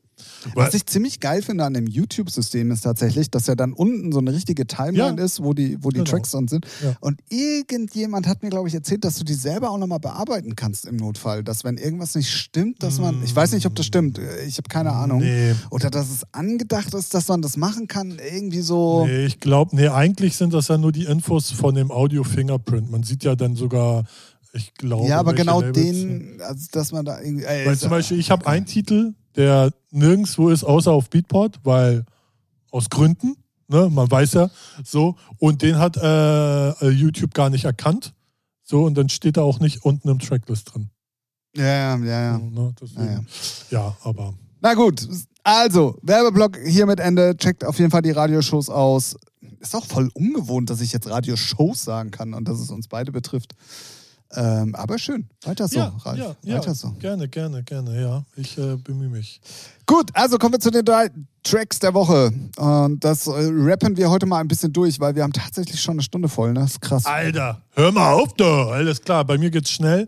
Was 0.55 0.73
ich 0.73 0.85
ziemlich 0.85 1.19
geil 1.19 1.41
finde 1.41 1.65
an 1.65 1.73
dem 1.73 1.87
YouTube-System 1.87 2.71
ist 2.71 2.81
tatsächlich, 2.81 3.29
dass 3.29 3.47
ja 3.47 3.55
dann 3.55 3.73
unten 3.73 4.11
so 4.11 4.19
eine 4.19 4.33
richtige 4.33 4.65
Timeline 4.65 5.17
Ja. 5.19 5.25
ist, 5.25 5.43
wo 5.43 5.53
die, 5.53 5.77
wo 5.81 5.89
die 5.89 5.97
Genau. 5.99 6.09
Tracks 6.09 6.31
dann 6.31 6.47
sind. 6.47 6.65
Ja. 6.83 6.95
Und 7.01 7.19
irgendjemand 7.29 8.27
hat 8.27 8.43
mir, 8.43 8.49
glaube 8.49 8.67
ich, 8.67 8.73
erzählt, 8.73 9.03
dass 9.03 9.15
du 9.15 9.23
die 9.23 9.33
selber 9.33 9.69
auch 9.71 9.77
nochmal 9.77 9.99
bearbeiten 9.99 10.55
kannst 10.55 10.85
im 10.85 10.95
Notfall. 10.97 11.43
Dass 11.43 11.63
wenn 11.63 11.77
irgendwas 11.77 12.15
nicht 12.15 12.31
stimmt, 12.31 12.81
dass 12.83 12.99
man. 12.99 13.21
Ich 13.23 13.35
weiß 13.35 13.51
nicht, 13.53 13.65
ob 13.65 13.75
das 13.75 13.85
stimmt. 13.85 14.19
Ich 14.47 14.57
habe 14.57 14.69
keine 14.69 14.91
Ahnung. 14.93 15.19
Nee. 15.19 15.53
Oder 15.69 15.89
dass 15.89 16.09
es 16.09 16.21
angedacht 16.31 16.93
ist, 16.93 17.13
dass 17.13 17.27
man 17.27 17.41
das 17.41 17.57
machen 17.57 17.87
kann. 17.87 18.17
Irgendwie 18.33 18.61
so. 18.61 19.05
Nee, 19.05 19.25
ich 19.25 19.39
glaube, 19.39 19.75
nee, 19.75 19.87
eigentlich 19.87 20.35
sind 20.37 20.53
das 20.53 20.67
ja 20.67 20.77
nur 20.77 20.91
die 20.91 21.03
Infos 21.05 21.51
von 21.51 21.75
dem 21.75 21.91
Audio-Fingerprint. 21.91 22.89
Man 22.91 23.03
sieht 23.03 23.23
ja 23.23 23.35
dann 23.35 23.55
sogar, 23.55 24.03
ich 24.53 24.73
glaube. 24.75 25.07
ja, 25.07 25.19
aber 25.19 25.33
genau 25.33 25.61
Labels 25.61 25.75
den, 25.75 26.41
also 26.41 26.65
dass 26.71 26.91
man 26.91 27.05
da 27.05 27.19
irgendwie. 27.21 27.43
Ey, 27.45 27.65
Weil 27.65 27.77
zum 27.77 27.89
Beispiel, 27.89 28.19
ich 28.19 28.31
habe 28.31 28.47
einen 28.47 28.65
Titel, 28.65 29.13
der 29.37 29.71
nirgendwo 29.91 30.49
ist, 30.49 30.63
außer 30.63 30.91
auf 30.91 31.09
Beatport, 31.09 31.59
weil 31.63 32.03
aus 32.71 32.89
Gründen, 32.89 33.35
ne, 33.67 33.89
man 33.89 34.09
weiß 34.11 34.33
ja, 34.33 34.49
so, 34.83 35.15
und 35.37 35.61
den 35.61 35.77
hat 35.77 35.95
äh, 35.97 36.69
äh, 36.71 36.89
YouTube 36.89 37.33
gar 37.33 37.49
nicht 37.49 37.65
erkannt. 37.65 38.13
So, 38.63 38.83
und 38.83 38.95
dann 38.95 39.07
steht 39.07 39.37
er 39.37 39.43
auch 39.43 39.59
nicht 39.59 39.85
unten 39.85 40.09
im 40.09 40.19
Tracklist 40.19 40.73
drin. 40.73 40.89
ja, 41.55 41.63
ja, 41.63 41.97
ja, 41.97 42.21
ja. 42.21 42.37
So, 42.37 42.45
ne, 42.49 42.75
deswegen, 42.81 43.05
Ja, 43.05 43.13
ja, 43.69 43.87
ja. 43.87 43.97
aber 44.03 44.33
Na 44.59 44.73
gut, 44.73 45.07
also, 45.43 45.97
Werbeblock 46.01 46.57
hier 46.65 46.85
mit 46.85 46.99
Ende. 46.99 47.37
Checkt 47.37 47.63
auf 47.63 47.79
jeden 47.79 47.89
Fall 47.91 48.01
die 48.01 48.11
Radioshows 48.11 48.69
aus. 48.69 49.15
Ist 49.61 49.73
auch 49.75 49.85
voll 49.85 50.09
ungewohnt, 50.13 50.69
dass 50.69 50.81
ich 50.81 50.91
jetzt 50.91 51.09
Radioshows 51.09 51.83
sagen 51.83 52.11
kann 52.11 52.33
und 52.33 52.49
dass 52.49 52.59
es 52.59 52.69
uns 52.69 52.89
beide 52.89 53.13
betrifft. 53.13 53.55
Ähm, 54.35 54.75
aber 54.75 54.99
schön. 54.99 55.29
Weiter 55.43 55.67
so, 55.67 55.79
ja, 55.79 55.93
Ralf. 56.03 56.17
ja, 56.17 56.35
ja, 56.43 56.57
Weiter 56.57 56.75
so. 56.75 56.91
gerne, 56.99 57.27
gerne, 57.29 57.63
gerne, 57.63 58.01
ja. 58.01 58.25
Ich 58.35 58.57
äh, 58.57 58.75
bemühe 58.75 59.09
mich. 59.09 59.39
Gut, 59.85 60.09
also 60.13 60.37
kommen 60.37 60.53
wir 60.53 60.59
zu 60.59 60.69
den 60.69 60.83
drei 60.83 61.09
Tracks 61.43 61.79
der 61.79 61.93
Woche. 61.93 62.31
Und 62.57 63.03
das 63.03 63.27
äh, 63.27 63.31
rappen 63.31 63.95
wir 63.95 64.09
heute 64.09 64.25
mal 64.25 64.39
ein 64.39 64.47
bisschen 64.47 64.73
durch, 64.73 64.99
weil 64.99 65.15
wir 65.15 65.23
haben 65.23 65.31
tatsächlich 65.31 65.79
schon 65.81 65.93
eine 65.93 66.03
Stunde 66.03 66.27
voll. 66.27 66.51
Ne? 66.51 66.59
Das 66.59 66.71
ist 66.71 66.81
krass. 66.81 67.05
Alter, 67.05 67.61
hör 67.71 67.91
mal 67.91 68.13
auf 68.13 68.33
da. 68.33 68.67
Alles 68.67 69.01
klar, 69.01 69.23
bei 69.23 69.37
mir 69.37 69.49
geht's 69.49 69.71
schnell. 69.71 70.07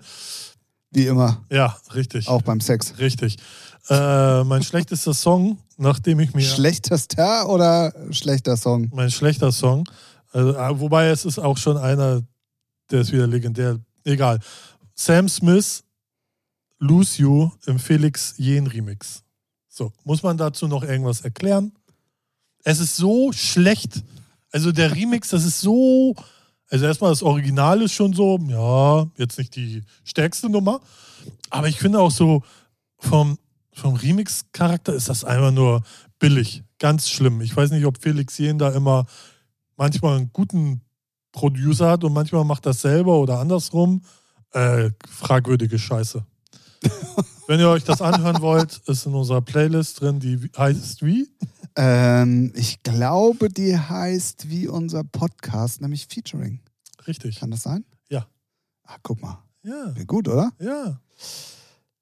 Wie 0.92 1.06
immer. 1.06 1.46
Ja, 1.50 1.78
richtig. 1.94 2.28
Auch 2.28 2.42
beim 2.42 2.60
Sex. 2.60 2.96
Richtig. 2.98 3.38
Äh, 3.90 4.44
mein 4.44 4.64
schlechtester 4.64 5.14
Song, 5.14 5.58
nachdem 5.78 6.20
ich 6.20 6.34
mir. 6.34 6.42
Schlechtester 6.42 7.48
oder 7.48 7.94
schlechter 8.12 8.58
Song? 8.58 8.90
mein 8.94 9.10
schlechter 9.12 9.52
Song. 9.52 9.88
Also, 10.32 10.56
äh, 10.56 10.80
wobei 10.80 11.08
es 11.08 11.26
ist 11.26 11.40
auch 11.40 11.58
schon 11.58 11.78
einer, 11.78 12.22
der 12.92 13.02
ist 13.02 13.12
wieder 13.12 13.28
legendär. 13.28 13.80
Egal. 14.04 14.40
Sam 14.96 15.30
Smith, 15.30 15.84
Lose 16.80 17.22
You 17.22 17.52
im 17.66 17.80
Felix 17.80 18.36
Jen 18.38 18.68
Remix. 18.68 19.24
So, 19.68 19.94
muss 20.04 20.24
man 20.24 20.38
dazu 20.38 20.68
noch 20.68 20.84
irgendwas 20.84 21.22
erklären? 21.22 21.72
Es 22.64 22.80
ist 22.80 22.96
so 22.96 23.32
schlecht. 23.32 24.04
Also 24.52 24.72
der 24.72 24.96
Remix, 24.96 25.30
das 25.30 25.46
ist 25.46 25.62
so. 25.62 26.16
Also 26.70 26.86
erstmal 26.86 27.12
das 27.12 27.24
Original 27.24 27.82
ist 27.82 27.94
schon 27.94 28.14
so, 28.14 28.38
ja, 28.48 29.08
jetzt 29.18 29.38
nicht 29.38 29.56
die 29.56 29.84
stärkste 30.04 30.50
Nummer. 30.50 30.82
Aber 31.50 31.68
ich 31.68 31.80
finde 31.80 32.00
auch 32.00 32.12
so 32.12 32.44
vom, 32.98 33.40
vom 33.74 33.96
Remix-Charakter 33.96 34.94
ist 34.94 35.10
das 35.10 35.24
einfach 35.24 35.52
nur 35.52 35.84
billig. 36.20 36.64
Ganz 36.78 37.10
schlimm. 37.10 37.42
Ich 37.42 37.56
weiß 37.56 37.72
nicht, 37.72 37.86
ob 37.86 38.02
Felix 38.02 38.38
Jen 38.38 38.60
da 38.60 38.70
immer 38.72 39.06
manchmal 39.78 40.18
einen 40.18 40.32
guten 40.32 40.82
Producer 41.32 41.90
hat 41.92 42.04
und 42.04 42.14
manchmal 42.14 42.44
macht 42.44 42.66
das 42.66 42.82
selber 42.82 43.20
oder 43.20 43.40
andersrum. 43.40 44.02
Äh, 44.52 44.92
fragwürdige 45.08 45.78
Scheiße. 45.78 46.26
Wenn 47.48 47.60
ihr 47.60 47.70
euch 47.70 47.84
das 47.84 48.02
anhören 48.02 48.42
wollt, 48.42 48.78
ist 48.86 49.06
in 49.06 49.14
unserer 49.14 49.42
Playlist 49.42 50.02
drin, 50.02 50.20
die 50.20 50.50
heißt 50.58 51.04
wie? 51.04 51.28
Ähm, 51.76 52.52
ich 52.56 52.84
glaube, 52.84 53.50
die 53.50 53.78
heißt 53.78 54.50
wie 54.50 54.68
unser 54.68 55.04
Podcast, 55.04 55.82
nämlich 55.82 56.08
Featuring. 56.08 56.60
Richtig. 57.08 57.40
Kann 57.40 57.52
das 57.52 57.64
sein? 57.64 57.86
Ja. 58.10 58.28
Ah, 58.84 58.98
guck 59.04 59.22
mal. 59.22 59.44
Ja, 59.64 59.94
gut, 60.06 60.28
oder? 60.28 60.52
ja. 60.60 61.00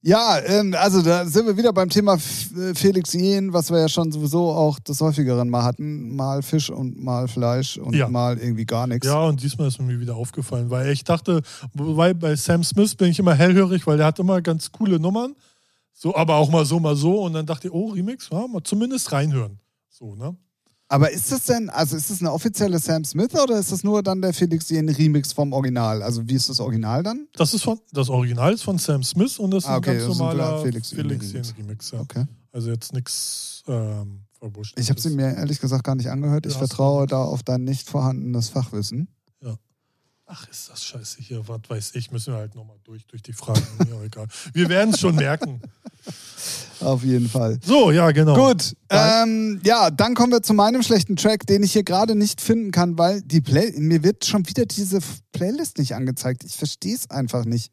Ja, 0.04 0.40
ähm, 0.46 0.76
also 0.78 1.02
da 1.02 1.26
sind 1.26 1.48
wir 1.48 1.58
wieder 1.58 1.74
beim 1.74 1.90
Thema 1.90 2.14
äh, 2.16 2.76
Felix 2.76 3.14
Jen, 3.14 3.52
was 3.52 3.72
wir 3.72 3.80
ja 3.80 3.90
schon 3.90 4.12
sowieso 4.12 4.52
auch 4.52 4.80
des 4.80 5.02
häufigeren 5.02 5.50
mal 5.50 5.64
hatten. 5.64 6.16
Mal 6.16 6.44
Fisch 6.44 6.70
und 6.70 7.02
mal 7.04 7.28
Fleisch 7.28 7.78
und 7.78 7.96
Ja. 7.96 8.08
mal 8.08 8.38
irgendwie 8.38 8.66
gar 8.66 8.86
nichts. 8.88 9.08
Ja, 9.08 9.24
und 9.24 9.42
diesmal 9.42 9.68
ist 9.68 9.82
mir 9.82 10.00
wieder 10.00 10.16
aufgefallen, 10.16 10.70
weil 10.70 10.92
ich 10.92 11.04
dachte, 11.04 11.42
wobei 11.74 12.14
bei 12.14 12.36
Sam 12.36 12.64
Smith 12.64 12.96
bin 12.96 13.10
ich 13.10 13.20
immer 13.20 13.34
hellhörig, 13.34 13.88
weil 13.88 13.98
der 13.98 14.06
hat 14.06 14.20
immer 14.20 14.42
ganz 14.42 14.72
coole 14.72 15.00
Nummern. 15.00 15.36
So, 15.94 16.16
aber 16.16 16.36
auch 16.36 16.52
mal 16.52 16.64
so, 16.64 16.80
mal 16.80 16.96
so. 16.96 17.24
Und 17.24 17.34
dann 17.34 17.48
dachte 17.48 17.68
ich, 17.68 17.74
oh, 17.74 17.88
Remix, 17.90 18.30
ja, 18.32 18.48
mal 18.48 18.62
zumindest 18.64 19.12
reinhören. 19.12 19.60
So, 19.90 20.16
ne? 20.16 20.38
Aber 20.90 21.12
ist 21.12 21.32
das 21.32 21.44
denn, 21.46 21.70
also 21.70 21.98
ist 21.98 22.10
das 22.10 22.22
eine 22.22 22.32
offizielle 22.32 22.80
Sam 22.80 23.04
Smith 23.04 23.34
oder 23.36 23.60
ist 23.60 23.72
das 23.74 23.84
nur 23.84 24.02
dann 24.04 24.22
der 24.22 24.34
Felix 24.34 24.70
Jen 24.70 24.88
Remix 24.88 25.34
vom 25.34 25.52
Original? 25.52 26.02
Also 26.02 26.28
wie 26.30 26.36
ist 26.36 26.50
das 26.50 26.60
Original 26.62 27.04
dann? 27.04 27.28
Das 27.36 27.54
ist 27.54 27.64
von, 27.64 27.80
das 27.92 28.10
Original 28.10 28.54
ist 28.54 28.64
von 28.64 28.78
Sam 28.78 29.04
Smith 29.04 29.38
und 29.38 29.52
das 29.52 29.66
ist 29.66 29.70
Ah, 29.70 29.78
okay, 29.78 29.92
ein 29.92 29.98
ganz 29.98 30.18
normaler 30.18 30.62
Felix 30.62 30.90
Felix, 30.90 31.32
Jen 31.34 31.44
Remix. 31.58 31.92
Ja. 31.92 32.00
Okay. 32.00 32.26
Also 32.54 32.72
jetzt 32.72 32.94
nichts 32.94 33.64
ähm, 33.68 34.22
verbuschtes. 34.40 34.82
Ich 34.82 34.90
habe 34.90 35.00
sie 35.02 35.10
mir 35.10 35.36
ehrlich 35.36 35.60
gesagt 35.60 35.84
gar 35.84 35.96
nicht 35.96 36.10
angehört. 36.10 36.46
Ich 36.46 36.54
Ja, 36.54 36.60
vertraue 36.60 37.06
da 37.06 37.22
auf 37.24 37.44
dein 37.44 37.66
nicht 37.66 37.90
vorhandenes 37.90 38.48
Fachwissen. 38.50 39.10
Ach, 40.30 40.46
ist 40.50 40.70
das 40.70 40.84
scheiße 40.84 41.22
hier, 41.22 41.48
was 41.48 41.62
weiß 41.70 41.96
ich, 41.96 42.12
müssen 42.12 42.34
wir 42.34 42.40
halt 42.40 42.54
nochmal 42.54 42.76
durch, 42.84 43.06
durch 43.08 43.24
die 43.24 43.32
Fragen. 43.32 43.66
ja, 43.90 44.04
egal. 44.04 44.28
Wir 44.54 44.68
werden 44.68 44.94
es 44.94 45.00
schon 45.00 45.16
merken. 45.16 45.62
Auf 46.82 47.02
jeden 47.04 47.30
Fall. 47.30 47.58
So, 47.66 47.92
ja, 47.92 48.12
genau. 48.12 48.36
Gut, 48.36 48.76
ähm, 48.90 49.62
ja, 49.64 49.90
dann 49.90 50.16
kommen 50.16 50.34
wir 50.34 50.44
zu 50.44 50.54
meinem 50.54 50.84
schlechten 50.84 51.16
Track, 51.16 51.48
den 51.48 51.64
ich 51.64 51.72
hier 51.72 51.84
gerade 51.84 52.14
nicht 52.14 52.42
finden 52.42 52.72
kann, 52.72 52.98
weil 52.98 53.22
die 53.22 53.40
Play 53.40 53.72
mir 53.78 54.04
wird 54.04 54.26
schon 54.26 54.46
wieder 54.50 54.66
diese 54.66 55.00
Playlist 55.32 55.78
nicht 55.78 55.96
angezeigt. 55.96 56.44
Ich 56.44 56.58
verstehe 56.58 56.96
es 56.96 57.10
einfach 57.10 57.46
nicht. 57.46 57.72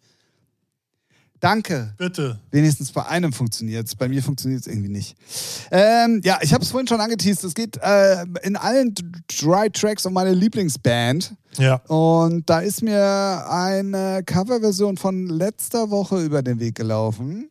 Danke. 1.41 1.93
Bitte. 1.99 2.39
Wenigstens 2.51 2.91
bei 2.93 3.05
einem 3.07 3.33
funktioniert 3.33 3.87
es. 3.87 3.95
Bei 3.95 4.09
mir 4.09 4.23
funktioniert 4.23 4.63
es 4.63 4.67
irgendwie 4.67 4.89
nicht. 4.89 5.15
Ähm, 5.71 6.21
ja, 6.25 6.39
ich 6.41 6.55
habe 6.55 6.65
es 6.65 6.71
vorhin 6.71 6.87
schon 6.89 7.01
angeteased. 7.01 7.45
Es 7.45 7.55
geht 7.55 7.77
äh, 7.83 8.25
in 8.43 8.57
allen 8.57 8.95
d- 8.95 9.03
drei 9.43 9.69
Tracks 9.69 10.07
um 10.07 10.15
meine 10.15 10.33
Lieblingsband. 10.33 11.35
Ja. 11.59 11.77
Und 11.89 12.49
da 12.49 12.61
ist 12.61 12.83
mir 12.83 13.45
eine 13.49 14.23
Coverversion 14.25 14.97
von 14.97 15.27
letzter 15.29 15.91
Woche 15.91 16.23
über 16.25 16.43
den 16.43 16.61
Weg 16.61 16.77
gelaufen. 16.77 17.51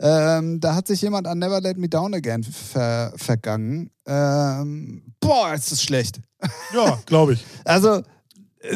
Ähm, 0.00 0.60
da 0.60 0.74
hat 0.74 0.86
sich 0.86 1.02
jemand 1.02 1.26
an 1.26 1.38
Never 1.38 1.60
Let 1.60 1.76
Me 1.78 1.88
Down 1.88 2.14
Again 2.14 2.42
ver 2.44 3.12
vergangen. 3.16 3.90
Ähm, 4.06 5.02
boah, 5.20 5.54
ist 5.54 5.70
das 5.72 5.82
schlecht. 5.82 6.20
Ja, 6.74 6.98
glaube 7.06 7.34
ich. 7.34 7.44
Also, 7.64 8.02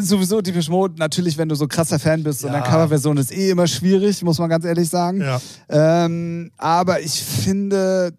sowieso 0.01 0.41
die 0.41 0.53
Mode, 0.71 0.95
natürlich, 0.99 1.37
wenn 1.39 1.49
du 1.49 1.55
so 1.55 1.67
krasser 1.67 1.99
Fan 1.99 2.23
bist 2.23 2.45
und 2.45 2.51
Ja. 2.53 2.57
eine 2.57 2.65
Coverversion 2.65 3.17
ist 3.17 3.33
eh 3.33 3.51
immer 3.51 3.67
schwierig, 3.67 4.23
muss 4.23 4.39
man 4.39 4.49
ganz 4.49 4.65
ehrlich 4.65 4.89
sagen. 4.89 5.21
Ja. 5.21 5.41
Ähm, 5.69 6.51
aber 6.57 7.01
ich 7.01 7.23
finde, 7.23 8.13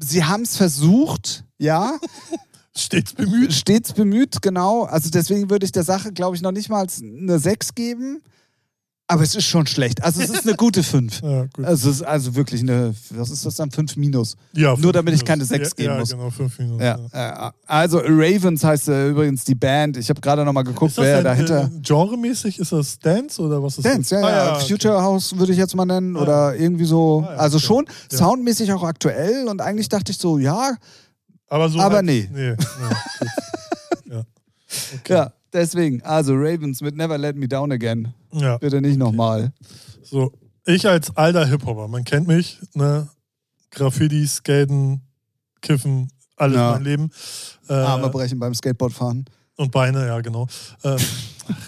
sie 0.00 0.24
haben 0.24 0.42
es 0.42 0.56
versucht, 0.56 1.44
ja, 1.58 1.98
Stets 2.76 3.12
bemüht. 3.12 3.52
stets 3.52 3.92
bemüht, 3.92 4.40
genau. 4.40 4.84
Also 4.84 5.10
deswegen 5.10 5.50
würde 5.50 5.64
ich 5.66 5.72
der 5.72 5.82
Sache, 5.82 6.12
glaube 6.12 6.36
ich, 6.36 6.42
noch 6.42 6.52
nicht 6.52 6.68
mal 6.68 6.86
eine 7.02 7.38
6 7.38 7.74
geben. 7.74 8.22
Aber 9.10 9.22
es 9.22 9.34
ist 9.34 9.46
schon 9.46 9.66
schlecht. 9.66 10.02
Also 10.04 10.20
es 10.20 10.28
ist 10.28 10.46
eine 10.46 10.54
gute 10.54 10.82
5. 10.82 11.22
Ja, 11.28 11.46
gut. 11.46 11.64
Also 11.64 11.88
es 11.88 11.96
ist 11.96 12.02
also 12.02 12.34
wirklich 12.34 12.60
eine, 12.60 12.94
was 13.10 13.30
ist 13.30 13.46
das 13.46 13.54
dann? 13.54 13.70
5 13.70 13.96
minus. 13.96 14.36
Ja, 14.52 14.76
Nur 14.76 14.92
damit 14.92 15.14
ich 15.14 15.20
Minus. 15.20 15.28
keine 15.28 15.44
sechs 15.46 15.70
ja, 15.70 15.74
geben 15.76 15.92
ja, 15.94 15.98
muss. 16.00 16.10
genau, 16.10 16.30
fünf 16.30 16.58
Minus. 16.58 16.82
Ja. 16.82 16.98
äh, 17.12 17.50
Also 17.66 18.00
Ravens 18.04 18.62
heißt 18.62 18.88
äh, 18.88 19.08
übrigens 19.08 19.44
die 19.44 19.54
Band. 19.54 19.96
Ich 19.96 20.10
habe 20.10 20.20
gerade 20.20 20.44
noch 20.44 20.52
mal 20.52 20.62
geguckt, 20.62 20.92
wer 20.98 21.16
denn, 21.16 21.24
dahinter. 21.24 21.64
Äh, 21.74 21.80
genremäßig 21.80 22.58
ist 22.58 22.70
das 22.72 22.98
Dance 22.98 23.40
oder 23.40 23.62
was 23.62 23.78
ist 23.78 23.86
Dance, 23.86 24.14
ja, 24.14 24.20
das? 24.20 24.30
ja. 24.30 24.52
Ah, 24.52 24.56
okay. 24.56 24.66
Future 24.68 25.02
House 25.02 25.38
würde 25.38 25.52
ich 25.52 25.58
jetzt 25.58 25.74
mal 25.74 25.86
nennen. 25.86 26.14
Ah. 26.14 26.20
Oder 26.20 26.56
irgendwie 26.56 26.84
so. 26.84 27.24
Ah, 27.26 27.32
ja, 27.32 27.38
also 27.38 27.58
schon 27.58 27.86
Ja. 28.12 28.18
soundmäßig 28.18 28.70
auch 28.74 28.82
aktuell. 28.84 29.48
Und 29.48 29.62
eigentlich 29.62 29.88
dachte 29.88 30.12
ich 30.12 30.18
so, 30.18 30.36
ja, 30.36 30.74
Aber, 31.48 31.70
so 31.70 31.80
Aber 31.80 31.96
halt, 31.96 32.04
nee. 32.04 32.28
Nee, 32.30 32.50
nee 34.06 34.14
ja. 34.14 34.22
Okay. 35.00 35.30
Deswegen, 35.52 36.02
also 36.02 36.34
Ravens 36.34 36.80
mit 36.80 36.96
Never 36.96 37.16
Let 37.18 37.36
Me 37.36 37.48
Down 37.48 37.72
Again. 37.72 38.12
ja. 38.32 38.58
Bitte 38.58 38.80
nicht 38.80 38.98
nochmal. 38.98 39.52
So, 40.02 40.32
ich 40.66 40.86
als 40.86 41.16
alter 41.16 41.46
Hip-Hopper, 41.46 41.88
man 41.88 42.04
kennt 42.04 42.26
mich, 42.28 42.58
ne? 42.74 43.08
Graffiti, 43.70 44.26
Skaten, 44.26 45.02
Kiffen, 45.62 46.10
alles 46.36 46.56
Ja. 46.56 46.72
mein 46.72 46.84
Leben. 46.84 47.10
Äh, 47.68 47.74
Arme 47.74 48.08
brechen 48.10 48.38
beim 48.38 48.54
Skateboardfahren. 48.54 49.24
und 49.56 49.70
Beine, 49.72 50.06
ja, 50.06 50.20
genau. 50.20 50.46
Ach, 50.82 50.98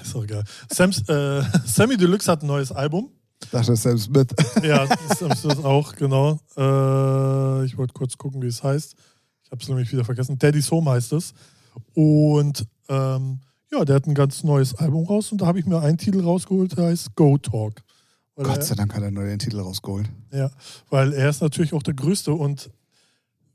ist 0.03 0.15
doch 0.15 0.25
egal. 0.25 0.45
Sams, 0.71 1.07
äh, 1.09 1.43
Sammy 1.67 1.97
Deluxe 1.97 2.31
hat 2.31 2.43
ein 2.43 2.47
neues 2.47 2.71
Album. 2.73 3.11
Dachte 3.51 3.75
Sam 3.77 3.97
Smith. 3.99 4.29
Ja, 4.63 4.87
Sam 5.19 5.35
Smith 5.35 5.59
auch, 5.65 5.95
genau. 5.97 6.39
Äh, 6.57 7.65
ich 7.65 7.77
wollte 7.79 7.95
kurz 7.95 8.17
gucken, 8.19 8.43
wie 8.43 8.47
es 8.49 8.63
heißt. 8.63 8.95
Ich 9.45 9.51
habe 9.51 9.63
es 9.63 9.69
nämlich 9.69 9.91
wieder 9.91 10.05
vergessen. 10.05 10.39
Daddy's 10.39 10.71
Home 10.71 10.91
heißt 10.91 11.13
es. 11.15 11.33
Und 11.95 12.67
ähm, 12.89 13.41
ja, 13.73 13.85
der 13.85 13.97
hat 13.97 14.07
ein 14.07 14.15
ganz 14.15 14.43
neues 14.45 14.75
Album 14.75 15.07
raus 15.07 15.31
und 15.33 15.41
da 15.41 15.47
habe 15.47 15.59
ich 15.59 15.67
mir 15.67 15.81
einen 15.81 15.99
Titel 15.99 16.21
rausgeholt, 16.21 16.77
der 16.77 16.87
heißt 16.87 17.15
Go 17.17 17.39
Talk. 17.39 17.83
Weil 18.37 18.47
Gott 18.47 18.57
er- 18.59 18.63
sei 18.63 18.75
Dank 18.75 18.95
hat 18.95 19.03
er 19.03 19.11
nur 19.11 19.25
den 19.25 19.39
Titel 19.39 19.61
rausgeholt. 19.61 20.09
Ja, 20.33 20.51
weil 20.89 21.13
er 21.13 21.29
ist 21.31 21.41
natürlich 21.43 21.73
auch 21.73 21.83
der 21.83 21.95
Größte 21.95 22.33
und 22.33 22.71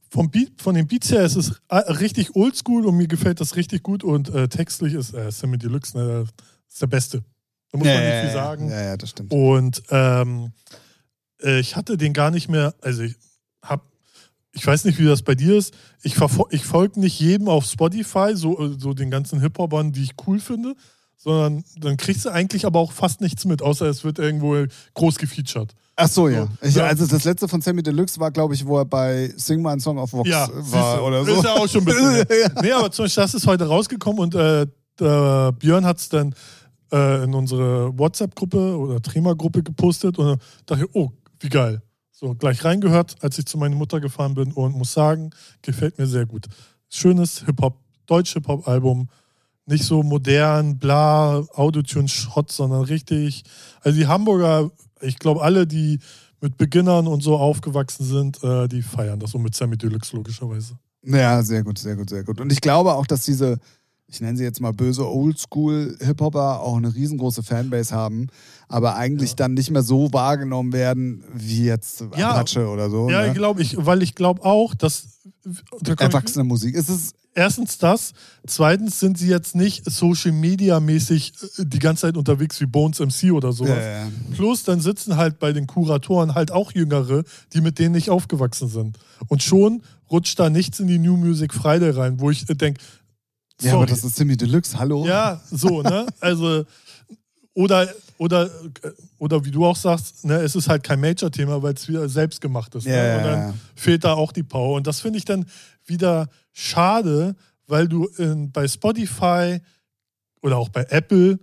vom 0.10 0.30
Beat, 0.30 0.62
von 0.62 0.76
den 0.76 0.88
Beats 0.88 1.12
her 1.12 1.24
ist 1.26 1.36
es 1.36 1.62
äh, 1.70 1.76
richtig 1.78 2.36
oldschool 2.36 2.86
und 2.86 2.96
mir 2.96 3.08
gefällt 3.08 3.42
das 3.42 3.56
richtig 3.56 3.84
gut 3.84 4.04
und 4.04 4.30
äh, 4.30 4.48
textlich 4.48 4.94
ist 4.94 5.14
äh, 5.14 5.32
Sammy 5.32 5.58
Deluxe 5.58 5.98
ne, 5.98 6.26
ist 6.70 6.82
der 6.82 6.88
Beste. 6.88 7.24
Da 7.72 7.78
muss 7.80 7.88
man 7.88 8.06
nicht 8.06 8.20
viel 8.22 8.32
sagen. 8.32 8.70
Ja, 8.70 8.82
ja, 8.82 8.98
das 8.98 9.10
stimmt. 9.10 9.34
Und 9.34 9.84
ähm, 9.90 10.54
äh, 11.42 11.60
ich 11.60 11.76
hatte 11.76 11.98
den 11.98 12.14
gar 12.14 12.32
nicht 12.32 12.48
mehr, 12.48 12.74
also 12.82 13.02
ich 13.02 13.16
hab, 13.62 13.84
ich 14.56 14.66
weiß 14.66 14.86
nicht, 14.86 14.98
wie 14.98 15.06
das 15.06 15.22
bei 15.22 15.36
dir 15.36 15.58
ist. 15.58 15.74
Ich, 16.02 16.16
ich 16.50 16.66
folge 16.66 17.00
nicht 17.00 17.20
jedem 17.20 17.50
auf 17.50 17.66
Spotify, 17.66 18.32
so, 18.34 18.60
äh, 18.60 18.76
so 18.80 18.94
den 18.94 19.12
ganzen 19.12 19.42
Hip-Hopern, 19.42 19.92
die 19.92 20.04
ich 20.04 20.12
cool 20.26 20.40
finde, 20.40 20.76
sondern 21.18 21.64
dann 21.78 21.98
kriegst 21.98 22.26
du 22.26 22.30
eigentlich 22.30 22.66
aber 22.66 22.80
auch 22.80 22.92
fast 22.92 23.22
nichts 23.22 23.46
mit, 23.46 23.62
außer 23.62 23.86
es 23.88 24.04
wird 24.04 24.18
irgendwo 24.18 24.66
groß 24.94 25.18
gefeatured. 25.18 25.74
Ach 25.98 26.08
so, 26.08 26.28
ja. 26.30 26.48
So, 26.62 26.68
Ich, 26.68 26.76
ja. 26.76 26.86
also 26.86 27.06
das 27.06 27.24
letzte 27.24 27.48
von 27.48 27.62
Sammy 27.62 27.84
Deluxe 27.84 28.20
war, 28.20 28.32
glaube 28.32 28.54
ich, 28.54 28.66
wo 28.66 28.78
er 28.78 28.86
bei 28.86 29.34
Sing 29.38 29.62
My 29.62 29.80
Song 29.80 29.98
of 29.98 30.12
Vox 30.14 30.30
Ja, 30.30 30.50
war 30.52 31.04
oder 31.04 31.24
so. 31.24 31.36
Ist 31.36 31.44
ja 31.44 31.54
auch 31.54 31.68
schon 31.68 31.82
ein 31.82 31.86
bisschen. 31.86 32.14
her. 32.28 32.52
Nee, 32.62 32.72
aber 32.72 32.92
zum 32.92 33.06
Beispiel, 33.06 33.24
das 33.24 33.34
ist 33.34 33.48
heute 33.48 33.68
rausgekommen 33.68 34.20
und 34.20 34.36
äh, 34.36 34.68
der 35.00 35.52
Björn 35.54 35.86
hat 35.86 35.98
es 35.98 36.10
dann 36.10 36.34
äh, 36.92 37.24
in 37.24 37.34
unsere 37.34 37.98
WhatsApp-Gruppe 37.98 38.78
oder 38.78 39.02
Trema-Gruppe 39.02 39.64
gepostet 39.64 40.18
und 40.18 40.28
dann 40.28 40.40
dachte 40.66 40.84
ich, 40.86 40.90
oh, 40.96 41.12
wie 41.40 41.50
geil. 41.50 41.82
So, 42.18 42.34
gleich 42.34 42.64
reingehört, 42.64 43.18
als 43.20 43.38
ich 43.40 43.46
zu 43.46 43.58
meiner 43.58 43.76
Mutter 43.76 44.00
gefahren 44.00 44.36
bin 44.36 44.54
und 44.54 44.74
muss 44.78 44.94
sagen, 44.94 45.32
gefällt 45.62 45.98
mir 45.98 46.08
sehr 46.08 46.26
gut. 46.26 46.46
Schönes 46.90 47.44
Hip-Hop, 47.46 47.78
Deutsch-Hip-Hop-Album. 48.06 49.10
Nicht 49.66 49.84
so 49.84 50.02
modern, 50.02 50.80
bla, 50.80 51.40
Autotune-Schrott, 51.40 52.54
sondern 52.54 52.84
richtig. 52.84 53.44
Also 53.82 54.00
die 54.00 54.08
Hamburger, 54.08 54.72
ich 55.02 55.20
glaube, 55.20 55.42
alle, 55.42 55.68
die 55.68 56.00
mit 56.40 56.56
Beginnern 56.56 57.08
und 57.08 57.22
so 57.22 57.36
aufgewachsen 57.36 58.06
sind, 58.06 58.42
äh, 58.46 58.70
die 58.70 58.82
feiern 58.82 59.20
das 59.20 59.32
so 59.32 59.38
mit 59.38 59.54
Sammy 59.54 59.76
Deluxe 59.76 60.16
logischerweise. 60.16 60.80
Ja, 61.04 61.44
sehr 61.44 61.66
gut, 61.66 61.78
sehr 61.78 61.98
gut, 61.98 62.10
sehr 62.10 62.24
gut. 62.24 62.40
Und 62.40 62.50
ich 62.50 62.62
glaube 62.62 62.94
auch, 62.94 63.08
dass 63.08 63.26
diese, 63.26 63.60
ich 64.08 64.22
nenne 64.22 64.38
sie 64.38 64.44
jetzt 64.44 64.62
mal 64.62 64.72
böse 64.72 65.06
Oldschool-Hip-Hopper 65.10 66.62
auch 66.62 66.78
eine 66.78 66.94
riesengroße 66.94 67.44
Fanbase 67.44 67.94
haben, 67.94 68.28
aber 68.68 68.96
eigentlich 68.96 69.32
Ja. 69.32 69.36
dann 69.38 69.54
nicht 69.56 69.72
mehr 69.72 69.84
so 69.84 70.12
wahrgenommen 70.14 70.74
werden 70.74 71.24
wie 71.34 71.66
jetzt 71.66 72.04
Ja. 72.18 72.32
Apache 72.32 72.68
oder 72.68 72.90
so. 72.90 73.10
Ja, 73.10 73.26
ne? 73.28 73.34
glaube 73.34 73.62
ich, 73.62 73.76
weil 73.86 74.04
ich 74.04 74.16
glaube 74.16 74.44
auch, 74.44 74.76
dass 74.76 75.08
da 75.44 75.52
komm 75.82 75.94
ich- 75.94 76.00
Erwachsene 76.02 76.44
Musik. 76.44 76.76
Es 76.76 76.88
ist, 76.90 77.16
erstens 77.34 77.78
das, 77.80 78.14
zweitens 78.48 79.00
sind 79.00 79.18
sie 79.18 79.28
jetzt 79.28 79.56
nicht 79.56 79.90
Social 79.90 80.32
Media 80.32 80.80
mäßig 80.80 81.34
äh, 81.58 81.66
die 81.66 81.80
ganze 81.80 82.02
Zeit 82.04 82.16
unterwegs 82.18 82.60
wie 82.62 82.66
Bones 82.68 83.00
MC 83.00 83.32
oder 83.32 83.52
sowas. 83.54 83.70
ja, 83.78 84.04
ja. 84.04 84.08
Plus 84.36 84.64
dann 84.64 84.82
sitzen 84.82 85.18
halt 85.18 85.40
bei 85.40 85.52
den 85.52 85.66
Kuratoren 85.68 86.36
halt 86.36 86.52
auch 86.52 86.72
Jüngere, 86.74 87.24
die 87.54 87.62
mit 87.62 87.80
denen 87.80 87.96
nicht 87.96 88.10
aufgewachsen 88.12 88.68
sind. 88.70 88.98
Und 89.28 89.42
schon 89.44 89.82
rutscht 90.12 90.40
da 90.40 90.50
nichts 90.52 90.80
in 90.80 90.88
die 90.88 91.00
New 91.00 91.18
Music 91.18 91.54
Friday 91.54 91.90
rein, 91.90 92.20
wo 92.20 92.30
ich 92.30 92.46
denke, 92.46 92.80
ja, 93.62 93.74
aber 93.74 93.86
das 93.86 94.04
ist 94.04 94.16
Sammy 94.16 94.36
Deluxe, 94.36 94.78
hallo? 94.78 95.06
Ja, 95.06 95.42
so, 95.50 95.82
ne? 95.82 96.06
Also, 96.20 96.66
oder, 97.54 97.88
oder, 98.18 98.50
oder 99.18 99.46
wie 99.46 99.52
du 99.52 99.66
auch 99.66 99.76
sagst, 99.76 100.26
ne, 100.26 100.36
es 100.36 100.56
ist 100.56 100.68
halt 100.68 100.84
kein 100.84 101.00
Major-Thema, 101.00 101.62
weil 101.64 101.74
es 101.74 101.88
wieder 101.88 102.08
selbst 102.10 102.42
gemacht 102.42 102.76
ist. 102.76 102.86
Ja, 102.86 102.92
ne? 102.92 102.98
ja, 102.98 103.18
Und 103.18 103.24
dann 103.24 103.60
fehlt 103.76 104.04
da 104.04 104.14
auch 104.14 104.32
die 104.32 104.44
Power. 104.44 104.76
Und 104.76 104.88
das 104.88 105.00
finde 105.00 105.18
ich 105.18 105.26
dann 105.26 105.46
wieder 105.86 106.28
schade, 106.52 107.36
weil 107.68 107.88
du 107.88 108.08
in, 108.18 108.52
bei 108.52 108.68
Spotify 108.68 109.60
oder 110.42 110.58
auch 110.58 110.70
bei 110.70 110.86
Apple 110.90 111.40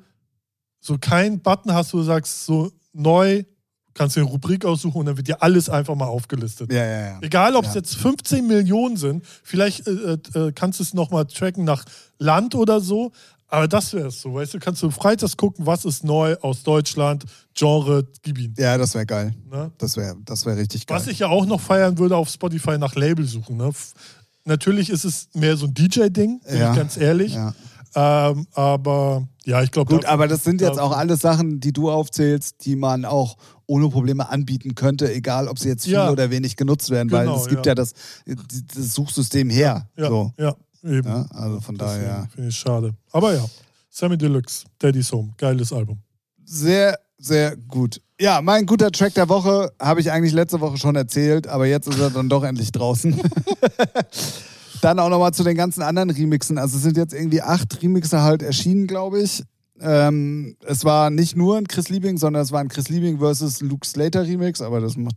so 0.81 0.99
keinen 0.99 1.41
Button 1.41 1.73
hast, 1.73 1.95
wo 1.95 1.99
du 1.99 2.05
sagst, 2.05 2.45
so 2.45 2.71
neu, 2.93 3.45
kannst 3.95 4.17
du 4.17 4.21
eine 4.21 4.29
Rubrik 4.29 4.65
aussuchen 4.65 4.99
und 4.99 5.07
dann 5.07 5.17
wird 5.17 5.29
dir 5.29 5.43
alles 5.43 5.69
einfach 5.69 5.95
mal 5.95 6.07
aufgelistet. 6.07 6.73
Ja, 6.73 6.85
ja, 6.85 7.01
ja. 7.09 7.19
Egal, 7.21 7.55
ob 7.57 7.65
es 7.65 7.71
Ja. 7.75 7.81
jetzt 7.81 7.97
15 7.97 8.47
Millionen 8.47 8.97
sind, 8.97 9.25
vielleicht 9.43 9.87
äh, 9.87 10.19
äh, 10.35 10.53
kannst 10.55 10.79
du 10.79 10.83
es 10.83 10.95
nochmal 10.95 11.27
tracken 11.27 11.65
nach 11.65 11.85
Land 12.19 12.55
oder 12.55 12.81
so, 12.81 13.13
aber 13.49 13.69
das 13.69 13.93
wäre 13.93 14.09
es 14.09 14.21
so, 14.23 14.33
weißt 14.35 14.55
du, 14.55 14.59
kannst 14.61 14.83
du 14.83 14.91
freitags 14.91 15.37
gucken, 15.37 15.67
was 15.67 15.85
ist 15.85 16.05
neu 16.05 16.37
aus 16.41 16.63
Deutschland, 16.63 17.25
Genre, 17.55 18.07
gib 18.23 18.39
ihn. 18.39 18.55
Ja, 18.59 18.79
das 18.79 18.95
wäre 18.95 19.05
geil. 19.05 19.35
Ne? 19.51 19.71
Das 19.77 19.97
wäre 19.99 20.17
das 20.25 20.47
wär 20.47 20.57
richtig 20.57 20.87
geil. 20.87 20.97
Was 20.97 21.07
ich 21.07 21.19
ja 21.19 21.29
auch 21.29 21.45
noch 21.45 21.61
feiern 21.61 21.99
würde 21.99 22.17
auf 22.17 22.31
Spotify 22.31 22.79
nach 22.79 22.95
Label 22.95 23.27
suchen. 23.27 23.59
Ne? 23.59 23.71
Natürlich 24.45 24.91
ist 24.91 25.05
es 25.05 25.29
mehr 25.35 25.57
so 25.57 25.67
ein 25.67 25.75
DJ-Ding, 25.75 26.41
bin 26.41 26.59
Ja. 26.59 26.71
ich 26.71 26.77
ganz 26.77 26.97
ehrlich. 26.97 27.35
ja. 27.35 27.55
Ähm, 27.95 28.47
aber 28.53 29.27
ja, 29.45 29.63
ich 29.63 29.71
glaube, 29.71 29.95
Gut, 29.95 30.05
aber 30.07 30.29
das 30.29 30.45
sind 30.45 30.61
jetzt 30.61 30.79
auch 30.79 30.93
alles 30.97 31.21
Sachen, 31.21 31.61
die 31.61 31.73
du 31.73 31.91
aufzählst, 31.91 32.65
die 32.65 32.77
man 32.77 33.05
auch 33.05 33.37
ohne 33.67 33.89
Probleme 33.89 34.29
anbieten 34.29 34.75
könnte, 34.75 35.13
egal 35.13 35.49
ob 35.49 35.59
sie 35.59 35.69
jetzt 35.69 35.85
viel 35.85 35.95
Ja. 35.95 36.11
oder 36.11 36.31
wenig 36.31 36.57
genutzt 36.57 36.91
werden, 36.91 37.11
weil 37.11 37.27
Genau, 37.27 37.39
es 37.39 37.49
gibt 37.49 37.67
ja. 37.67 37.71
ja, 37.71 37.75
das, 37.75 37.93
das 38.27 38.95
Suchsystem 38.95 39.51
her. 39.51 39.89
ja, 39.97 40.09
So. 40.09 40.33
ja, 40.39 40.55
eben. 40.85 41.07
Also 41.31 41.61
von 41.61 41.77
Deswegen 41.77 42.03
daher 42.05 42.29
Finde 42.35 42.49
ich 42.51 42.57
schade. 42.57 42.95
Aber 43.13 43.35
ja, 43.35 43.45
Sammy 43.91 44.17
Deluxe, 44.17 44.65
Daddy's 44.79 45.11
Home, 45.13 45.33
geiles 45.37 45.73
Album. 45.73 45.99
sehr, 46.45 46.99
sehr 47.19 47.57
gut. 47.57 48.01
Ja, 48.21 48.41
mein 48.41 48.67
guter 48.67 48.91
Track 48.91 49.15
der 49.15 49.29
Woche 49.29 49.73
habe 49.81 50.01
ich 50.01 50.11
eigentlich 50.13 50.33
letzte 50.33 50.61
Woche 50.61 50.77
schon 50.79 50.95
erzählt, 50.97 51.47
aber 51.49 51.67
jetzt 51.67 51.89
ist 51.89 51.99
er 51.99 52.11
dann 52.11 52.29
doch 52.29 52.45
endlich 52.45 52.71
draußen. 52.73 53.15
dann 54.83 54.99
auch 54.99 55.09
nochmal 55.09 55.33
zu 55.33 55.45
den 55.45 55.57
ganzen 55.57 55.83
anderen 55.83 56.11
Remixen. 56.11 56.59
Also 56.59 56.77
es 56.77 56.83
sind 56.83 56.97
jetzt 56.97 57.15
irgendwie 57.15 57.41
acht 57.41 57.83
Remixe 57.83 58.23
halt 58.23 58.43
erschienen, 58.43 58.87
glaube 58.87 59.23
ich. 59.23 59.43
Ähm, 59.81 60.57
es 60.65 60.85
war 60.85 61.11
nicht 61.11 61.37
nur 61.37 61.57
ein 61.57 61.67
Chris 61.67 61.89
Liebing, 61.89 62.19
sondern 62.19 62.43
es 62.43 62.53
war 62.53 62.61
ein 62.61 62.69
Chris 62.69 62.89
Liebing 62.89 63.19
versus 63.19 63.61
Luke 63.61 63.87
Slater 63.87 64.23
Remix, 64.25 64.61
aber 64.61 64.81
das 64.81 64.97
macht 64.97 65.17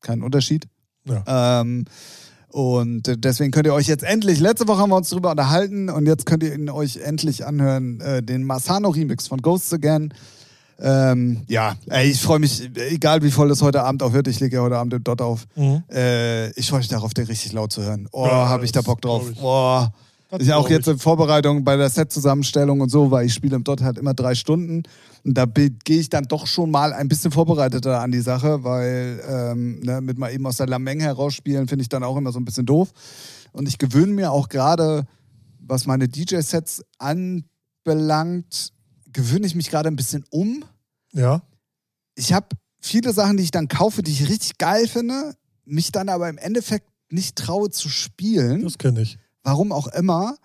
keinen 0.00 0.22
Unterschied. 0.22 0.66
Ja. 1.04 1.60
Ähm, 1.60 1.84
und 2.48 3.02
deswegen 3.24 3.52
könnt 3.52 3.66
ihr 3.66 3.74
euch 3.74 3.86
jetzt 3.86 4.02
endlich, 4.02 4.40
letzte 4.40 4.66
Woche 4.66 4.80
haben 4.80 4.90
wir 4.90 4.96
uns 4.96 5.10
drüber 5.10 5.30
unterhalten 5.30 5.88
und 5.88 6.06
jetzt 6.06 6.26
könnt 6.26 6.42
ihr 6.42 6.52
ihn 6.52 6.68
euch 6.68 6.96
endlich 6.96 7.46
anhören, 7.46 8.00
äh, 8.00 8.22
den 8.22 8.42
Masano 8.42 8.88
Remix 8.88 9.28
von 9.28 9.40
Ghosts 9.40 9.72
Again. 9.72 10.12
Ähm, 10.82 11.42
ja, 11.46 11.76
ey, 11.88 12.10
ich 12.10 12.20
freue 12.20 12.38
mich, 12.38 12.70
egal 12.90 13.22
wie 13.22 13.30
voll 13.30 13.50
es 13.50 13.60
heute 13.60 13.82
Abend 13.82 14.02
auch 14.02 14.12
wird, 14.12 14.28
ich 14.28 14.40
lege 14.40 14.56
ja 14.56 14.62
heute 14.62 14.78
Abend 14.78 14.94
im 14.94 15.04
Dot 15.04 15.20
auf. 15.20 15.46
Mhm. 15.54 15.82
Äh, 15.92 16.50
ich 16.52 16.70
freue 16.70 16.78
mich 16.78 16.88
darauf, 16.88 17.12
den 17.12 17.26
richtig 17.26 17.52
laut 17.52 17.72
zu 17.72 17.82
hören. 17.82 18.08
Oh, 18.12 18.24
Ja, 18.26 18.48
habe 18.48 18.64
ich 18.64 18.72
da 18.72 18.80
das 18.80 18.86
Bock 18.86 19.02
drauf. 19.02 19.30
Oh, 19.42 19.84
Das 20.30 20.40
Ich 20.40 20.52
auch 20.52 20.70
jetzt 20.70 20.88
in 20.88 20.98
Vorbereitung 20.98 21.64
bei 21.64 21.76
der 21.76 21.90
Set-Zusammenstellung 21.90 22.80
und 22.80 22.88
so, 22.88 23.10
weil 23.10 23.26
ich 23.26 23.34
spiele 23.34 23.56
im 23.56 23.64
Dot 23.64 23.82
halt 23.82 23.98
immer 23.98 24.14
drei 24.14 24.34
Stunden. 24.34 24.84
Und 25.22 25.34
da 25.34 25.44
gehe 25.44 26.00
ich 26.00 26.08
dann 26.08 26.24
doch 26.24 26.46
schon 26.46 26.70
mal 26.70 26.94
ein 26.94 27.08
bisschen 27.08 27.30
vorbereiteter 27.30 28.00
an 28.00 28.10
die 28.10 28.20
Sache, 28.20 28.64
weil 28.64 29.20
ähm, 29.28 29.80
ne, 29.80 30.00
mit 30.00 30.16
mal 30.16 30.32
eben 30.32 30.46
aus 30.46 30.56
der 30.56 30.66
Lameng 30.66 31.00
herausspielen 31.00 31.68
finde 31.68 31.82
ich 31.82 31.90
dann 31.90 32.02
auch 32.02 32.16
immer 32.16 32.32
so 32.32 32.38
ein 32.40 32.44
bisschen 32.46 32.64
doof. 32.64 32.90
Und 33.52 33.68
ich 33.68 33.76
gewöhne 33.76 34.12
mir 34.12 34.32
auch 34.32 34.48
gerade, 34.48 35.04
was 35.58 35.84
meine 35.86 36.08
DJ-Sets 36.08 36.82
anbelangt, 36.98 38.72
gewöhne 39.12 39.46
ich 39.46 39.54
mich 39.54 39.70
gerade 39.70 39.88
ein 39.88 39.96
bisschen 39.96 40.24
um. 40.30 40.64
Ja. 41.12 41.42
Ich 42.14 42.32
habe 42.32 42.48
viele 42.80 43.12
Sachen, 43.12 43.36
die 43.36 43.42
ich 43.44 43.50
dann 43.50 43.68
kaufe, 43.68 44.02
die 44.02 44.10
ich 44.12 44.28
richtig 44.28 44.58
geil 44.58 44.86
finde, 44.88 45.34
mich 45.64 45.92
dann 45.92 46.08
aber 46.08 46.28
im 46.28 46.38
Endeffekt 46.38 46.86
nicht 47.10 47.36
traue 47.36 47.70
zu 47.70 47.88
spielen 47.88 48.62
Das 48.62 48.78
kenne 48.78 49.00
ich. 49.02 49.18
warum 49.42 49.72
auch 49.72 49.88
immer. 49.88 50.36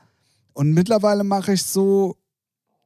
Und 0.53 0.71
mittlerweile 0.71 1.23
mache 1.23 1.53
ich 1.53 1.63
so, 1.63 2.17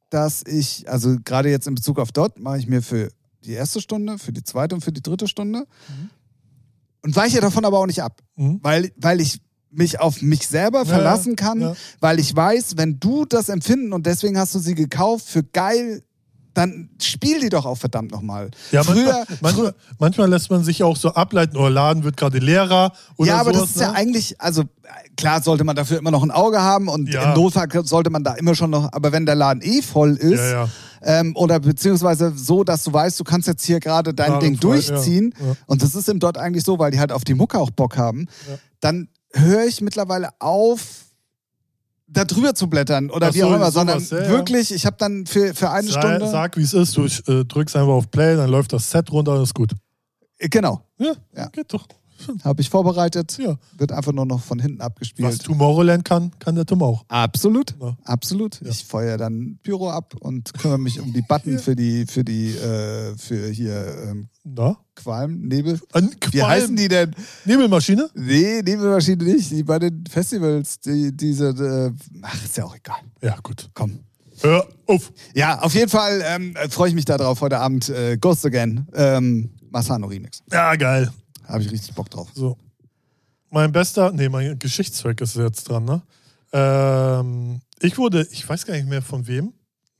dass 0.09 0.43
ich, 0.45 0.89
also 0.89 1.17
gerade 1.23 1.49
jetzt 1.49 1.67
in 1.67 1.75
Bezug 1.75 1.99
auf 1.99 2.11
Dot, 2.11 2.39
mache 2.39 2.57
ich 2.57 2.67
mir 2.67 2.81
für 2.81 3.09
die 3.43 3.51
erste 3.53 3.79
Stunde, 3.79 4.17
für 4.17 4.33
die 4.33 4.43
zweite 4.43 4.75
und 4.75 4.81
für 4.81 4.91
die 4.91 5.01
dritte 5.03 5.27
Stunde 5.27 5.65
und 7.03 7.15
weiche 7.15 7.39
davon 7.41 7.63
aber 7.65 7.79
auch 7.79 7.85
nicht 7.85 8.01
ab, 8.03 8.21
Mhm. 8.35 8.59
weil, 8.63 8.91
weil 8.97 9.21
ich 9.21 9.39
mich 9.71 9.99
auf 9.99 10.21
mich 10.21 10.47
selber 10.47 10.85
verlassen 10.85 11.35
kann, 11.35 11.61
ja. 11.61 11.73
weil 11.99 12.19
ich 12.19 12.35
weiß, 12.35 12.73
wenn 12.77 12.99
du 12.99 13.25
das 13.25 13.49
Empfinden 13.49 13.93
und 13.93 14.05
deswegen 14.05 14.37
hast 14.37 14.55
du 14.55 14.59
sie 14.59 14.75
gekauft 14.75 15.27
für 15.27 15.43
geil, 15.43 16.03
dann 16.53 16.89
spiel 17.01 17.39
die 17.39 17.49
doch 17.49 17.65
auch 17.65 17.77
verdammt 17.77 18.11
nochmal. 18.11 18.49
Ja, 18.71 18.83
Früher, 18.83 19.25
manchmal, 19.39 19.39
manchmal, 19.41 19.73
manchmal 19.99 20.29
lässt 20.29 20.49
man 20.49 20.63
sich 20.63 20.83
auch 20.83 20.97
so 20.97 21.13
ableiten, 21.13 21.55
oh, 21.55 21.67
Laden 21.67 22.03
wird 22.03 22.17
gerade 22.17 22.39
leerer 22.39 22.91
oder 23.17 23.29
ja, 23.29 23.37
aber 23.39 23.53
sowas. 23.53 23.67
das 23.67 23.75
ist 23.75 23.81
ja 23.81 23.91
ne? 23.91 23.97
eigentlich, 23.97 24.41
also 24.41 24.63
klar 25.15 25.41
sollte 25.41 25.63
man 25.63 25.75
dafür 25.75 25.99
immer 25.99 26.11
noch 26.11 26.23
ein 26.23 26.31
Auge 26.31 26.61
haben 26.61 26.87
und 26.87 27.07
Ja. 27.07 27.29
im 27.33 27.39
Notfall 27.39 27.67
sollte 27.85 28.09
man 28.09 28.23
da 28.23 28.33
immer 28.33 28.55
schon 28.55 28.71
noch, 28.71 28.91
aber 28.91 29.11
wenn 29.11 29.25
der 29.25 29.35
Laden 29.35 29.61
eh 29.61 29.81
voll 29.81 30.15
ist, 30.15 30.39
Ja, 30.39 30.51
ja. 30.51 30.69
Ähm, 31.01 31.33
oder 31.37 31.61
beziehungsweise 31.61 32.33
so, 32.35 32.65
dass 32.65 32.83
du 32.83 32.91
weißt, 32.91 33.17
du 33.17 33.23
kannst 33.23 33.47
jetzt 33.47 33.63
hier 33.63 33.79
gerade 33.79 34.13
dein 34.13 34.41
Ding 34.41 34.59
voll, 34.59 34.81
durchziehen 34.81 35.33
ja, 35.39 35.45
ja. 35.47 35.55
und 35.65 35.81
das 35.81 35.95
ist 35.95 36.09
im 36.09 36.19
Dort 36.19 36.37
eigentlich 36.37 36.65
so, 36.65 36.77
weil 36.77 36.91
die 36.91 36.99
halt 36.99 37.13
auf 37.13 37.23
die 37.23 37.35
Mucke 37.35 37.57
auch 37.57 37.69
Bock 37.69 37.95
haben, 37.95 38.27
dann 38.81 39.07
höre 39.33 39.65
ich 39.65 39.81
mittlerweile 39.81 40.29
auf, 40.39 41.05
da 42.07 42.25
drüber 42.25 42.55
zu 42.55 42.67
blättern 42.67 43.09
oder 43.11 43.27
Ach 43.27 43.33
wie 43.35 43.39
so, 43.39 43.45
auch 43.47 43.53
immer, 43.55 43.71
sowas, 43.71 43.73
sondern 43.73 43.99
ja, 44.09 44.21
ja. 44.23 44.29
wirklich, 44.29 44.71
ich 44.73 44.85
habe 44.85 44.95
dann 44.97 45.25
für, 45.27 45.53
für 45.53 45.69
eine 45.69 45.87
Sa- 45.87 46.01
Stunde, 46.01 46.27
Sag, 46.27 46.57
wie 46.57 46.63
es 46.63 46.73
ist, 46.73 46.97
du 46.97 47.05
äh, 47.05 47.45
drückst 47.45 47.75
einfach 47.75 47.93
auf 47.93 48.09
Play, 48.09 48.35
dann 48.35 48.49
läuft 48.49 48.73
das 48.73 48.89
Set 48.89 49.11
runter, 49.11 49.33
alles 49.33 49.53
gut. 49.53 49.71
Äh, 50.39 50.49
genau, 50.49 50.83
Ja, 50.97 51.13
Ja. 51.35 51.47
geht 51.49 51.71
doch. 51.73 51.85
Habe 52.43 52.61
ich 52.61 52.69
vorbereitet, 52.69 53.37
Ja. 53.39 53.57
wird 53.77 53.91
einfach 53.91 54.11
nur 54.11 54.25
noch 54.25 54.41
von 54.41 54.59
hinten 54.59 54.81
abgespielt. 54.81 55.27
Was 55.27 55.37
Tomorrowland 55.39 56.03
kann, 56.05 56.31
kann 56.39 56.55
der 56.55 56.65
Tom 56.65 56.81
auch. 56.83 57.05
Absolut, 57.07 57.75
Ja. 57.81 57.97
absolut. 58.03 58.61
Ja. 58.61 58.69
Ich 58.71 58.83
feuer 58.85 59.17
dann 59.17 59.59
Pyro 59.63 59.89
ab 59.89 60.15
und 60.19 60.53
kümmere 60.53 60.79
mich 60.79 60.99
um 60.99 61.13
die 61.13 61.21
Button 61.21 61.59
für 61.59 61.75
die, 61.75 62.05
für 62.05 62.23
die, 62.23 62.49
äh, 62.55 63.15
für 63.17 63.47
hier 63.49 63.85
ähm, 64.07 64.29
Na? 64.43 64.77
Qualm, 64.95 65.41
Nebel. 65.47 65.79
An 65.93 66.09
Wie 66.31 66.43
heißen 66.43 66.75
die 66.75 66.87
denn? 66.89 67.15
Nebelmaschine? 67.45 68.09
Nee, 68.15 68.61
Nebelmaschine 68.61 69.23
nicht. 69.23 69.51
Die 69.51 69.63
bei 69.63 69.79
den 69.79 70.03
Festivals, 70.09 70.79
die, 70.81 71.15
diese, 71.15 71.49
äh, 71.49 72.19
ach, 72.21 72.43
ist 72.43 72.57
ja 72.57 72.65
auch 72.65 72.75
egal. 72.75 72.97
Ja, 73.21 73.37
gut. 73.41 73.69
Komm. 73.73 73.99
Hör 74.41 74.65
auf. 74.87 75.11
Ja, 75.35 75.59
auf 75.59 75.73
jeden 75.73 75.89
Fall 75.89 76.21
ähm, 76.25 76.53
freue 76.69 76.87
ich 76.89 76.95
mich 76.95 77.03
darauf 77.05 77.41
heute 77.41 77.59
Abend. 77.59 77.89
Äh, 77.89 78.17
Ghost 78.17 78.45
Again, 78.45 78.87
ähm, 78.93 79.49
Masano 79.69 80.07
Remix. 80.07 80.41
Ja, 80.51 80.75
geil. 80.75 81.11
Habe 81.49 81.63
ich 81.63 81.71
richtig 81.71 81.95
Bock 81.95 82.09
drauf. 82.09 82.29
So. 82.33 82.57
Mein 83.49 83.71
bester, 83.71 84.11
nee, 84.11 84.29
mein 84.29 84.57
Geschichtszweck 84.59 85.19
ist 85.21 85.35
jetzt 85.35 85.67
dran, 85.67 85.85
ne? 85.85 86.01
Ähm, 86.51 87.61
ich 87.81 87.97
wurde, 87.97 88.27
ich 88.31 88.47
weiß 88.47 88.65
gar 88.65 88.75
nicht 88.75 88.87
mehr 88.87 89.01
von 89.01 89.25
wem. 89.27 89.53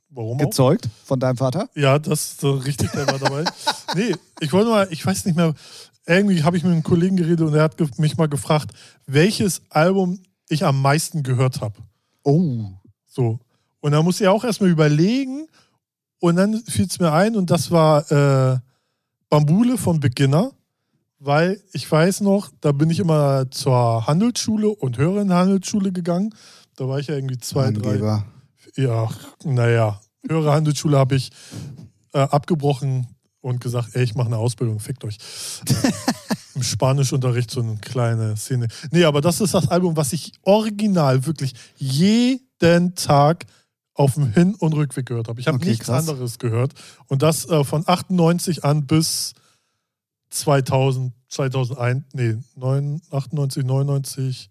Warum 0.08 0.38
auch? 0.38 0.44
Gezeugt 0.44 0.88
von 1.04 1.20
deinem 1.20 1.36
Vater? 1.36 1.68
Ja, 1.74 1.98
das 1.98 2.32
ist 2.32 2.40
so 2.40 2.52
richtig, 2.52 2.90
der 2.92 3.06
war 3.06 3.18
dabei. 3.18 3.44
nee, 3.94 4.14
ich 4.40 4.52
wollte 4.52 4.70
mal, 4.70 4.88
ich 4.90 5.04
weiß 5.04 5.24
nicht 5.24 5.36
mehr, 5.36 5.54
irgendwie 6.06 6.42
habe 6.42 6.56
ich 6.56 6.64
mit 6.64 6.72
einem 6.72 6.82
Kollegen 6.82 7.16
geredet 7.16 7.42
und 7.42 7.54
er 7.54 7.62
hat 7.64 7.76
mich 7.98 8.16
mal 8.16 8.28
gefragt, 8.28 8.72
welches 9.06 9.62
Album 9.70 10.20
ich 10.48 10.64
am 10.64 10.80
meisten 10.82 11.22
gehört 11.22 11.60
habe. 11.60 11.74
Oh. 12.24 12.64
So. 13.06 13.38
Und 13.80 13.92
da 13.92 14.02
musste 14.02 14.24
ich 14.24 14.28
auch 14.28 14.44
erstmal 14.44 14.70
überlegen 14.70 15.46
und 16.18 16.36
dann 16.36 16.62
fiel 16.64 16.86
es 16.86 16.98
mir 16.98 17.12
ein 17.12 17.36
und 17.36 17.50
das 17.50 17.70
war 17.70 18.10
äh, 18.10 18.58
Bambule 19.28 19.78
von 19.78 20.00
Beginner, 20.00 20.52
weil 21.20 21.62
ich 21.72 21.90
weiß 21.90 22.22
noch, 22.22 22.50
da 22.60 22.72
bin 22.72 22.90
ich 22.90 22.98
immer 22.98 23.50
zur 23.50 24.06
Handelsschule 24.06 24.68
und 24.70 24.96
der 24.96 25.36
Handelsschule 25.36 25.92
gegangen. 25.92 26.34
Da 26.76 26.88
war 26.88 26.98
ich 26.98 27.06
ja 27.08 27.14
irgendwie 27.14 27.38
zwei, 27.38 27.70
drei. 27.70 27.90
Angeber. 27.90 28.26
Ja, 28.76 29.08
naja, 29.44 30.00
höhere 30.28 30.52
Handelsschule 30.52 30.96
habe 30.98 31.16
ich 31.16 31.30
äh, 32.14 32.20
abgebrochen 32.20 33.06
und 33.42 33.60
gesagt, 33.60 33.90
ey, 33.94 34.02
ich 34.02 34.14
mache 34.14 34.28
eine 34.28 34.38
Ausbildung, 34.38 34.80
fickt 34.80 35.04
euch. 35.04 35.18
Im 36.54 36.62
Spanischunterricht 36.62 37.50
so 37.50 37.60
eine 37.60 37.76
kleine 37.76 38.36
Szene. 38.36 38.68
Nee, 38.90 39.04
aber 39.04 39.20
das 39.20 39.40
ist 39.40 39.54
das 39.54 39.68
Album, 39.68 39.96
was 39.96 40.12
ich 40.12 40.32
original 40.42 41.26
wirklich 41.26 41.54
jeden 41.76 42.94
Tag 42.94 43.46
auf 43.94 44.14
dem 44.14 44.32
Hin- 44.32 44.54
und 44.54 44.72
Rückweg 44.72 45.06
gehört 45.06 45.28
habe. 45.28 45.40
Ich 45.40 45.46
habe 45.46 45.56
Okay, 45.56 45.68
nichts 45.70 45.86
krass. 45.86 46.08
anderes 46.08 46.38
gehört. 46.38 46.72
Und 47.08 47.22
das 47.22 47.46
äh, 47.48 47.64
von 47.64 47.84
98 47.86 48.64
an 48.64 48.86
bis 48.86 49.34
2000, 50.30 51.12
2001, 51.28 52.04
nee, 52.14 52.36
9, 52.56 53.02
98, 53.10 53.64
99, 53.64 54.50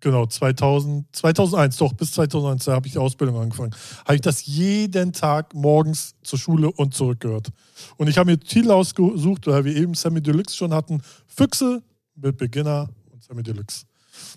genau, 0.00 0.26
2000, 0.26 1.04
2001, 1.14 1.76
doch, 1.76 1.92
bis 1.92 2.12
2001, 2.12 2.64
da 2.64 2.72
habe 2.72 2.86
ich 2.86 2.92
die 2.92 2.98
Ausbildung 2.98 3.36
angefangen. 3.36 3.74
Habe 4.04 4.14
ich 4.14 4.20
das 4.20 4.46
jeden 4.46 5.12
Tag 5.12 5.54
morgens 5.54 6.14
zur 6.22 6.38
Schule 6.38 6.70
und 6.70 6.94
zurück 6.94 7.20
gehört. 7.20 7.48
Und 7.96 8.08
ich 8.08 8.18
habe 8.18 8.30
mir 8.30 8.38
Titel 8.38 8.70
ausgesucht, 8.70 9.46
weil 9.46 9.64
wir 9.64 9.76
eben 9.76 9.94
Sammy 9.94 10.22
Deluxe 10.22 10.56
schon 10.56 10.72
hatten. 10.72 11.02
Füchse 11.26 11.82
mit 12.14 12.36
Beginner 12.36 12.88
und 13.12 13.22
Sammy 13.22 13.42
Deluxe. 13.42 13.84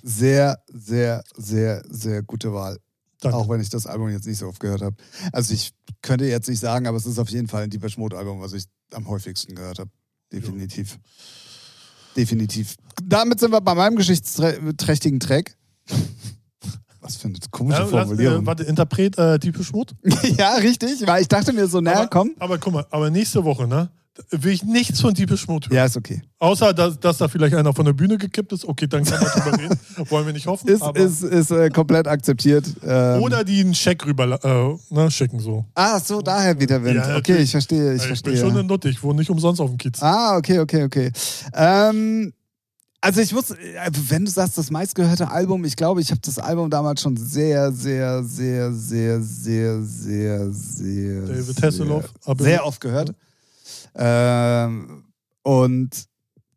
Sehr, 0.03 0.59
sehr, 0.67 1.23
sehr, 1.35 1.83
sehr 1.89 2.21
gute 2.23 2.53
Wahl. 2.53 2.77
Danke. 3.21 3.37
Auch 3.37 3.47
wenn 3.49 3.61
ich 3.61 3.69
das 3.69 3.87
Album 3.87 4.09
jetzt 4.09 4.25
nicht 4.27 4.39
so 4.39 4.47
oft 4.47 4.59
gehört 4.59 4.81
habe. 4.81 4.95
Also 5.31 5.53
ich 5.53 5.71
könnte 6.01 6.25
jetzt 6.25 6.49
nicht 6.49 6.59
sagen, 6.59 6.87
aber 6.87 6.97
es 6.97 7.05
ist 7.05 7.19
auf 7.19 7.29
jeden 7.29 7.47
Fall 7.47 7.63
ein 7.63 7.69
Deepesh 7.69 7.97
Mode 7.97 8.17
Album, 8.17 8.41
was 8.41 8.53
ich 8.53 8.65
am 8.93 9.07
häufigsten 9.07 9.55
gehört 9.55 9.79
habe. 9.79 9.89
Definitiv. 10.33 10.97
Definitiv. 12.17 12.75
Damit 13.03 13.39
sind 13.39 13.51
wir 13.51 13.61
bei 13.61 13.75
meinem 13.75 13.95
geschichtsträchtigen 13.95 15.19
Track. 15.19 15.55
Was 16.99 17.15
für 17.15 17.27
eine 17.29 17.37
komische 17.51 17.79
Ja, 17.79 17.83
lass, 17.85 17.91
Formulierung. 17.91 18.43
äh, 18.43 18.45
warte, 18.45 18.63
Interpret 18.63 19.17
äh, 19.17 19.39
Diepe 19.39 19.63
Schmut? 19.63 19.95
ja, 20.37 20.55
richtig, 20.55 21.05
weil 21.07 21.21
ich 21.21 21.27
dachte 21.27 21.53
mir 21.53 21.67
so, 21.67 21.79
na 21.81 21.93
aber, 21.93 22.07
komm. 22.07 22.31
Aber 22.39 22.57
guck 22.57 22.73
mal, 22.73 22.85
aber 22.91 23.09
nächste 23.09 23.43
Woche, 23.43 23.67
ne? 23.67 23.89
Will 24.31 24.51
ich 24.51 24.63
nichts 24.63 24.99
von 24.99 25.13
Diepe 25.13 25.37
Schmut 25.37 25.67
hören. 25.67 25.75
Ja, 25.77 25.85
ist 25.85 25.95
okay. 25.95 26.21
Außer, 26.39 26.73
dass, 26.73 26.99
dass 26.99 27.17
da 27.17 27.29
vielleicht 27.29 27.55
einer 27.55 27.73
von 27.73 27.85
der 27.85 27.93
Bühne 27.93 28.17
gekippt 28.17 28.51
ist. 28.51 28.65
Okay, 28.65 28.85
dann 28.87 29.05
kann 29.05 29.21
man 29.23 29.31
drüber 29.31 29.57
reden. 29.63 29.79
Wollen 30.09 30.25
wir 30.25 30.33
nicht 30.33 30.47
hoffen. 30.47 30.67
Ist, 30.67 30.81
aber, 30.81 30.99
ist, 30.99 31.23
ist 31.23 31.51
äh, 31.51 31.69
komplett 31.69 32.07
akzeptiert. 32.07 32.65
Ähm, 32.85 33.21
oder 33.21 33.43
die 33.45 33.61
einen 33.61 33.73
Scheck 33.73 34.05
rüber 34.05 34.37
äh, 34.43 34.93
ne, 34.93 35.09
schicken 35.09 35.39
so. 35.39 35.65
ah, 35.75 35.99
so, 35.99 36.21
daher 36.21 36.59
wieder 36.59 36.83
Wind. 36.83 36.97
Ja, 36.97 37.15
okay, 37.15 37.37
ich 37.37 37.51
verstehe, 37.51 37.93
ich 37.93 38.01
Ich, 38.01 38.07
verstehe. 38.07 38.33
bin 38.33 38.41
schon 38.41 38.51
eine 38.51 38.63
Nutte, 38.63 38.89
ich 38.89 39.01
wohne 39.01 39.19
nicht 39.19 39.29
umsonst 39.29 39.61
auf 39.61 39.69
dem 39.69 39.77
Kiez. 39.77 40.01
Ah, 40.03 40.35
okay, 40.35 40.59
okay, 40.59 40.83
okay. 40.83 41.11
Ähm, 41.53 42.33
also 42.99 43.21
ich 43.21 43.33
muss, 43.33 43.51
äh, 43.51 43.55
wenn 44.09 44.25
du 44.25 44.31
sagst, 44.31 44.57
das 44.57 44.69
meistgehörte 44.69 45.31
Album, 45.31 45.63
ich 45.65 45.75
glaube, 45.75 46.01
ich 46.01 46.11
habe 46.11 46.21
das 46.23 46.37
Album 46.37 46.69
damals 46.69 47.01
schon 47.01 47.15
sehr, 47.17 47.71
sehr, 47.71 48.23
sehr, 48.23 48.73
sehr, 48.73 49.21
sehr, 49.21 49.81
sehr, 49.81 50.51
sehr, 50.51 51.21
David 51.21 51.55
sehr, 51.55 51.67
Hasselhoff, 51.67 52.13
sehr 52.37 52.65
oft 52.65 52.81
gehört. 52.81 53.13
Ähm, 53.95 55.05
und 55.43 56.05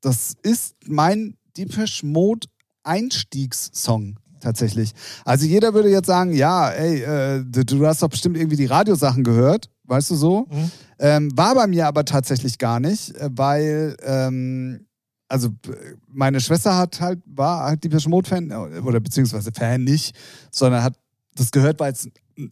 das 0.00 0.34
ist 0.42 0.74
mein 0.86 1.36
Depeche 1.56 2.04
Mode 2.06 2.46
Einstiegssong 2.82 4.18
tatsächlich. 4.40 4.92
Also 5.24 5.46
jeder 5.46 5.72
würde 5.72 5.88
jetzt 5.88 6.06
sagen, 6.06 6.32
ja, 6.32 6.68
ey, 6.70 7.02
äh, 7.02 7.44
du, 7.44 7.64
du 7.64 7.86
hast 7.86 8.02
doch 8.02 8.08
bestimmt 8.08 8.36
irgendwie 8.36 8.56
die 8.56 8.66
Radiosachen 8.66 9.24
gehört, 9.24 9.70
weißt 9.84 10.10
du 10.10 10.14
so? 10.14 10.46
Mhm. 10.50 10.70
Ähm, 10.98 11.36
war 11.36 11.54
bei 11.54 11.66
mir 11.66 11.86
aber 11.86 12.04
tatsächlich 12.04 12.58
gar 12.58 12.78
nicht, 12.78 13.16
äh, 13.16 13.30
weil 13.32 13.96
ähm, 14.02 14.86
also 15.28 15.48
äh, 15.48 15.94
meine 16.06 16.40
Schwester 16.40 16.76
hat 16.76 17.00
halt 17.00 17.20
war 17.26 17.64
halt 17.64 17.82
die 17.82 18.08
Mode 18.08 18.28
Fan 18.28 18.50
äh, 18.50 18.80
oder 18.80 19.00
beziehungsweise 19.00 19.50
Fan 19.52 19.82
nicht, 19.82 20.14
sondern 20.50 20.84
hat 20.84 20.94
das 21.34 21.50
gehört, 21.50 21.80
weil 21.80 21.92
es 21.92 22.08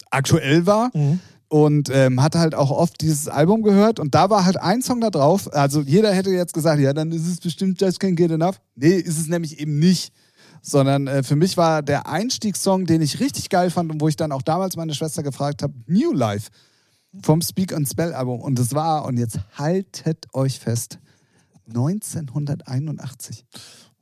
aktuell 0.09 0.65
war 0.65 0.89
Mhm. 0.93 1.19
Und 1.53 1.91
ähm, 1.93 2.23
hat 2.23 2.33
halt 2.33 2.55
auch 2.55 2.71
oft 2.71 2.99
dieses 3.01 3.27
Album 3.27 3.61
gehört 3.61 3.99
und 3.99 4.15
da 4.15 4.31
war 4.31 4.43
halt 4.43 4.57
ein 4.57 4.81
Song 4.81 5.01
da 5.01 5.11
drauf. 5.11 5.53
Also 5.53 5.81
jeder 5.81 6.11
hätte 6.11 6.31
jetzt 6.31 6.55
gesagt, 6.55 6.81
ja, 6.81 6.93
dann 6.93 7.11
ist 7.11 7.27
es 7.27 7.39
bestimmt 7.39 7.79
Just 7.79 8.01
Can't 8.01 8.15
Get 8.15 8.31
Enough. 8.31 8.59
Nee, 8.75 8.95
ist 8.95 9.19
es 9.19 9.27
nämlich 9.27 9.59
eben 9.59 9.77
nicht. 9.77 10.11
Sondern 10.63 11.05
äh, 11.05 11.21
für 11.21 11.35
mich 11.35 11.55
war 11.55 11.83
der 11.83 12.07
Einstiegssong, 12.07 12.87
den 12.87 13.03
ich 13.03 13.19
richtig 13.19 13.49
geil 13.49 13.69
fand 13.69 13.91
und 13.91 14.01
wo 14.01 14.07
ich 14.07 14.15
dann 14.15 14.31
auch 14.31 14.41
damals 14.41 14.77
meine 14.77 14.95
Schwester 14.95 15.21
gefragt 15.21 15.61
habe, 15.61 15.75
New 15.85 16.11
Life 16.11 16.49
vom 17.21 17.39
Speak 17.43 17.71
and 17.71 17.87
Spell 17.87 18.13
Album. 18.13 18.39
Und 18.39 18.57
das 18.57 18.73
war, 18.73 19.05
und 19.05 19.19
jetzt 19.19 19.37
haltet 19.55 20.25
euch 20.33 20.59
fest, 20.59 20.97
1981. 21.67 23.45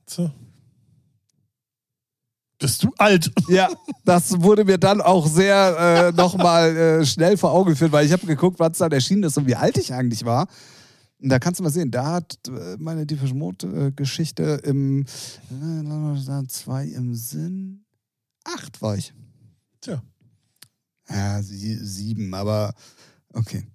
So. 0.05 0.31
Bist 2.61 2.83
du 2.83 2.93
alt? 2.97 3.31
Ja, 3.49 3.69
das 4.05 4.39
wurde 4.39 4.63
mir 4.63 4.77
dann 4.77 5.01
auch 5.01 5.27
sehr 5.27 6.11
äh, 6.13 6.15
nochmal 6.15 6.77
äh, 6.77 7.05
schnell 7.05 7.35
vor 7.35 7.51
Augen 7.51 7.71
geführt, 7.71 7.91
weil 7.91 8.05
ich 8.05 8.11
habe 8.11 8.25
geguckt, 8.27 8.59
wann 8.59 8.71
es 8.71 8.77
dann 8.77 8.91
erschienen 8.91 9.23
ist 9.23 9.37
und 9.37 9.47
wie 9.47 9.55
alt 9.55 9.77
ich 9.77 9.93
eigentlich 9.93 10.23
war. 10.23 10.47
Und 11.19 11.29
da 11.29 11.39
kannst 11.39 11.59
du 11.59 11.63
mal 11.63 11.71
sehen, 11.71 11.89
da 11.89 12.13
hat 12.13 12.37
äh, 12.47 12.77
meine 12.77 13.05
Deepish 13.05 13.33
Mode-Geschichte 13.33 14.61
im 14.63 15.05
äh, 15.49 16.47
zwei 16.47 16.85
im 16.85 17.15
Sinn. 17.15 17.83
Acht 18.43 18.81
war 18.81 18.95
ich. 18.95 19.11
Tja. 19.81 20.01
Ja, 21.09 21.41
sie, 21.41 21.75
sieben, 21.75 22.33
aber 22.35 22.73
okay. 23.33 23.65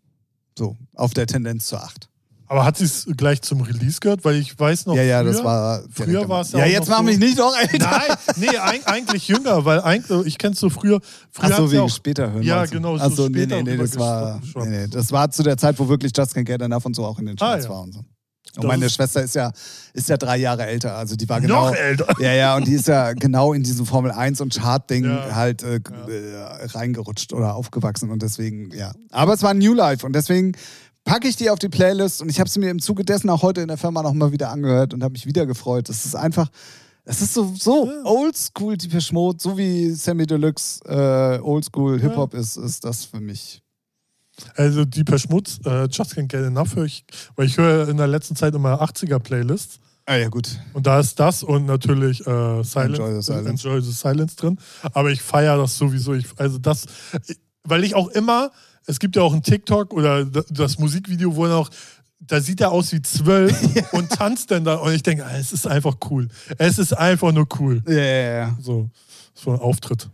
So, 0.56 0.76
auf 0.94 1.12
der 1.12 1.26
Tendenz 1.26 1.66
zu 1.66 1.76
acht. 1.76 2.08
Aber 2.48 2.64
hat 2.64 2.76
sie 2.76 2.84
es 2.84 3.06
gleich 3.16 3.42
zum 3.42 3.60
Release 3.60 3.98
gehört? 4.00 4.24
Weil 4.24 4.36
ich 4.36 4.58
weiß 4.58 4.86
noch. 4.86 4.94
Ja, 4.96 5.02
ja, 5.02 5.20
früher, 5.22 5.32
das 5.32 5.44
war. 5.44 5.82
Früher 5.90 6.28
war 6.28 6.40
es 6.42 6.52
ja. 6.52 6.60
Ja, 6.60 6.66
jetzt 6.66 6.88
mach 6.88 6.98
so, 6.98 7.02
mich 7.02 7.18
nicht 7.18 7.38
noch 7.38 7.56
älter. 7.56 7.78
Nein, 7.90 8.16
nee, 8.36 8.56
eigentlich 8.84 9.28
jünger, 9.28 9.64
weil 9.64 9.80
eigentlich, 9.80 10.26
ich 10.26 10.38
kenn's 10.38 10.60
so 10.60 10.70
früher. 10.70 11.00
früher 11.30 11.50
Ach 11.52 11.56
so, 11.56 11.72
wie 11.72 11.78
auch, 11.78 11.90
später 11.90 12.32
hören. 12.32 12.42
Ja, 12.42 12.64
genau, 12.66 12.96
so 12.96 13.04
Ach 13.04 13.10
so, 13.10 13.28
nee, 13.28 13.40
später 13.42 13.62
nee, 13.62 13.72
nee, 13.72 13.76
das 13.76 13.98
war, 13.98 14.40
nee, 14.56 14.66
nee, 14.68 14.86
das 14.88 15.10
war 15.12 15.30
zu 15.30 15.42
der 15.42 15.56
Zeit, 15.56 15.78
wo 15.78 15.88
wirklich 15.88 16.12
Just 16.16 16.36
Can't 16.36 16.44
Get 16.44 16.62
Enough 16.62 16.84
und 16.86 16.94
so 16.94 17.04
auch 17.04 17.18
in 17.18 17.26
den 17.26 17.36
Charts 17.36 17.64
Ah, 17.64 17.68
ja. 17.68 17.74
war 17.74 17.82
und 17.82 17.92
so. 17.94 17.98
Und 18.54 18.62
Das 18.64 18.68
meine 18.68 18.88
Schwester 18.88 19.22
ist 19.22 19.34
ja, 19.34 19.50
ist 19.92 20.08
ja 20.08 20.16
drei 20.16 20.38
Jahre 20.38 20.64
älter, 20.66 20.96
also 20.96 21.14
die 21.14 21.28
war 21.28 21.40
genau. 21.42 21.66
Noch 21.66 21.74
älter. 21.76 22.06
Ja, 22.20 22.32
ja, 22.32 22.56
und 22.56 22.66
die 22.66 22.72
ist 22.72 22.86
ja 22.88 23.12
genau 23.12 23.52
in 23.52 23.62
diesem 23.64 23.84
Formel 23.84 24.12
1 24.12 24.40
und 24.40 24.54
Chart-Ding 24.54 25.04
Ja. 25.04 25.34
halt 25.34 25.62
äh, 25.62 25.74
äh, 25.76 26.64
reingerutscht 26.64 27.32
oder 27.34 27.54
aufgewachsen 27.54 28.10
und 28.10 28.22
deswegen, 28.22 28.70
ja. 28.74 28.92
Aber 29.10 29.34
es 29.34 29.42
war 29.42 29.50
ein 29.50 29.58
New 29.58 29.74
Life 29.74 30.06
und 30.06 30.14
deswegen 30.14 30.52
packe 31.06 31.28
ich 31.28 31.36
die 31.36 31.48
auf 31.48 31.58
die 31.58 31.70
Playlist 31.70 32.20
und 32.20 32.28
ich 32.28 32.38
habe 32.38 32.50
sie 32.50 32.60
mir 32.60 32.68
im 32.68 32.80
Zuge 32.80 33.04
dessen 33.04 33.30
auch 33.30 33.40
heute 33.40 33.62
in 33.62 33.68
der 33.68 33.78
Firma 33.78 34.02
nochmal 34.02 34.32
wieder 34.32 34.50
angehört 34.50 34.92
und 34.92 35.02
habe 35.02 35.12
mich 35.12 35.24
wieder 35.24 35.46
gefreut. 35.46 35.88
Es 35.88 36.04
ist 36.04 36.14
einfach, 36.14 36.48
es 37.04 37.22
ist 37.22 37.32
so, 37.32 37.54
so 37.56 37.88
oldschool, 38.04 38.76
die 38.76 38.90
Verschmut, 38.90 39.40
so 39.40 39.56
wie 39.56 39.90
Sammy 39.92 40.26
Deluxe 40.26 40.84
äh, 40.84 41.40
oldschool 41.40 41.98
Hip-Hop 42.00 42.34
ist, 42.34 42.56
ist 42.56 42.84
das 42.84 43.06
für 43.06 43.20
mich. 43.20 43.62
Also 44.56 44.84
die 44.84 45.04
per 45.04 45.18
Schmutz, 45.18 45.60
äh, 45.64 45.84
Just 45.84 46.12
Can't 46.12 46.26
Get 46.26 46.44
Enough 46.44 46.74
höre 46.74 46.84
ich, 46.84 47.04
weil 47.36 47.46
ich 47.46 47.56
höre 47.56 47.88
in 47.88 47.96
der 47.96 48.08
letzten 48.08 48.36
Zeit 48.36 48.54
immer 48.54 48.82
80er-Playlists. 48.82 49.78
Ah 50.06 50.16
ja, 50.16 50.28
gut. 50.28 50.48
Und 50.72 50.86
da 50.86 51.00
ist 51.00 51.18
das 51.18 51.42
und 51.42 51.66
natürlich 51.66 52.20
äh, 52.26 52.62
Silence, 52.62 53.00
Enjoy 53.00 53.14
the 53.14 53.22
Silence. 53.22 53.48
Enjoy 53.48 53.80
the 53.80 53.92
Silence 53.92 54.36
drin. 54.36 54.58
Aber 54.92 55.10
ich 55.10 55.22
feiere 55.22 55.56
das 55.56 55.78
sowieso. 55.78 56.14
Ich, 56.14 56.26
also 56.36 56.58
das, 56.58 56.86
weil 57.64 57.82
ich 57.84 57.94
auch 57.94 58.08
immer, 58.08 58.50
es 58.86 58.98
gibt 58.98 59.16
ja 59.16 59.22
auch 59.22 59.32
einen 59.32 59.42
TikTok 59.42 59.92
oder 59.92 60.24
das 60.24 60.78
Musikvideo, 60.78 61.34
wo 61.34 61.46
er 61.46 61.56
auch, 61.56 61.70
da 62.20 62.40
sieht 62.40 62.60
er 62.60 62.70
aus 62.70 62.92
wie 62.92 63.02
zwölf 63.02 63.56
und 63.92 64.10
tanzt 64.10 64.50
dann 64.50 64.64
da. 64.64 64.76
Und 64.76 64.92
ich 64.92 65.02
denke, 65.02 65.24
ah, 65.24 65.36
es 65.36 65.52
ist 65.52 65.66
einfach 65.66 65.96
cool. 66.10 66.28
Es 66.58 66.78
ist 66.78 66.92
einfach 66.92 67.32
nur 67.32 67.46
cool. 67.58 67.82
Ja, 67.86 67.94
ja, 67.94 68.36
ja. 68.36 68.58
So, 68.60 68.88
so 69.34 69.50
ein 69.52 69.58
Auftritt 69.58 70.08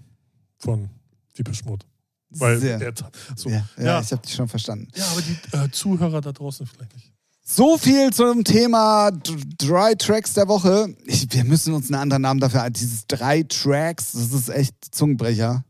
von 0.58 0.88
Deepish 1.36 1.64
Mode. 1.64 1.86
Weil 2.30 2.58
Sehr. 2.58 2.78
der, 2.78 2.94
so, 3.36 3.50
Ja, 3.50 3.66
ja, 3.76 3.84
ja, 3.84 4.00
ich 4.00 4.10
habe 4.10 4.22
dich 4.22 4.34
schon 4.34 4.48
verstanden. 4.48 4.88
ja, 4.94 5.04
aber 5.12 5.20
die 5.20 5.56
äh, 5.56 5.70
Zuhörer 5.70 6.22
da 6.22 6.32
draußen 6.32 6.66
vielleicht 6.66 6.94
nicht. 6.94 7.12
So 7.44 7.76
viel 7.76 8.10
zum 8.12 8.44
Thema 8.44 9.10
Dry 9.58 9.94
Tracks 9.98 10.32
der 10.32 10.48
Woche. 10.48 10.94
Ich, 11.04 11.30
wir 11.30 11.44
müssen 11.44 11.74
uns 11.74 11.86
einen 11.90 12.00
anderen 12.00 12.22
Namen 12.22 12.40
dafür 12.40 12.62
ein. 12.62 12.72
Dieses 12.72 13.06
drei 13.06 13.42
Tracks, 13.42 14.12
das 14.12 14.32
ist 14.32 14.48
echt 14.48 14.74
Zungenbrecher. 14.94 15.64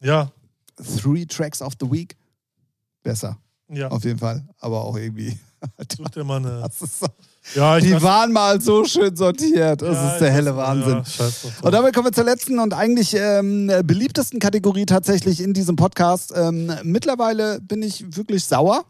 Ja, 0.00 0.30
Three 0.76 1.24
Tracks 1.24 1.62
of 1.62 1.72
the 1.80 1.90
Week. 1.90 2.16
Besser, 3.06 3.38
ja. 3.68 3.88
auf 3.88 4.04
jeden 4.04 4.18
Fall. 4.18 4.44
Aber 4.58 4.84
auch 4.84 4.96
irgendwie. 4.96 5.38
Such 5.96 6.08
dir 6.10 6.24
mal 6.24 6.38
eine. 6.38 6.68
Ja, 7.54 7.78
die 7.78 8.02
waren 8.02 8.32
mal 8.32 8.60
so 8.60 8.84
schön 8.84 9.14
sortiert. 9.14 9.80
Das 9.80 9.94
ja, 9.94 10.12
ist 10.12 10.20
der 10.20 10.32
helle 10.32 10.56
Wahnsinn. 10.56 11.04
Ja. 11.18 11.28
Und 11.62 11.72
damit 11.72 11.94
kommen 11.94 12.08
wir 12.08 12.12
zur 12.12 12.24
letzten 12.24 12.58
und 12.58 12.74
eigentlich 12.74 13.14
ähm, 13.14 13.70
beliebtesten 13.84 14.40
Kategorie 14.40 14.86
tatsächlich 14.86 15.40
in 15.40 15.54
diesem 15.54 15.76
Podcast. 15.76 16.32
Ähm, 16.36 16.72
mittlerweile 16.82 17.60
bin 17.60 17.82
ich 17.84 18.16
wirklich 18.16 18.44
sauer. 18.44 18.84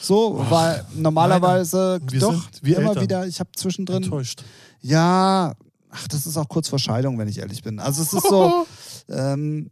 So, 0.00 0.46
weil 0.48 0.86
normalerweise 0.94 1.98
wir 2.08 2.20
doch 2.20 2.40
wie 2.62 2.74
immer 2.74 3.00
wieder, 3.00 3.26
ich 3.26 3.40
habe 3.40 3.50
zwischendrin. 3.56 4.04
enttäuscht. 4.04 4.44
Ja, 4.80 5.54
ach, 5.90 6.08
das 6.08 6.26
ist 6.26 6.36
auch 6.36 6.48
kurz 6.48 6.68
vor 6.68 6.78
Scheidung, 6.78 7.18
wenn 7.18 7.26
ich 7.26 7.38
ehrlich 7.38 7.62
bin. 7.62 7.80
Also 7.80 8.02
es 8.02 8.12
ist 8.12 8.28
so, 8.28 8.66
ähm, 9.08 9.70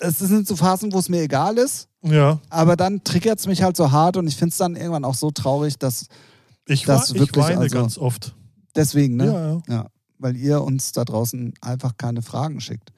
es 0.00 0.18
sind 0.18 0.48
so 0.48 0.56
Phasen, 0.56 0.92
wo 0.92 0.98
es 0.98 1.08
mir 1.08 1.22
egal 1.22 1.56
ist, 1.58 1.88
Ja, 2.04 2.38
aber 2.50 2.76
dann 2.76 3.02
triggert 3.04 3.38
es 3.38 3.46
mich 3.46 3.62
halt 3.62 3.76
so 3.76 3.90
hart 3.90 4.16
und 4.16 4.26
ich 4.26 4.36
finde 4.36 4.50
es 4.52 4.58
dann 4.58 4.76
irgendwann 4.76 5.04
auch 5.04 5.14
so 5.14 5.30
traurig, 5.30 5.78
dass 5.78 6.06
ich, 6.66 6.84
Das 6.84 7.10
wa- 7.10 7.14
ich 7.14 7.20
wirklich 7.20 7.44
weine 7.44 7.60
also- 7.60 7.76
ganz 7.76 7.98
oft. 7.98 8.34
deswegen, 8.76 9.16
ne? 9.16 9.26
Ja, 9.26 9.48
ja. 9.48 9.62
Ja, 9.68 9.86
weil 10.18 10.36
ihr 10.36 10.62
uns 10.62 10.92
da 10.92 11.04
draußen 11.04 11.54
einfach 11.60 11.96
keine 11.96 12.22
Fragen 12.22 12.60
schickt. 12.60 12.92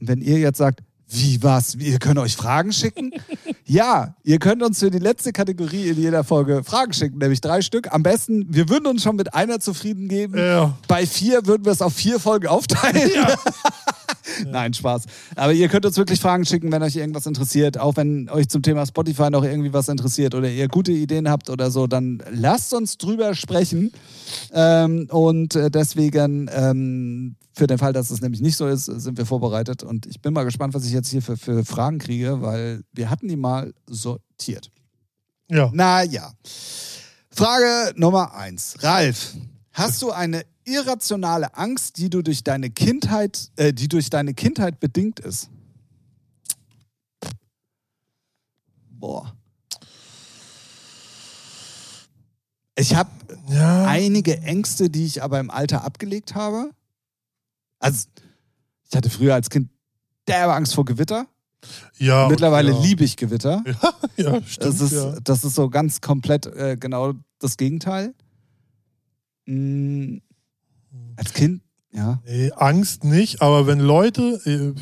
Und 0.00 0.08
wenn 0.08 0.20
ihr 0.20 0.38
jetzt 0.38 0.58
sagt, 0.58 0.80
wie 1.08 1.40
was? 1.40 1.76
Ihr 1.76 2.00
könnt 2.00 2.18
euch 2.18 2.34
Fragen 2.34 2.72
schicken? 2.72 3.12
ja, 3.64 4.16
ihr 4.24 4.38
könnt 4.40 4.60
uns 4.64 4.80
für 4.80 4.90
die 4.90 4.98
letzte 4.98 5.32
Kategorie 5.32 5.88
in 5.88 5.96
jeder 6.00 6.24
Folge 6.24 6.64
Fragen 6.64 6.92
schicken, 6.92 7.18
nämlich 7.18 7.40
drei 7.40 7.62
Stück. 7.62 7.94
Am 7.94 8.02
besten, 8.02 8.46
wir 8.52 8.68
würden 8.68 8.86
uns 8.86 9.04
schon 9.04 9.14
mit 9.14 9.32
einer 9.32 9.60
zufrieden 9.60 10.08
geben. 10.08 10.36
Ja. 10.36 10.76
Bei 10.88 11.06
vier 11.06 11.46
würden 11.46 11.64
wir 11.64 11.70
es 11.72 11.80
auf 11.80 11.92
vier 11.94 12.18
Folgen 12.18 12.48
aufteilen. 12.48 13.08
Nein, 14.46 14.74
Spaß. 14.74 15.04
Aber 15.34 15.52
ihr 15.52 15.68
könnt 15.68 15.86
uns 15.86 15.96
wirklich 15.96 16.20
Fragen 16.20 16.44
schicken, 16.44 16.72
wenn 16.72 16.82
euch 16.82 16.96
irgendwas 16.96 17.26
interessiert. 17.26 17.78
Auch 17.78 17.96
wenn 17.96 18.28
euch 18.28 18.48
zum 18.48 18.62
Thema 18.62 18.86
Spotify 18.86 19.30
noch 19.30 19.44
irgendwie 19.44 19.72
was 19.72 19.88
interessiert 19.88 20.34
oder 20.34 20.48
ihr 20.50 20.68
gute 20.68 20.92
Ideen 20.92 21.28
habt 21.28 21.50
oder 21.50 21.70
so, 21.70 21.86
dann 21.86 22.22
lasst 22.30 22.74
uns 22.74 22.98
drüber 22.98 23.34
sprechen. 23.34 23.92
Ähm, 24.52 25.08
und 25.10 25.54
äh, 25.54 25.70
deswegen, 25.70 26.50
ähm, 26.52 27.36
für 27.54 27.66
den 27.66 27.78
Fall, 27.78 27.92
dass 27.92 28.10
es 28.10 28.20
nämlich 28.20 28.40
nicht 28.40 28.56
so 28.56 28.66
ist, 28.66 28.84
sind 28.84 29.18
wir 29.18 29.26
vorbereitet. 29.26 29.82
Und 29.82 30.06
ich 30.06 30.20
bin 30.20 30.32
mal 30.32 30.44
gespannt, 30.44 30.74
was 30.74 30.84
ich 30.84 30.92
jetzt 30.92 31.10
hier 31.10 31.22
für, 31.22 31.36
für 31.36 31.64
Fragen 31.64 31.98
kriege, 31.98 32.42
weil 32.42 32.82
wir 32.92 33.10
hatten 33.10 33.28
die 33.28 33.36
mal 33.36 33.72
sortiert. 33.86 34.70
ja. 35.48 35.70
Naja. 35.72 36.32
Frage 37.30 37.92
Nummer 37.96 38.34
eins. 38.34 38.76
Ralf, 38.80 39.34
hast 39.76 40.02
du 40.02 40.10
eine 40.10 40.44
irrationale 40.64 41.54
Angst, 41.56 41.98
die 41.98 42.10
du 42.10 42.22
durch 42.22 42.42
deine 42.42 42.70
Kindheit, 42.70 43.50
äh, 43.56 43.72
die 43.72 43.88
durch 43.88 44.10
deine 44.10 44.34
Kindheit 44.34 44.80
bedingt 44.80 45.20
ist? 45.20 45.50
Boah. 48.90 49.36
Ich 52.78 52.94
habe 52.94 53.10
ja. 53.48 53.84
einige 53.86 54.38
Ängste, 54.42 54.90
die 54.90 55.06
ich 55.06 55.22
aber 55.22 55.40
im 55.40 55.50
Alter 55.50 55.84
abgelegt 55.84 56.34
habe. 56.34 56.70
Also, 57.78 58.08
ich 58.88 58.96
hatte 58.96 59.10
früher 59.10 59.34
als 59.34 59.50
Kind 59.50 59.70
derbe 60.26 60.54
Angst 60.54 60.74
vor 60.74 60.84
Gewitter. 60.84 61.26
ja 61.98 62.28
Mittlerweile 62.28 62.72
ja. 62.72 62.80
liebe 62.80 63.04
ich 63.04 63.16
Gewitter. 63.16 63.62
Ja, 64.18 64.40
stimmt. 64.46 64.64
Das 64.64 64.80
ist, 64.80 64.92
ja. 64.92 65.20
das 65.22 65.44
ist 65.44 65.56
so 65.56 65.68
ganz 65.68 66.00
komplett 66.00 66.46
äh, 66.46 66.78
genau 66.80 67.12
das 67.38 67.58
Gegenteil. 67.58 68.14
Mm, 69.46 70.18
als 71.16 71.32
Kind, 71.32 71.62
ja. 71.92 72.20
Nee, 72.26 72.50
Angst 72.52 73.04
nicht, 73.04 73.42
aber 73.42 73.66
wenn 73.66 73.80
Leute. 73.80 74.40
äh, 74.44 74.80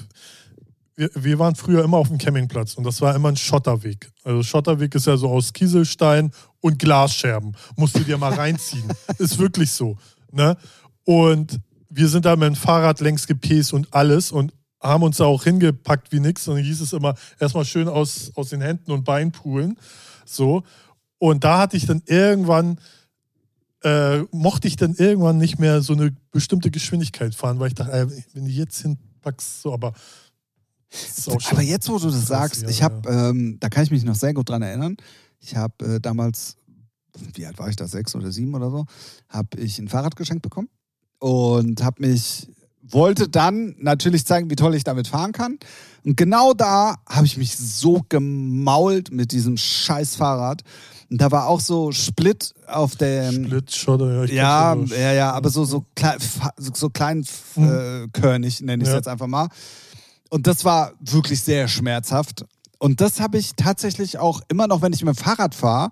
Wir, 0.97 1.11
wir 1.15 1.39
waren 1.41 1.57
früher 1.57 1.83
immer 1.83 1.97
auf 1.97 2.07
dem 2.07 2.19
Campingplatz 2.19 2.75
und 2.75 2.85
das 2.85 3.01
war 3.01 3.17
immer 3.17 3.29
ein 3.29 3.37
Schotterweg. 3.37 4.13
Also 4.23 4.45
Schotterweg 4.45 4.95
ist 4.95 5.07
ja 5.09 5.17
so 5.17 5.29
aus 5.29 5.53
Kieselstein 5.53 6.31
und 6.61 6.79
Glasscherben. 6.79 7.57
Musst 7.77 7.97
du 7.99 8.05
dir 8.05 8.17
mal 8.17 8.33
reinziehen. 8.33 8.89
ist 9.19 9.39
wirklich 9.39 9.73
so. 9.73 9.97
Ne? 10.31 10.57
Und 11.05 11.59
wir 11.91 12.09
sind 12.09 12.25
da 12.25 12.37
mit 12.37 12.47
dem 12.47 12.55
Fahrrad 12.55 13.01
längs 13.01 13.27
gepäst 13.27 13.73
und 13.73 13.93
alles 13.93 14.31
und 14.31 14.53
haben 14.81 15.03
uns 15.03 15.17
da 15.17 15.25
auch 15.25 15.43
hingepackt 15.43 16.13
wie 16.13 16.21
nix. 16.21 16.47
Und 16.47 16.57
dann 16.57 16.65
hieß 16.65 16.81
es 16.81 16.93
immer, 16.93 17.17
erstmal 17.41 17.65
schön 17.65 17.89
aus, 17.89 18.31
aus 18.37 18.51
den 18.51 18.61
Händen 18.61 18.93
und 18.93 19.05
Beinen 19.05 19.33
pulen. 19.33 19.77
So. 20.25 20.63
Und 21.19 21.43
da 21.43 21.59
hatte 21.59 21.77
ich 21.77 21.87
dann 21.87 22.03
irgendwann, 22.07 22.79
äh, 23.85 24.25
mochte 24.33 24.67
ich 24.67 24.77
dann 24.77 24.95
irgendwann 24.95 25.37
nicht 25.37 25.59
mehr 25.59 25.83
so 25.83 25.93
eine 25.93 26.17
bestimmte 26.33 26.71
Geschwindigkeit 26.71 27.35
fahren, 27.35 27.61
weil 27.61 27.69
ich 27.69 27.75
dachte, 27.75 27.93
ey, 27.93 28.07
wenn 28.33 28.47
du 28.47 28.51
jetzt 28.51 28.81
hinpackst, 28.81 29.63
so, 29.63 29.73
aber. 29.73 29.93
Aber 31.51 31.63
jetzt, 31.63 31.89
wo 31.89 31.99
du 31.99 32.07
das 32.07 32.27
sagst, 32.27 32.63
ja, 32.63 32.69
ich 32.69 32.83
habe, 32.83 33.09
ähm, 33.09 33.59
da 33.61 33.69
kann 33.69 33.83
ich 33.83 33.91
mich 33.91 34.05
noch 34.05 34.15
sehr 34.15 34.33
gut 34.33 34.49
dran 34.49 34.63
erinnern. 34.63 34.97
Ich 35.41 35.57
habe 35.57 35.97
äh, 35.97 36.01
damals, 36.01 36.57
wie 37.35 37.45
alt 37.47 37.59
war 37.59 37.69
ich 37.69 37.77
da, 37.77 37.87
sechs 37.87 38.15
oder 38.15 38.31
sieben 38.31 38.55
oder 38.55 38.71
so, 38.71 38.87
habe 39.29 39.59
ich 39.59 39.79
ein 39.79 39.89
Fahrrad 39.89 40.17
geschenkt 40.17 40.43
bekommen 40.43 40.69
und 41.19 41.83
habe 41.83 42.07
mich, 42.07 42.49
wollte 42.81 43.29
dann 43.29 43.75
natürlich 43.79 44.25
zeigen, 44.25 44.51
wie 44.51 44.57
toll 44.57 44.75
ich 44.77 44.85
damit 44.85 45.09
fahren 45.09 45.33
kann. 45.33 45.59
Und 46.05 46.17
genau 46.17 46.55
da 46.55 46.97
habe 47.09 47.27
ich 47.27 47.37
mich 47.37 47.57
so 47.57 48.03
gemault 48.09 49.11
mit 49.11 49.33
diesem 49.33 49.57
scheiß 49.57 50.15
Fahrrad. 50.17 50.63
Und 51.15 51.21
da 51.21 51.31
war 51.31 51.47
auch 51.47 51.61
so 51.61 51.93
Split 51.93 52.53
auf 52.67 52.97
dem, 52.97 53.45
Split, 53.45 53.71
Schotter, 53.73 54.13
ja. 54.13 54.25
ich 54.25 54.33
ja, 54.33 54.75
ja, 54.75 55.13
ja, 55.13 55.31
aber 55.31 55.49
so, 55.49 55.65
so, 55.65 55.85
klein, 55.95 56.17
so, 56.57 56.71
so 56.75 56.91
klein 56.91 57.25
äh, 57.57 58.09
körnig, 58.13 58.61
nenne 58.63 58.83
ich 58.83 58.89
es 58.89 58.93
Ja. 58.93 58.97
jetzt 58.97 59.07
einfach 59.07 59.29
mal. 59.29 59.47
Und 60.29 60.49
das 60.49 60.65
war 60.65 60.91
wirklich 60.99 61.41
sehr 61.41 61.69
schmerzhaft. 61.69 62.45
Und 62.81 63.01
das 63.01 63.21
habe 63.21 63.39
ich 63.39 63.53
tatsächlich 63.55 64.19
auch 64.19 64.41
immer 64.49 64.67
noch, 64.67 64.83
wenn 64.83 64.93
ich 64.93 65.05
mit 65.05 65.15
dem 65.15 65.23
Fahrrad 65.23 65.55
fahre, 65.55 65.91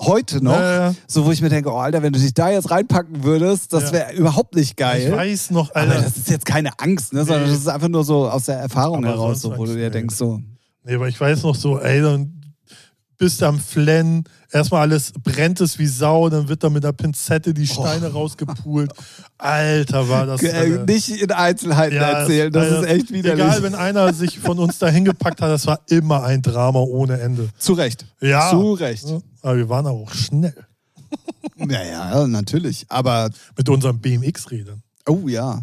Heute 0.00 0.42
noch. 0.44 0.52
Ja, 0.52 0.86
ja. 0.90 0.94
So, 1.08 1.24
wo 1.24 1.32
ich 1.32 1.42
mir 1.42 1.48
denke, 1.48 1.72
oh 1.72 1.76
Alter, 1.78 2.02
wenn 2.04 2.12
du 2.12 2.20
dich 2.20 2.32
da 2.34 2.48
jetzt 2.50 2.70
reinpacken 2.70 3.24
würdest, 3.24 3.72
das 3.72 3.86
Ja. 3.86 3.92
wäre 3.92 4.12
überhaupt 4.12 4.54
nicht 4.54 4.76
geil. 4.76 5.08
Ich 5.08 5.12
weiß 5.12 5.50
noch, 5.50 5.70
Aber 5.70 5.80
Alter. 5.80 6.02
das 6.02 6.16
ist 6.16 6.30
jetzt 6.30 6.46
keine 6.46 6.78
Angst, 6.78 7.12
ne? 7.12 7.24
sondern 7.24 7.48
das 7.48 7.58
ist 7.58 7.68
einfach 7.68 7.88
nur 7.88 8.04
so 8.04 8.28
aus 8.30 8.44
der 8.44 8.58
Erfahrung 8.60 9.04
Aber 9.04 9.14
heraus, 9.14 9.40
so, 9.40 9.56
wo 9.58 9.64
du 9.64 9.74
dir 9.74 9.90
denkst, 9.90 10.14
so. 10.14 10.40
Nee, 10.84 10.94
aber 10.94 11.08
ich 11.08 11.20
weiß 11.20 11.42
noch 11.42 11.56
so, 11.56 11.80
ey, 11.80 12.00
dann 12.00 12.43
bist 13.16 13.40
du 13.40 13.46
am 13.46 13.58
Flennen, 13.58 14.24
erstmal 14.50 14.82
alles 14.82 15.12
brennt 15.22 15.60
es 15.60 15.78
wie 15.78 15.86
Sau, 15.86 16.28
dann 16.28 16.48
wird 16.48 16.64
da 16.64 16.70
mit 16.70 16.84
der 16.84 16.92
Pinzette 16.92 17.54
die 17.54 17.66
Steine 17.66 18.08
rausgepult. 18.12 18.92
Alter, 19.38 20.08
war 20.08 20.26
das. 20.26 20.42
Äh, 20.42 20.84
nicht 20.86 21.10
in 21.10 21.30
Einzelheiten 21.30 21.96
erzählen, 21.96 22.52
das 22.52 22.64
Alter, 22.64 22.80
ist 22.80 22.88
echt 22.88 23.12
widerlich. 23.12 23.44
Egal, 23.44 23.62
wenn 23.62 23.74
einer 23.74 24.12
sich 24.12 24.38
von 24.38 24.58
uns 24.58 24.78
da 24.78 24.88
hingepackt 24.88 25.40
hat, 25.40 25.50
das 25.50 25.66
war 25.66 25.80
immer 25.88 26.24
ein 26.24 26.42
Drama 26.42 26.80
ohne 26.80 27.20
Ende. 27.20 27.48
Zu 27.58 27.74
Recht. 27.74 28.06
Ja. 28.20 28.50
Zu 28.50 28.74
Recht. 28.74 29.08
Ja, 29.08 29.20
Aber 29.42 29.56
wir 29.56 29.68
waren 29.68 29.86
auch 29.86 30.12
schnell 30.12 30.54
Ja, 31.68 31.82
ja, 31.84 32.26
natürlich. 32.26 32.86
Aber, 32.88 33.30
mit 33.56 33.68
unseren 33.68 34.00
BMX-Rädern. 34.00 34.82
oh 35.08 35.28
ja. 35.28 35.62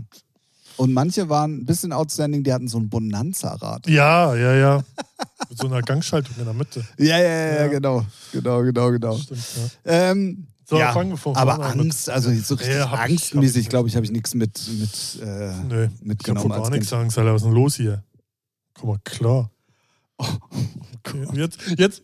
Und 0.81 0.93
manche 0.93 1.29
waren 1.29 1.59
ein 1.59 1.65
bisschen 1.65 1.93
outstanding, 1.93 2.43
die 2.43 2.51
hatten 2.51 2.67
so 2.67 2.79
ein 2.79 2.89
Bonanza-Rad. 2.89 3.87
Ja, 3.87 4.33
ja, 4.35 4.55
ja. 4.55 4.83
Mit 5.49 5.57
so 5.59 5.67
einer 5.67 5.81
Gangschaltung 5.83 6.33
in 6.39 6.45
der 6.45 6.53
Mitte. 6.55 6.83
Ja, 6.97 7.19
ja, 7.19 7.23
ja, 7.29 7.55
Ja. 7.61 7.67
genau. 7.67 8.03
Genau, 8.31 8.61
genau, 8.63 8.89
genau. 8.91 9.15
Stimmt, 9.17 9.41
ja. 9.85 9.91
Ähm, 10.11 10.47
So, 10.67 10.79
ja, 10.79 10.91
fangen 10.93 11.11
wir 11.11 11.17
von 11.17 11.35
aber 11.35 11.57
mit- 11.57 11.65
Angst, 11.81 12.09
also 12.09 12.31
so 12.33 12.55
richtig 12.55 12.73
Ja, 12.75 12.89
hab 12.89 13.05
ich- 13.07 13.11
angstmäßig, 13.11 13.61
ich 13.63 13.69
glaube 13.69 13.89
ich, 13.89 13.95
habe 13.95 14.05
ich 14.05 14.11
nichts 14.11 14.33
mit, 14.33 14.59
mit 14.79 15.19
äh, 15.21 15.51
Nö, 15.69 15.87
ich 15.93 16.01
mitgenommen 16.01 16.47
vor 16.47 16.55
als 16.55 16.69
gar 16.69 16.75
nichts. 16.77 16.93
Angst, 16.93 17.17
Alter. 17.19 17.33
Was 17.33 17.41
ist 17.41 17.45
denn 17.45 17.53
los 17.53 17.75
hier? 17.75 18.03
Guck 18.73 18.85
mal, 18.89 18.97
klar. 19.03 19.51
Okay, 20.17 21.27
jetzt, 21.33 21.59
jetzt, 21.77 22.01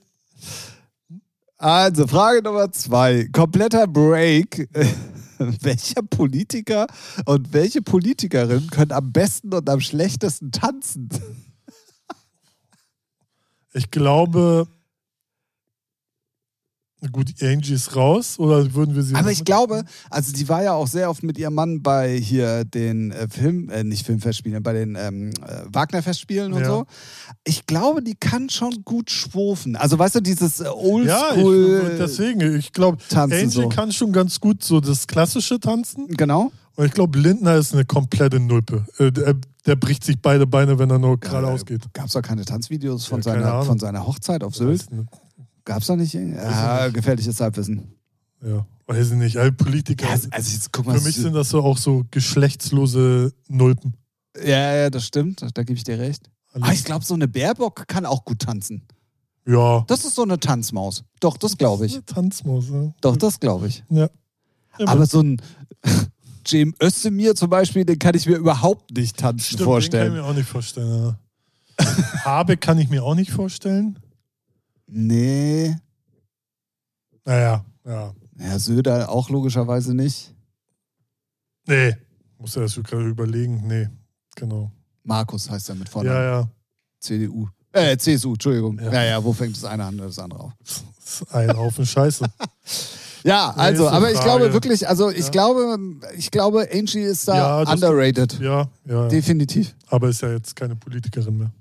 Also, 1.57 2.05
Frage 2.05 2.43
Nummer 2.43 2.71
zwei. 2.71 3.27
Kompletter 3.31 3.87
Break. 3.87 4.69
Welcher 5.61 6.01
Politiker 6.01 6.87
und 7.25 7.53
welche 7.53 7.81
Politikerin 7.81 8.69
können 8.69 8.91
am 8.91 9.11
besten 9.11 9.53
und 9.53 9.69
am 9.69 9.79
schlechtesten 9.79 10.51
tanzen? 10.51 11.09
ich 13.73 13.91
glaube, 13.91 14.67
gut, 17.11 17.31
Angie 17.41 17.73
ist 17.73 17.95
raus 17.95 18.39
oder 18.39 18.73
würden 18.73 18.95
wir 18.95 19.03
sie. 19.03 19.13
Aber 19.15 19.31
ich 19.31 19.45
glaube, 19.45 19.83
also 20.09 20.31
die 20.33 20.49
war 20.49 20.63
ja 20.63 20.73
auch 20.73 20.87
sehr 20.87 21.09
oft 21.09 21.21
mit 21.23 21.37
ihrem 21.37 21.53
Mann 21.53 21.81
bei 21.83 22.17
hier 22.17 22.65
den 22.65 23.11
äh, 23.11 23.27
Film, 23.29 23.69
äh, 23.69 23.83
nicht 23.83 24.05
Filmfestspielen, 24.05 24.63
bei 24.63 24.73
den 24.73 24.95
ähm, 24.95 25.29
äh, 25.45 25.63
Wagner-Festspielen 25.71 26.53
und 26.53 26.61
Ja. 26.61 26.67
so. 26.67 26.85
Ich 27.43 27.65
glaube, 27.67 28.01
die 28.01 28.15
kann 28.15 28.49
schon 28.49 28.83
gut 28.83 29.11
schwufen. 29.11 29.75
Also 29.75 29.99
weißt 29.99 30.15
du, 30.15 30.21
dieses 30.21 30.59
äh, 30.59 30.63
Ja, 30.65 30.71
ich, 31.35 31.43
Oldschool 31.43 31.95
deswegen, 31.99 32.55
ich 32.55 32.71
glaube, 32.73 32.97
Angie 33.13 33.45
so. 33.47 33.69
kann 33.69 33.91
schon 33.91 34.11
ganz 34.11 34.39
gut 34.39 34.63
so 34.63 34.79
das 34.79 35.05
klassische 35.07 35.59
Tanzen. 35.59 36.07
Genau. 36.07 36.51
Und 36.75 36.85
ich 36.85 36.91
glaube, 36.93 37.17
Lindner 37.17 37.55
ist 37.55 37.73
eine 37.73 37.85
komplette 37.85 38.39
Nulpe. 38.39 38.85
Äh, 38.99 39.11
der, 39.11 39.35
der 39.65 39.75
bricht 39.75 40.03
sich 40.03 40.19
beide 40.21 40.45
Beine, 40.47 40.77
wenn 40.79 40.89
er 40.89 40.99
nur 40.99 41.19
geradeaus 41.19 41.65
geht. 41.65 41.91
Gab 41.93 42.05
es 42.07 42.13
da 42.13 42.21
keine 42.21 42.45
Tanzvideos 42.45 43.05
von, 43.05 43.19
Ja, 43.19 43.23
seiner, 43.23 43.63
von 43.63 43.79
seiner 43.79 44.05
Hochzeit 44.05 44.43
auf 44.43 44.55
Sylt? 44.55 44.85
Weiß 45.67 45.75
nicht. 45.75 45.75
Gab 45.75 45.81
es 45.81 45.87
da 45.87 45.95
nicht? 45.95 46.13
Ja, 46.13 46.87
gefährliches 46.89 47.39
Halbwissen. 47.39 47.93
Ja, 48.45 48.65
weiß 48.85 49.07
ich 49.11 49.17
nicht. 49.17 49.37
Alle 49.37 49.51
Politiker. 49.51 50.05
Ja, 50.07 50.13
also 50.31 50.51
jetzt 50.53 50.71
guck 50.71 50.85
mal. 50.85 50.97
Für 50.97 51.03
mich 51.05 51.15
sind 51.15 51.33
das 51.33 51.49
so 51.49 51.61
auch 51.63 51.77
so 51.77 52.05
geschlechtslose 52.11 53.33
Nulpen. 53.47 53.93
ja, 54.43 54.75
ja, 54.75 54.89
das 54.89 55.05
stimmt. 55.05 55.41
Da 55.53 55.63
gebe 55.63 55.73
ich 55.77 55.83
dir 55.83 55.97
recht. 55.99 56.29
Alle- 56.53 56.65
Ah, 56.65 56.71
ich 56.71 56.83
glaube, 56.83 57.03
so 57.05 57.13
eine 57.13 57.27
Bärbock 57.27 57.87
kann 57.87 58.05
auch 58.05 58.23
gut 58.25 58.39
tanzen. 58.39 58.83
ja. 59.45 59.83
Das 59.87 60.05
ist 60.05 60.15
so 60.15 60.23
eine 60.23 60.39
Tanzmaus. 60.39 61.03
Doch, 61.19 61.37
das 61.37 61.57
glaube 61.57 61.85
ich. 61.85 61.93
Eine 61.93 62.05
Tanzmaus, 62.05 62.65
ja. 62.69 62.93
Doch, 63.01 63.17
das 63.17 63.39
glaube 63.39 63.67
ich. 63.67 63.83
Ja. 63.89 64.09
Ja, 64.79 64.87
Aber 64.87 65.05
so 65.07 65.21
ein 65.21 65.41
Cem 66.47 66.73
Özdemir 66.81 67.35
zum 67.35 67.49
Beispiel, 67.49 67.83
den 67.83 67.99
kann 67.99 68.15
ich 68.15 68.25
mir 68.27 68.35
überhaupt 68.37 68.95
nicht 68.95 69.17
tanzen 69.17 69.43
Stimmt, 69.43 69.59
Den 69.59 69.65
kann 69.65 69.71
vorstellen. 69.73 70.13
ich 70.13 70.19
mir 70.21 70.25
auch 70.25 70.33
nicht 70.35 70.47
vorstellen. 70.49 71.15
Ja. 71.79 71.85
Habeck 72.25 72.61
kann 72.61 72.77
ich 72.77 72.89
mir 72.89 73.03
auch 73.03 73.15
nicht 73.15 73.31
vorstellen. 73.31 73.99
Nee. 74.87 75.75
Naja, 77.25 77.65
ja. 77.85 78.13
Ja, 78.39 78.59
Söder 78.59 79.09
auch 79.09 79.29
logischerweise 79.29 79.93
nicht. 79.93 80.33
Nee. 81.67 81.95
Muss 82.37 82.55
ja 82.55 82.61
das 82.61 82.75
gerade 82.75 83.07
überlegen. 83.07 83.65
Nee, 83.67 83.89
genau. 84.35 84.71
Markus 85.03 85.49
heißt 85.49 85.69
er 85.69 85.75
mit 85.75 85.89
vorne. 85.89 86.09
Ja, 86.09 86.23
ja. 86.23 86.49
CDU. 86.99 87.47
Äh, 87.73 87.97
CSU, 87.97 88.33
Entschuldigung. 88.33 88.79
Ja. 88.79 88.91
Ja. 88.93 89.03
ja, 89.03 89.23
wo 89.23 89.33
fängt 89.33 89.55
das 89.55 89.63
eine 89.65 89.83
an 89.85 89.95
oder 89.95 90.07
das 90.07 90.19
andere 90.19 90.39
auf? 90.41 90.53
Ist 90.63 91.25
ein 91.33 91.55
Haufen 91.57 91.85
Scheiße. 91.85 92.25
Ja, 93.23 93.49
also, 93.57 93.81
Nächste 93.83 93.97
aber 93.97 94.11
ich 94.11 94.17
Frage. 94.17 94.29
glaube 94.29 94.53
wirklich, 94.53 94.87
also 94.87 95.09
ich 95.09 95.25
Ja. 95.25 95.29
glaube, 95.31 95.77
ich 96.15 96.31
glaube, 96.31 96.69
Angie 96.71 97.01
ist 97.01 97.27
da 97.27 97.63
Ja, 97.65 97.71
underrated. 97.73 98.39
Ja, 98.39 98.69
ja. 98.85 98.93
ja. 99.01 99.07
Definitiv. 99.09 99.75
Aber 99.87 100.07
ist 100.07 100.21
ja 100.21 100.31
jetzt 100.31 100.55
keine 100.55 100.77
Politikerin 100.77 101.37
mehr. 101.37 101.51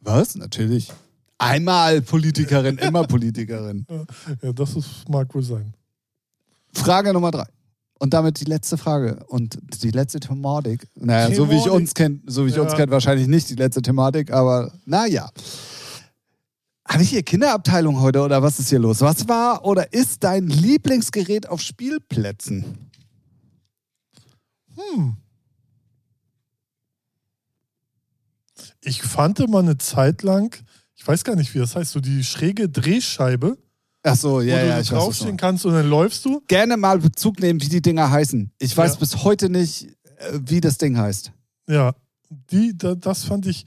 Was? 0.00 0.34
Natürlich. 0.34 0.92
Einmal 1.38 2.02
Politikerin, 2.02 2.78
immer 2.78 3.04
Politikerin. 3.06 3.86
Ja, 4.42 4.52
das 4.52 4.74
ist, 4.76 5.08
mag 5.08 5.32
wohl 5.34 5.42
sein. 5.42 5.72
Frage 6.72 7.12
Nummer 7.12 7.30
drei. 7.30 7.46
Und 8.00 8.14
damit 8.14 8.40
die 8.40 8.44
letzte 8.44 8.76
Frage 8.76 9.24
und 9.26 9.58
die 9.82 9.90
letzte 9.90 10.20
Thematik. 10.20 10.86
Naja, 10.94 11.34
so 11.34 11.48
wie 11.50 11.54
ich 11.56 11.62
Thematik. 11.62 11.80
uns 11.80 11.94
kenne, 11.94 12.20
so 12.26 12.46
wie 12.46 12.50
ich 12.50 12.58
uns 12.58 12.72
Ja. 12.72 12.76
kenne, 12.76 12.92
wahrscheinlich 12.92 13.26
nicht 13.26 13.50
die 13.50 13.54
letzte 13.56 13.82
Thematik, 13.82 14.32
aber 14.32 14.72
naja. 14.84 15.30
Habe 16.86 17.02
ich 17.02 17.10
hier 17.10 17.22
Kinderabteilung 17.22 18.00
heute 18.00 18.22
oder 18.22 18.42
was 18.42 18.58
ist 18.60 18.68
hier 18.70 18.78
los? 18.78 19.00
Was 19.00 19.28
war 19.28 19.64
oder 19.64 19.92
ist 19.92 20.22
dein 20.24 20.46
Lieblingsgerät 20.48 21.48
auf 21.48 21.60
Spielplätzen? 21.60 22.78
Hm. 24.74 25.16
Ich 28.80 29.02
fand 29.02 29.46
mal 29.48 29.58
eine 29.62 29.76
Zeit 29.78 30.22
lang, 30.22 30.56
weiß 31.08 31.24
gar 31.24 31.34
nicht, 31.36 31.54
wie 31.54 31.58
das 31.58 31.74
heißt, 31.74 31.92
so 31.92 32.00
die 32.00 32.22
schräge 32.22 32.68
Drehscheibe, 32.68 33.56
Ach 34.04 34.14
so, 34.14 34.40
ja, 34.40 34.54
wo 34.62 34.66
ja, 34.66 34.74
du 34.76 34.80
ich 34.82 34.92
was 34.92 34.98
draufstehen 34.98 35.36
du 35.36 35.40
kannst 35.42 35.66
und 35.66 35.72
dann 35.72 35.88
läufst 35.90 36.24
du. 36.24 36.40
Gerne 36.46 36.76
mal 36.76 36.98
Bezug 37.00 37.40
nehmen, 37.40 37.60
wie 37.60 37.68
die 37.68 37.82
Dinger 37.82 38.10
heißen. 38.10 38.52
Ich 38.60 38.76
weiß 38.76 38.92
Ja. 38.94 38.98
bis 39.00 39.24
heute 39.24 39.48
nicht, 39.50 39.86
äh, 40.18 40.38
wie 40.46 40.60
das 40.60 40.78
Ding 40.78 40.96
heißt. 40.96 41.32
Ja, 41.68 41.94
die, 42.30 42.76
da, 42.78 42.94
das 42.94 43.24
fand 43.24 43.46
ich 43.46 43.66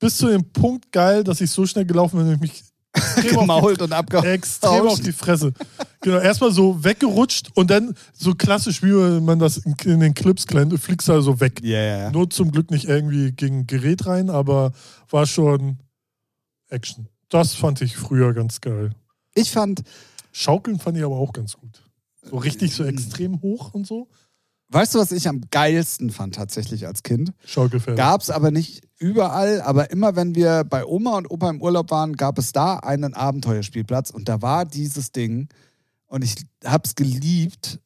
bis 0.00 0.16
zu 0.16 0.26
dem 0.28 0.44
Punkt 0.52 0.90
geil, 0.90 1.22
dass 1.22 1.40
ich 1.40 1.50
so 1.50 1.66
schnell 1.66 1.84
gelaufen 1.84 2.18
bin, 2.18 2.26
dass 2.26 2.34
ich 2.34 2.40
mich 2.40 2.64
Gemault 3.30 3.80
und 3.80 3.92
abgehauen. 3.92 4.24
die, 4.26 4.32
extrem 4.32 4.88
auf 4.88 5.00
die 5.00 5.12
Fresse. 5.12 5.52
Genau, 6.00 6.18
erstmal 6.18 6.50
so 6.52 6.82
weggerutscht 6.82 7.50
und 7.54 7.70
dann 7.70 7.94
so 8.12 8.34
klassisch, 8.34 8.82
wie 8.82 8.92
man 9.20 9.38
das 9.38 9.58
in, 9.58 9.74
in 9.84 10.00
den 10.00 10.14
Clips 10.14 10.46
kennt, 10.46 10.72
du 10.72 10.78
fliegst 10.78 11.08
da 11.08 11.20
so 11.20 11.38
weg. 11.40 11.60
Ja, 11.62 11.78
ja, 11.80 11.98
ja. 11.98 12.10
Nur 12.10 12.28
zum 12.30 12.50
Glück 12.50 12.70
nicht 12.70 12.86
irgendwie 12.86 13.32
gegen 13.32 13.66
Gerät 13.66 14.06
rein, 14.06 14.30
aber 14.30 14.72
war 15.10 15.26
schon 15.26 15.78
Action. 16.68 17.08
Das 17.28 17.54
fand 17.54 17.80
ich 17.82 17.96
früher 17.96 18.32
ganz 18.32 18.60
geil. 18.60 18.92
Ich 19.34 19.50
fand, 19.50 19.82
Schaukeln 20.32 20.78
fand 20.78 20.96
ich 20.96 21.04
aber 21.04 21.16
auch 21.16 21.32
ganz 21.32 21.56
gut. 21.56 21.82
So 22.22 22.36
richtig 22.36 22.74
so 22.74 22.84
extrem 22.84 23.42
hoch 23.42 23.74
und 23.74 23.86
so. 23.86 24.08
weißt 24.68 24.94
du, 24.94 24.98
was 24.98 25.12
ich 25.12 25.28
am 25.28 25.42
geilsten 25.50 26.10
fand 26.10 26.34
tatsächlich 26.34 26.86
als 26.86 27.02
Kind? 27.02 27.32
Schaukelpferde. 27.44 27.96
Gab 27.96 28.20
es 28.20 28.30
aber 28.30 28.50
nicht 28.50 28.82
überall, 28.98 29.60
aber 29.62 29.90
immer 29.90 30.16
wenn 30.16 30.34
wir 30.34 30.64
bei 30.64 30.84
Oma 30.84 31.16
und 31.16 31.30
Opa 31.30 31.48
im 31.50 31.62
Urlaub 31.62 31.90
waren, 31.90 32.16
gab 32.16 32.38
es 32.38 32.52
da 32.52 32.78
einen 32.78 33.14
Abenteuerspielplatz 33.14 34.10
und 34.10 34.28
da 34.28 34.42
war 34.42 34.64
dieses 34.64 35.12
Ding 35.12 35.48
und 36.06 36.24
ich 36.24 36.34
hab's 36.64 36.94
geliebt. 36.94 37.80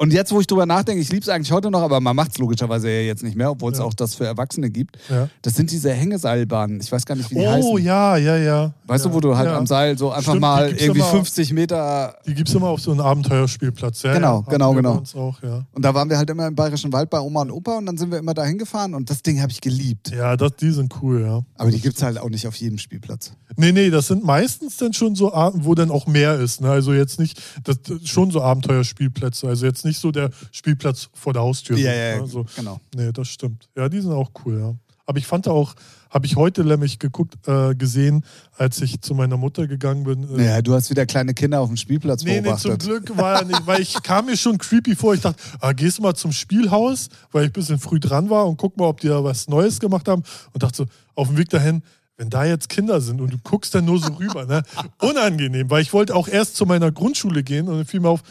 Und 0.00 0.14
jetzt, 0.14 0.32
wo 0.32 0.40
ich 0.40 0.46
drüber 0.46 0.64
nachdenke, 0.64 1.02
ich 1.02 1.10
liebe 1.12 1.20
es 1.22 1.28
eigentlich 1.28 1.52
heute 1.52 1.70
noch, 1.70 1.82
aber 1.82 2.00
man 2.00 2.16
macht 2.16 2.30
es 2.30 2.38
logischerweise 2.38 2.88
ja 2.88 3.00
jetzt 3.02 3.22
nicht 3.22 3.36
mehr, 3.36 3.50
obwohl 3.50 3.70
es 3.70 3.78
Ja. 3.80 3.84
auch 3.84 3.92
das 3.92 4.14
für 4.14 4.24
Erwachsene 4.24 4.70
gibt. 4.70 4.96
Ja. 5.10 5.28
Das 5.42 5.54
sind 5.56 5.70
diese 5.70 5.92
Hängeseilbahnen. 5.92 6.80
Ich 6.80 6.90
weiß 6.90 7.04
gar 7.04 7.16
nicht, 7.16 7.30
wie 7.30 7.34
die 7.34 7.40
Oh 7.42 7.50
heißen. 7.50 7.78
ja, 7.84 8.16
ja, 8.16 8.36
ja. 8.38 8.72
Weißt 8.86 9.04
du, 9.04 9.12
wo 9.12 9.20
du 9.20 9.36
halt 9.36 9.48
am 9.50 9.66
Seil 9.66 9.98
so 9.98 10.08
einfach 10.10 10.22
Stimmt, 10.32 10.40
mal 10.40 10.70
irgendwie 10.70 11.00
immer- 11.00 11.04
50 11.10 11.52
Meter 11.52 12.14
Die 12.26 12.32
gibt 12.32 12.48
es 12.48 12.54
immer 12.54 12.68
auf 12.68 12.80
so 12.80 12.92
einem 12.92 13.00
Abenteuerspielplatz. 13.00 14.02
Ja, 14.02 14.14
Genau, 14.14 14.40
genau, 14.48 14.72
genau. 14.72 15.02
Auch, 15.14 15.36
und 15.72 15.84
da 15.84 15.92
waren 15.92 16.08
wir 16.08 16.16
halt 16.16 16.30
immer 16.30 16.46
im 16.46 16.54
Bayerischen 16.54 16.92
Wald 16.94 17.10
bei 17.10 17.20
Oma 17.20 17.42
und 17.42 17.50
Opa 17.50 17.76
und 17.76 17.84
dann 17.84 17.98
sind 17.98 18.10
wir 18.10 18.18
immer 18.20 18.32
da 18.32 18.44
hingefahren 18.46 18.94
und 18.94 19.10
das 19.10 19.20
Ding 19.22 19.40
habe 19.42 19.52
ich 19.52 19.60
geliebt. 19.60 20.10
Ja, 20.16 20.34
das, 20.34 20.56
die 20.56 20.70
sind 20.70 20.94
cool, 21.02 21.20
ja. 21.20 21.42
Aber 21.56 21.70
die 21.70 21.78
gibt 21.80 21.96
es 21.98 22.02
halt 22.02 22.16
auch 22.18 22.30
nicht 22.30 22.46
auf 22.46 22.54
jedem 22.56 22.78
Spielplatz. 22.78 23.32
Nee, 23.56 23.72
nee, 23.72 23.90
das 23.90 24.06
sind 24.06 24.24
meistens 24.24 24.78
dann 24.78 24.94
schon 24.94 25.14
so, 25.14 25.32
Ab- 25.32 25.52
wo 25.58 25.74
dann 25.74 25.90
auch 25.90 26.06
mehr 26.06 26.36
ist. 26.40 26.62
Ne? 26.62 26.70
Also 26.70 26.94
jetzt 26.94 27.18
nicht, 27.20 27.38
das 27.64 27.76
schon 28.04 28.30
so 28.30 28.40
Abenteuerspielplätze. 28.40 29.46
Also 29.46 29.66
jetzt 29.66 29.84
nicht 29.84 29.89
so 29.98 30.10
der 30.10 30.30
Spielplatz 30.52 31.08
vor 31.14 31.32
der 31.32 31.42
Haustür. 31.42 31.76
Ja, 31.76 31.92
so, 31.92 31.98
ja, 31.98 32.20
ne? 32.20 32.26
so, 32.26 32.46
genau. 32.56 32.80
Nee, 32.94 33.12
das 33.12 33.28
stimmt. 33.28 33.68
Ja, 33.76 33.88
die 33.88 34.00
sind 34.00 34.12
auch 34.12 34.30
cool, 34.44 34.58
ja. 34.60 34.74
Aber 35.06 35.18
ich 35.18 35.26
fand 35.26 35.48
auch, 35.48 35.74
habe 36.08 36.26
ich 36.26 36.36
heute 36.36 36.64
nämlich 36.64 37.00
geguckt, 37.00 37.34
äh, 37.48 37.74
gesehen, 37.74 38.24
als 38.56 38.80
ich 38.80 39.00
zu 39.00 39.14
meiner 39.14 39.36
Mutter 39.36 39.66
gegangen 39.66 40.04
bin. 40.04 40.38
Äh, 40.38 40.44
Ja, 40.46 40.62
du 40.62 40.72
hast 40.72 40.88
wieder 40.90 41.04
kleine 41.04 41.34
Kinder 41.34 41.60
auf 41.60 41.68
dem 41.68 41.76
Spielplatz 41.76 42.22
Nee, 42.22 42.40
nee, 42.40 42.54
zum 42.56 42.70
beobachtet. 42.78 42.80
Glück 42.80 43.16
war 43.16 43.40
er 43.40 43.44
nicht, 43.44 43.66
weil 43.66 43.80
ich 43.80 43.94
kam 44.04 44.26
mir 44.26 44.36
schon 44.36 44.58
creepy 44.58 44.94
vor. 44.94 45.14
Ich 45.14 45.20
dachte, 45.20 45.40
ah, 45.60 45.72
gehst 45.72 45.98
du 45.98 46.02
mal 46.02 46.14
zum 46.14 46.30
Spielhaus, 46.30 47.08
weil 47.32 47.44
ich 47.44 47.50
ein 47.50 47.54
bisschen 47.54 47.80
früh 47.80 47.98
dran 47.98 48.30
war 48.30 48.46
und 48.46 48.56
guck 48.56 48.76
mal, 48.76 48.86
ob 48.86 49.00
die 49.00 49.08
da 49.08 49.24
was 49.24 49.48
Neues 49.48 49.80
gemacht 49.80 50.06
haben. 50.06 50.22
Und 50.52 50.62
dachte 50.62 50.76
so, 50.76 50.86
auf 51.16 51.26
dem 51.26 51.36
Weg 51.38 51.48
dahin, 51.48 51.82
wenn 52.16 52.30
da 52.30 52.44
jetzt 52.44 52.68
Kinder 52.68 53.00
sind 53.00 53.20
und 53.20 53.32
du 53.32 53.38
guckst 53.42 53.74
dann 53.74 53.86
nur 53.86 53.98
so 53.98 54.12
rüber, 54.12 54.44
ne? 54.44 54.62
Unangenehm, 55.00 55.70
weil 55.70 55.82
ich 55.82 55.92
wollte 55.92 56.14
auch 56.14 56.28
erst 56.28 56.54
zu 56.54 56.66
meiner 56.66 56.92
Grundschule 56.92 57.42
gehen 57.42 57.66
und 57.66 57.78
dann 57.78 57.86
fiel 57.86 57.98
mir 58.00 58.10
auf, 58.10 58.22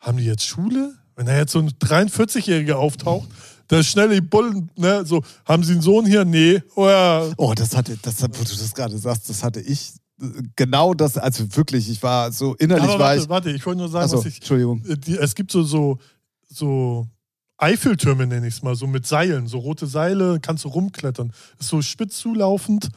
haben 0.00 0.18
die 0.18 0.24
jetzt 0.24 0.44
Schule? 0.46 0.94
Wenn 1.16 1.26
da 1.26 1.36
jetzt 1.36 1.52
so 1.52 1.60
ein 1.60 1.70
43-Jähriger 1.70 2.74
auftaucht, 2.74 3.28
da 3.68 3.78
ist 3.78 3.88
schnell 3.88 4.08
die 4.10 4.20
Bullen, 4.20 4.70
ne, 4.76 5.04
so, 5.06 5.22
haben 5.44 5.62
sie 5.62 5.72
einen 5.72 5.82
Sohn 5.82 6.06
hier? 6.06 6.24
Nee. 6.24 6.62
Oh, 6.74 6.86
ja. 6.86 7.30
oh 7.36 7.54
das 7.54 7.76
hatte, 7.76 7.96
das 8.02 8.22
wo 8.22 8.26
du 8.26 8.42
das 8.42 8.74
gerade 8.74 8.98
sagst, 8.98 9.28
das 9.30 9.42
hatte 9.42 9.60
ich 9.60 9.92
äh, 10.20 10.26
genau 10.56 10.94
das, 10.94 11.16
also 11.16 11.44
wirklich, 11.56 11.88
ich 11.88 12.02
war 12.02 12.30
so 12.30 12.54
innerlich 12.56 12.88
war 12.88 12.98
warte, 12.98 13.20
ich. 13.22 13.28
warte, 13.28 13.50
ich 13.50 13.64
wollte 13.64 13.78
nur 13.78 13.88
sagen, 13.88 14.12
was 14.12 14.26
ich. 14.26 14.36
Entschuldigung. 14.36 14.84
äh, 14.86 14.96
Die, 14.96 15.16
es 15.16 15.34
gibt 15.34 15.50
so, 15.50 15.62
so, 15.62 15.98
so 16.48 17.06
Eiffeltürme, 17.56 18.26
nenne 18.26 18.46
ich 18.46 18.54
es 18.54 18.62
mal, 18.62 18.74
so 18.74 18.86
mit 18.86 19.06
Seilen, 19.06 19.46
so 19.46 19.58
rote 19.58 19.86
Seile, 19.86 20.40
kannst 20.40 20.64
du 20.64 20.68
rumklettern. 20.68 21.32
Ist 21.58 21.68
so 21.68 21.80
spitz 21.80 22.18
zulaufend. 22.18 22.88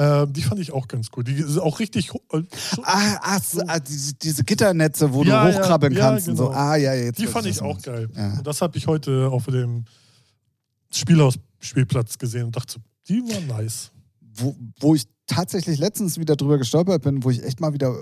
Äh, 0.00 0.26
die 0.30 0.40
fand 0.42 0.58
ich 0.60 0.72
auch 0.72 0.88
ganz 0.88 1.08
cool. 1.14 1.24
Die 1.24 1.34
ist 1.34 1.58
auch 1.58 1.78
richtig. 1.78 2.10
äh, 2.32 2.40
so- 2.40 2.82
Ah, 2.84 3.18
ah, 3.20 3.38
so, 3.40 3.60
ah 3.66 3.78
diese, 3.78 4.14
diese 4.14 4.44
Gitternetze, 4.44 5.12
wo 5.12 5.22
Ja, 5.24 5.44
du 5.44 5.50
ja, 5.52 5.58
hochkrabbeln 5.58 5.92
ja, 5.92 6.00
kannst 6.00 6.28
und 6.28 6.36
so. 6.36 6.46
genau. 6.48 6.56
Ah, 6.56 6.76
ja, 6.76 6.94
jetzt. 6.94 7.18
Die 7.18 7.26
fand 7.26 7.44
was 7.46 7.54
ich 7.56 7.60
auch 7.60 7.72
meinst. 7.74 7.84
geil. 7.84 8.08
Ja. 8.16 8.32
Und 8.38 8.46
das 8.46 8.62
habe 8.62 8.78
ich 8.78 8.86
heute 8.86 9.28
auf 9.28 9.44
dem 9.46 9.84
Spielhausspielplatz 10.90 12.18
gesehen 12.18 12.44
und 12.46 12.56
dachte, 12.56 12.74
so, 12.74 12.80
die 13.08 13.20
war 13.22 13.58
nice. 13.60 13.90
Wo, 14.34 14.56
wo 14.80 14.94
ich 14.94 15.04
tatsächlich 15.30 15.78
letztens 15.78 16.18
wieder 16.18 16.36
drüber 16.36 16.58
gestolpert 16.58 17.02
bin, 17.02 17.22
wo 17.24 17.30
ich 17.30 17.42
echt 17.42 17.60
mal 17.60 17.72
wieder, 17.72 17.94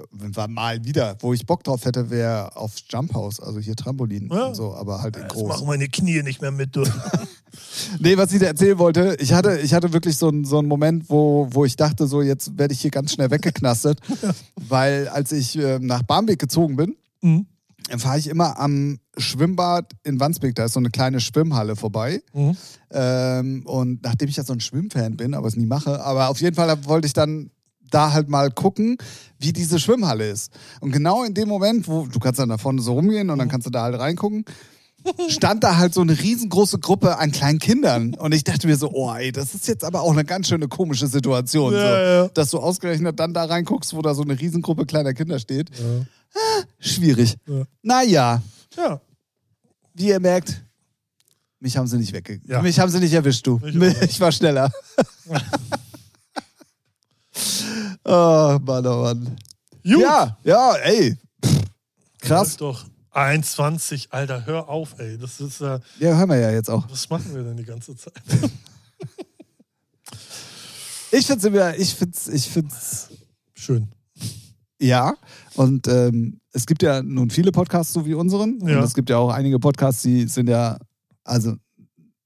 mal 0.49 0.85
wieder, 0.85 1.17
wo 1.21 1.33
ich 1.35 1.45
Bock 1.47 1.63
drauf 1.63 1.85
hätte, 1.85 2.11
wäre 2.11 2.57
aufs 2.57 2.85
Jump 2.89 3.15
House, 3.15 3.39
also 3.41 3.61
hier 3.61 3.77
Trampolin 3.77 4.29
Ja. 4.33 4.47
und 4.47 4.55
so, 4.55 4.75
aber 4.75 5.03
halt 5.03 5.17
in 5.17 5.23
Jetzt 5.23 5.35
groß. 5.35 5.49
machen 5.49 5.67
meine 5.67 5.89
Knie 5.89 6.23
nicht 6.23 6.41
mehr 6.43 6.51
mit. 6.53 6.75
Du. 6.75 6.85
Nee, 8.01 8.17
was 8.19 8.31
ich 8.33 8.39
dir 8.41 8.47
erzählen 8.47 8.79
wollte, 8.79 9.17
ich 9.21 9.33
hatte, 9.33 9.59
ich 9.61 9.73
hatte 9.73 9.93
wirklich 9.93 10.17
so 10.17 10.29
einen, 10.29 10.45
so 10.45 10.59
einen 10.59 10.69
Moment, 10.69 11.09
wo, 11.09 11.49
wo 11.51 11.65
ich 11.65 11.77
dachte, 11.77 12.07
so 12.07 12.21
jetzt 12.23 12.59
werde 12.59 12.75
ich 12.75 12.81
hier 12.81 12.91
ganz 12.91 13.13
schnell 13.13 13.31
weggeknastet, 13.31 14.01
weil 14.69 15.09
als 15.09 15.33
ich 15.33 15.57
äh, 15.59 15.79
nach 15.81 16.03
Barmbek 16.03 16.39
gezogen 16.39 16.77
bin, 16.77 16.95
Mhm. 17.21 17.47
Fahre 17.97 18.19
ich 18.19 18.29
immer 18.29 18.59
am 18.59 18.99
Schwimmbad 19.17 19.93
in 20.05 20.21
Wandsbek, 20.21 20.55
da 20.55 20.67
ist 20.67 20.75
so 20.75 20.81
eine 20.81 20.91
kleine 20.91 21.21
Schwimmhalle 21.21 21.77
vorbei. 21.77 22.23
Mhm. 22.35 22.57
Ähm, 22.91 23.63
und 23.67 24.03
nachdem 24.03 24.29
ich 24.29 24.37
ja 24.37 24.45
so 24.45 24.53
ein 24.53 24.61
Schwimmfan 24.61 25.17
bin, 25.17 25.35
aber 25.35 25.49
es 25.49 25.57
nie 25.57 25.67
mache, 25.67 26.03
aber 26.03 26.29
auf 26.29 26.41
jeden 26.41 26.57
Fall 26.57 26.85
wollte 26.87 27.07
ich 27.07 27.13
dann 27.13 27.51
da 27.91 28.13
halt 28.13 28.29
mal 28.29 28.51
gucken, 28.51 28.99
wie 29.39 29.53
diese 29.53 29.79
Schwimmhalle 29.79 30.29
ist. 30.29 30.53
Und 30.81 30.93
genau 30.93 31.25
in 31.25 31.35
dem 31.35 31.49
Moment, 31.49 31.89
wo 31.89 32.07
du 32.07 32.19
kannst 32.19 32.39
dann 32.39 32.51
da 32.51 32.59
vorne 32.59 32.83
so 32.83 32.93
rumgehen 32.93 33.31
und 33.31 33.39
dann 33.39 33.49
kannst 33.49 33.67
du 33.67 33.71
da 33.71 33.83
halt 33.83 33.99
reingucken, 33.99 34.45
stand 35.29 35.65
da 35.65 35.77
halt 35.77 35.95
so 35.95 36.01
eine 36.01 36.19
riesengroße 36.19 36.79
Gruppe 36.79 37.19
an 37.19 37.33
kleinen 37.33 37.59
Kindern. 37.59 38.15
Und 38.15 38.33
ich 38.33 38.45
dachte 38.45 38.67
mir 38.67 38.77
so, 38.77 38.91
oh 38.93 39.13
ey, 39.15 39.33
das 39.33 39.55
ist 39.55 39.69
jetzt 39.69 39.85
aber 39.85 40.03
auch 40.03 40.13
eine 40.13 40.25
ganz 40.25 40.49
schöne 40.49 40.69
komische 40.69 41.07
Situation. 41.07 41.73
Ja, 41.73 41.81
so, 41.81 41.87
ja. 41.87 42.29
Dass 42.29 42.51
du 42.51 42.59
ausgerechnet 42.59 43.19
dann 43.19 43.33
da 43.35 43.45
reinguckst, 43.45 43.95
wo 43.95 44.03
da 44.03 44.15
so 44.15 44.23
eine 44.23 44.39
Riesengruppe 44.39 44.87
kleiner 44.87 45.15
Kinder 45.15 45.39
steht. 45.39 45.71
Ja. 45.71 46.07
Schwierig. 46.79 47.37
Ja. 47.47 47.63
Naja, 47.83 48.43
ja. 48.77 49.01
wie 49.95 50.09
ihr 50.09 50.21
merkt, 50.21 50.63
mich 51.61 51.77
haben 51.77 51.87
sie 51.87 51.99
nicht 51.99 52.13
wegge... 52.13 52.41
Ja. 52.47 52.63
Mich 52.63 52.79
haben 52.79 52.91
sie 52.91 53.01
nicht 53.01 53.13
erwischt, 53.13 53.47
du. 53.47 53.61
Ich. 53.65 53.75
Ich 54.03 54.21
war 54.21 54.31
schneller. 54.31 54.71
oh, 58.05 58.59
Mann, 58.65 58.87
oh 58.87 59.03
Mann. 59.03 59.37
Gut. 59.83 60.01
Ja, 60.01 60.39
ja, 60.45 60.75
ey. 60.77 61.17
Pff, 61.45 61.63
Krass. 62.21 62.59
Läuft 62.59 62.61
Doch 62.61 62.85
1,20, 63.13 64.11
Alter, 64.11 64.47
hör 64.47 64.69
auf, 64.69 64.99
ey. 64.99 65.19
Das 65.19 65.41
ist, 65.41 65.61
äh, 65.61 65.81
Ja, 65.99 66.17
hören 66.17 66.29
wir 66.29 66.37
ja 66.39 66.51
jetzt 66.51 66.69
auch. 66.71 66.89
was 66.91 67.09
machen 67.11 67.35
wir 67.35 67.43
denn 67.43 67.57
die 67.57 67.65
ganze 67.65 67.97
Zeit? 67.97 68.15
Ich 71.11 71.27
find's 71.27 71.45
immer, 71.45 71.75
ich 71.77 71.95
find's, 71.95 72.29
ich 72.29 72.49
find's, 72.49 73.09
Schön. 73.55 73.89
ja. 74.79 75.15
Und 75.55 75.89
ähm, 75.89 76.39
es 76.53 76.67
gibt 76.67 76.83
ja 76.83 77.03
nun 77.03 77.31
viele 77.31 77.51
Podcasts 77.51 77.93
so 77.95 78.05
wie 78.05 78.13
unseren. 78.15 78.59
Ja. 78.69 78.79
Und 78.79 78.85
es 78.85 78.93
gibt 78.95 79.09
ja 79.09 79.17
auch 79.17 79.31
einige 79.31 79.59
Podcasts, 79.59 80.03
die 80.03 80.29
sind 80.29 80.49
ja, 80.51 80.79
also 81.25 81.55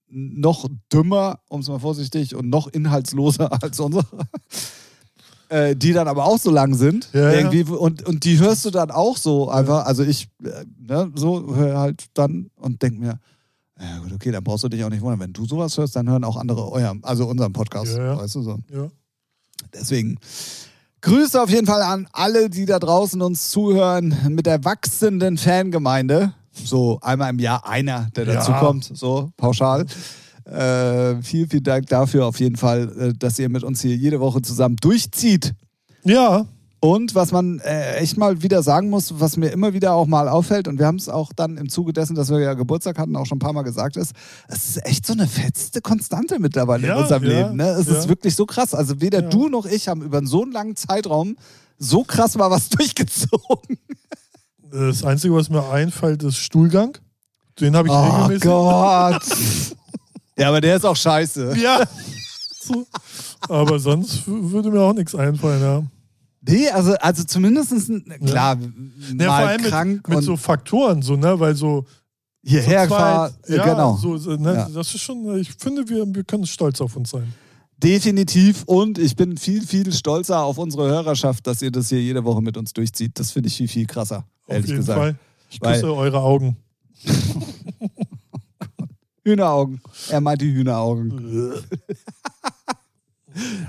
noch 0.08 0.68
dümmer, 0.92 1.38
um 1.48 1.60
es 1.60 1.68
mal 1.68 1.78
vorsichtig, 1.78 2.34
und 2.34 2.48
noch 2.50 2.66
inhaltsloser 2.66 3.52
als 3.62 3.78
unsere. 3.78 4.04
Äh, 5.52 5.76
die 5.76 5.92
dann 5.92 6.08
aber 6.08 6.24
auch 6.24 6.38
so 6.38 6.50
lang 6.50 6.74
sind. 6.74 7.10
Ja, 7.12 7.30
irgendwie, 7.30 7.62
Und, 7.64 8.06
und 8.06 8.24
die 8.24 8.38
hörst 8.38 8.64
du 8.64 8.70
dann 8.70 8.90
auch 8.90 9.18
so 9.18 9.50
einfach. 9.50 9.84
Also 9.84 10.02
ich, 10.02 10.28
äh, 10.42 10.64
ne, 10.80 11.12
so 11.14 11.54
höre 11.54 11.78
halt 11.78 12.06
dann 12.14 12.50
und 12.56 12.80
denk 12.80 12.98
mir, 12.98 13.18
ja 13.78 13.98
gut, 13.98 14.12
okay, 14.14 14.30
dann 14.32 14.42
brauchst 14.42 14.64
du 14.64 14.70
dich 14.70 14.82
auch 14.82 14.88
nicht 14.88 15.02
wundern. 15.02 15.20
Wenn 15.20 15.34
du 15.34 15.44
sowas 15.44 15.76
hörst, 15.76 15.94
dann 15.94 16.08
hören 16.08 16.24
auch 16.24 16.36
andere 16.38 16.72
euer, 16.72 16.94
also 17.02 17.26
unseren 17.26 17.52
Podcast. 17.52 17.96
Ja, 17.96 18.02
ja. 18.04 18.16
Weißt 18.18 18.34
du 18.36 18.42
so. 18.42 18.58
Ja. 18.72 18.88
Deswegen 19.74 20.18
Grüße 21.02 21.42
auf 21.42 21.50
jeden 21.50 21.66
Fall 21.66 21.82
an 21.82 22.08
alle, 22.12 22.48
die 22.48 22.64
da 22.64 22.78
draußen 22.78 23.20
uns 23.20 23.50
zuhören 23.50 24.16
mit 24.30 24.46
der 24.46 24.64
wachsenden 24.64 25.36
Fangemeinde. 25.36 26.32
So 26.52 26.98
einmal 27.02 27.28
im 27.30 27.38
Jahr 27.40 27.66
einer, 27.68 28.08
der 28.16 28.24
Ja. 28.26 28.34
dazu 28.34 28.52
kommt, 28.52 28.90
so 28.96 29.30
pauschal. 29.36 29.84
Äh, 30.52 31.22
vielen, 31.22 31.48
vielen 31.48 31.64
Dank 31.64 31.86
dafür 31.88 32.26
auf 32.26 32.38
jeden 32.40 32.56
Fall, 32.56 32.92
äh, 32.98 33.12
dass 33.18 33.38
ihr 33.38 33.48
mit 33.48 33.64
uns 33.64 33.80
hier 33.80 33.96
jede 33.96 34.20
Woche 34.20 34.42
zusammen 34.42 34.76
durchzieht. 34.76 35.54
Ja, 36.04 36.46
Und 36.80 37.14
was 37.14 37.30
man 37.30 37.60
äh, 37.60 37.94
echt 37.98 38.16
mal 38.18 38.42
wieder 38.42 38.62
sagen 38.64 38.90
muss, 38.90 39.20
was 39.20 39.36
mir 39.36 39.48
immer 39.50 39.72
wieder 39.72 39.92
auch 39.94 40.06
mal 40.06 40.28
auffällt, 40.28 40.66
und 40.66 40.78
wir 40.80 40.86
haben 40.86 40.96
es 40.96 41.08
auch 41.08 41.32
dann 41.32 41.56
im 41.56 41.68
Zuge 41.68 41.92
dessen, 41.92 42.16
dass 42.16 42.28
wir 42.28 42.40
ja 42.40 42.54
Geburtstag 42.54 42.98
hatten, 42.98 43.14
auch 43.14 43.24
schon 43.26 43.36
ein 43.36 43.38
paar 43.38 43.52
Mal 43.52 43.62
gesagt, 43.62 43.96
ist, 43.96 44.12
es 44.48 44.70
ist 44.70 44.84
echt 44.86 45.06
so 45.06 45.12
eine 45.12 45.28
feste 45.28 45.80
Konstante 45.80 46.38
mittlerweile 46.40 46.82
in 46.82 46.88
Ja, 46.88 47.00
unserem 47.00 47.22
ja, 47.22 47.28
Leben. 47.30 47.56
Ne? 47.56 47.68
Es 47.68 47.86
ja. 47.86 47.98
ist 47.98 48.08
wirklich 48.08 48.34
so 48.34 48.46
krass. 48.46 48.74
Also 48.74 49.00
weder 49.00 49.22
du 49.22 49.48
noch 49.48 49.64
ich 49.64 49.86
haben 49.88 50.02
über 50.02 50.26
so 50.26 50.42
einen 50.42 50.50
langen 50.52 50.74
Zeitraum 50.76 51.36
so 51.78 52.02
krass 52.04 52.36
mal 52.36 52.50
was 52.50 52.68
durchgezogen. 52.76 53.78
das 54.72 55.04
Einzige, 55.04 55.34
was 55.34 55.50
mir 55.50 55.68
einfällt, 55.70 56.22
ist 56.24 56.36
Stuhlgang. 56.38 56.98
Den 57.60 57.76
habe 57.76 57.86
ich 57.88 57.94
Oh 57.94 58.00
regelmäßig. 58.00 58.42
Gott. 58.42 59.22
ja, 60.42 60.48
aber 60.48 60.60
der 60.60 60.76
ist 60.76 60.84
auch 60.84 60.96
scheiße. 60.96 61.56
Ja. 61.58 61.82
So. 62.64 62.86
Aber 63.48 63.80
sonst 63.80 64.22
würde 64.28 64.70
mir 64.70 64.80
auch 64.82 64.92
nichts 64.92 65.16
einfallen, 65.16 65.60
ja. 65.60 65.82
Nee, 66.42 66.68
also, 66.70 66.92
also 66.94 67.24
zumindest, 67.24 67.72
klar, 68.24 68.56
Ja, 68.56 68.60
vor 69.16 69.26
mal 69.26 69.46
allem 69.48 69.62
krank 69.62 70.08
mit, 70.08 70.18
mit 70.18 70.24
so 70.24 70.36
Faktoren, 70.36 71.02
so, 71.02 71.16
ne, 71.16 71.40
weil 71.40 71.56
so. 71.56 71.84
hierher 72.44 72.84
gefahren. 72.86 73.32
zweit- 73.44 73.56
ja, 73.56 73.64
genau. 73.64 73.96
So, 73.96 74.14
ne, 74.36 74.54
Ja. 74.54 74.68
Das 74.72 74.94
ist 74.94 75.00
schon, 75.00 75.36
ich 75.40 75.50
finde, 75.58 75.88
wir, 75.88 76.06
wir 76.14 76.22
können 76.22 76.46
stolz 76.46 76.80
auf 76.80 76.94
uns 76.94 77.10
sein. 77.10 77.34
Definitiv. 77.82 78.62
Und 78.66 78.96
ich 78.96 79.16
bin 79.16 79.36
viel, 79.36 79.66
viel 79.66 79.92
stolzer 79.92 80.40
auf 80.44 80.56
unsere 80.56 80.88
Hörerschaft, 80.88 81.44
dass 81.48 81.62
ihr 81.62 81.72
das 81.72 81.88
hier 81.88 82.00
jede 82.00 82.22
Woche 82.22 82.42
mit 82.42 82.56
uns 82.56 82.72
durchzieht. 82.72 83.18
Das 83.18 83.32
finde 83.32 83.48
ich 83.48 83.56
viel, 83.56 83.66
viel 83.66 83.86
krasser, 83.86 84.18
Auf 84.46 84.54
ehrlich 84.54 84.66
jeden 84.68 84.78
gesagt. 84.82 84.98
Fall. 85.00 85.16
Ich 85.50 85.60
Weil- 85.60 85.80
küsse 85.80 85.92
eure 85.96 86.20
Augen. 86.20 86.56
Hühneraugen. 89.24 89.80
Er 90.08 90.20
meint 90.20 90.40
die 90.40 90.52
Hühneraugen. 90.52 91.52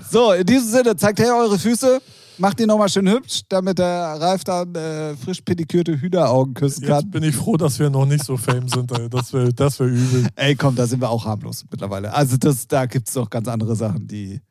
So, 0.09 0.33
in 0.33 0.45
diesem 0.45 0.69
Sinne, 0.69 0.95
zeigt 0.95 1.19
her 1.19 1.35
eure 1.37 1.57
Füße. 1.57 2.01
Macht 2.39 2.59
die 2.59 2.65
nochmal 2.65 2.89
schön 2.89 3.07
hübsch, 3.07 3.41
damit 3.47 3.77
der 3.77 3.87
Ralf 4.19 4.43
dann 4.43 4.73
äh, 4.73 5.15
frisch 5.15 5.41
pedikürte 5.41 6.01
Hühneraugen 6.01 6.55
küssen 6.55 6.81
Jetzt 6.81 6.89
kann. 6.89 7.11
bin 7.11 7.23
ich 7.23 7.35
froh, 7.35 7.57
dass 7.57 7.77
wir 7.77 7.91
noch 7.91 8.05
nicht 8.05 8.25
so 8.25 8.37
fame 8.37 8.67
sind. 8.67 8.91
Ey. 8.91 9.07
Das 9.07 9.31
wäre 9.33 9.53
das 9.53 9.79
wär 9.79 9.87
übel. 9.87 10.27
Ey, 10.35 10.55
komm, 10.55 10.75
da 10.75 10.87
sind 10.87 10.99
wir 10.99 11.09
auch 11.09 11.25
harmlos 11.25 11.63
mittlerweile. 11.69 12.11
Also 12.11 12.37
das, 12.37 12.67
da 12.67 12.87
gibt 12.87 13.07
es 13.07 13.13
doch 13.13 13.29
ganz 13.29 13.47
andere 13.47 13.75
Sachen, 13.75 14.07
die, 14.07 14.41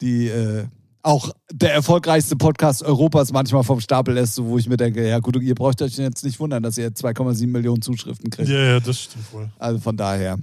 die 0.00 0.28
äh, 0.28 0.66
auch 1.06 1.30
der 1.52 1.72
erfolgreichste 1.72 2.34
Podcast 2.36 2.82
Europas 2.82 3.32
manchmal 3.32 3.62
vom 3.62 3.80
Stapel 3.80 4.14
lässt, 4.14 4.34
so, 4.34 4.46
wo 4.46 4.58
ich 4.58 4.68
mir 4.68 4.76
denke, 4.76 5.06
ja 5.06 5.20
gut, 5.20 5.40
ihr 5.40 5.54
braucht 5.54 5.80
euch 5.80 5.96
jetzt 5.96 6.24
nicht 6.24 6.40
wundern, 6.40 6.62
dass 6.62 6.76
ihr 6.76 6.90
2,7 6.90 7.46
Millionen 7.46 7.80
Zuschriften 7.80 8.28
kriegt. 8.28 8.48
Ja, 8.48 8.58
ja, 8.58 8.80
das 8.80 9.00
stimmt 9.00 9.32
wohl. 9.32 9.48
Also 9.58 9.78
von 9.78 9.96
daher. 9.96 10.38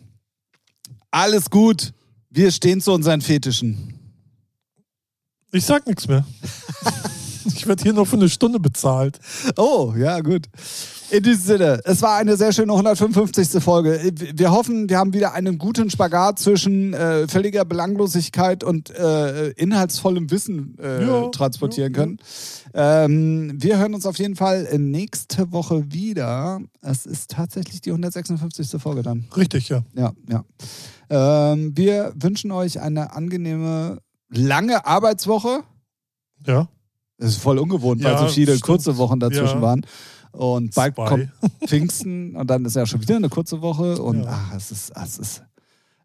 Alles 1.12 1.50
gut. 1.50 1.94
Wir 2.30 2.52
stehen 2.52 2.80
zu 2.80 2.94
unseren 2.94 3.22
Fetischen. 3.22 4.00
Ich 5.52 5.66
sag 5.66 5.86
nichts 5.86 6.08
mehr. 6.08 6.26
ich 7.46 7.68
werde 7.68 7.84
hier 7.84 7.94
nur 7.94 8.06
für 8.06 8.16
eine 8.16 8.30
Stunde 8.30 8.60
bezahlt. 8.60 9.20
Oh, 9.58 9.94
ja, 9.98 10.20
gut. 10.22 10.48
In 11.12 11.22
diesem 11.22 11.44
Sinne, 11.44 11.80
es 11.84 12.02
war 12.02 12.16
eine 12.16 12.38
sehr 12.38 12.52
schöne 12.54 12.72
155. 12.72 13.62
Folge. 13.62 14.14
Wir 14.34 14.52
hoffen, 14.52 14.90
wir 14.90 14.98
haben 14.98 15.14
wieder 15.14 15.34
einen 15.34 15.60
guten 15.60 15.90
Spagat 15.90 16.40
zwischen 16.40 16.94
äh, 16.94 17.28
völliger 17.28 17.66
Belanglosigkeit 17.66 18.64
und 18.64 18.90
äh, 18.90 19.50
inhaltsvollem 19.52 20.32
Wissen 20.32 20.76
äh, 20.82 21.06
Ja, 21.06 21.28
transportieren 21.28 21.94
ja, 21.94 22.00
können. 22.00 22.18
Ähm, 22.74 23.54
wir 23.62 23.78
hören 23.78 23.94
uns 23.94 24.08
auf 24.08 24.18
jeden 24.18 24.36
Fall 24.36 24.68
nächste 24.80 25.52
Woche 25.52 25.92
wieder. 25.94 26.62
Es 26.82 27.06
ist 27.06 27.30
tatsächlich 27.30 27.82
die 27.82 27.92
156. 27.92 28.82
Folge 28.82 29.04
dann. 29.04 29.28
Richtig, 29.38 29.70
ja. 29.70 29.84
Ja, 29.96 30.14
ja. 30.28 30.44
Ähm, 31.10 31.78
wir 31.78 32.14
wünschen 32.16 32.52
euch 32.52 32.82
eine 32.82 33.14
angenehme, 33.14 34.00
lange 34.30 34.88
Arbeitswoche. 34.88 35.64
Ja. 36.48 36.68
Das 37.24 37.32
ist 37.32 37.42
voll 37.42 37.58
ungewohnt, 37.58 38.02
Ja, 38.02 38.12
weil 38.20 38.28
so 38.28 38.34
viele 38.34 38.52
stimmt. 38.54 38.64
kurze 38.64 38.98
Wochen 38.98 39.20
dazwischen 39.20 39.58
Ja. 39.58 39.62
waren. 39.62 39.86
Und 40.34 40.74
bald 40.76 40.96
Zwei. 40.96 41.06
kommt 41.08 41.30
Pfingsten 41.66 42.36
und 42.36 42.50
dann 42.50 42.66
ist 42.66 42.76
ja 42.76 42.86
schon 42.86 43.02
wieder 43.02 43.16
eine 43.16 43.30
kurze 43.30 43.62
Woche. 43.62 44.02
Und 44.02 44.24
Ja. 44.24 44.30
ach, 44.50 44.56
es 44.58 44.72
ist, 44.72 44.92
es 45.02 45.18
ist, 45.18 45.44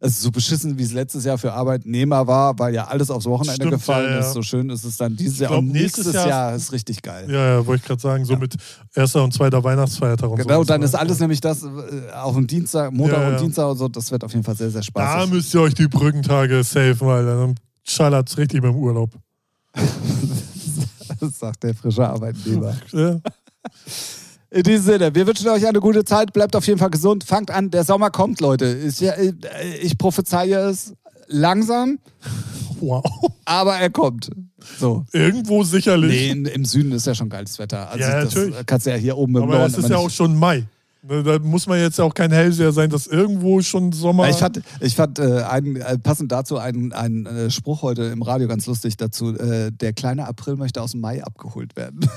Es 0.00 0.10
ist 0.12 0.22
so 0.22 0.30
beschissen, 0.30 0.78
wie 0.78 0.84
es 0.84 0.92
letztes 0.92 1.24
Jahr 1.24 1.38
für 1.38 1.52
Arbeitnehmer 1.54 2.28
war, 2.28 2.56
weil 2.60 2.72
ja 2.72 2.86
alles 2.86 3.10
aufs 3.10 3.26
Wochenende 3.26 3.56
Stimmt, 3.56 3.72
gefallen 3.72 4.04
ja, 4.10 4.12
ja. 4.12 4.18
ist. 4.20 4.32
So 4.32 4.42
schön 4.42 4.70
ist 4.70 4.84
es 4.84 4.96
dann 4.96 5.16
dieses 5.16 5.40
Jahr. 5.40 5.50
glaub, 5.50 5.58
Und 5.64 5.72
nächstes, 5.72 6.12
Jahr, 6.12 6.28
Jahr- 6.28 6.54
ist 6.54 6.70
richtig 6.70 7.02
geil. 7.02 7.26
Ja, 7.28 7.54
ja, 7.56 7.66
wollte 7.66 7.82
ich 7.82 7.88
gerade 7.88 8.00
sagen, 8.00 8.24
so 8.24 8.36
mit 8.36 8.54
erster 8.94 9.24
und 9.24 9.34
zweiter 9.34 9.64
Weihnachtsfeiertag 9.64 10.30
und 10.30 10.36
Genau, 10.38 10.58
so. 10.58 10.64
dann 10.66 10.82
ist 10.82 10.94
alles 10.94 11.18
nämlich 11.18 11.40
das 11.40 11.64
äh, 11.64 12.12
auf 12.14 12.36
dem 12.36 12.46
Dienstag, 12.46 12.92
Montag 12.92 13.18
Ja, 13.18 13.22
ja. 13.30 13.34
und 13.38 13.40
Dienstag 13.42 13.68
und 13.70 13.76
so. 13.78 13.88
Das 13.88 14.12
wird 14.12 14.22
auf 14.22 14.30
jeden 14.32 14.44
Fall 14.44 14.54
sehr, 14.54 14.70
sehr 14.70 14.82
Da 14.82 14.84
spaßig. 14.84 15.32
müsst 15.32 15.52
ihr 15.54 15.62
euch 15.62 15.74
die 15.74 15.88
Brückentage 15.88 16.62
safe 16.62 17.04
mal. 17.04 17.24
Dann 17.26 17.56
schallert's 17.82 18.38
richtig 18.38 18.62
mit 18.62 18.70
dem 18.72 18.76
Urlaub. 18.76 19.10
Das 21.20 21.38
sagt 21.38 21.62
der 21.62 21.74
frische 21.74 22.06
Arbeitnehmer. 22.08 22.76
Ja. 22.92 23.18
In 24.50 24.62
diesem 24.62 24.84
Sinne, 24.86 25.14
wir 25.14 25.26
wünschen 25.26 25.46
euch 25.48 25.66
eine 25.66 25.80
gute 25.80 26.04
Zeit. 26.04 26.32
Bleibt 26.32 26.56
auf 26.56 26.66
jeden 26.66 26.78
Fall 26.78 26.88
gesund. 26.88 27.22
Fangt 27.24 27.50
an, 27.50 27.70
der 27.70 27.84
Sommer 27.84 28.10
kommt, 28.10 28.40
Leute. 28.40 28.66
Ich, 28.78 29.02
äh, 29.02 29.34
ich 29.82 29.98
prophezeie 29.98 30.56
es 30.70 30.94
langsam, 31.26 31.98
Wow. 32.80 33.04
aber 33.44 33.76
er 33.76 33.90
kommt. 33.90 34.30
So. 34.78 35.04
Irgendwo 35.12 35.64
sicherlich. 35.64 36.34
Nee, 36.34 36.50
im 36.50 36.64
Süden 36.64 36.92
ist 36.92 37.06
ja 37.06 37.14
schon 37.14 37.28
geiles 37.28 37.58
Wetter. 37.58 37.90
Also 37.90 38.00
Ja, 38.00 38.24
das 38.24 38.34
natürlich. 38.34 38.66
kannst 38.66 38.86
du 38.86 38.90
ja 38.90 38.96
hier 38.96 39.18
oben 39.18 39.36
im 39.36 39.42
Aber 39.42 39.58
Norden 39.58 39.72
es 39.72 39.78
ist 39.78 39.90
ja 39.90 39.96
auch 39.98 40.04
nicht- 40.04 40.16
schon 40.16 40.34
Mai. 40.38 40.64
Da 41.02 41.38
muss 41.38 41.66
man 41.66 41.78
jetzt 41.78 42.00
auch 42.00 42.12
kein 42.12 42.32
Hellseher 42.32 42.72
sein, 42.72 42.90
dass 42.90 43.06
irgendwo 43.06 43.62
schon 43.62 43.92
Sommer. 43.92 44.24
Ja, 44.24 44.30
Ich 44.30 44.36
fand, 44.38 44.62
ich 44.80 44.96
fand 44.96 45.18
äh, 45.20 45.42
einen, 45.42 45.76
äh, 45.76 45.98
passend 45.98 46.32
dazu 46.32 46.58
einen, 46.58 46.92
einen 46.92 47.26
äh, 47.26 47.50
Spruch 47.50 47.82
heute 47.82 48.04
im 48.04 48.22
Radio 48.22 48.48
ganz 48.48 48.66
lustig 48.66 48.96
dazu. 48.96 49.34
Äh, 49.36 49.70
der 49.70 49.92
kleine 49.92 50.26
April 50.26 50.56
möchte 50.56 50.82
aus 50.82 50.92
dem 50.92 51.00
Mai 51.00 51.22
abgeholt 51.22 51.76
werden. 51.76 52.00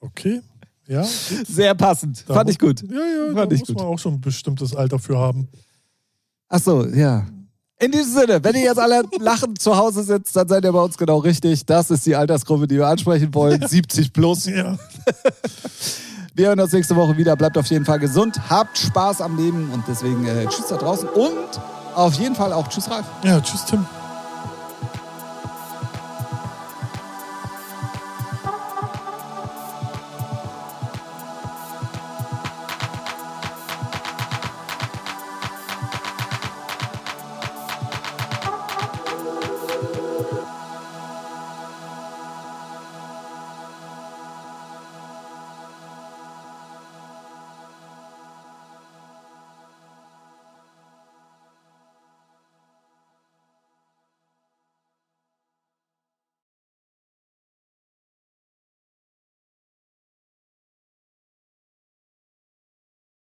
okay. 0.00 0.40
Ja. 0.86 1.02
Sehr 1.02 1.74
passend. 1.74 2.24
Da 2.28 2.34
fand 2.34 2.50
ich 2.50 2.58
gut. 2.58 2.82
Ja, 2.82 2.96
ja, 2.96 3.34
Fand 3.34 3.50
da 3.50 3.54
ich 3.54 3.60
muss 3.62 3.68
gut. 3.68 3.78
man 3.78 3.86
auch 3.86 3.98
schon 3.98 4.14
ein 4.14 4.20
bestimmtes 4.20 4.74
Alter 4.74 4.98
für 4.98 5.18
haben. 5.18 5.48
Ach 6.48 6.60
so, 6.60 6.86
ja. 6.86 7.26
In 7.80 7.90
diesem 7.90 8.20
Sinne, 8.20 8.44
wenn 8.44 8.54
ihr 8.54 8.62
jetzt 8.62 8.78
alle 8.78 9.02
lachend 9.18 9.60
zu 9.60 9.76
Hause 9.76 10.04
sitzt, 10.04 10.36
dann 10.36 10.46
seid 10.46 10.64
ihr 10.64 10.72
bei 10.72 10.80
uns 10.80 10.96
genau 10.96 11.18
richtig. 11.18 11.66
Das 11.66 11.90
ist 11.90 12.06
die 12.06 12.14
Altersgruppe, 12.14 12.68
die 12.68 12.76
wir 12.76 12.86
ansprechen 12.86 13.34
wollen. 13.34 13.66
70 13.66 14.12
plus. 14.12 14.46
Ja. 14.46 14.78
Wir 16.36 16.48
hören 16.48 16.58
uns 16.58 16.72
nächste 16.72 16.96
Woche 16.96 17.16
wieder. 17.16 17.36
Bleibt 17.36 17.56
auf 17.56 17.66
jeden 17.66 17.84
Fall 17.84 18.00
gesund. 18.00 18.40
Habt 18.50 18.76
Spaß 18.76 19.20
am 19.20 19.36
Leben 19.36 19.70
und 19.72 19.84
deswegen 19.86 20.26
äh, 20.26 20.46
tschüss 20.46 20.66
da 20.66 20.76
draußen 20.76 21.08
und 21.08 21.60
auf 21.94 22.14
jeden 22.14 22.34
Fall 22.34 22.52
auch 22.52 22.66
tschüss 22.66 22.90
Ralf. 22.90 23.06
Ja, 23.22 23.40
tschüss, 23.40 23.64
Tim. 23.66 23.86